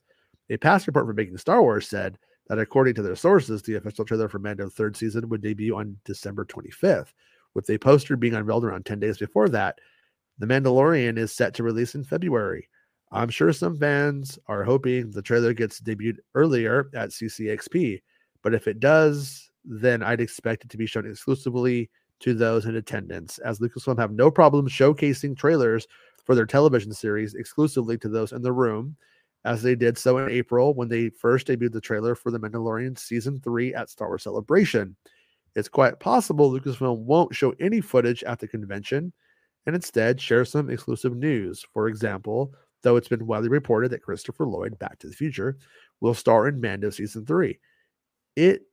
A 0.49 0.57
past 0.57 0.87
report 0.87 1.05
from 1.05 1.15
Making 1.15 1.37
Star 1.37 1.61
Wars 1.61 1.87
said 1.87 2.17
that 2.47 2.57
according 2.57 2.95
to 2.95 3.03
their 3.03 3.15
sources, 3.15 3.61
the 3.61 3.75
official 3.75 4.03
trailer 4.03 4.27
for 4.27 4.39
Mando 4.39 4.67
third 4.67 4.97
season 4.97 5.29
would 5.29 5.43
debut 5.43 5.77
on 5.77 5.95
December 6.05 6.43
25th, 6.43 7.13
with 7.53 7.69
a 7.69 7.77
poster 7.77 8.17
being 8.17 8.33
unveiled 8.33 8.65
around 8.65 8.87
10 8.87 8.99
days 8.99 9.19
before 9.19 9.47
that. 9.49 9.77
The 10.39 10.47
Mandalorian 10.47 11.19
is 11.19 11.31
set 11.31 11.53
to 11.53 11.63
release 11.63 11.93
in 11.93 12.03
February. 12.03 12.67
I'm 13.11 13.29
sure 13.29 13.53
some 13.53 13.77
fans 13.77 14.39
are 14.47 14.63
hoping 14.63 15.11
the 15.11 15.21
trailer 15.21 15.53
gets 15.53 15.79
debuted 15.79 16.17
earlier 16.33 16.89
at 16.95 17.09
CCXP, 17.09 18.01
but 18.41 18.55
if 18.55 18.67
it 18.67 18.79
does, 18.79 19.51
then 19.65 20.03
I'd 20.03 20.21
expect 20.21 20.65
it 20.65 20.69
to 20.71 20.77
be 20.77 20.85
shown 20.85 21.05
exclusively 21.05 21.89
to 22.19 22.33
those 22.33 22.65
in 22.65 22.75
attendance, 22.75 23.37
as 23.39 23.59
Lucasfilm 23.59 23.99
have 23.99 24.11
no 24.11 24.31
problem 24.31 24.67
showcasing 24.67 25.37
trailers 25.37 25.87
for 26.25 26.35
their 26.35 26.45
television 26.45 26.93
series 26.93 27.33
exclusively 27.33 27.97
to 27.97 28.09
those 28.09 28.31
in 28.31 28.41
the 28.41 28.51
room, 28.51 28.95
as 29.45 29.61
they 29.61 29.75
did 29.75 29.97
so 29.97 30.17
in 30.19 30.29
April 30.29 30.73
when 30.73 30.87
they 30.87 31.09
first 31.09 31.47
debuted 31.47 31.73
the 31.73 31.81
trailer 31.81 32.15
for 32.15 32.31
The 32.31 32.39
Mandalorian 32.39 32.97
Season 32.97 33.39
3 33.41 33.73
at 33.73 33.89
Star 33.89 34.07
Wars 34.07 34.23
Celebration. 34.23 34.95
It's 35.55 35.67
quite 35.67 35.99
possible 35.99 36.51
Lucasfilm 36.51 36.99
won't 36.99 37.35
show 37.35 37.53
any 37.59 37.81
footage 37.81 38.23
at 38.23 38.39
the 38.39 38.47
convention 38.47 39.11
and 39.65 39.75
instead 39.75 40.19
share 40.19 40.45
some 40.45 40.69
exclusive 40.69 41.15
news. 41.15 41.65
For 41.73 41.87
example, 41.87 42.53
though 42.81 42.95
it's 42.95 43.07
been 43.07 43.27
widely 43.27 43.49
reported 43.49 43.91
that 43.91 44.01
Christopher 44.01 44.45
Lloyd, 44.45 44.79
Back 44.79 44.99
to 44.99 45.07
the 45.07 45.13
Future, 45.13 45.57
will 46.01 46.13
star 46.13 46.47
in 46.47 46.59
Mando 46.59 46.89
season 46.89 47.25
three. 47.25 47.59
It 48.35 48.63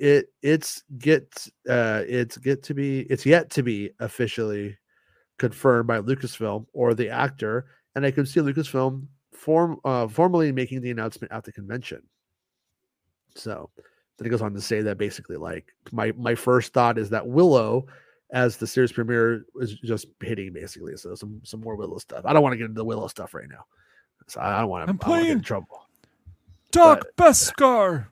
it 0.00 0.32
it's 0.42 0.82
get 0.98 1.46
uh 1.68 2.02
it's 2.06 2.36
get 2.36 2.62
to 2.64 2.74
be 2.74 3.00
it's 3.10 3.26
yet 3.26 3.50
to 3.50 3.62
be 3.62 3.90
officially 4.00 4.76
confirmed 5.38 5.86
by 5.86 6.00
Lucasfilm 6.00 6.66
or 6.72 6.94
the 6.94 7.08
actor, 7.08 7.66
and 7.94 8.04
I 8.04 8.10
could 8.10 8.28
see 8.28 8.40
Lucasfilm 8.40 9.06
form 9.32 9.78
uh 9.84 10.08
formally 10.08 10.52
making 10.52 10.80
the 10.80 10.90
announcement 10.90 11.32
at 11.32 11.44
the 11.44 11.52
convention. 11.52 12.02
So 13.34 13.70
then 14.16 14.26
it 14.26 14.30
goes 14.30 14.42
on 14.42 14.54
to 14.54 14.60
say 14.60 14.80
that 14.82 14.98
basically 14.98 15.36
like 15.36 15.72
my 15.92 16.12
my 16.16 16.34
first 16.34 16.72
thought 16.72 16.98
is 16.98 17.10
that 17.10 17.26
Willow 17.26 17.86
as 18.30 18.56
the 18.56 18.66
series 18.66 18.92
premiere 18.92 19.44
is 19.60 19.74
just 19.76 20.06
hitting 20.20 20.52
basically. 20.52 20.96
So 20.96 21.14
some 21.14 21.40
some 21.44 21.60
more 21.60 21.76
Willow 21.76 21.98
stuff. 21.98 22.24
I 22.26 22.32
don't 22.32 22.42
want 22.42 22.52
to 22.52 22.56
get 22.58 22.64
into 22.64 22.78
the 22.78 22.84
Willow 22.84 23.06
stuff 23.08 23.32
right 23.34 23.48
now. 23.48 23.64
So 24.26 24.40
I 24.40 24.60
don't 24.60 24.68
want 24.68 24.86
to. 24.86 24.90
I'm 24.90 24.96
get 24.96 25.06
in 25.06 25.24
playing- 25.24 25.40
trouble. 25.42 25.84
Doc 26.70 27.06
Beskar. 27.16 28.08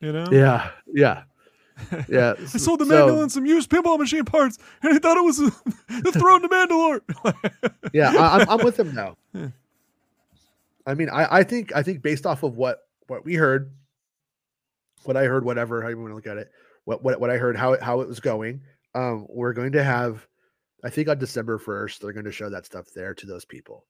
You 0.00 0.12
know? 0.12 0.28
Yeah, 0.30 0.70
yeah, 0.92 1.22
yeah. 2.08 2.34
I 2.38 2.44
sold 2.44 2.80
the 2.80 2.86
so- 2.86 3.08
Mandalorian 3.08 3.30
some 3.30 3.46
used 3.46 3.70
pinball 3.70 3.98
machine 3.98 4.24
parts, 4.24 4.58
and 4.82 4.92
he 4.92 4.98
thought 4.98 5.16
it 5.16 5.24
was 5.24 5.36
the 5.88 6.12
throne 6.12 6.42
to 6.42 6.48
Mandalore. 6.48 7.00
yeah, 7.92 8.12
I, 8.16 8.38
I'm, 8.38 8.50
I'm 8.50 8.64
with 8.64 8.78
him 8.78 8.94
now. 8.94 9.16
Yeah. 9.32 9.48
I 10.86 10.94
mean, 10.94 11.10
I, 11.10 11.38
I 11.38 11.42
think 11.42 11.74
I 11.74 11.82
think 11.82 12.02
based 12.02 12.26
off 12.26 12.42
of 12.42 12.56
what 12.56 12.80
what 13.08 13.24
we 13.24 13.34
heard, 13.34 13.72
what 15.04 15.16
I 15.16 15.24
heard, 15.24 15.44
whatever 15.44 15.82
how 15.82 15.88
you 15.88 15.98
want 15.98 16.10
to 16.10 16.14
look 16.14 16.26
at 16.26 16.38
it, 16.38 16.50
what 16.84 17.02
what 17.02 17.20
what 17.20 17.30
I 17.30 17.36
heard, 17.36 17.56
how 17.56 17.72
it 17.72 17.82
how 17.82 18.00
it 18.00 18.08
was 18.08 18.20
going. 18.20 18.62
Um, 18.94 19.26
we're 19.28 19.52
going 19.52 19.72
to 19.72 19.84
have, 19.84 20.26
I 20.82 20.88
think 20.88 21.08
on 21.08 21.18
December 21.18 21.58
first, 21.58 22.00
they're 22.00 22.14
going 22.14 22.24
to 22.24 22.32
show 22.32 22.48
that 22.48 22.64
stuff 22.64 22.86
there 22.94 23.14
to 23.14 23.26
those 23.26 23.44
people. 23.44 23.84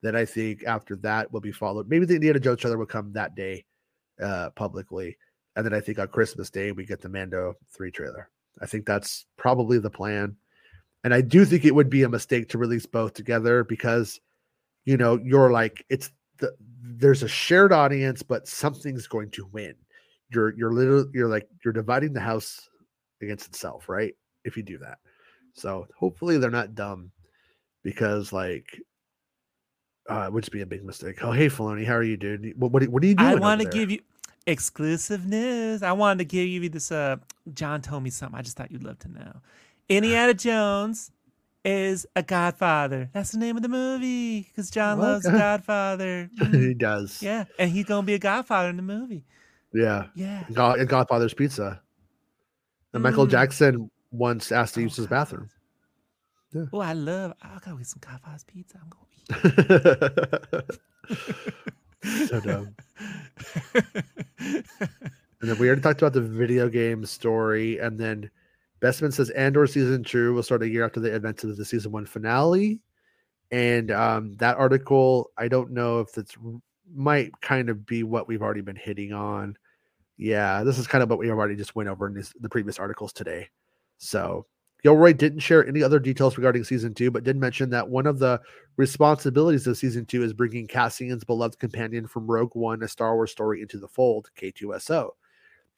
Then 0.00 0.14
I 0.14 0.24
think 0.24 0.62
after 0.64 0.94
that 0.96 1.32
will 1.32 1.40
be 1.40 1.50
followed. 1.50 1.88
Maybe 1.88 2.06
the 2.06 2.14
Indiana 2.14 2.38
Jones 2.38 2.60
trailer 2.60 2.78
will 2.78 2.86
come 2.86 3.12
that 3.14 3.34
day, 3.34 3.64
uh, 4.22 4.50
publicly, 4.50 5.16
and 5.58 5.66
then 5.66 5.74
I 5.74 5.80
think 5.80 5.98
on 5.98 6.06
Christmas 6.06 6.50
Day 6.50 6.70
we 6.70 6.86
get 6.86 7.00
the 7.00 7.08
Mando 7.08 7.54
three 7.72 7.90
trailer. 7.90 8.30
I 8.62 8.66
think 8.66 8.86
that's 8.86 9.26
probably 9.36 9.80
the 9.80 9.90
plan. 9.90 10.36
And 11.02 11.12
I 11.12 11.20
do 11.20 11.44
think 11.44 11.64
it 11.64 11.74
would 11.74 11.90
be 11.90 12.04
a 12.04 12.08
mistake 12.08 12.48
to 12.50 12.58
release 12.58 12.86
both 12.86 13.12
together 13.12 13.64
because, 13.64 14.20
you 14.84 14.96
know, 14.96 15.18
you're 15.20 15.50
like 15.50 15.84
it's 15.90 16.12
the 16.38 16.54
there's 16.80 17.24
a 17.24 17.28
shared 17.28 17.72
audience, 17.72 18.22
but 18.22 18.46
something's 18.46 19.08
going 19.08 19.32
to 19.32 19.48
win. 19.50 19.74
You're 20.32 20.56
you're 20.56 20.72
little, 20.72 21.06
you're 21.12 21.28
like 21.28 21.48
you're 21.64 21.74
dividing 21.74 22.12
the 22.12 22.20
house 22.20 22.68
against 23.20 23.48
itself, 23.48 23.88
right? 23.88 24.14
If 24.44 24.56
you 24.56 24.62
do 24.62 24.78
that. 24.78 24.98
So 25.54 25.88
hopefully 25.98 26.38
they're 26.38 26.52
not 26.52 26.76
dumb 26.76 27.10
because 27.82 28.32
like 28.32 28.80
uh, 30.08 30.26
it 30.26 30.32
would 30.32 30.44
just 30.44 30.52
be 30.52 30.60
a 30.60 30.66
big 30.66 30.84
mistake. 30.84 31.18
Oh, 31.24 31.32
hey 31.32 31.48
Filoni, 31.48 31.84
how 31.84 31.94
are 31.94 32.04
you, 32.04 32.16
dude? 32.16 32.52
What 32.56 32.70
what, 32.70 32.86
what 32.86 33.02
are 33.02 33.06
you 33.06 33.16
doing? 33.16 33.28
I 33.28 33.34
want 33.34 33.60
to 33.60 33.68
give 33.68 33.90
you 33.90 33.98
exclusive 34.48 35.26
news. 35.26 35.82
I 35.82 35.92
wanted 35.92 36.18
to 36.18 36.24
give 36.24 36.48
you 36.48 36.68
this. 36.68 36.90
Uh, 36.90 37.16
John 37.54 37.80
told 37.82 38.02
me 38.02 38.10
something. 38.10 38.38
I 38.38 38.42
just 38.42 38.56
thought 38.56 38.70
you'd 38.72 38.82
love 38.82 38.98
to 39.00 39.08
know. 39.08 39.32
Indiana 39.88 40.34
Jones 40.34 41.10
is 41.64 42.06
a 42.16 42.22
Godfather. 42.22 43.10
That's 43.12 43.30
the 43.32 43.38
name 43.38 43.56
of 43.56 43.62
the 43.62 43.68
movie 43.68 44.42
because 44.42 44.70
John 44.70 44.98
loves 44.98 45.24
the 45.24 45.30
Okay. 45.34 45.38
Godfather. 45.38 46.30
he 46.38 46.44
Mhm. 46.44 46.78
does. 46.78 47.22
yeah, 47.22 47.44
and 47.58 47.70
he's 47.70 47.84
gonna 47.84 48.06
be 48.06 48.14
a 48.14 48.18
Godfather 48.18 48.68
in 48.70 48.76
the 48.76 48.82
movie. 48.82 49.24
Yeah. 49.74 50.06
Yeah. 50.14 50.44
God, 50.52 50.78
and 50.80 50.88
Godfather's 50.88 51.34
Pizza. 51.34 51.80
And 52.94 53.02
Michael 53.02 53.26
Mm. 53.26 53.30
Jackson 53.30 53.90
once 54.10 54.50
asked 54.50 54.74
to 54.74 54.80
use 54.82 54.96
his 54.96 55.06
bathroom. 55.06 55.50
Yeah. 56.52 56.64
Oh, 56.72 56.80
I 56.80 56.94
love. 56.94 57.34
I 57.42 57.58
gotta 57.62 57.76
get 57.76 57.86
some 57.86 58.00
Godfather's 58.00 58.44
pizza. 58.44 58.78
I'm 58.82 58.88
gonna 58.88 59.04
eat. 60.64 60.64
so 62.02 62.40
dumb. 62.40 62.74
And 65.40 65.48
then 65.48 65.58
we 65.58 65.68
already 65.68 65.82
talked 65.82 66.02
about 66.02 66.12
the 66.12 66.20
video 66.20 66.68
game 66.68 67.04
story. 67.06 67.78
And 67.78 67.98
then 67.98 68.30
Bespin 68.80 69.12
says 69.12 69.30
Andor 69.30 69.66
season 69.66 70.02
two 70.02 70.34
will 70.34 70.42
start 70.42 70.62
a 70.62 70.68
year 70.68 70.84
after 70.84 71.00
the 71.00 71.14
events 71.14 71.44
of 71.44 71.56
the 71.56 71.64
season 71.64 71.92
one 71.92 72.06
finale. 72.06 72.80
And 73.50 73.90
um, 73.90 74.34
that 74.36 74.56
article, 74.56 75.30
I 75.38 75.48
don't 75.48 75.70
know 75.70 76.00
if 76.00 76.18
it's 76.18 76.36
might 76.94 77.38
kind 77.40 77.68
of 77.68 77.86
be 77.86 78.02
what 78.02 78.26
we've 78.26 78.42
already 78.42 78.62
been 78.62 78.76
hitting 78.76 79.12
on. 79.12 79.56
Yeah, 80.16 80.64
this 80.64 80.78
is 80.78 80.86
kind 80.86 81.02
of 81.02 81.10
what 81.10 81.18
we 81.18 81.30
already 81.30 81.54
just 81.54 81.76
went 81.76 81.88
over 81.88 82.08
in 82.08 82.14
this, 82.14 82.32
the 82.40 82.48
previous 82.48 82.78
articles 82.78 83.12
today. 83.12 83.48
So 83.98 84.46
Gilroy 84.82 85.12
didn't 85.12 85.40
share 85.40 85.66
any 85.66 85.82
other 85.82 85.98
details 85.98 86.36
regarding 86.36 86.64
season 86.64 86.94
two, 86.94 87.10
but 87.10 87.24
did 87.24 87.36
mention 87.36 87.70
that 87.70 87.88
one 87.88 88.06
of 88.06 88.18
the 88.18 88.40
responsibilities 88.76 89.66
of 89.66 89.76
season 89.76 90.06
two 90.06 90.22
is 90.22 90.32
bringing 90.32 90.68
Cassian's 90.68 91.24
beloved 91.24 91.58
companion 91.58 92.06
from 92.06 92.30
Rogue 92.30 92.54
One, 92.54 92.82
a 92.82 92.88
Star 92.88 93.16
Wars 93.16 93.32
story, 93.32 93.60
into 93.60 93.78
the 93.78 93.88
fold, 93.88 94.30
K2SO. 94.38 95.10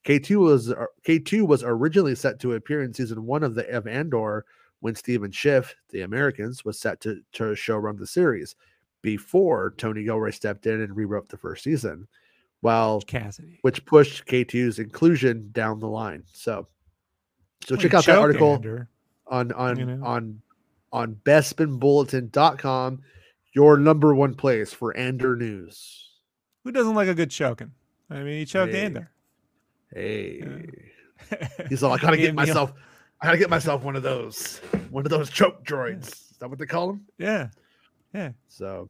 K2 0.05 0.37
was 0.37 0.71
uh, 0.71 0.87
K2 1.07 1.47
was 1.47 1.63
originally 1.63 2.15
set 2.15 2.41
to 2.41 2.55
appear 2.55 2.83
in 2.83 2.95
season 2.95 3.27
one 3.27 3.43
of 3.43 3.55
the 3.55 3.69
of 3.69 3.87
Andor 3.87 4.47
when 4.81 4.95
Stephen 4.95 5.31
Schiff, 5.31 5.75
the 5.91 6.03
Americans, 6.03 6.65
was 6.65 6.79
set 6.79 7.01
to 7.03 7.21
to 7.33 7.55
show 7.55 7.77
run 7.77 7.97
the 7.97 8.07
series 8.07 8.57
before 9.03 9.75
Tony 9.77 10.05
Gilroy 10.05 10.31
stepped 10.31 10.67
in 10.67 10.81
and 10.81 10.97
rewrote 10.97 11.29
the 11.29 11.37
first 11.37 11.65
season, 11.65 12.07
while 12.61 13.01
Cassidy. 13.03 13.59
which 13.63 13.85
pushed 13.87 14.27
K2's 14.27 14.79
inclusion 14.79 15.51
down 15.53 15.81
the 15.81 15.89
line. 15.89 16.25
So, 16.33 16.67
so 17.65 17.77
check 17.77 17.95
out 17.95 18.05
that 18.07 18.19
article 18.19 18.55
Andrew. 18.55 18.87
on 19.29 19.53
on 19.53 19.79
you 19.79 19.87
know? 19.87 20.05
on 20.05 20.41
on 20.93 21.17
bespinbulletin.com, 21.25 23.01
your 23.55 23.77
number 23.77 24.15
one 24.15 24.35
place 24.35 24.73
for 24.73 24.97
Andor 24.97 25.37
news. 25.37 26.11
Who 26.65 26.73
doesn't 26.73 26.95
like 26.95 27.09
a 27.09 27.15
good 27.15 27.31
choking? 27.31 27.73
I 28.11 28.19
mean, 28.23 28.39
he 28.41 28.45
choked 28.45 28.73
Hey. 28.73 28.85
Andor. 28.85 29.11
Hey, 29.95 30.43
he's 31.69 31.83
all 31.83 31.93
I 31.93 31.99
gotta 31.99 32.17
get 32.19 32.35
myself, 32.35 32.73
I 33.21 33.27
gotta 33.27 33.39
get 33.39 33.51
myself 33.51 33.83
one 33.83 33.97
of 33.97 34.03
those, 34.03 34.59
one 34.91 35.05
of 35.05 35.11
those 35.11 35.31
choke 35.31 35.65
droids. 35.65 36.09
Is 36.09 36.37
that 36.41 36.49
what 36.49 36.59
they 36.59 36.67
call 36.67 36.89
them? 36.89 37.07
Yeah. 37.19 37.49
Yeah. 38.15 38.31
So 38.49 38.89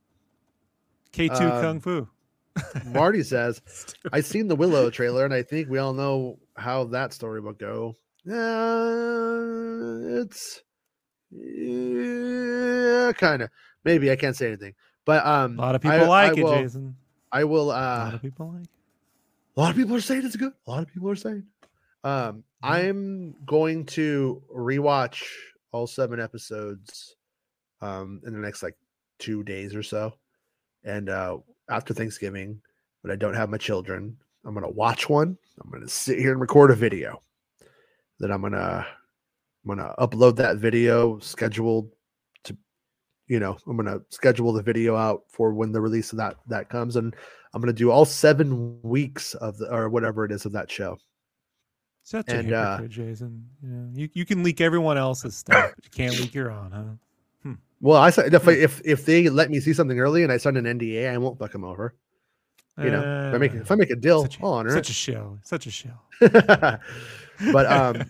K2 1.12 1.40
Um, 1.40 1.60
Kung 1.62 1.80
Fu. 1.80 2.09
Marty 2.86 3.22
says, 3.22 3.62
I 4.12 4.20
seen 4.20 4.48
the 4.48 4.56
Willow 4.56 4.90
trailer, 4.90 5.24
and 5.24 5.32
I 5.32 5.42
think 5.42 5.68
we 5.68 5.78
all 5.78 5.92
know 5.92 6.38
how 6.56 6.84
that 6.84 7.12
story 7.12 7.40
will 7.40 7.52
go. 7.52 7.94
Uh, 8.26 10.20
it's 10.22 10.62
yeah, 11.30 13.12
kind 13.12 13.42
of. 13.42 13.51
maybe 13.84 14.10
I 14.10 14.16
can't 14.16 14.36
say 14.36 14.48
anything. 14.48 14.74
But 15.05 15.24
um, 15.26 15.59
A 15.59 15.62
lot 15.62 15.74
of 15.74 15.84
I- 15.86 15.90
people 15.98 16.09
like 16.09 16.32
I 16.32 16.40
it, 16.40 16.44
will- 16.44 16.55
Jason. 16.62 16.97
I 17.32 17.44
will. 17.44 17.66
A 17.66 17.72
lot 17.72 18.12
Uh, 18.12 18.16
of 18.16 18.22
people 18.22 18.52
like. 18.52 18.66
a 19.56 19.60
lot 19.60 19.70
of 19.70 19.76
people 19.76 19.94
are 19.97 20.01
saying 20.01 20.24
it's 20.24 20.34
good. 20.36 20.52
A 20.66 20.70
lot 20.70 20.82
of 20.82 20.88
people 20.92 21.09
are 21.10 21.14
saying. 21.16 21.44
Um, 22.02 22.42
I'm 22.62 23.34
going 23.47 23.86
to 23.86 24.42
rewatch 24.55 25.22
all 25.72 25.86
seven 25.86 26.18
episodes, 26.20 27.14
um, 27.80 28.20
in 28.26 28.32
the 28.32 28.38
next 28.40 28.62
like 28.62 28.76
two 29.18 29.42
days 29.44 29.74
or 29.74 29.82
so, 29.82 30.12
and 30.84 31.09
uh, 31.09 31.38
after 31.68 31.94
Thanksgiving, 31.94 32.60
when 33.02 33.12
I 33.12 33.16
don't 33.16 33.34
have 33.34 33.48
my 33.48 33.59
children, 33.59 34.16
I'm 34.44 34.55
gonna 34.55 34.68
watch 34.70 35.09
one. 35.09 35.38
I'm 35.62 35.70
gonna 35.70 35.88
sit 35.88 36.18
here 36.18 36.32
and 36.32 36.40
record 36.40 36.70
a 36.70 36.74
video. 36.74 37.22
Then 38.20 38.30
I'm 38.30 38.42
gonna 38.42 38.86
I'm 39.64 39.76
gonna 39.76 39.94
upload 39.98 40.36
that 40.36 40.59
video 40.59 41.18
scheduled 41.18 41.90
to, 42.44 42.56
you 43.26 43.40
know, 43.40 43.56
I'm 43.66 43.76
gonna 43.76 44.01
schedule 44.10 44.52
the 44.52 44.62
video 44.62 44.94
out 44.94 45.22
for 45.28 45.52
when 45.52 45.72
the 45.72 45.80
release 45.80 46.12
of 46.12 46.18
that 46.18 46.36
that 46.47 46.68
comes, 46.68 46.97
and 46.97 47.16
I'm 47.52 47.60
gonna 47.60 47.72
do 47.72 47.90
all 47.90 48.05
seven 48.05 48.80
weeks 48.82 49.34
of 49.34 49.59
the 49.59 49.74
or 49.74 49.88
whatever 49.88 50.24
it 50.24 50.32
is 50.32 50.44
of 50.44 50.52
that 50.52 50.70
show. 50.70 50.98
Such 52.02 52.28
a 52.28 52.36
and, 52.36 52.52
uh, 52.52 52.80
Jason. 52.86 53.44
Yeah, 53.62 54.01
you 54.02 54.09
you 54.12 54.24
can 54.24 54.42
leak 54.42 54.60
everyone 54.60 54.98
else's 54.98 55.36
stuff, 55.36 55.72
but 55.74 55.84
you 55.84 55.90
can't 55.90 56.18
leak 56.20 56.34
your 56.34 56.51
own, 56.52 56.70
huh? 56.72 56.84
Well, 57.82 58.01
I 58.01 58.10
said 58.10 58.34
if 58.34 58.47
if 58.47 58.82
if 58.84 59.06
they 59.06 59.30
let 59.30 59.51
me 59.51 59.59
see 59.59 59.72
something 59.72 59.98
early 59.98 60.22
and 60.22 60.30
I 60.30 60.36
sign 60.36 60.56
an 60.59 60.66
NDA, 60.66 61.10
I 61.10 61.16
won't 61.16 61.38
fuck 61.38 61.52
them 61.52 61.64
over. 61.64 61.94
You 62.76 62.90
know, 62.90 63.28
if 63.28 63.34
I 63.34 63.38
make 63.38 63.55
if 63.55 63.70
I 63.70 63.74
make 63.74 63.90
a 63.90 63.97
deal, 63.97 64.20
Uh, 64.20 64.22
such 64.22 64.38
a, 64.38 64.44
honor 64.44 64.70
such 64.70 64.90
a 64.90 64.92
shell, 64.92 65.38
such 65.42 65.66
a 65.66 65.70
shell. 65.70 66.02
but 67.52 67.66
um, 67.70 68.04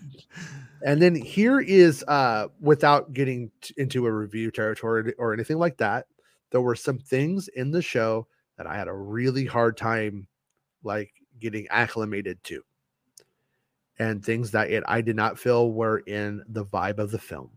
and 0.83 1.01
then 1.01 1.15
here 1.15 1.59
is 1.59 2.03
uh, 2.07 2.47
without 2.59 3.13
getting 3.13 3.51
t- 3.61 3.73
into 3.77 4.05
a 4.05 4.11
review 4.11 4.51
territory 4.51 5.13
or 5.17 5.33
anything 5.33 5.57
like 5.57 5.77
that, 5.77 6.07
there 6.51 6.61
were 6.61 6.75
some 6.75 6.97
things 6.97 7.47
in 7.49 7.71
the 7.71 7.81
show 7.81 8.27
that 8.57 8.67
I 8.67 8.75
had 8.75 8.87
a 8.87 8.93
really 8.93 9.45
hard 9.45 9.77
time 9.77 10.27
like 10.83 11.11
getting 11.39 11.67
acclimated 11.69 12.43
to, 12.45 12.63
and 13.99 14.23
things 14.23 14.51
that 14.51 14.69
it 14.71 14.83
I 14.87 15.01
did 15.01 15.15
not 15.15 15.39
feel 15.39 15.71
were 15.71 15.99
in 15.99 16.43
the 16.47 16.65
vibe 16.65 16.99
of 16.99 17.11
the 17.11 17.19
film. 17.19 17.51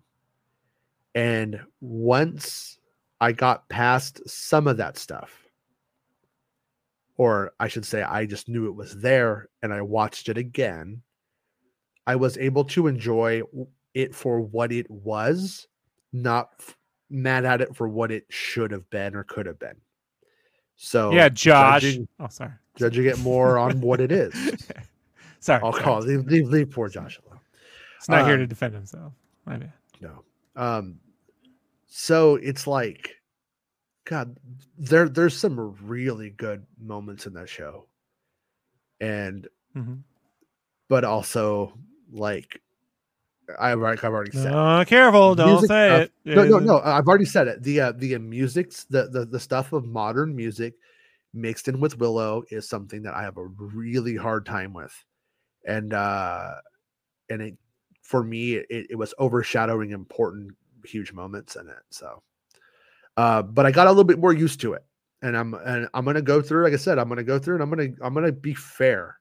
And 1.15 1.61
once 1.81 2.79
I 3.21 3.33
got 3.33 3.69
past 3.69 4.21
some 4.29 4.67
of 4.67 4.77
that 4.79 4.99
stuff, 4.99 5.45
or 7.17 7.53
I 7.61 7.69
should 7.69 7.87
say, 7.87 8.03
I 8.03 8.27
just 8.27 8.49
knew 8.49 8.67
it 8.67 8.75
was 8.75 9.01
there 9.01 9.49
and 9.63 9.73
I 9.73 9.83
watched 9.83 10.29
it 10.29 10.37
again, 10.37 11.03
I 12.07 12.17
was 12.17 12.37
able 12.39 12.65
to 12.65 12.87
enjoy 12.87 13.43
it 13.95 14.15
for 14.15 14.41
what 14.41 14.73
it 14.73 14.91
was, 14.91 15.69
not 16.13 16.51
f- 16.59 16.77
mad 17.11 17.45
at 17.45 17.61
it 17.61 17.75
for 17.75 17.89
what 17.89 18.11
it 18.11 18.27
should 18.29 18.71
have 18.71 18.89
been 18.91 19.15
or 19.15 19.25
could 19.25 19.47
have 19.47 19.59
been. 19.59 19.77
So, 20.77 21.13
yeah, 21.13 21.29
Josh. 21.29 21.83
judging, 21.83 22.09
oh, 22.21 22.29
sorry. 22.29 22.53
judging 22.77 23.07
it 23.07 23.19
more 23.21 23.59
on 23.59 23.81
what 23.81 24.01
it 24.01 24.11
is. 24.11 24.35
sorry. 25.41 25.63
I'll 25.63 25.73
sorry. 25.73 25.85
call 25.85 26.01
leave, 26.01 26.27
leave, 26.27 26.49
leave 26.49 26.71
poor 26.71 26.89
Josh 26.89 27.21
alone. 27.25 27.41
He's 28.01 28.09
not 28.09 28.27
here 28.27 28.37
to 28.37 28.43
um, 28.43 28.49
defend 28.49 28.75
himself. 28.75 29.13
My 29.47 29.57
bad. 29.57 29.73
No. 30.01 30.23
Um 30.57 31.01
so 31.87 32.37
it's 32.37 32.67
like 32.67 33.15
god 34.05 34.37
there 34.77 35.09
there's 35.09 35.37
some 35.37 35.77
really 35.83 36.31
good 36.31 36.67
moments 36.79 37.27
in 37.27 37.35
that 37.35 37.49
show. 37.49 37.87
And 39.01 39.47
mm-hmm. 39.77 39.95
but 40.89 41.05
also 41.05 41.79
like 42.15 42.61
I've 43.59 43.79
already, 43.79 43.99
I've 43.99 44.13
already 44.13 44.31
said. 44.31 44.51
No, 44.53 44.85
careful! 44.87 45.35
Don't 45.35 45.51
Music 45.51 45.69
say 45.69 45.89
stuff- 45.89 46.01
it. 46.03 46.13
No, 46.25 46.45
no, 46.45 46.59
no. 46.59 46.81
I've 46.81 47.07
already 47.07 47.25
said 47.25 47.49
it. 47.49 47.63
The 47.63 47.81
uh, 47.81 47.93
the 47.93 48.15
uh, 48.15 48.19
music's 48.19 48.85
the, 48.85 49.09
the 49.09 49.27
the 49.27 49.41
stuff 49.41 49.73
of 49.73 49.85
modern 49.85 50.35
music 50.35 50.75
mixed 51.35 51.69
in 51.69 51.81
with 51.81 51.99
Willow 51.99 52.45
is 52.51 52.69
something 52.69 53.03
that 53.03 53.15
I 53.15 53.23
have 53.23 53.37
a 53.37 53.45
really 53.45 54.17
hard 54.17 54.47
time 54.47 54.73
with, 54.73 54.95
and 55.67 55.93
uh, 55.93 56.55
and 57.29 57.43
it 57.43 57.57
for 58.03 58.23
me 58.23 58.55
it, 58.55 58.67
it 58.91 58.97
was 58.97 59.15
overshadowing 59.19 59.91
important 59.91 60.53
huge 60.85 61.13
moments 61.13 61.57
in 61.57 61.69
it. 61.69 61.83
So, 61.91 62.23
uh, 63.17 63.43
but 63.43 63.67
I 63.67 63.73
got 63.73 63.87
a 63.87 63.91
little 63.91 64.05
bit 64.05 64.19
more 64.19 64.33
used 64.33 64.61
to 64.63 64.73
it, 64.75 64.85
and 65.23 65.37
I'm 65.37 65.55
and 65.55 65.89
I'm 65.93 66.05
gonna 66.05 66.23
go 66.23 66.41
through. 66.41 66.65
Like 66.65 66.73
I 66.73 66.77
said, 66.77 66.99
I'm 66.99 67.09
gonna 67.09 67.25
go 67.25 67.39
through, 67.39 67.57
and 67.57 67.63
I'm 67.63 67.71
gonna 67.71 67.91
I'm 68.01 68.15
gonna 68.15 68.33
be 68.33 68.55
fair. 68.55 69.19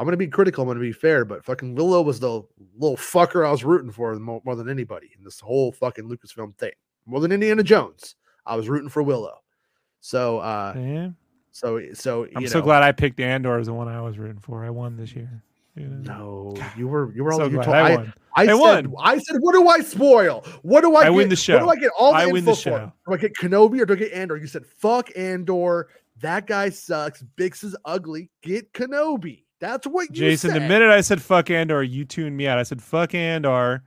I'm 0.00 0.06
gonna 0.06 0.16
be 0.16 0.28
critical. 0.28 0.62
I'm 0.62 0.68
gonna 0.68 0.80
be 0.80 0.92
fair, 0.92 1.26
but 1.26 1.44
fucking 1.44 1.74
Willow 1.74 2.00
was 2.00 2.18
the 2.18 2.42
little 2.78 2.96
fucker 2.96 3.46
I 3.46 3.50
was 3.50 3.64
rooting 3.64 3.90
for 3.90 4.14
more, 4.18 4.40
more 4.46 4.56
than 4.56 4.70
anybody 4.70 5.10
in 5.14 5.22
this 5.22 5.38
whole 5.38 5.72
fucking 5.72 6.08
Lucasfilm 6.08 6.56
thing. 6.56 6.72
More 7.04 7.20
than 7.20 7.32
Indiana 7.32 7.62
Jones, 7.62 8.16
I 8.46 8.56
was 8.56 8.66
rooting 8.70 8.88
for 8.88 9.02
Willow. 9.02 9.42
So, 10.00 10.38
uh, 10.38 10.72
Yeah. 10.74 11.10
so, 11.50 11.92
so 11.92 12.26
I'm 12.34 12.40
you 12.40 12.48
so 12.48 12.62
glad 12.62 12.82
I 12.82 12.92
picked 12.92 13.20
Andor 13.20 13.58
as 13.58 13.66
the 13.66 13.74
one 13.74 13.88
I 13.88 14.00
was 14.00 14.18
rooting 14.18 14.40
for. 14.40 14.64
I 14.64 14.70
won 14.70 14.96
this 14.96 15.14
year. 15.14 15.42
Know? 15.76 16.54
No, 16.56 16.70
you 16.78 16.88
were 16.88 17.12
you 17.14 17.22
were 17.22 17.32
so 17.32 17.42
all 17.42 17.50
you 17.50 17.56
told, 17.56 17.68
I 17.68 17.92
I, 17.92 17.96
won. 17.96 18.14
I, 18.36 18.42
I 18.42 18.46
said 18.46 18.86
won. 18.86 18.94
I 19.02 19.18
said 19.18 19.36
what 19.40 19.52
do 19.52 19.68
I 19.68 19.80
spoil? 19.80 20.46
What 20.62 20.80
do 20.80 20.96
I, 20.96 21.00
I 21.00 21.04
get? 21.04 21.12
win 21.14 21.28
the 21.28 21.36
show. 21.36 21.58
What 21.58 21.74
do 21.74 21.78
I 21.78 21.80
get 21.80 21.92
all 21.98 22.12
the 22.12 22.18
I 22.18 22.26
win 22.26 22.46
the 22.46 22.54
for? 22.54 22.60
show. 22.60 22.92
Do 23.06 23.12
I 23.12 23.18
get 23.18 23.34
Kenobi 23.34 23.80
or 23.80 23.84
do 23.84 23.92
I 23.92 23.96
get 23.96 24.12
Andor? 24.12 24.38
You 24.38 24.46
said 24.46 24.64
fuck 24.64 25.10
Andor. 25.14 25.88
That 26.20 26.46
guy 26.46 26.70
sucks. 26.70 27.22
Bix 27.36 27.64
is 27.64 27.76
ugly. 27.84 28.30
Get 28.42 28.72
Kenobi. 28.72 29.44
That's 29.60 29.86
what 29.86 30.08
you 30.10 30.16
said. 30.16 30.20
Jason, 30.30 30.50
said. 30.50 30.62
the 30.62 30.66
minute 30.68 30.88
I 30.90 31.00
said 31.02 31.20
fuck 31.22 31.50
Andor, 31.50 31.82
you 31.82 32.04
tuned 32.04 32.36
me 32.36 32.46
out. 32.48 32.58
I 32.58 32.62
said 32.64 32.82
fuck 32.82 33.14
Andor, 33.14 33.82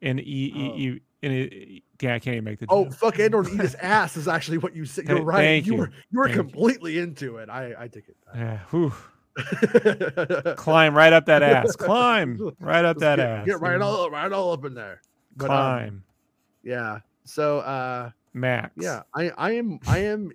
and 0.00 0.18
e, 0.20 0.22
e, 0.24 0.52
Oh. 0.56 0.76
e 0.78 1.00
and 1.24 1.32
it, 1.32 1.82
yeah, 2.00 2.14
I 2.14 2.18
can't 2.18 2.34
even 2.34 2.44
make 2.44 2.58
the. 2.58 2.66
Oh, 2.68 2.84
joke. 2.84 2.94
fuck 2.94 3.20
Andor 3.20 3.40
and 3.40 3.48
eat 3.50 3.60
his 3.60 3.74
ass 3.76 4.16
is 4.16 4.26
actually 4.26 4.58
what 4.58 4.74
you 4.74 4.84
said. 4.84 5.06
You're 5.08 5.22
right. 5.22 5.36
thank 5.44 5.66
you 5.66 5.74
you. 5.74 5.78
were 5.78 5.90
you 6.10 6.18
were 6.18 6.24
Thank 6.26 6.36
you. 6.36 6.42
completely 6.42 6.98
into 6.98 7.36
it. 7.36 7.48
I 7.48 7.74
I 7.78 7.88
take 7.88 8.08
it 8.08 8.16
Yeah, 8.34 8.58
whew. 8.70 8.92
climb 10.56 10.94
right 10.96 11.12
up 11.12 11.26
that 11.26 11.42
ass. 11.42 11.76
Climb 11.76 12.38
right 12.60 12.84
up 12.84 12.96
Let's 12.96 13.00
that 13.00 13.16
get, 13.16 13.26
ass. 13.28 13.46
Get 13.46 13.60
right 13.60 13.80
all 13.80 14.10
right 14.10 14.30
all 14.32 14.52
up 14.52 14.64
in 14.64 14.74
there. 14.74 15.00
But, 15.36 15.44
um, 15.50 15.50
Climb, 15.50 16.04
yeah. 16.62 16.98
So 17.24 17.58
uh 17.60 18.10
Max. 18.34 18.72
yeah, 18.76 19.02
I 19.14 19.30
I 19.38 19.52
am 19.52 19.78
I 19.86 19.98
am 19.98 20.32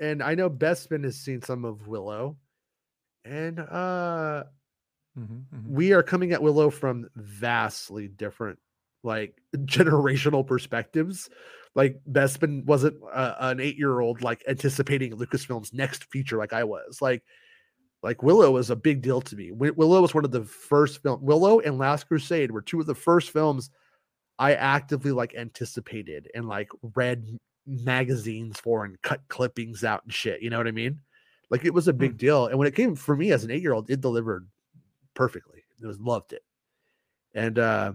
and 0.00 0.22
I 0.22 0.34
know 0.34 0.48
Bespin 0.50 1.04
has 1.04 1.16
seen 1.16 1.40
some 1.42 1.64
of 1.64 1.88
Willow. 1.88 2.36
And 3.28 3.60
uh 3.60 4.44
Mhm, 5.18 5.44
mhm. 5.52 5.66
we 5.66 5.92
are 5.92 6.02
coming 6.02 6.32
at 6.32 6.42
Willow 6.42 6.70
from 6.70 7.08
vastly 7.16 8.08
different 8.08 8.58
like 9.02 9.40
generational 9.56 10.46
perspectives. 10.46 11.28
Like 11.74 12.00
Bespin 12.10 12.64
wasn't 12.64 12.96
uh, 13.12 13.34
an 13.40 13.58
8-year-old 13.58 14.22
like 14.22 14.42
anticipating 14.48 15.12
Lucasfilm's 15.12 15.72
next 15.72 16.04
feature 16.10 16.36
like 16.38 16.52
I 16.52 16.64
was. 16.64 17.00
Like 17.00 17.22
like 18.02 18.22
Willow 18.22 18.52
was 18.52 18.70
a 18.70 18.76
big 18.76 19.02
deal 19.02 19.20
to 19.22 19.36
me. 19.36 19.50
Willow 19.52 20.00
was 20.02 20.14
one 20.14 20.24
of 20.24 20.30
the 20.30 20.44
first 20.44 21.02
film 21.02 21.20
Willow 21.22 21.60
and 21.60 21.78
Last 21.78 22.08
Crusade 22.08 22.50
were 22.50 22.62
two 22.62 22.80
of 22.80 22.86
the 22.86 22.94
first 22.94 23.30
films 23.30 23.70
I 24.38 24.54
actively 24.54 25.12
like 25.12 25.34
anticipated 25.34 26.28
and 26.34 26.46
like 26.48 26.70
read 26.94 27.26
magazines 27.66 28.60
for 28.60 28.84
and 28.84 29.00
cut 29.02 29.20
clippings 29.28 29.84
out 29.84 30.04
and 30.04 30.12
shit. 30.14 30.42
You 30.42 30.50
know 30.50 30.58
what 30.58 30.68
I 30.68 30.72
mean? 30.72 31.00
Like 31.50 31.64
it 31.64 31.74
was 31.74 31.88
a 31.88 31.92
big 31.92 32.16
deal. 32.18 32.46
And 32.46 32.58
when 32.58 32.68
it 32.68 32.74
came 32.74 32.94
for 32.94 33.16
me 33.16 33.32
as 33.32 33.44
an 33.44 33.50
eight 33.50 33.62
year 33.62 33.72
old, 33.72 33.90
it 33.90 34.00
delivered 34.00 34.46
perfectly. 35.14 35.64
It 35.80 35.86
was 35.86 36.00
loved 36.00 36.32
it. 36.32 36.42
And 37.34 37.58
uh 37.58 37.92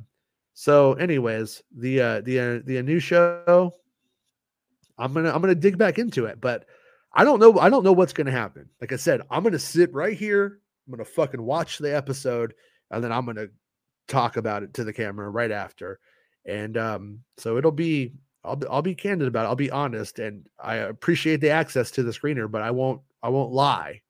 so 0.53 0.93
anyways, 0.93 1.63
the 1.75 2.01
uh 2.01 2.21
the 2.21 2.39
uh, 2.39 2.59
the 2.65 2.81
new 2.81 2.99
show 2.99 3.73
I'm 4.97 5.13
gonna 5.13 5.31
I'm 5.33 5.41
gonna 5.41 5.55
dig 5.55 5.77
back 5.77 5.99
into 5.99 6.25
it, 6.25 6.39
but 6.39 6.65
I 7.13 7.23
don't 7.23 7.39
know 7.39 7.59
I 7.59 7.69
don't 7.69 7.83
know 7.83 7.93
what's 7.93 8.13
gonna 8.13 8.31
happen. 8.31 8.69
Like 8.81 8.91
I 8.91 8.97
said, 8.97 9.21
I'm 9.29 9.43
gonna 9.43 9.59
sit 9.59 9.93
right 9.93 10.17
here, 10.17 10.59
I'm 10.87 10.91
gonna 10.91 11.05
fucking 11.05 11.41
watch 11.41 11.77
the 11.77 11.95
episode, 11.95 12.53
and 12.91 13.03
then 13.03 13.11
I'm 13.11 13.25
gonna 13.25 13.47
talk 14.07 14.37
about 14.37 14.63
it 14.63 14.73
to 14.75 14.83
the 14.83 14.93
camera 14.93 15.29
right 15.29 15.51
after. 15.51 15.99
And 16.45 16.77
um, 16.77 17.19
so 17.37 17.57
it'll 17.57 17.71
be 17.71 18.13
I'll 18.43 18.55
be 18.55 18.67
I'll 18.67 18.81
be 18.81 18.95
candid 18.95 19.27
about 19.27 19.45
it. 19.45 19.47
I'll 19.49 19.55
be 19.55 19.71
honest, 19.71 20.19
and 20.19 20.45
I 20.59 20.75
appreciate 20.75 21.41
the 21.41 21.49
access 21.49 21.91
to 21.91 22.03
the 22.03 22.11
screener, 22.11 22.49
but 22.49 22.61
I 22.61 22.71
won't 22.71 23.01
I 23.23 23.29
won't 23.29 23.51
lie. 23.53 24.01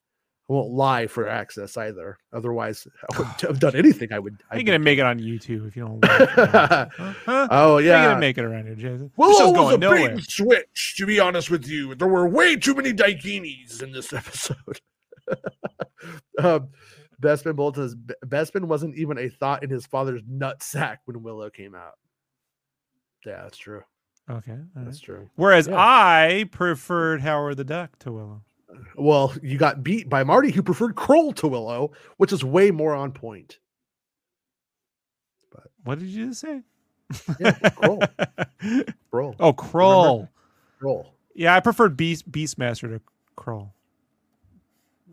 I 0.50 0.54
won't 0.54 0.72
lie 0.72 1.08
for 1.08 1.30
access 1.30 1.78
either. 1.78 2.18
Otherwise, 2.34 2.86
I 3.10 3.18
wouldn't 3.18 3.42
have 3.42 3.60
done 3.62 3.76
anything. 3.78 4.12
I 4.12 4.20
would. 4.20 4.42
I'd 4.52 4.66
gonna 4.66 4.78
make 4.80 5.00
it 5.00 5.06
on 5.06 5.20
YouTube 5.20 5.66
if 5.68 5.76
you 5.78 5.84
don't? 5.86 6.04
Huh? 6.06 6.90
Huh? 7.26 7.48
Oh 7.50 7.78
yeah. 7.78 8.08
gonna 8.10 8.20
make 8.20 8.38
it 8.38 8.44
around 8.44 8.66
here, 8.66 8.76
Jason? 8.76 9.12
Well, 9.16 9.30
This 9.30 9.38
show's 9.38 9.50
it 9.50 9.52
was 9.54 9.60
going 9.62 9.76
a 9.76 9.78
nowhere. 9.78 10.10
and 10.12 10.24
switch. 10.24 10.96
To 10.98 11.06
be 11.06 11.20
honest 11.22 11.50
with 11.50 11.66
you, 11.68 11.96
there 11.96 12.08
were 12.10 12.28
way 12.28 12.58
too 12.58 12.76
many 12.76 12.92
Daikinis 12.92 13.82
in 13.82 13.92
this 13.94 14.12
episode. 14.14 14.82
um, 16.40 16.70
Bespin 17.22 17.56
Bolt 17.56 17.76
says 17.78 17.96
Bespin 18.26 18.66
wasn't 18.66 18.96
even 18.98 19.18
a 19.18 19.30
thought 19.30 19.64
in 19.64 19.70
his 19.70 19.86
father's 19.86 20.22
nut 20.28 20.62
sack 20.62 21.00
when 21.06 21.24
Willow 21.24 21.50
came 21.50 21.76
out. 21.76 21.94
Yeah, 23.26 23.44
that's 23.44 23.58
true. 23.58 23.84
Okay. 24.30 24.52
all 24.52 24.58
right. 24.76 24.86
That's 24.86 25.00
true. 25.00 25.30
Whereas 25.36 25.68
Yeah. 25.68 25.76
I 25.78 26.46
preferred 26.52 27.22
Howard 27.22 27.56
the 27.58 27.64
Duck 27.64 27.98
to 28.00 28.12
Willow. 28.12 28.42
Well, 28.96 29.34
you 29.42 29.58
got 29.58 29.84
beat 29.84 30.10
by 30.10 30.24
Marty, 30.24 30.52
who 30.52 30.62
preferred 30.64 30.96
Krull 30.96 31.36
to 31.36 31.48
Willow, 31.48 31.92
which 32.18 32.32
is 32.32 32.44
way 32.44 32.72
more 32.72 32.94
on 32.94 33.12
point. 33.12 33.60
But 35.52 35.64
what 35.84 36.00
did 36.00 36.08
you 36.10 36.28
just 36.28 36.42
say? 36.42 36.62
Yeah, 37.40 37.52
Krull. 37.52 38.08
Krull. 39.12 39.36
oh, 39.40 39.54
Krull. 39.54 40.30
Krull. 40.82 41.08
Yeah, 41.36 41.56
I 41.56 41.60
preferred 41.60 41.98
Beast 41.98 42.32
Beastmaster 42.32 42.90
to 42.90 43.02
Krull. 43.38 43.72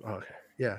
Okay. 0.06 0.26
Yeah. 0.58 0.78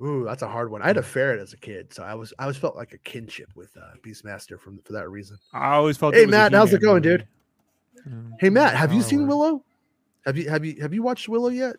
Ooh, 0.00 0.24
that's 0.24 0.42
a 0.42 0.48
hard 0.48 0.70
one. 0.70 0.80
I 0.80 0.86
had 0.86 0.96
a 0.96 1.02
ferret 1.02 1.40
as 1.40 1.52
a 1.52 1.56
kid, 1.56 1.92
so 1.92 2.04
I 2.04 2.14
was 2.14 2.32
I 2.38 2.42
always 2.42 2.56
felt 2.56 2.76
like 2.76 2.92
a 2.92 2.98
kinship 2.98 3.50
with 3.56 3.76
uh, 3.76 3.96
Beastmaster 4.02 4.58
from 4.58 4.78
for 4.84 4.92
that 4.92 5.08
reason. 5.10 5.38
I 5.52 5.74
always 5.74 5.96
felt. 5.96 6.14
Hey, 6.14 6.22
it 6.22 6.26
was 6.26 6.34
a 6.34 6.38
Matt, 6.38 6.52
how's 6.52 6.72
it 6.72 6.80
going, 6.80 7.02
movie. 7.02 7.18
dude? 7.18 7.26
Hey 8.38 8.48
Matt, 8.48 8.76
have 8.76 8.92
you 8.92 9.02
seen. 9.02 9.26
Willow? 9.26 9.64
Have 10.24 10.36
you 10.36 10.48
have 10.48 10.64
you 10.64 10.80
have 10.80 10.94
you 10.94 11.02
watched 11.02 11.28
Willow 11.28 11.48
yet? 11.48 11.76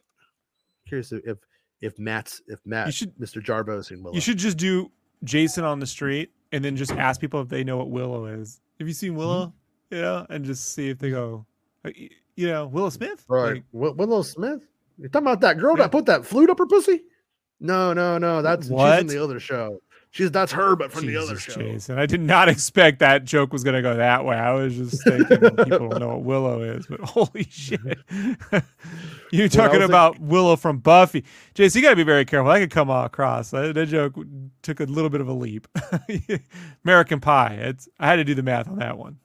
Curious 0.90 1.12
if 1.14 1.38
if 1.82 1.98
Matt's 1.98 2.42
if 2.48 2.60
Matt 2.66 2.94
should- 2.94 3.16
Mr. 3.18 3.42
Jarbo 3.42 3.76
has 3.78 3.88
seen 3.88 4.04
Willow. 4.04 4.16
You 4.16 4.22
should 4.22 4.38
just 4.38 4.58
do 4.58 4.92
Jason 5.24 5.64
on 5.64 5.80
the 5.80 5.86
street 5.88 6.32
and 6.52 6.64
then 6.66 6.76
just 6.76 6.92
ask 6.92 7.22
people 7.22 7.40
if 7.42 7.48
they 7.48 7.64
know 7.64 7.78
what 7.78 7.90
Willow 7.90 8.26
is. 8.26 8.60
Have 8.80 8.88
you 8.88 8.94
Mm-hmm. 8.94 9.00
seen 9.00 9.16
Willow? 9.16 9.54
You 9.92 10.02
know, 10.02 10.26
and 10.30 10.44
just 10.46 10.74
see 10.74 10.90
if 10.90 11.00
they 11.00 11.10
go, 11.12 11.46
uh, 11.86 11.90
you 12.36 12.48
know, 12.48 12.68
Willow 12.68 12.90
Smith. 12.90 13.24
Right. 13.28 13.54
Like, 13.56 13.64
Wi- 13.72 13.94
Willow 13.96 14.22
Smith? 14.24 14.68
You're 14.98 15.10
talking 15.10 15.28
about 15.28 15.42
that 15.42 15.58
girl 15.58 15.76
Yeah. 15.78 15.84
that 15.84 15.92
put 15.92 16.06
that 16.08 16.26
flute 16.26 16.50
up 16.50 16.58
her 16.60 16.66
pussy? 16.66 17.02
No, 17.60 17.94
no, 17.94 18.18
no. 18.18 18.42
That's 18.42 18.68
she's 18.68 19.00
in 19.00 19.08
the 19.08 19.22
other 19.24 19.40
show. 19.40 19.80
She's 20.12 20.32
that's 20.32 20.52
her, 20.54 20.76
but 20.76 20.92
from 20.92 21.06
the 21.06 21.18
other 21.18 21.36
Jesus, 21.36 21.54
show. 21.54 21.62
Jason. 21.62 22.00
I 22.00 22.08
did 22.08 22.22
not 22.22 22.50
expect 22.50 22.98
that 23.00 23.26
joke 23.26 23.54
was 23.54 23.64
going 23.64 23.76
to 23.76 23.82
go 23.84 23.96
that 23.96 24.26
way. 24.26 24.36
I 24.36 24.52
was 24.54 24.76
just 24.76 25.04
thinking 25.04 25.38
people 25.38 25.90
don't 25.90 26.00
know 26.00 26.08
what 26.08 26.24
Willow 26.24 26.62
is, 26.62 26.88
but 26.88 27.00
holy 27.04 27.44
shit. 27.44 27.80
You're 29.32 29.50
talking 29.50 29.80
was 29.80 29.84
a- 29.84 29.92
about 29.92 30.20
Willow 30.20 30.56
from 30.56 30.80
Buffy. 30.80 31.24
Jason, 31.54 31.80
you 31.80 31.86
got 31.86 31.92
to 31.92 31.96
be 31.96 32.04
very 32.04 32.26
careful. 32.26 32.52
That 32.52 32.60
could 32.60 32.72
come 32.72 32.90
across. 32.90 33.52
That, 33.52 33.76
that 33.76 33.86
joke 33.86 34.16
took 34.64 34.80
a 34.80 34.86
little 34.86 35.12
bit 35.12 35.22
of 35.22 35.28
a 35.28 35.34
leap. 35.34 35.68
American 36.84 37.20
Pie. 37.20 37.60
It's 37.62 37.88
I 38.00 38.08
had 38.08 38.16
to 38.16 38.24
do 38.24 38.34
the 38.34 38.44
math 38.44 38.68
on 38.68 38.80
that 38.80 38.98
one. 38.98 39.20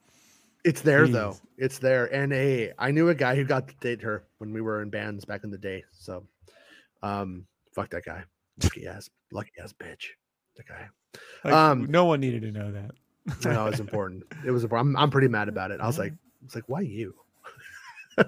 It's 0.65 0.83
there 0.83 1.09
though. 1.09 1.37
It's 1.57 1.79
there. 1.79 2.13
And 2.13 2.33
a 2.35 2.73
I 2.79 2.91
knew 2.91 3.09
a 3.09 3.15
guy 3.15 3.37
who 3.37 3.45
got 3.45 3.69
to 3.69 3.75
date 3.81 4.03
her 4.03 4.25
when 4.37 4.53
we 4.53 4.61
were 4.61 4.83
in 4.83 4.91
bands 4.91 5.25
back 5.25 5.45
in 5.45 5.51
the 5.51 5.59
day. 5.59 5.85
So 5.93 6.27
um 7.03 7.47
fuck 7.75 7.89
that 7.91 8.05
guy. 8.05 8.25
Lucky 8.63 8.87
ass, 8.87 9.09
lucky 9.33 9.53
ass 9.63 9.73
bitch. 9.73 10.09
Guy. 10.63 10.89
Like, 11.45 11.55
Um, 11.55 11.87
no 11.87 12.05
one 12.05 12.21
needed 12.21 12.43
to 12.43 12.53
know 12.53 12.73
that. 12.73 12.91
I 13.47 13.53
know 13.55 13.67
it's 13.67 13.81
important. 13.81 14.25
It 14.47 14.51
was 14.51 14.63
important. 14.65 14.97
I'm, 14.97 15.03
I'm 15.05 15.11
pretty 15.11 15.29
mad 15.29 15.49
about 15.49 15.71
it. 15.71 15.81
I 15.81 15.87
was 15.87 15.99
like, 15.99 16.13
I 16.13 16.45
was 16.45 16.55
like, 16.55 16.65
why 16.69 16.81
you? 16.83 17.15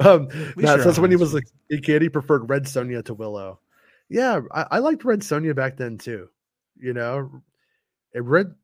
um, 0.00 0.28
no, 0.56 0.76
so 0.76 0.84
that's 0.84 0.98
when 0.98 1.10
he 1.10 1.16
was 1.16 1.32
like 1.32 1.44
a 1.70 1.78
kid. 1.78 2.02
He 2.02 2.08
preferred 2.08 2.48
Red 2.50 2.64
Sonja 2.64 3.04
to 3.06 3.14
Willow. 3.14 3.60
Yeah, 4.08 4.40
I, 4.52 4.66
I 4.72 4.78
liked 4.78 5.04
Red 5.04 5.20
Sonja 5.20 5.54
back 5.54 5.76
then 5.76 5.96
too. 5.96 6.28
You 6.78 6.92
know, 6.92 7.30
and 8.14 8.28
Red. 8.28 8.54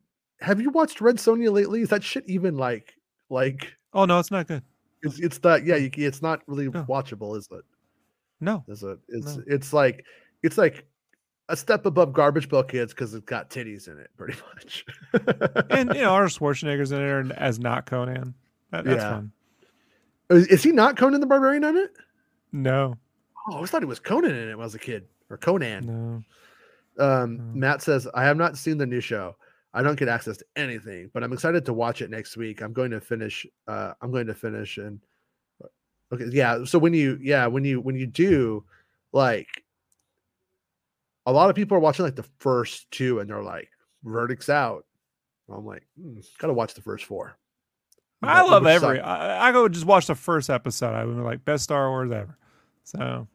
Have 0.41 0.61
you 0.61 0.71
watched 0.71 1.01
Red 1.01 1.17
Sonja 1.17 1.51
lately? 1.53 1.81
Is 1.83 1.89
that 1.89 2.05
shit 2.05 2.25
even 2.27 2.57
like 2.57 2.95
like? 3.31 3.75
Oh 3.95 4.05
no, 4.05 4.19
it's 4.19 4.31
not 4.31 4.47
good. 4.47 4.63
It's 5.03 5.19
it's 5.19 5.43
not. 5.43 5.65
Yeah, 5.65 5.77
you, 5.77 5.91
it's 5.95 6.21
not 6.21 6.43
really 6.47 6.69
No. 6.69 6.85
watchable, 6.85 7.37
is 7.37 7.49
it? 7.51 7.65
No. 8.41 8.65
Is 8.69 8.83
it? 8.83 8.99
It's 9.09 9.37
No. 9.37 9.43
it's 9.47 9.73
like 9.73 10.05
it's 10.43 10.59
like 10.59 10.85
a 11.51 11.57
step 11.57 11.85
above 11.87 12.13
Garbage 12.13 12.49
Pail 12.49 12.63
Kids 12.63 12.93
because 12.95 13.13
it's 13.15 13.25
got 13.25 13.51
titties 13.51 13.89
in 13.89 13.99
it, 13.99 14.11
pretty 14.17 14.39
much. 14.55 14.85
And 15.71 15.95
you 15.95 16.03
know, 16.03 16.11
Arnold 16.11 16.33
Schwarzenegger's 16.33 16.93
in 16.93 16.99
there 16.99 17.25
as 17.37 17.59
not 17.59 17.87
Conan. 17.87 18.35
That, 18.71 18.85
that's 18.85 19.03
Yeah. 19.03 19.11
fun. 19.11 19.33
is, 20.31 20.47
is 20.49 20.63
he 20.63 20.73
not 20.73 20.97
Conan 20.97 21.21
the 21.21 21.27
Barbarian 21.27 21.65
on 21.65 21.77
it? 21.77 21.91
No, 22.53 22.97
Oh, 23.49 23.53
I 23.53 23.55
always 23.57 23.71
thought 23.71 23.83
he 23.83 23.87
was 23.87 24.01
Conan 24.01 24.31
in 24.33 24.49
it 24.49 24.57
when 24.57 24.61
I 24.63 24.65
was 24.65 24.75
a 24.75 24.79
kid, 24.79 25.07
or 25.31 25.37
Conan. 25.37 25.87
no. 25.87 27.05
Um, 27.05 27.37
No. 27.37 27.43
Matt 27.55 27.83
says, 27.83 28.07
I 28.15 28.25
have 28.25 28.37
not 28.37 28.57
seen 28.59 28.77
the 28.79 28.87
new 28.87 29.01
show. 29.01 29.37
I 29.73 29.83
don't 29.83 29.99
get 29.99 30.09
access 30.09 30.37
to 30.39 30.45
anything, 30.57 31.11
but 31.15 31.23
I'm 31.23 31.33
excited 31.33 31.65
to 31.67 31.73
watch 31.73 32.03
it 32.03 32.11
next 32.11 32.37
week. 32.37 32.61
I'm 32.61 32.73
going 32.73 32.91
to 32.91 33.01
finish. 33.01 33.47
Uh, 33.69 33.93
I'm 34.03 34.11
going 34.11 34.27
to 34.27 34.35
finish 34.35 34.79
and 34.79 35.01
okay, 36.13 36.25
yeah. 36.31 36.65
So 36.65 36.79
when 36.79 36.93
you, 36.93 37.19
yeah, 37.23 37.47
when 37.47 37.65
you 37.65 37.81
when 37.81 37.95
you 37.95 38.07
do, 38.07 38.65
like, 39.13 39.63
a 41.27 41.33
lot 41.33 41.51
of 41.51 41.57
people 41.57 41.77
are 41.77 41.81
watching 41.81 42.05
like 42.05 42.17
the 42.17 42.29
first 42.39 42.91
two, 42.91 43.21
and 43.21 43.29
they're 43.29 43.43
like, 43.43 43.69
verdicts 44.05 44.49
out. 44.49 44.85
I'm 45.53 45.67
like, 45.67 45.87
hmm, 46.01 46.21
gotta 46.39 46.53
watch 46.53 46.75
the 46.75 46.83
first 46.83 47.05
four. 47.05 47.37
I 48.23 48.43
love 48.43 48.67
every. 48.67 48.99
suck- 48.99 49.07
I, 49.07 49.49
I 49.49 49.53
go 49.53 49.69
just 49.69 49.87
watch 49.87 50.07
the 50.07 50.15
first 50.15 50.51
episode. 50.51 50.95
I 50.95 51.05
was 51.05 51.17
like 51.17 51.45
best 51.45 51.65
Star 51.65 51.89
Wars 51.91 52.13
ever. 52.13 52.37
So 52.85 53.27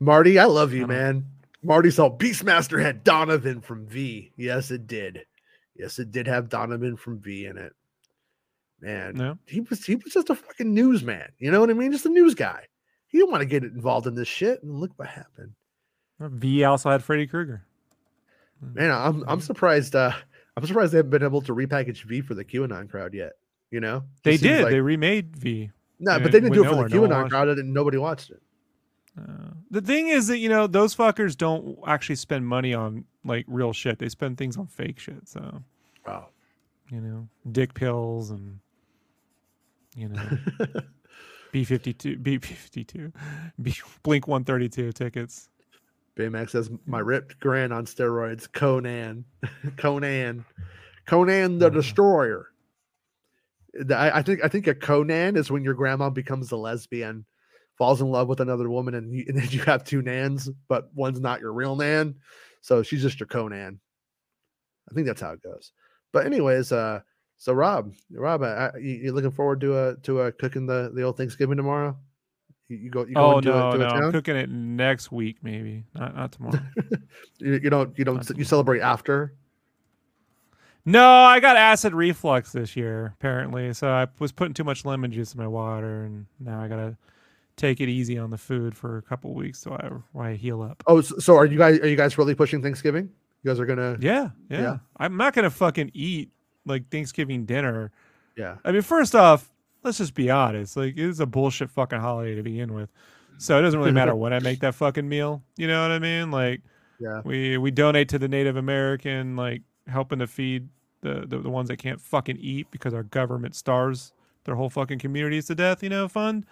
Marty, 0.00 0.38
I 0.38 0.44
love 0.44 0.72
you, 0.72 0.84
I 0.84 0.86
man. 0.86 1.26
Marty 1.62 1.90
saw 1.90 2.16
Beastmaster 2.16 2.80
had 2.80 3.02
Donovan 3.04 3.60
from 3.60 3.86
V. 3.86 4.32
Yes, 4.36 4.70
it 4.70 4.86
did. 4.86 5.24
Yes, 5.74 5.98
it 5.98 6.12
did 6.12 6.26
have 6.26 6.48
Donovan 6.48 6.96
from 6.96 7.18
V 7.20 7.46
in 7.46 7.58
it. 7.58 7.72
Man, 8.80 9.14
no, 9.16 9.38
he 9.46 9.60
was 9.60 9.84
he 9.84 9.96
was 9.96 10.12
just 10.12 10.30
a 10.30 10.36
fucking 10.36 10.72
newsman. 10.72 11.28
You 11.38 11.50
know 11.50 11.60
what 11.60 11.70
I 11.70 11.74
mean? 11.74 11.90
Just 11.90 12.06
a 12.06 12.10
news 12.10 12.34
guy. 12.34 12.64
He 13.08 13.18
didn't 13.18 13.32
want 13.32 13.40
to 13.40 13.46
get 13.46 13.64
involved 13.64 14.06
in 14.06 14.14
this 14.14 14.28
shit. 14.28 14.62
And 14.62 14.78
look 14.78 14.92
what 14.96 15.08
happened. 15.08 15.52
V 16.20 16.64
also 16.64 16.90
had 16.90 17.02
Freddy 17.02 17.26
Krueger. 17.26 17.64
Man, 18.60 18.90
I'm 18.90 19.24
I'm 19.28 19.40
surprised. 19.40 19.94
Uh, 19.94 20.12
I'm 20.56 20.66
surprised 20.66 20.92
they 20.92 20.96
haven't 20.98 21.10
been 21.10 21.22
able 21.22 21.42
to 21.42 21.54
repackage 21.54 22.02
V 22.04 22.20
for 22.22 22.34
the 22.34 22.44
QAnon 22.44 22.90
crowd 22.90 23.14
yet. 23.14 23.32
You 23.70 23.80
know, 23.80 24.02
They 24.24 24.36
did. 24.36 24.64
like- 24.64 24.72
they 24.72 24.80
remade 24.80 25.36
V. 25.36 25.70
no, 26.00 26.12
and 26.14 26.22
but 26.22 26.32
they 26.32 26.40
didn't 26.40 26.54
do 26.54 26.64
it 26.64 26.68
for 26.68 26.88
the 26.88 26.94
nowhere. 26.94 27.08
No 27.24 27.28
crowd, 27.28 27.48
and 27.48 27.72
nobody 27.74 27.98
watched 27.98 28.30
it. 28.30 28.42
Uh, 29.18 29.50
the 29.70 29.80
thing 29.80 30.08
is 30.08 30.26
that 30.28 30.38
you 30.38 30.48
know 30.48 30.66
those 30.66 30.94
fuckers 30.96 31.36
don't 31.36 31.78
actually 31.86 32.14
spend 32.16 32.46
money 32.46 32.72
on 32.74 33.04
like 33.24 33.44
real 33.48 33.72
shit. 33.72 33.98
They 33.98 34.08
spend 34.08 34.38
things 34.38 34.56
on 34.56 34.66
fake 34.66 34.98
shit. 34.98 35.28
So 35.28 35.62
Wow. 36.06 36.28
you 36.90 37.00
know, 37.00 37.28
dick 37.52 37.74
pills 37.74 38.30
and 38.30 38.58
you 39.96 40.08
know, 40.08 40.22
B 41.52 41.64
fifty 41.64 41.92
two, 41.92 42.16
B 42.16 42.38
fifty 42.38 42.84
two, 42.84 43.12
B 43.60 43.74
Blink 44.02 44.26
one 44.26 44.44
thirty 44.44 44.68
two 44.68 44.92
tickets. 44.92 45.48
Baymax 46.18 46.50
says 46.50 46.70
my 46.86 46.98
ripped 46.98 47.38
grand 47.40 47.72
on 47.72 47.86
steroids. 47.86 48.52
Conan, 48.52 49.24
Conan, 49.76 50.44
Conan 51.06 51.58
the 51.58 51.70
Mhm. 51.70 51.74
Destroyer. 51.74 52.48
I, 53.90 54.10
I 54.18 54.22
think 54.22 54.40
I 54.44 54.48
think 54.48 54.66
a 54.66 54.74
Conan 54.74 55.36
is 55.36 55.50
when 55.50 55.62
your 55.62 55.74
grandma 55.74 56.10
becomes 56.10 56.50
a 56.50 56.56
lesbian, 56.56 57.24
falls 57.76 58.00
in 58.00 58.08
love 58.10 58.26
with 58.28 58.40
another 58.40 58.68
woman, 58.68 58.94
and, 58.94 59.12
you, 59.14 59.24
and 59.28 59.38
then 59.38 59.48
you 59.50 59.60
have 59.62 59.84
two 59.84 60.02
Nans, 60.02 60.50
but 60.68 60.90
one's 60.94 61.20
not 61.20 61.40
your 61.40 61.52
real 61.52 61.76
Nan, 61.76 62.16
so 62.60 62.82
she's 62.82 63.02
just 63.02 63.20
your 63.20 63.28
Conan. 63.28 63.78
I 64.90 64.94
think 64.94 65.06
that's 65.06 65.20
how 65.20 65.32
it 65.32 65.42
goes. 65.42 65.72
But 66.12 66.26
anyways, 66.26 66.72
uh, 66.72 67.00
so 67.36 67.52
Rob, 67.52 67.92
Rob, 68.10 68.42
uh, 68.42 68.70
you, 68.80 68.94
you 68.94 69.12
looking 69.12 69.30
forward 69.30 69.60
to 69.60 69.74
uh 69.76 69.94
to 70.02 70.20
uh 70.20 70.30
cooking 70.40 70.66
the 70.66 70.90
the 70.94 71.02
old 71.02 71.16
Thanksgiving 71.16 71.56
tomorrow? 71.58 71.96
You, 72.68 72.76
you 72.76 72.90
go, 72.90 73.06
Oh 73.16 73.40
no, 73.40 73.70
a, 73.70 73.78
no, 73.78 73.86
I'm 73.86 74.12
cooking 74.12 74.36
it 74.36 74.50
next 74.50 75.10
week, 75.10 75.36
maybe 75.42 75.84
not 75.94 76.14
not 76.14 76.32
tomorrow. 76.32 76.60
You, 77.38 77.52
you 77.62 77.70
don't 77.70 77.96
you 77.98 78.04
don't 78.04 78.16
Not 78.16 78.36
you 78.36 78.44
celebrate 78.44 78.80
after? 78.80 79.32
no, 80.84 81.06
I 81.06 81.38
got 81.40 81.56
acid 81.56 81.94
reflux 81.94 82.52
this 82.52 82.74
year 82.76 83.14
apparently, 83.18 83.72
so 83.74 83.88
I 83.88 84.06
was 84.18 84.32
putting 84.32 84.54
too 84.54 84.64
much 84.64 84.84
lemon 84.84 85.12
juice 85.12 85.34
in 85.34 85.40
my 85.40 85.46
water, 85.46 86.04
and 86.04 86.26
now 86.40 86.60
I 86.60 86.68
gotta 86.68 86.96
take 87.56 87.80
it 87.80 87.88
easy 87.88 88.18
on 88.18 88.30
the 88.30 88.38
food 88.38 88.76
for 88.76 88.98
a 88.98 89.02
couple 89.02 89.34
weeks 89.34 89.58
so 89.60 89.72
I 90.16 90.20
I 90.20 90.34
heal 90.34 90.62
up. 90.62 90.82
Oh, 90.86 91.00
so, 91.00 91.18
so 91.18 91.36
are 91.36 91.46
you 91.46 91.58
guys 91.58 91.78
are 91.80 91.88
you 91.88 91.96
guys 91.96 92.18
really 92.18 92.34
pushing 92.34 92.62
Thanksgiving? 92.62 93.10
You 93.42 93.50
guys 93.50 93.60
are 93.60 93.66
gonna 93.66 93.96
Yeah, 94.00 94.30
yeah, 94.50 94.60
Yeah. 94.60 94.76
I'm 94.96 95.16
not 95.16 95.32
gonna 95.34 95.50
fucking 95.50 95.92
eat 95.94 96.30
like 96.66 96.88
Thanksgiving 96.90 97.44
dinner. 97.46 97.92
yeah. 98.36 98.56
I 98.64 98.72
mean, 98.72 98.82
first 98.82 99.14
off, 99.14 99.50
let's 99.82 99.98
just 99.98 100.14
be 100.14 100.30
honest. 100.30 100.76
Like, 100.76 100.92
it 100.96 100.98
is 100.98 101.20
a 101.20 101.26
bullshit 101.26 101.70
fucking 101.70 102.00
holiday 102.00 102.34
to 102.34 102.42
begin 102.42 102.74
with. 102.74 102.90
So 103.38 103.58
it 103.58 103.62
doesn't 103.62 103.78
really 103.78 103.92
matter 104.00 104.14
when 104.14 104.32
I 104.32 104.38
make 104.40 104.60
that 104.60 104.74
fucking 104.74 105.08
meal. 105.08 105.42
You 105.56 105.68
know 105.68 105.82
what 105.82 105.92
I 105.92 105.98
mean? 105.98 106.30
Like, 106.30 106.62
Yeah. 106.98 107.22
we 107.24 107.56
we 107.58 107.70
donate 107.70 108.08
to 108.10 108.18
the 108.18 108.28
Native 108.28 108.56
American, 108.56 109.36
like 109.36 109.62
helping 109.86 110.18
to 110.18 110.26
feed 110.26 110.68
the, 111.02 111.24
the 111.26 111.38
the 111.38 111.50
ones 111.50 111.68
that 111.68 111.76
can't 111.78 112.00
fucking 112.00 112.38
eat 112.40 112.66
because 112.70 112.92
our 112.94 113.04
government 113.04 113.54
starves 113.54 114.12
their 114.44 114.54
whole 114.56 114.70
fucking 114.70 114.98
communities 114.98 115.46
to 115.46 115.54
death. 115.54 115.82
You 115.82 115.88
know, 115.90 116.08
fund. 116.08 116.44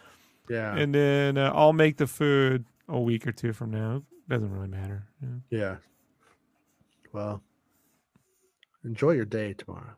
Yeah. 0.49 0.77
And 0.77 0.95
then 0.95 1.37
uh, 1.39 1.51
I'll 1.55 1.73
make 1.73 1.97
the 1.97 2.07
food 2.07 2.65
a 2.89 3.01
week 3.01 3.27
or 3.27 3.33
two 3.33 3.53
from 3.53 3.73
now. 3.73 4.03
Doesn't 4.29 4.53
really 4.53 4.69
matter. 4.69 5.05
Yeah. 5.21 5.59
yeah. 5.59 5.77
Well, 7.13 7.43
enjoy 8.85 9.13
your 9.13 9.25
day 9.25 9.55
tomorrow. 9.55 9.97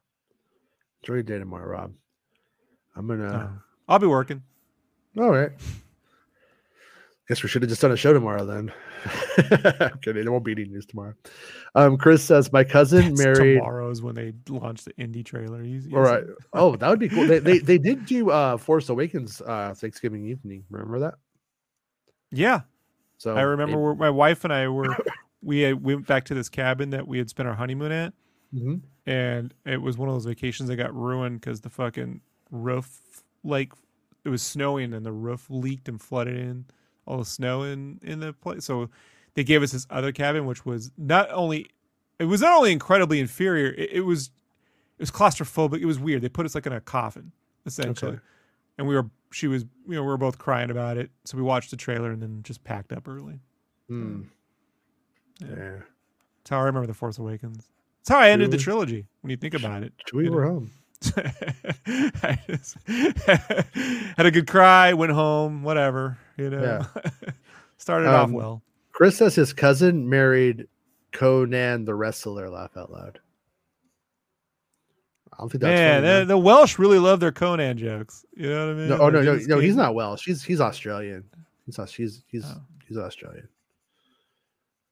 Enjoy 1.03 1.15
your 1.15 1.23
day 1.23 1.39
tomorrow, 1.39 1.67
Rob. 1.69 1.93
I'm 2.99 3.07
gonna 3.07 3.27
Uh, 3.29 3.49
I'll 3.89 3.99
be 3.99 4.07
working. 4.07 4.43
all 5.19 5.31
right. 5.31 5.53
Guess 7.29 7.43
we 7.43 7.49
should 7.51 7.61
have 7.63 7.69
just 7.69 7.83
done 7.83 7.93
a 7.93 7.97
show 7.97 8.15
tomorrow 8.15 8.47
then. 8.47 8.73
I'm 9.81 9.99
kidding. 9.99 10.23
There 10.25 10.33
won't 10.33 10.45
be 10.45 10.53
any 10.53 10.65
news 10.65 10.87
tomorrow. 10.87 11.13
Um, 11.75 11.99
Chris 11.99 12.25
says 12.25 12.51
my 12.53 12.65
cousin 12.65 13.09
That's 13.15 13.23
married. 13.23 13.57
tomorrow's 13.59 14.01
when 14.01 14.15
they 14.15 14.33
launch 14.49 14.85
the 14.85 14.97
Indy 14.97 15.23
trailer. 15.23 15.63
He's, 15.63 15.93
All 15.93 16.01
right. 16.01 16.25
Oh, 16.55 16.75
that 16.77 16.89
would 16.89 16.99
be 16.99 17.09
cool. 17.11 17.27
They, 17.27 17.39
they 17.39 17.59
they 17.71 17.77
did 17.77 18.07
do 18.07 18.31
uh 18.31 18.57
Force 18.57 18.89
Awakens 18.89 19.43
uh 19.43 19.75
Thanksgiving 19.77 20.25
evening. 20.27 20.65
Remember 20.71 20.99
that? 21.01 21.15
Yeah, 22.31 22.61
So 23.19 23.37
I 23.37 23.43
remember 23.43 23.79
where 23.79 23.95
my 23.95 24.11
wife 24.11 24.45
and 24.45 24.53
I 24.53 24.69
were. 24.69 24.95
We 25.43 25.61
had, 25.61 25.83
went 25.83 26.07
back 26.07 26.25
to 26.27 26.35
this 26.35 26.49
cabin 26.49 26.91
that 26.91 27.07
we 27.07 27.17
had 27.19 27.31
spent 27.31 27.49
our 27.49 27.55
honeymoon 27.55 27.93
at, 27.93 28.13
Mhm. 28.55 28.81
and 29.07 29.55
it 29.65 29.81
was 29.81 29.97
one 29.97 30.09
of 30.09 30.15
those 30.15 30.25
vacations 30.27 30.69
that 30.69 30.77
got 30.77 30.95
ruined 30.95 31.41
because 31.41 31.61
the 31.61 31.71
fucking 31.71 32.21
roof 32.51 33.01
like 33.45 33.73
it 34.25 34.29
was 34.29 34.43
snowing 34.43 34.93
and 34.95 35.05
the 35.07 35.13
roof 35.13 35.47
leaked 35.49 35.89
and 35.89 36.01
flooded 36.01 36.37
in 36.37 36.67
all 37.07 37.19
the 37.19 37.25
snow 37.25 37.63
in 37.63 37.99
in 38.03 38.21
the 38.21 38.33
place. 38.33 38.65
So 38.65 38.91
they 39.35 39.45
gave 39.45 39.63
us 39.63 39.73
this 39.73 39.87
other 39.91 40.13
cabin, 40.13 40.47
which 40.47 40.65
was 40.67 40.91
not 40.99 41.31
only 41.31 41.71
it 42.19 42.25
was 42.25 42.41
not 42.41 42.57
only 42.57 42.73
incredibly 42.73 43.21
inferior, 43.21 43.69
it, 43.69 43.91
it 43.93 44.01
was 44.03 44.31
it 44.99 45.03
was 45.03 45.11
claustrophobic. 45.11 45.81
It 45.81 45.87
was 45.87 45.99
weird. 45.99 46.23
They 46.23 46.29
put 46.29 46.45
us 46.47 46.55
like 46.55 46.67
in 46.67 46.73
a 46.73 46.81
coffin 46.81 47.33
essentially, 47.67 48.13
Okay. 48.13 48.21
and 48.79 48.89
we 48.89 48.95
were 48.95 49.09
she 49.31 49.47
was 49.47 49.63
you 49.87 49.95
know 49.95 50.03
we 50.03 50.09
were 50.09 50.17
both 50.19 50.39
crying 50.39 50.71
about 50.71 50.97
it. 50.97 51.11
So 51.25 51.37
we 51.37 51.43
watched 51.43 51.71
the 51.71 51.77
trailer 51.77 52.11
and 52.11 52.21
then 52.23 52.43
just 52.43 52.65
packed 52.65 52.93
up 52.93 53.07
early. 53.09 53.41
Hmm. 53.89 54.23
Yeah. 55.41 55.47
Yeah. 55.51 55.71
That's 56.39 56.51
how 56.51 56.59
I 56.61 56.65
remember 56.65 56.87
the 56.87 56.95
Force 56.95 57.19
Awakens. 57.19 57.69
That's 58.01 58.09
how 58.11 58.19
I 58.19 58.31
ended 58.31 58.51
the 58.51 58.57
trilogy. 58.59 59.07
When 59.21 59.31
you 59.31 59.37
think 59.37 59.55
about 59.55 59.83
it, 59.83 59.93
We 60.13 60.29
were 60.31 60.45
home. 60.47 60.71
I 61.17 62.39
just 62.49 62.77
had 62.87 64.27
a 64.27 64.31
good 64.31 64.47
cry, 64.49 64.93
went 64.95 65.13
home, 65.13 65.63
whatever, 65.63 66.19
you 66.37 66.51
know. 66.51 66.85
Started 67.79 68.09
off 68.09 68.25
Um, 68.27 68.33
well. 68.33 68.63
Chris 68.93 69.17
says 69.17 69.35
his 69.37 69.53
cousin 69.53 70.09
married 70.09 70.67
Conan 71.13 71.85
the 71.85 71.95
wrestler. 71.95 72.51
Laugh 72.51 72.77
out 72.77 72.91
loud. 72.91 73.21
I 75.33 75.37
don't 75.43 75.51
think 75.51 75.63
that's 75.63 75.71
Man, 75.79 76.03
funny, 76.03 76.07
the, 76.07 76.19
man. 76.19 76.27
the 76.29 76.39
Welsh 76.39 76.79
really 76.81 76.99
love 76.99 77.21
their 77.21 77.31
Conan 77.31 77.79
jokes. 77.79 78.27
You 78.37 78.49
know 78.49 78.67
what 78.67 78.73
I 78.75 78.79
mean? 78.79 78.89
No, 78.89 78.99
oh 78.99 79.09
no, 79.11 79.23
no, 79.23 79.37
no, 79.47 79.59
he's 79.61 79.77
not 79.77 79.95
Welsh. 79.95 80.25
He's 80.25 80.43
he's 80.43 80.61
Australian. 80.61 81.23
He's 81.65 81.77
he's 81.95 82.25
he's 82.27 82.45
Oh. 82.45 82.61
he's 82.89 82.97
Australian. 82.99 83.49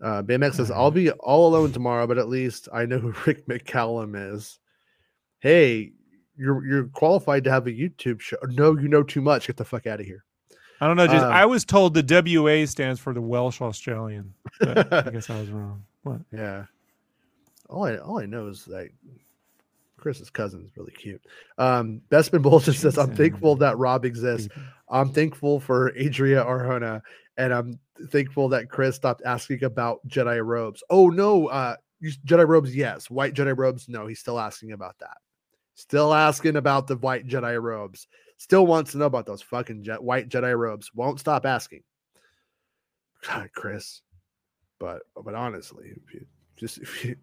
Uh, 0.00 0.22
BMX 0.22 0.54
says, 0.54 0.70
"I'll 0.70 0.90
be 0.92 1.10
all 1.10 1.48
alone 1.48 1.72
tomorrow, 1.72 2.06
but 2.06 2.18
at 2.18 2.28
least 2.28 2.68
I 2.72 2.86
know 2.86 2.98
who 2.98 3.12
Rick 3.26 3.46
McCallum 3.48 4.34
is." 4.34 4.60
Hey, 5.46 5.92
you're 6.36 6.66
you're 6.66 6.84
qualified 6.88 7.44
to 7.44 7.52
have 7.52 7.68
a 7.68 7.70
YouTube 7.70 8.20
show. 8.20 8.36
No, 8.48 8.76
you 8.76 8.88
know 8.88 9.04
too 9.04 9.20
much. 9.20 9.46
Get 9.46 9.56
the 9.56 9.64
fuck 9.64 9.86
out 9.86 10.00
of 10.00 10.06
here. 10.06 10.24
I 10.80 10.88
don't 10.88 10.96
know. 10.96 11.06
Just 11.06 11.24
Um, 11.24 11.30
I 11.30 11.46
was 11.46 11.64
told 11.64 11.94
the 11.94 12.02
WA 12.02 12.66
stands 12.66 12.98
for 12.98 13.14
the 13.14 13.20
Welsh 13.20 13.60
Australian. 13.60 14.34
I 14.60 15.08
guess 15.12 15.30
I 15.30 15.38
was 15.38 15.50
wrong. 15.50 15.84
What? 16.02 16.22
Yeah. 16.32 16.64
All 17.70 17.84
I 17.84 17.96
all 17.98 18.18
I 18.18 18.26
know 18.26 18.48
is 18.48 18.64
that 18.64 18.88
Chris's 19.96 20.30
cousin 20.30 20.64
is 20.64 20.76
really 20.76 20.90
cute. 20.90 21.22
Um 21.58 22.02
Bespin 22.10 22.42
Bolton 22.42 22.74
says, 22.74 22.98
I'm 22.98 23.14
thankful 23.14 23.54
that 23.56 23.78
Rob 23.78 24.04
exists. 24.04 24.48
I'm 24.88 25.10
thankful 25.10 25.60
for 25.60 25.90
Adria 25.96 26.44
Arjona, 26.44 27.02
and 27.36 27.54
I'm 27.54 27.78
thankful 28.08 28.48
that 28.48 28.68
Chris 28.68 28.96
stopped 28.96 29.22
asking 29.24 29.62
about 29.62 30.00
Jedi 30.08 30.44
robes. 30.44 30.82
Oh 30.90 31.08
no, 31.08 31.46
uh 31.46 31.76
Jedi 32.02 32.48
robes, 32.48 32.74
yes. 32.74 33.08
White 33.08 33.34
Jedi 33.34 33.56
robes, 33.56 33.88
no. 33.88 34.08
He's 34.08 34.18
still 34.18 34.40
asking 34.40 34.72
about 34.72 34.98
that. 34.98 35.18
Still 35.76 36.14
asking 36.14 36.56
about 36.56 36.86
the 36.86 36.96
white 36.96 37.28
Jedi 37.28 37.60
robes. 37.62 38.08
Still 38.38 38.66
wants 38.66 38.92
to 38.92 38.98
know 38.98 39.04
about 39.04 39.26
those 39.26 39.42
fucking 39.42 39.84
jet, 39.84 40.02
white 40.02 40.28
Jedi 40.30 40.58
robes. 40.58 40.90
Won't 40.94 41.20
stop 41.20 41.44
asking. 41.44 41.82
God, 43.26 43.50
Chris. 43.54 44.00
But 44.78 45.02
but 45.22 45.34
honestly, 45.34 45.92
if 45.94 46.14
you 46.14 46.26
just 46.56 46.78
if 46.78 47.04
you, 47.04 47.16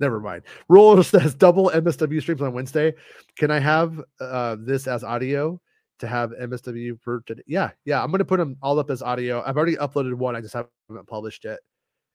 never 0.00 0.18
mind. 0.18 0.42
Rule 0.68 1.02
says 1.04 1.36
double 1.36 1.70
MSW 1.70 2.20
streams 2.20 2.42
on 2.42 2.52
Wednesday. 2.52 2.94
Can 3.36 3.52
I 3.52 3.60
have 3.60 4.02
uh 4.20 4.56
this 4.58 4.88
as 4.88 5.04
audio 5.04 5.60
to 6.00 6.08
have 6.08 6.32
MSW 6.32 7.00
for 7.00 7.22
today? 7.26 7.42
Yeah, 7.46 7.70
yeah. 7.84 8.02
I'm 8.02 8.10
gonna 8.10 8.24
put 8.24 8.38
them 8.38 8.56
all 8.60 8.80
up 8.80 8.90
as 8.90 9.02
audio. 9.02 9.40
I've 9.46 9.56
already 9.56 9.76
uploaded 9.76 10.14
one. 10.14 10.34
I 10.34 10.40
just 10.40 10.54
haven't 10.54 11.06
published 11.06 11.44
it. 11.44 11.60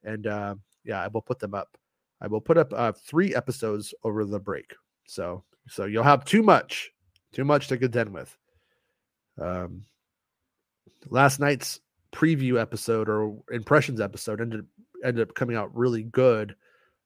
And 0.04 0.28
uh, 0.28 0.56
yeah, 0.84 1.02
I 1.02 1.08
will 1.08 1.22
put 1.22 1.40
them 1.40 1.54
up. 1.54 1.78
I 2.20 2.28
will 2.28 2.42
put 2.42 2.58
up 2.58 2.74
uh, 2.74 2.92
three 2.92 3.34
episodes 3.34 3.94
over 4.04 4.26
the 4.26 4.40
break. 4.40 4.74
So 5.06 5.44
so 5.68 5.86
you'll 5.86 6.04
have 6.04 6.26
too 6.26 6.44
much, 6.44 6.92
too 7.34 7.46
much 7.46 7.68
to 7.68 7.78
contend 7.78 8.14
with. 8.14 8.36
Um, 9.42 9.86
last 11.10 11.40
night's 11.40 11.80
preview 12.14 12.60
episode 12.62 13.10
or 13.10 13.36
impressions 13.52 14.00
episode 14.00 14.40
ended 14.40 14.66
ended 15.04 15.28
up 15.28 15.36
coming 15.36 15.56
out 15.56 15.76
really 15.76 16.04
good. 16.04 16.56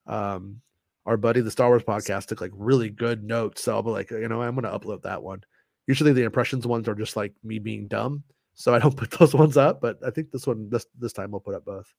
Um, 0.05 0.61
our 1.05 1.17
buddy 1.17 1.41
the 1.41 1.51
Star 1.51 1.69
Wars 1.69 1.84
podcast 1.84 2.27
took 2.27 2.41
like 2.41 2.51
really 2.53 2.89
good 2.89 3.23
notes, 3.23 3.63
so 3.63 3.73
I'll 3.73 3.84
be 3.84 3.91
like, 3.91 4.11
you 4.11 4.27
know, 4.27 4.41
I'm 4.41 4.55
gonna 4.55 4.77
upload 4.77 5.03
that 5.03 5.23
one. 5.23 5.43
Usually 5.88 6.13
the 6.13 6.23
impressions 6.23 6.67
ones 6.67 6.88
are 6.88 6.95
just 6.95 7.15
like 7.15 7.34
me 7.43 7.59
being 7.59 7.88
dumb, 7.88 8.23
so 8.53 8.73
I 8.73 8.79
don't 8.79 8.97
put 8.97 9.11
those 9.11 9.34
ones 9.34 9.57
up. 9.57 9.81
But 9.81 9.99
I 10.05 10.11
think 10.11 10.31
this 10.31 10.45
one 10.45 10.69
this 10.69 10.85
this 10.99 11.13
time 11.13 11.31
we'll 11.31 11.39
put 11.39 11.55
up 11.55 11.65
both. 11.65 11.93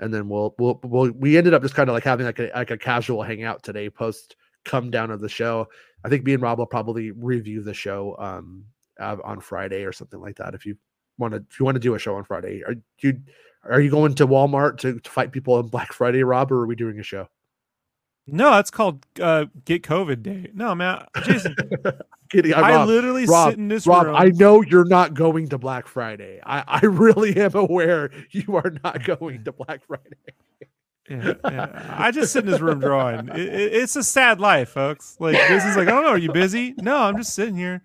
And 0.00 0.12
then 0.12 0.28
we'll 0.28 0.54
we'll, 0.58 0.80
we'll 0.82 1.12
we 1.12 1.36
ended 1.36 1.54
up 1.54 1.62
just 1.62 1.74
kind 1.74 1.88
of 1.88 1.94
like 1.94 2.04
having 2.04 2.26
like 2.26 2.38
a 2.38 2.50
like 2.54 2.70
a 2.70 2.78
casual 2.78 3.22
hangout 3.22 3.62
today 3.62 3.88
post 3.88 4.36
come 4.68 4.90
down 4.90 5.10
of 5.10 5.20
the 5.20 5.28
show. 5.28 5.66
I 6.04 6.08
think 6.08 6.24
me 6.24 6.34
and 6.34 6.42
Rob 6.42 6.58
will 6.58 6.66
probably 6.66 7.10
review 7.10 7.62
the 7.62 7.74
show 7.74 8.14
um 8.18 8.64
uh, 9.00 9.16
on 9.24 9.40
Friday 9.40 9.84
or 9.84 9.92
something 9.92 10.20
like 10.20 10.36
that. 10.36 10.54
If 10.54 10.66
you 10.66 10.76
want 11.18 11.34
to, 11.34 11.44
if 11.50 11.58
you 11.58 11.64
want 11.64 11.76
to 11.76 11.80
do 11.80 11.94
a 11.94 11.98
show 11.98 12.16
on 12.16 12.24
Friday, 12.24 12.62
are 12.64 12.74
you 13.00 13.20
are 13.64 13.80
you 13.80 13.90
going 13.90 14.14
to 14.16 14.26
Walmart 14.26 14.78
to, 14.78 15.00
to 15.00 15.10
fight 15.10 15.32
people 15.32 15.54
on 15.54 15.68
Black 15.68 15.92
Friday, 15.92 16.22
Rob, 16.22 16.52
or 16.52 16.62
are 16.62 16.66
we 16.66 16.76
doing 16.76 16.98
a 17.00 17.02
show? 17.02 17.28
No, 18.30 18.50
that's 18.50 18.70
called 18.70 19.06
uh, 19.20 19.46
Get 19.64 19.82
COVID 19.82 20.22
Day. 20.22 20.50
No, 20.52 20.74
man, 20.74 21.06
Jason, 21.24 21.56
Kidding, 22.30 22.52
I, 22.52 22.60
I 22.60 22.74
Rob, 22.76 22.88
literally 22.88 23.24
Rob, 23.24 23.50
sit 23.50 23.58
in 23.58 23.68
this 23.68 23.86
Rob, 23.86 24.06
room. 24.06 24.16
I 24.16 24.26
know 24.26 24.60
you're 24.60 24.84
not 24.84 25.14
going 25.14 25.48
to 25.48 25.58
Black 25.58 25.86
Friday. 25.86 26.40
I, 26.44 26.62
I 26.66 26.84
really 26.84 27.34
am 27.40 27.54
aware 27.54 28.10
you 28.30 28.56
are 28.56 28.72
not 28.84 29.02
going 29.18 29.44
to 29.44 29.52
Black 29.52 29.80
Friday. 29.86 30.34
Yeah, 31.10 31.34
yeah. 31.44 31.94
I 31.98 32.10
just 32.10 32.32
sit 32.32 32.44
in 32.44 32.50
this 32.50 32.60
room 32.60 32.80
drawing. 32.80 33.28
It, 33.28 33.38
it- 33.38 33.72
it's 33.74 33.96
a 33.96 34.02
sad 34.02 34.40
life, 34.40 34.70
folks. 34.70 35.16
Like 35.18 35.36
this 35.48 35.64
is 35.64 35.76
like, 35.76 35.88
I 35.88 35.92
don't 35.92 36.02
know, 36.02 36.10
are 36.10 36.18
you 36.18 36.32
busy? 36.32 36.74
No, 36.78 36.96
I'm 36.96 37.16
just 37.16 37.34
sitting 37.34 37.56
here. 37.56 37.82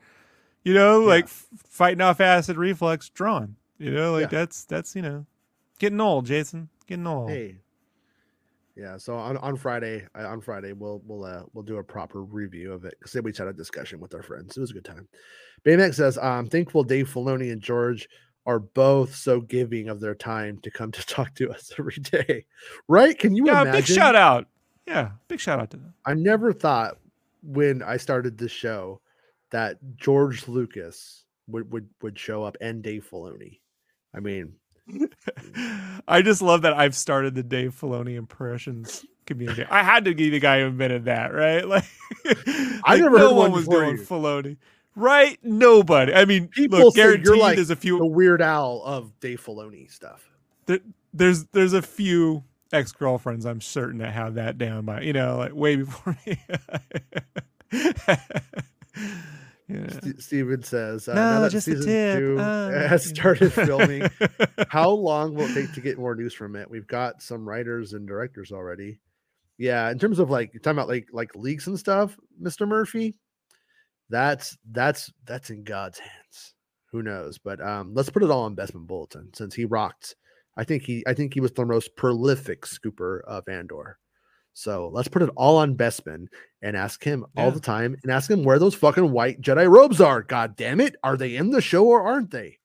You 0.64 0.74
know, 0.74 1.02
like 1.02 1.26
f- 1.26 1.48
fighting 1.70 2.02
off 2.02 2.20
acid 2.22 2.58
reflux, 2.58 3.10
drawing. 3.10 3.56
You 3.78 3.92
know, 3.92 4.12
like 4.14 4.24
Yeah. 4.32 4.40
that's 4.40 4.66
that's 4.66 4.96
you 4.96 5.02
know, 5.02 5.26
getting 5.80 6.00
old, 6.02 6.26
Jason. 6.26 6.70
Getting 6.88 7.08
old. 7.08 7.30
Hey, 7.30 7.58
yeah. 8.76 8.98
So 8.98 9.16
on, 9.16 9.38
on 9.38 9.56
Friday, 9.56 10.06
uh, 10.18 10.28
on 10.28 10.42
Friday, 10.42 10.74
we'll 10.74 11.02
we'll 11.06 11.26
uh, 11.26 11.44
we'll 11.54 11.64
do 11.64 11.78
a 11.78 11.84
proper 11.84 12.22
review 12.24 12.72
of 12.74 12.86
it 12.86 12.96
because 13.00 13.14
we 13.24 13.32
had 13.38 13.48
a 13.48 13.54
discussion 13.54 14.00
with 14.00 14.14
our 14.14 14.24
friends. 14.24 14.58
It 14.58 14.62
was 14.62 14.72
a 14.72 14.74
good 14.76 14.86
time. 14.86 15.08
Baymax 15.66 15.96
says, 15.96 16.18
"I'm 16.18 16.48
thankful 16.50 16.84
Dave 16.84 17.10
Filoni 17.10 17.52
and 17.52 17.62
George 17.62 18.08
are 18.46 18.60
both 18.60 19.16
so 19.16 19.42
giving 19.42 19.90
of 19.90 20.00
their 20.00 20.16
time 20.16 20.60
to 20.64 20.72
come 20.72 20.92
to 20.92 21.06
talk 21.06 21.34
to 21.36 21.52
us 21.52 21.72
every 21.78 21.98
day." 21.98 22.46
Right? 22.88 23.18
Can 23.18 23.36
you 23.36 23.46
yeah, 23.46 23.62
imagine? 23.62 23.82
big 23.82 23.86
shout 23.86 24.16
out. 24.16 24.48
Yeah, 24.88 25.12
big 25.28 25.40
shout 25.40 25.60
out 25.60 25.70
to 25.72 25.78
them. 25.78 25.94
I 26.06 26.14
never 26.14 26.52
thought 26.54 26.98
when 27.42 27.82
I 27.82 27.98
started 27.98 28.38
this 28.38 28.52
show 28.52 29.02
that 29.52 29.78
George 29.96 30.48
Lucas 30.48 31.26
would 31.48 31.72
would 31.72 31.88
would 32.02 32.18
show 32.18 32.44
up 32.44 32.58
and 32.62 32.82
Dave 32.82 33.08
Filoni. 33.10 33.60
I 34.16 34.20
mean, 34.20 34.54
I 36.08 36.22
just 36.22 36.42
love 36.42 36.64
that 36.64 36.74
I've 36.74 36.96
started 36.96 37.36
the 37.36 37.44
Dave 37.44 37.76
Filoni 37.80 38.16
impressions 38.16 39.06
community. 39.26 39.66
I 39.70 39.84
had 39.84 40.06
to 40.06 40.14
be 40.14 40.30
the 40.30 40.40
guy 40.40 40.60
who 40.60 40.68
invented 40.68 41.06
that, 41.06 41.34
right? 41.34 41.64
Like, 42.26 42.48
like, 42.88 43.02
never 43.02 43.18
no 43.18 43.34
one 43.34 43.52
was 43.52 43.68
doing 43.68 43.98
you. 43.98 44.04
Filoni, 44.04 44.56
right? 44.96 45.38
Nobody. 45.44 46.14
I 46.14 46.26
mean, 46.26 46.48
people 46.48 46.80
look, 46.80 46.96
say 46.96 47.02
you're 47.02 47.18
guaranteed 47.18 47.42
like 47.42 47.56
there's 47.56 47.70
a 47.70 47.76
few. 47.76 47.98
the 47.98 48.06
Weird 48.06 48.42
Al 48.42 48.82
of 48.84 49.20
Dave 49.20 49.44
Filoni 49.44 49.92
stuff. 49.92 50.30
there, 50.66 50.80
there's 51.14 51.46
there's 51.46 51.74
a 51.74 51.82
few 51.82 52.44
ex 52.72 52.92
girlfriends 52.92 53.46
I'm 53.46 53.62
certain 53.62 54.00
that 54.00 54.12
have 54.14 54.36
that 54.36 54.58
down 54.58 54.86
by 54.86 55.02
you 55.02 55.14
know 55.14 55.38
like 55.38 55.54
way 55.54 55.76
before 55.78 56.18
me. 56.26 56.40
yeah. 59.68 59.88
St- 59.90 60.22
Steven 60.22 60.64
says, 60.64 61.08
uh, 61.08 61.14
No, 61.14 61.22
now 61.22 61.40
that 61.42 61.52
just 61.52 61.66
season 61.66 62.20
two 62.20 62.38
uh, 62.40 62.88
has 62.88 63.06
started 63.06 63.52
filming, 63.54 64.10
how 64.70 64.90
long 64.90 65.34
will 65.34 65.46
it 65.46 65.54
take 65.54 65.74
to 65.74 65.82
get 65.82 65.98
more 65.98 66.16
news 66.16 66.34
from 66.34 66.56
it? 66.56 66.70
We've 66.70 66.88
got 66.88 67.22
some 67.22 67.48
writers 67.48 67.94
and 67.94 68.08
directors 68.08 68.52
already. 68.52 69.00
Yeah, 69.58 69.90
in 69.92 70.00
terms 70.00 70.20
of 70.20 70.30
like 70.30 70.54
you're 70.54 70.62
talking 70.62 70.78
about 70.78 70.90
like 70.90 71.10
like 71.12 71.36
leaks 71.36 71.68
and 71.68 71.78
stuff, 71.78 72.18
Mr. 72.42 72.68
Murphy, 72.68 73.16
that's 74.10 74.58
that's 74.72 75.12
that's 75.26 75.50
in 75.50 75.64
God's 75.64 76.00
hands. 76.00 76.54
Who 76.92 77.02
knows? 77.02 77.38
But 77.38 77.62
um, 77.62 77.94
let's 77.94 78.10
put 78.10 78.24
it 78.24 78.30
all 78.30 78.44
on 78.44 78.56
Bespin 78.56 78.86
Bulletin 78.86 79.30
since 79.34 79.56
he 79.56 79.66
rocked. 79.66 80.16
I 80.56 80.64
think 80.64 80.84
he 80.84 81.04
I 81.08 81.14
think 81.14 81.34
he 81.34 81.40
was 81.40 81.52
the 81.52 81.66
most 81.66 81.96
prolific 81.96 82.66
scooper 82.66 83.22
of 83.26 83.48
Andor. 83.48 83.98
So 84.54 84.90
let's 84.94 85.08
put 85.08 85.24
it 85.24 85.32
all 85.36 85.58
on 85.58 85.76
Bespin 85.76 86.28
and 86.62 86.78
ask 86.78 87.04
him 87.04 87.26
all 87.36 87.50
the 87.50 87.60
time 87.60 87.98
and 88.04 88.12
ask 88.12 88.30
him 88.30 88.44
where 88.44 88.60
those 88.60 88.76
fucking 88.76 89.12
white 89.12 89.42
Jedi 89.42 89.68
robes 89.68 90.00
are. 90.00 90.22
God 90.22 90.56
damn 90.56 90.80
it. 90.80 90.96
Are 91.04 91.18
they 91.18 91.36
in 91.36 91.50
the 91.50 91.62
show 91.62 91.86
or 91.88 92.04
aren't 92.04 92.30
they? 92.30 92.60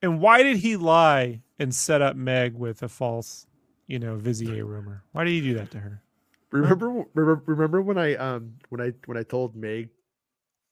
And 0.00 0.20
why 0.20 0.44
did 0.44 0.58
he 0.58 0.76
lie 0.76 1.40
and 1.58 1.74
set 1.74 2.02
up 2.02 2.14
Meg 2.14 2.54
with 2.54 2.84
a 2.84 2.88
false, 2.88 3.46
you 3.88 3.98
know, 3.98 4.16
Vizier 4.16 4.64
rumor? 4.64 5.02
Why 5.10 5.24
did 5.24 5.30
he 5.30 5.40
do 5.40 5.54
that 5.54 5.72
to 5.72 5.78
her? 5.78 6.02
Remember, 6.52 7.04
remember 7.14 7.42
remember 7.46 7.82
when 7.82 7.98
I 7.98 8.14
um 8.14 8.54
when 8.68 8.80
I 8.80 8.92
when 9.06 9.18
I 9.18 9.24
told 9.24 9.56
Meg 9.56 9.88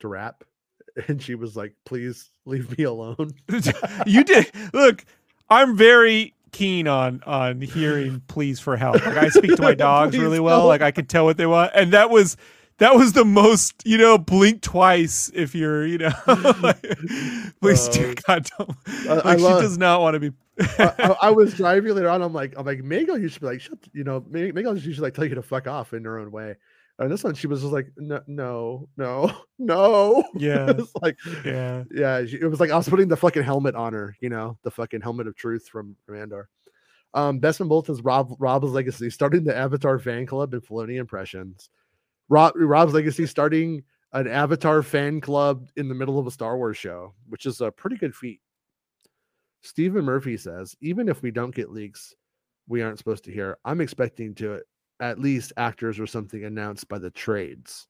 to 0.02 0.08
rap 0.08 0.44
and 1.08 1.20
she 1.22 1.34
was 1.34 1.56
like, 1.56 1.74
please 1.84 2.30
leave 2.44 2.76
me 2.76 2.84
alone. 2.84 3.32
you 4.06 4.24
did 4.24 4.50
look. 4.72 5.04
I'm 5.48 5.76
very 5.76 6.34
keen 6.52 6.86
on 6.86 7.22
on 7.24 7.60
hearing 7.62 8.20
please 8.28 8.60
for 8.60 8.76
help. 8.76 9.04
Like 9.04 9.16
I 9.16 9.28
speak 9.30 9.56
to 9.56 9.62
my 9.62 9.74
dogs 9.74 10.16
really 10.18 10.40
well. 10.40 10.60
help. 10.60 10.68
Like 10.68 10.82
I 10.82 10.90
can 10.90 11.06
tell 11.06 11.24
what 11.24 11.36
they 11.38 11.46
want, 11.46 11.72
and 11.74 11.92
that 11.92 12.10
was 12.10 12.36
that 12.78 12.94
was 12.94 13.12
the 13.12 13.24
most, 13.24 13.74
you 13.84 13.96
know, 13.96 14.18
blink 14.18 14.60
twice 14.62 15.30
if 15.34 15.54
you're, 15.54 15.86
you 15.86 15.98
know, 15.98 16.10
like, 16.62 16.80
please, 17.60 17.88
Uh, 17.88 17.92
dear 17.92 18.14
God, 18.26 18.48
don't. 18.58 18.70
Like, 19.06 19.24
I 19.26 19.36
she 19.36 19.42
love- 19.42 19.62
does 19.62 19.78
not 19.78 20.00
want 20.00 20.14
to 20.14 20.20
be. 20.20 20.32
I, 20.78 20.92
I, 20.98 21.16
I 21.28 21.30
was 21.30 21.54
driving 21.54 21.94
later 21.94 22.08
on. 22.10 22.22
I'm 22.22 22.32
like, 22.32 22.54
I'm 22.56 22.66
like, 22.66 22.82
Megan 22.82 23.22
used 23.22 23.34
to 23.34 23.40
be 23.40 23.46
like, 23.46 23.60
shut, 23.60 23.78
you 23.92 24.04
know, 24.04 24.24
Megan 24.28 24.76
used 24.76 24.96
to 24.96 25.02
like 25.02 25.14
tell 25.14 25.24
you 25.24 25.34
to 25.34 25.42
fuck 25.42 25.66
off 25.66 25.92
in 25.92 26.04
her 26.04 26.18
own 26.18 26.30
way. 26.32 26.56
And 26.98 27.10
this 27.10 27.24
one, 27.24 27.34
she 27.34 27.46
was 27.46 27.60
just 27.62 27.72
like, 27.72 27.88
no, 27.96 28.20
no, 28.26 28.88
no, 28.96 29.32
no. 29.58 30.24
Yeah. 30.34 30.70
it's 30.70 30.92
like, 31.00 31.16
Yeah. 31.44 31.84
yeah, 31.92 32.24
she, 32.24 32.36
it 32.36 32.44
was 32.50 32.60
like 32.60 32.70
I 32.70 32.76
was 32.76 32.88
putting 32.88 33.08
the 33.08 33.16
fucking 33.16 33.42
helmet 33.42 33.74
on 33.74 33.92
her, 33.92 34.16
you 34.20 34.28
know, 34.28 34.58
the 34.62 34.70
fucking 34.70 35.00
helmet 35.00 35.26
of 35.26 35.34
truth 35.34 35.66
from, 35.68 35.96
from 36.06 36.16
Andor. 36.18 36.48
Um, 37.14 37.38
Best 37.40 37.58
from 37.58 37.68
both 37.68 37.90
is 37.90 38.00
Rob 38.02 38.34
Rob's 38.38 38.70
legacy, 38.70 39.10
starting 39.10 39.44
the 39.44 39.56
Avatar 39.56 39.98
fan 39.98 40.24
club 40.26 40.54
and 40.54 40.62
Filoni 40.62 40.98
impressions. 40.98 41.68
Rob 42.28 42.52
Rob's 42.56 42.94
legacy 42.94 43.26
starting 43.26 43.82
an 44.14 44.26
Avatar 44.26 44.82
fan 44.82 45.20
club 45.20 45.68
in 45.76 45.88
the 45.88 45.94
middle 45.94 46.18
of 46.18 46.26
a 46.26 46.30
Star 46.30 46.56
Wars 46.56 46.76
show, 46.78 47.14
which 47.28 47.44
is 47.46 47.60
a 47.60 47.70
pretty 47.70 47.96
good 47.96 48.14
feat. 48.14 48.40
Stephen 49.62 50.04
Murphy 50.04 50.36
says, 50.36 50.74
even 50.80 51.08
if 51.08 51.22
we 51.22 51.30
don't 51.30 51.54
get 51.54 51.70
leaks, 51.70 52.14
we 52.66 52.82
aren't 52.82 52.98
supposed 52.98 53.24
to 53.24 53.32
hear. 53.32 53.58
I'm 53.64 53.80
expecting 53.80 54.34
to 54.36 54.60
at 55.00 55.18
least 55.18 55.52
actors 55.56 55.98
or 55.98 56.06
something 56.06 56.44
announced 56.44 56.88
by 56.88 56.98
the 56.98 57.10
trades. 57.10 57.86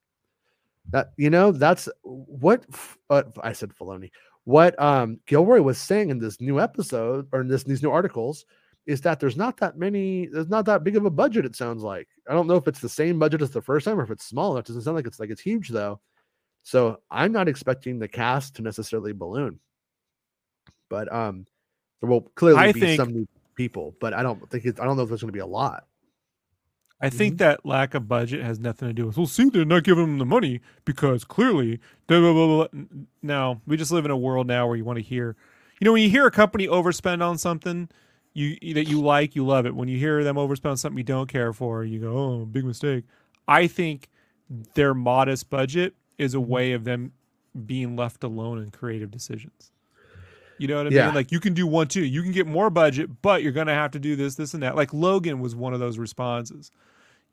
That 0.89 1.11
you 1.17 1.29
know, 1.29 1.51
that's 1.51 1.87
what 2.03 2.65
uh, 3.09 3.23
I 3.41 3.53
said. 3.53 3.71
Filoni. 3.71 4.11
What 4.45 4.79
um 4.81 5.19
Gilroy 5.25 5.61
was 5.61 5.77
saying 5.77 6.09
in 6.09 6.19
this 6.19 6.41
new 6.41 6.59
episode 6.59 7.27
or 7.31 7.41
in 7.41 7.47
this 7.47 7.63
these 7.63 7.81
new 7.81 7.91
articles 7.91 8.45
is 8.85 8.99
that 9.01 9.19
there's 9.19 9.37
not 9.37 9.55
that 9.57 9.77
many. 9.77 10.27
There's 10.27 10.49
not 10.49 10.65
that 10.65 10.83
big 10.83 10.97
of 10.97 11.05
a 11.05 11.09
budget. 11.09 11.45
It 11.45 11.55
sounds 11.55 11.83
like. 11.83 12.09
I 12.29 12.33
don't 12.33 12.47
know 12.47 12.57
if 12.57 12.67
it's 12.67 12.81
the 12.81 12.89
same 12.89 13.17
budget 13.17 13.41
as 13.41 13.51
the 13.51 13.61
first 13.61 13.85
time 13.85 13.99
or 13.99 14.03
if 14.03 14.11
it's 14.11 14.25
small. 14.25 14.57
It 14.57 14.65
doesn't 14.65 14.81
sound 14.81 14.95
like 14.95 15.07
it's 15.07 15.19
like 15.19 15.29
it's 15.29 15.41
huge 15.41 15.69
though. 15.69 16.01
So 16.63 16.99
I'm 17.09 17.31
not 17.31 17.47
expecting 17.47 17.99
the 17.99 18.07
cast 18.07 18.55
to 18.55 18.61
necessarily 18.61 19.13
balloon. 19.13 19.59
But 20.89 21.11
um, 21.13 21.45
there 22.01 22.09
will 22.09 22.21
clearly 22.35 22.59
I 22.59 22.71
be 22.73 22.81
think- 22.81 22.99
some 22.99 23.13
new 23.13 23.27
people. 23.55 23.95
But 24.01 24.13
I 24.13 24.23
don't 24.23 24.49
think 24.49 24.65
it, 24.65 24.79
I 24.81 24.85
don't 24.85 24.97
know 24.97 25.03
if 25.03 25.09
there's 25.09 25.21
going 25.21 25.29
to 25.29 25.33
be 25.33 25.39
a 25.39 25.45
lot. 25.45 25.85
I 27.03 27.09
Mm-hmm. 27.09 27.17
think 27.17 27.37
that 27.39 27.65
lack 27.65 27.93
of 27.93 28.07
budget 28.07 28.41
has 28.43 28.59
nothing 28.59 28.87
to 28.87 28.93
do 28.93 29.05
with. 29.07 29.17
Well, 29.17 29.27
see, 29.27 29.49
they're 29.49 29.65
not 29.65 29.83
giving 29.83 30.05
them 30.05 30.19
the 30.19 30.25
money 30.25 30.61
because 30.85 31.25
clearly, 31.25 31.79
blah, 32.07 32.21
blah, 32.21 32.33
blah, 32.33 32.67
blah. 32.67 32.81
Now 33.21 33.61
we 33.67 33.75
just 33.77 33.91
live 33.91 34.05
in 34.05 34.11
a 34.11 34.17
world 34.17 34.47
now 34.47 34.67
where 34.67 34.77
you 34.77 34.85
want 34.85 34.97
to 34.99 35.03
hear, 35.03 35.35
you 35.79 35.85
know, 35.85 35.91
when 35.91 36.01
you 36.01 36.09
hear 36.09 36.25
a 36.25 36.31
company 36.31 36.65
overspend 36.67 37.21
on 37.21 37.37
something, 37.37 37.89
you 38.33 38.57
that 38.73 38.87
you 38.87 39.01
like, 39.01 39.35
you 39.35 39.45
love 39.45 39.65
it. 39.65 39.75
When 39.75 39.89
you 39.89 39.97
hear 39.99 40.23
them 40.23 40.37
overspend 40.37 40.71
on 40.71 40.77
something 40.77 40.97
you 40.97 41.03
don't 41.03 41.27
care 41.27 41.53
for, 41.53 41.83
you 41.83 41.99
go, 41.99 42.17
"Oh, 42.17 42.45
big 42.45 42.63
mistake." 42.65 43.03
I 43.49 43.67
think 43.67 44.07
their 44.75 44.93
modest 44.93 45.49
budget 45.49 45.95
is 46.17 46.33
a 46.33 46.39
way 46.41 46.71
of 46.71 46.85
them 46.85 47.11
being 47.65 47.95
left 47.97 48.23
alone 48.23 48.59
in 48.59 48.71
creative 48.71 49.11
decisions. 49.11 49.71
You 50.57 50.67
know 50.67 50.77
what 50.77 50.87
I 50.87 50.91
Yeah. 50.91 51.05
mean? 51.05 51.13
Like 51.13 51.31
you 51.31 51.39
can 51.39 51.53
do 51.53 51.67
one 51.67 51.87
too. 51.87 52.03
You 52.05 52.23
can 52.23 52.31
get 52.31 52.47
more 52.47 52.69
budget, 52.69 53.21
but 53.21 53.43
you're 53.43 53.51
gonna 53.51 53.73
have 53.73 53.91
to 53.91 53.99
do 53.99 54.15
this, 54.15 54.35
this, 54.35 54.53
and 54.53 54.63
that. 54.63 54.75
Like 54.75 54.93
Logan 54.93 55.39
was 55.39 55.55
one 55.55 55.73
of 55.73 55.79
those 55.79 55.97
responses. 55.97 56.71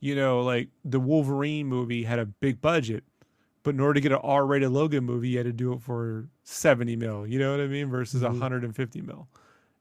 You 0.01 0.15
know, 0.17 0.41
like 0.41 0.69
the 0.85 1.01
Wolverine 1.01 1.67
movie 1.67 2.05
had 2.05 2.19
a 2.19 2.27
big 2.27 2.61
budget, 2.61 3.05
but 3.63 3.75
in 3.75 3.81
order 3.81 3.95
to 3.95 4.01
get 4.01 4.13
an 4.13 4.19
R-rated 4.23 4.71
Logan 4.71 5.05
movie, 5.05 5.29
you 5.29 5.37
had 5.39 5.47
to 5.47 5.53
do 5.53 5.73
it 5.75 5.83
for 5.83 6.27
70 6.45 6.97
mil. 6.97 7.27
You 7.27 7.39
know 7.39 7.51
what 7.51 7.61
I 7.61 7.67
mean? 7.67 7.89
Versus 7.91 8.23
Mhm. 8.23 8.31
150 8.31 9.03
mil. 9.03 9.29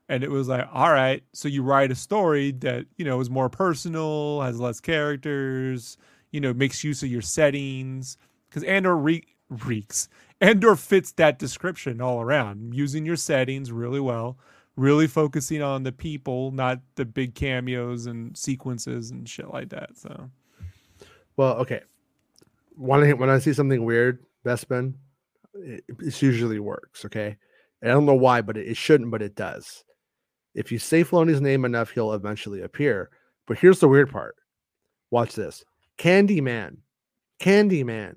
And 0.10 0.24
it 0.24 0.32
was 0.32 0.48
like, 0.50 0.68
all 0.74 0.92
right, 0.92 1.24
so 1.34 1.48
you 1.48 1.62
write 1.64 1.92
a 1.92 1.96
story 1.96 2.52
that 2.52 2.86
you 2.98 3.06
know 3.06 3.20
is 3.22 3.30
more 3.30 3.48
personal, 3.50 4.42
has 4.42 4.60
less 4.60 4.80
characters, 4.82 5.98
you 6.32 6.42
know, 6.42 6.54
makes 6.54 6.84
use 6.84 7.02
of 7.04 7.10
your 7.10 7.22
settings. 7.22 8.18
Because 8.50 8.64
Andor 8.64 8.98
re- 8.98 9.24
reeks. 9.66 10.10
Andor 10.42 10.76
fits 10.76 11.12
that 11.14 11.38
description 11.38 12.02
all 12.02 12.22
around, 12.22 12.74
using 12.74 13.06
your 13.06 13.16
settings 13.16 13.72
really 13.72 14.00
well, 14.00 14.38
really 14.80 15.08
focusing 15.08 15.62
on 15.62 15.84
the 15.84 15.92
people, 15.92 16.52
not 16.52 16.80
the 16.96 17.06
big 17.06 17.36
cameos 17.36 18.06
and 18.06 18.36
sequences 18.38 19.12
and 19.12 19.28
shit 19.28 19.52
like 19.52 19.70
that. 19.70 19.98
So 19.98 20.30
Well, 21.36 21.56
okay. 21.58 21.82
When 22.76 23.04
I 23.04 23.14
when 23.14 23.30
I 23.30 23.40
see 23.40 23.54
something 23.54 23.84
weird, 23.84 24.26
Bespin, 24.46 24.94
it, 25.54 25.84
usually 26.22 26.60
works. 26.60 27.04
Okay, 27.06 27.36
I 27.84 27.88
don't 27.88 28.06
know 28.06 28.16
why, 28.16 28.42
but 28.42 28.56
it, 28.56 28.70
it 28.70 28.78
shouldn't, 28.78 29.12
but 29.12 29.22
it 29.22 29.36
does. 29.36 29.84
If 30.56 30.72
you 30.72 30.80
say 30.80 31.04
Filoni's 31.04 31.42
name 31.42 31.66
enough, 31.66 31.92
he'll 31.92 32.14
eventually 32.14 32.62
appear. 32.62 33.10
But 33.48 33.60
here's 33.60 33.80
the 33.80 33.90
weird 33.90 34.12
part. 34.12 34.36
Watch 35.12 35.36
this. 35.36 35.66
Candyman, 35.98 36.78
Candyman, 37.42 38.16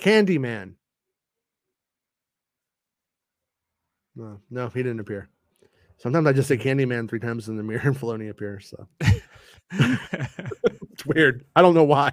Candyman. 0.00 0.74
No, 4.16 4.40
no, 4.50 4.68
he 4.68 4.82
didn't 4.82 5.00
appear. 5.00 5.28
Sometimes 6.00 6.26
I 6.26 6.32
just 6.32 6.48
say 6.48 6.56
Candyman 6.56 7.08
three 7.08 7.20
times 7.20 7.48
in 7.48 7.56
the 7.56 7.62
mirror 7.62 7.82
and 7.84 7.96
Filoni 8.00 8.30
appears. 8.30 8.68
So 8.70 8.88
it's 9.70 11.06
weird. 11.06 11.44
I 11.54 11.62
don't 11.62 11.74
know 11.74 11.84
why. 11.84 12.12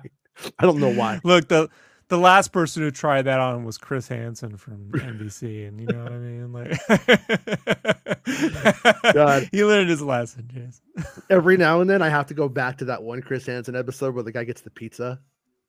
I 0.60 0.66
don't 0.66 0.80
know 0.80 0.94
why. 0.94 1.20
Look, 1.24 1.48
the 1.48 1.70
the 2.10 2.18
last 2.18 2.52
person 2.54 2.84
who 2.84 2.92
tried 2.92 3.24
that 3.24 3.40
on 3.40 3.64
was 3.66 3.78
Chris 3.78 4.08
Hansen 4.08 4.58
from 4.58 4.92
NBC, 4.92 5.68
and 5.68 5.80
you 5.80 5.88
know 5.88 6.04
what 6.04 6.12
I 6.12 6.18
mean. 6.18 6.54
Like, 9.04 9.14
God. 9.14 9.50
he 9.52 9.64
learned 9.66 9.90
his 9.90 10.02
lesson, 10.02 10.50
Jason. 10.54 10.84
Every 11.30 11.58
now 11.58 11.82
and 11.82 11.90
then 11.90 12.02
I 12.02 12.10
have 12.10 12.28
to 12.28 12.34
go 12.34 12.48
back 12.48 12.78
to 12.80 12.86
that 12.86 13.04
one 13.04 13.22
Chris 13.22 13.46
Hansen 13.46 13.76
episode 13.76 14.14
where 14.14 14.24
the 14.24 14.32
guy 14.32 14.44
gets 14.44 14.62
the 14.62 14.70
pizza 14.70 15.20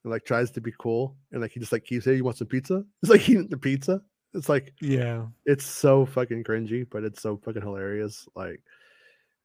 and 0.03 0.11
like 0.11 0.23
tries 0.25 0.51
to 0.51 0.61
be 0.61 0.73
cool 0.77 1.15
and 1.31 1.41
like 1.41 1.51
he 1.51 1.59
just 1.59 1.71
like 1.71 1.83
keeps 1.85 2.05
saying, 2.05 2.17
You 2.17 2.23
want 2.23 2.37
some 2.37 2.47
pizza? 2.47 2.83
It's 3.01 3.09
like 3.09 3.27
eating 3.27 3.47
the 3.47 3.57
pizza. 3.57 4.01
It's 4.33 4.49
like 4.49 4.73
Yeah, 4.81 5.25
it's 5.45 5.65
so 5.65 6.05
fucking 6.05 6.43
cringy, 6.43 6.85
but 6.89 7.03
it's 7.03 7.21
so 7.21 7.37
fucking 7.37 7.61
hilarious. 7.61 8.27
Like, 8.35 8.61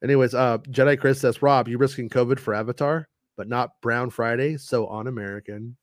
anyways, 0.03 0.33
uh, 0.33 0.59
Jedi 0.59 0.99
Chris 0.99 1.19
says, 1.19 1.41
Rob, 1.41 1.67
you 1.67 1.77
risking 1.77 2.09
COVID 2.09 2.39
for 2.39 2.53
Avatar, 2.53 3.07
but 3.35 3.47
not 3.47 3.81
Brown 3.81 4.09
Friday, 4.09 4.57
so 4.57 4.87
on 4.87 5.07
American. 5.07 5.75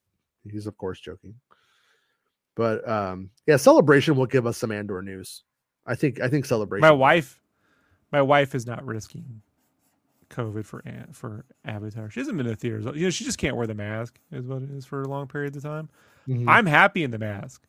He's 0.50 0.66
of 0.66 0.76
course 0.76 1.00
joking, 1.00 1.34
but 2.54 2.88
um, 2.88 3.30
yeah, 3.46 3.56
Celebration 3.56 4.16
will 4.16 4.26
give 4.26 4.46
us 4.46 4.58
some 4.58 4.72
Andor 4.72 5.02
news. 5.02 5.44
I 5.86 5.94
think. 5.94 6.20
I 6.20 6.28
think 6.28 6.44
Celebration. 6.44 6.80
my 6.82 6.92
wife, 6.92 7.40
my 8.12 8.22
wife 8.22 8.54
is 8.54 8.66
not 8.66 8.84
risking 8.84 9.42
COVID 10.30 10.64
for 10.64 10.82
for 11.12 11.44
Avatar. 11.64 12.10
She 12.10 12.20
hasn't 12.20 12.36
been 12.36 12.46
to 12.46 12.56
theaters. 12.56 12.84
You 12.94 13.04
know, 13.04 13.10
she 13.10 13.24
just 13.24 13.38
can't 13.38 13.56
wear 13.56 13.66
the 13.66 13.74
mask. 13.74 14.18
Is 14.30 14.46
what 14.46 14.62
it 14.62 14.70
is 14.70 14.84
for 14.84 15.02
a 15.02 15.08
long 15.08 15.28
periods 15.28 15.56
of 15.56 15.62
time. 15.62 15.88
Mhm. 16.28 16.44
I'm 16.48 16.66
happy 16.66 17.04
in 17.04 17.10
the 17.10 17.18
mask. 17.18 17.62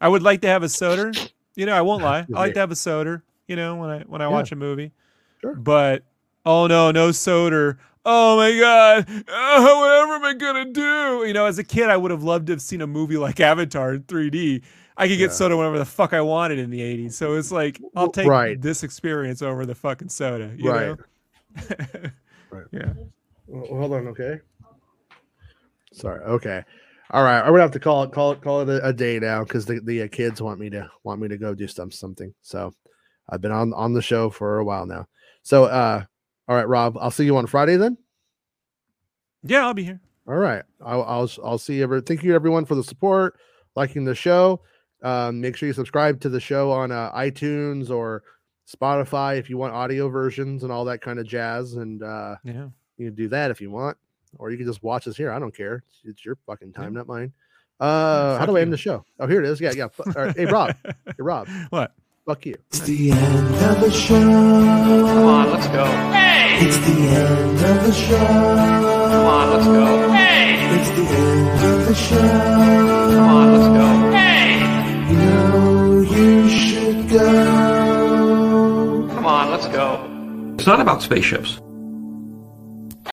I 0.00 0.08
would 0.08 0.22
like 0.22 0.40
to 0.42 0.48
have 0.48 0.62
a 0.62 0.68
soda. 0.68 1.12
You 1.56 1.66
know, 1.66 1.74
I 1.74 1.80
won't 1.82 2.02
lie. 2.02 2.26
I 2.34 2.40
like 2.40 2.54
to 2.54 2.60
have 2.60 2.70
a 2.70 2.76
soda. 2.76 3.22
You 3.48 3.56
know, 3.56 3.76
when 3.76 3.90
I 3.90 4.00
when 4.00 4.22
I 4.22 4.24
Yeah. 4.24 4.30
watch 4.30 4.52
a 4.52 4.56
movie. 4.56 4.92
Sure. 5.40 5.54
But 5.54 6.04
oh 6.46 6.66
no, 6.66 6.90
no 6.90 7.10
soda. 7.12 7.76
Oh 8.04 8.36
my 8.36 8.58
god. 8.58 9.06
Oh, 9.28 9.80
whatever 9.80 10.14
am 10.14 10.24
I 10.24 10.34
gonna 10.34 10.72
do? 10.72 11.24
You 11.26 11.32
know, 11.32 11.46
as 11.46 11.58
a 11.58 11.64
kid, 11.64 11.90
I 11.90 11.96
would 11.96 12.10
have 12.10 12.22
loved 12.22 12.46
to 12.46 12.54
have 12.54 12.62
seen 12.62 12.80
a 12.80 12.86
movie 12.86 13.16
like 13.16 13.40
Avatar 13.40 13.94
in 13.94 14.02
3D. 14.04 14.62
I 14.96 15.08
could 15.08 15.18
get 15.18 15.30
Yeah. 15.30 15.36
soda 15.36 15.56
whenever 15.56 15.78
the 15.78 15.84
fuck 15.84 16.12
I 16.12 16.20
wanted 16.20 16.58
in 16.58 16.70
the 16.70 16.80
80s. 16.80 17.14
So 17.16 17.34
it's 17.34 17.50
like 17.50 17.80
I'll 17.96 18.10
take 18.10 18.28
right. 18.28 18.60
this 18.60 18.82
experience 18.82 19.42
over 19.42 19.66
the 19.66 19.74
fucking 19.74 20.08
soda. 20.10 20.52
You 20.56 20.70
Right. 20.70 20.86
know? 20.86 20.96
Right. 22.50 22.66
Yeah. 22.72 22.92
Well, 23.46 23.78
hold 23.78 23.92
on, 23.92 24.08
okay. 24.08 24.40
Sorry. 25.92 26.20
Okay. 26.20 26.64
All 27.12 27.24
right. 27.24 27.40
I'm 27.40 27.50
gonna 27.50 27.62
have 27.62 27.70
to 27.72 27.80
call 27.80 28.04
it 28.04 28.12
call 28.12 28.32
it 28.32 28.40
call 28.40 28.60
it 28.60 28.68
a, 28.68 28.86
a 28.88 28.92
day 28.92 29.18
now 29.18 29.42
because 29.42 29.66
the, 29.66 29.80
the 29.84 30.02
uh, 30.02 30.08
kids 30.08 30.40
want 30.40 30.60
me 30.60 30.70
to 30.70 30.88
want 31.02 31.20
me 31.20 31.28
to 31.28 31.36
go 31.36 31.54
do 31.54 31.66
some 31.66 31.90
something. 31.90 32.32
So 32.42 32.72
I've 33.28 33.40
been 33.40 33.52
on 33.52 33.72
on 33.74 33.92
the 33.92 34.02
show 34.02 34.30
for 34.30 34.58
a 34.58 34.64
while 34.64 34.86
now. 34.86 35.06
So 35.42 35.64
uh 35.64 36.04
all 36.48 36.56
right, 36.56 36.68
Rob, 36.68 36.96
I'll 37.00 37.10
see 37.10 37.24
you 37.24 37.36
on 37.36 37.46
Friday 37.46 37.76
then. 37.76 37.96
Yeah, 39.42 39.66
I'll 39.66 39.74
be 39.74 39.84
here. 39.84 40.00
All 40.28 40.36
right. 40.36 40.62
I'll 40.84 41.02
I'll 41.02 41.30
I'll 41.44 41.58
see 41.58 41.82
every 41.82 42.00
thank 42.00 42.22
you 42.22 42.34
everyone 42.34 42.64
for 42.64 42.74
the 42.74 42.84
support, 42.84 43.38
liking 43.74 44.04
the 44.04 44.14
show. 44.14 44.60
Um, 45.02 45.40
make 45.40 45.56
sure 45.56 45.66
you 45.66 45.72
subscribe 45.72 46.20
to 46.20 46.28
the 46.28 46.40
show 46.40 46.70
on 46.70 46.92
uh, 46.92 47.10
iTunes 47.12 47.90
or 47.90 48.22
Spotify 48.68 49.38
if 49.38 49.48
you 49.48 49.56
want 49.56 49.72
audio 49.72 50.08
versions 50.08 50.62
and 50.62 50.70
all 50.70 50.84
that 50.84 51.00
kind 51.00 51.18
of 51.18 51.26
jazz. 51.26 51.74
And 51.74 52.02
uh 52.02 52.36
Yeah. 52.44 52.68
You 52.98 53.06
can 53.06 53.14
do 53.14 53.28
that 53.28 53.50
if 53.50 53.60
you 53.60 53.70
want, 53.70 53.96
or 54.38 54.50
you 54.50 54.56
can 54.56 54.66
just 54.66 54.82
watch 54.82 55.06
us 55.06 55.16
here. 55.16 55.30
I 55.30 55.38
don't 55.38 55.54
care. 55.54 55.84
It's, 55.86 56.00
it's 56.04 56.24
your 56.24 56.36
fucking 56.46 56.72
time, 56.72 56.94
not 56.94 57.06
mine. 57.06 57.32
Uh, 57.78 58.38
how 58.38 58.46
do 58.46 58.56
I 58.56 58.60
end 58.60 58.68
you. 58.68 58.72
the 58.72 58.78
show? 58.78 59.04
Oh, 59.18 59.26
here 59.26 59.42
it 59.42 59.48
is. 59.48 59.60
Yeah, 59.60 59.72
yeah. 59.74 59.88
Fu- 59.88 60.02
all 60.04 60.12
right. 60.26 60.36
Hey, 60.36 60.46
Rob. 60.46 60.74
Hey, 61.06 61.12
Rob. 61.18 61.48
What? 61.70 61.92
Fuck 62.26 62.44
you. 62.46 62.56
It's 62.68 62.80
the 62.80 63.10
end 63.12 63.54
of 63.54 63.80
the 63.80 63.90
show. 63.90 64.14
Come 64.20 65.26
on, 65.26 65.50
let's 65.50 65.66
go. 65.68 65.84
Hey! 66.12 66.58
It's 66.60 66.76
the 66.76 66.92
end 66.92 67.62
of 67.64 67.82
the 67.86 67.92
show. 67.92 68.18
Come 68.18 69.26
on, 69.26 69.50
let's 69.50 69.64
go. 69.66 70.10
Hey! 70.12 70.68
It's 70.78 70.90
the 70.90 71.06
end 71.16 71.64
of 71.64 71.86
the 71.88 71.94
show. 71.94 72.20
Come 72.20 73.30
on, 73.30 73.52
let's 73.52 73.68
go. 73.68 74.10
Hey! 74.12 74.60
You 75.10 75.16
know 75.18 76.00
you 76.02 76.48
should 76.48 77.08
go. 77.08 77.28
Come 79.14 79.26
on, 79.26 79.50
let's 79.50 79.66
go. 79.68 80.06
It's 80.58 80.66
not 80.66 80.80
about 80.80 81.02
spaceships. 81.02 81.58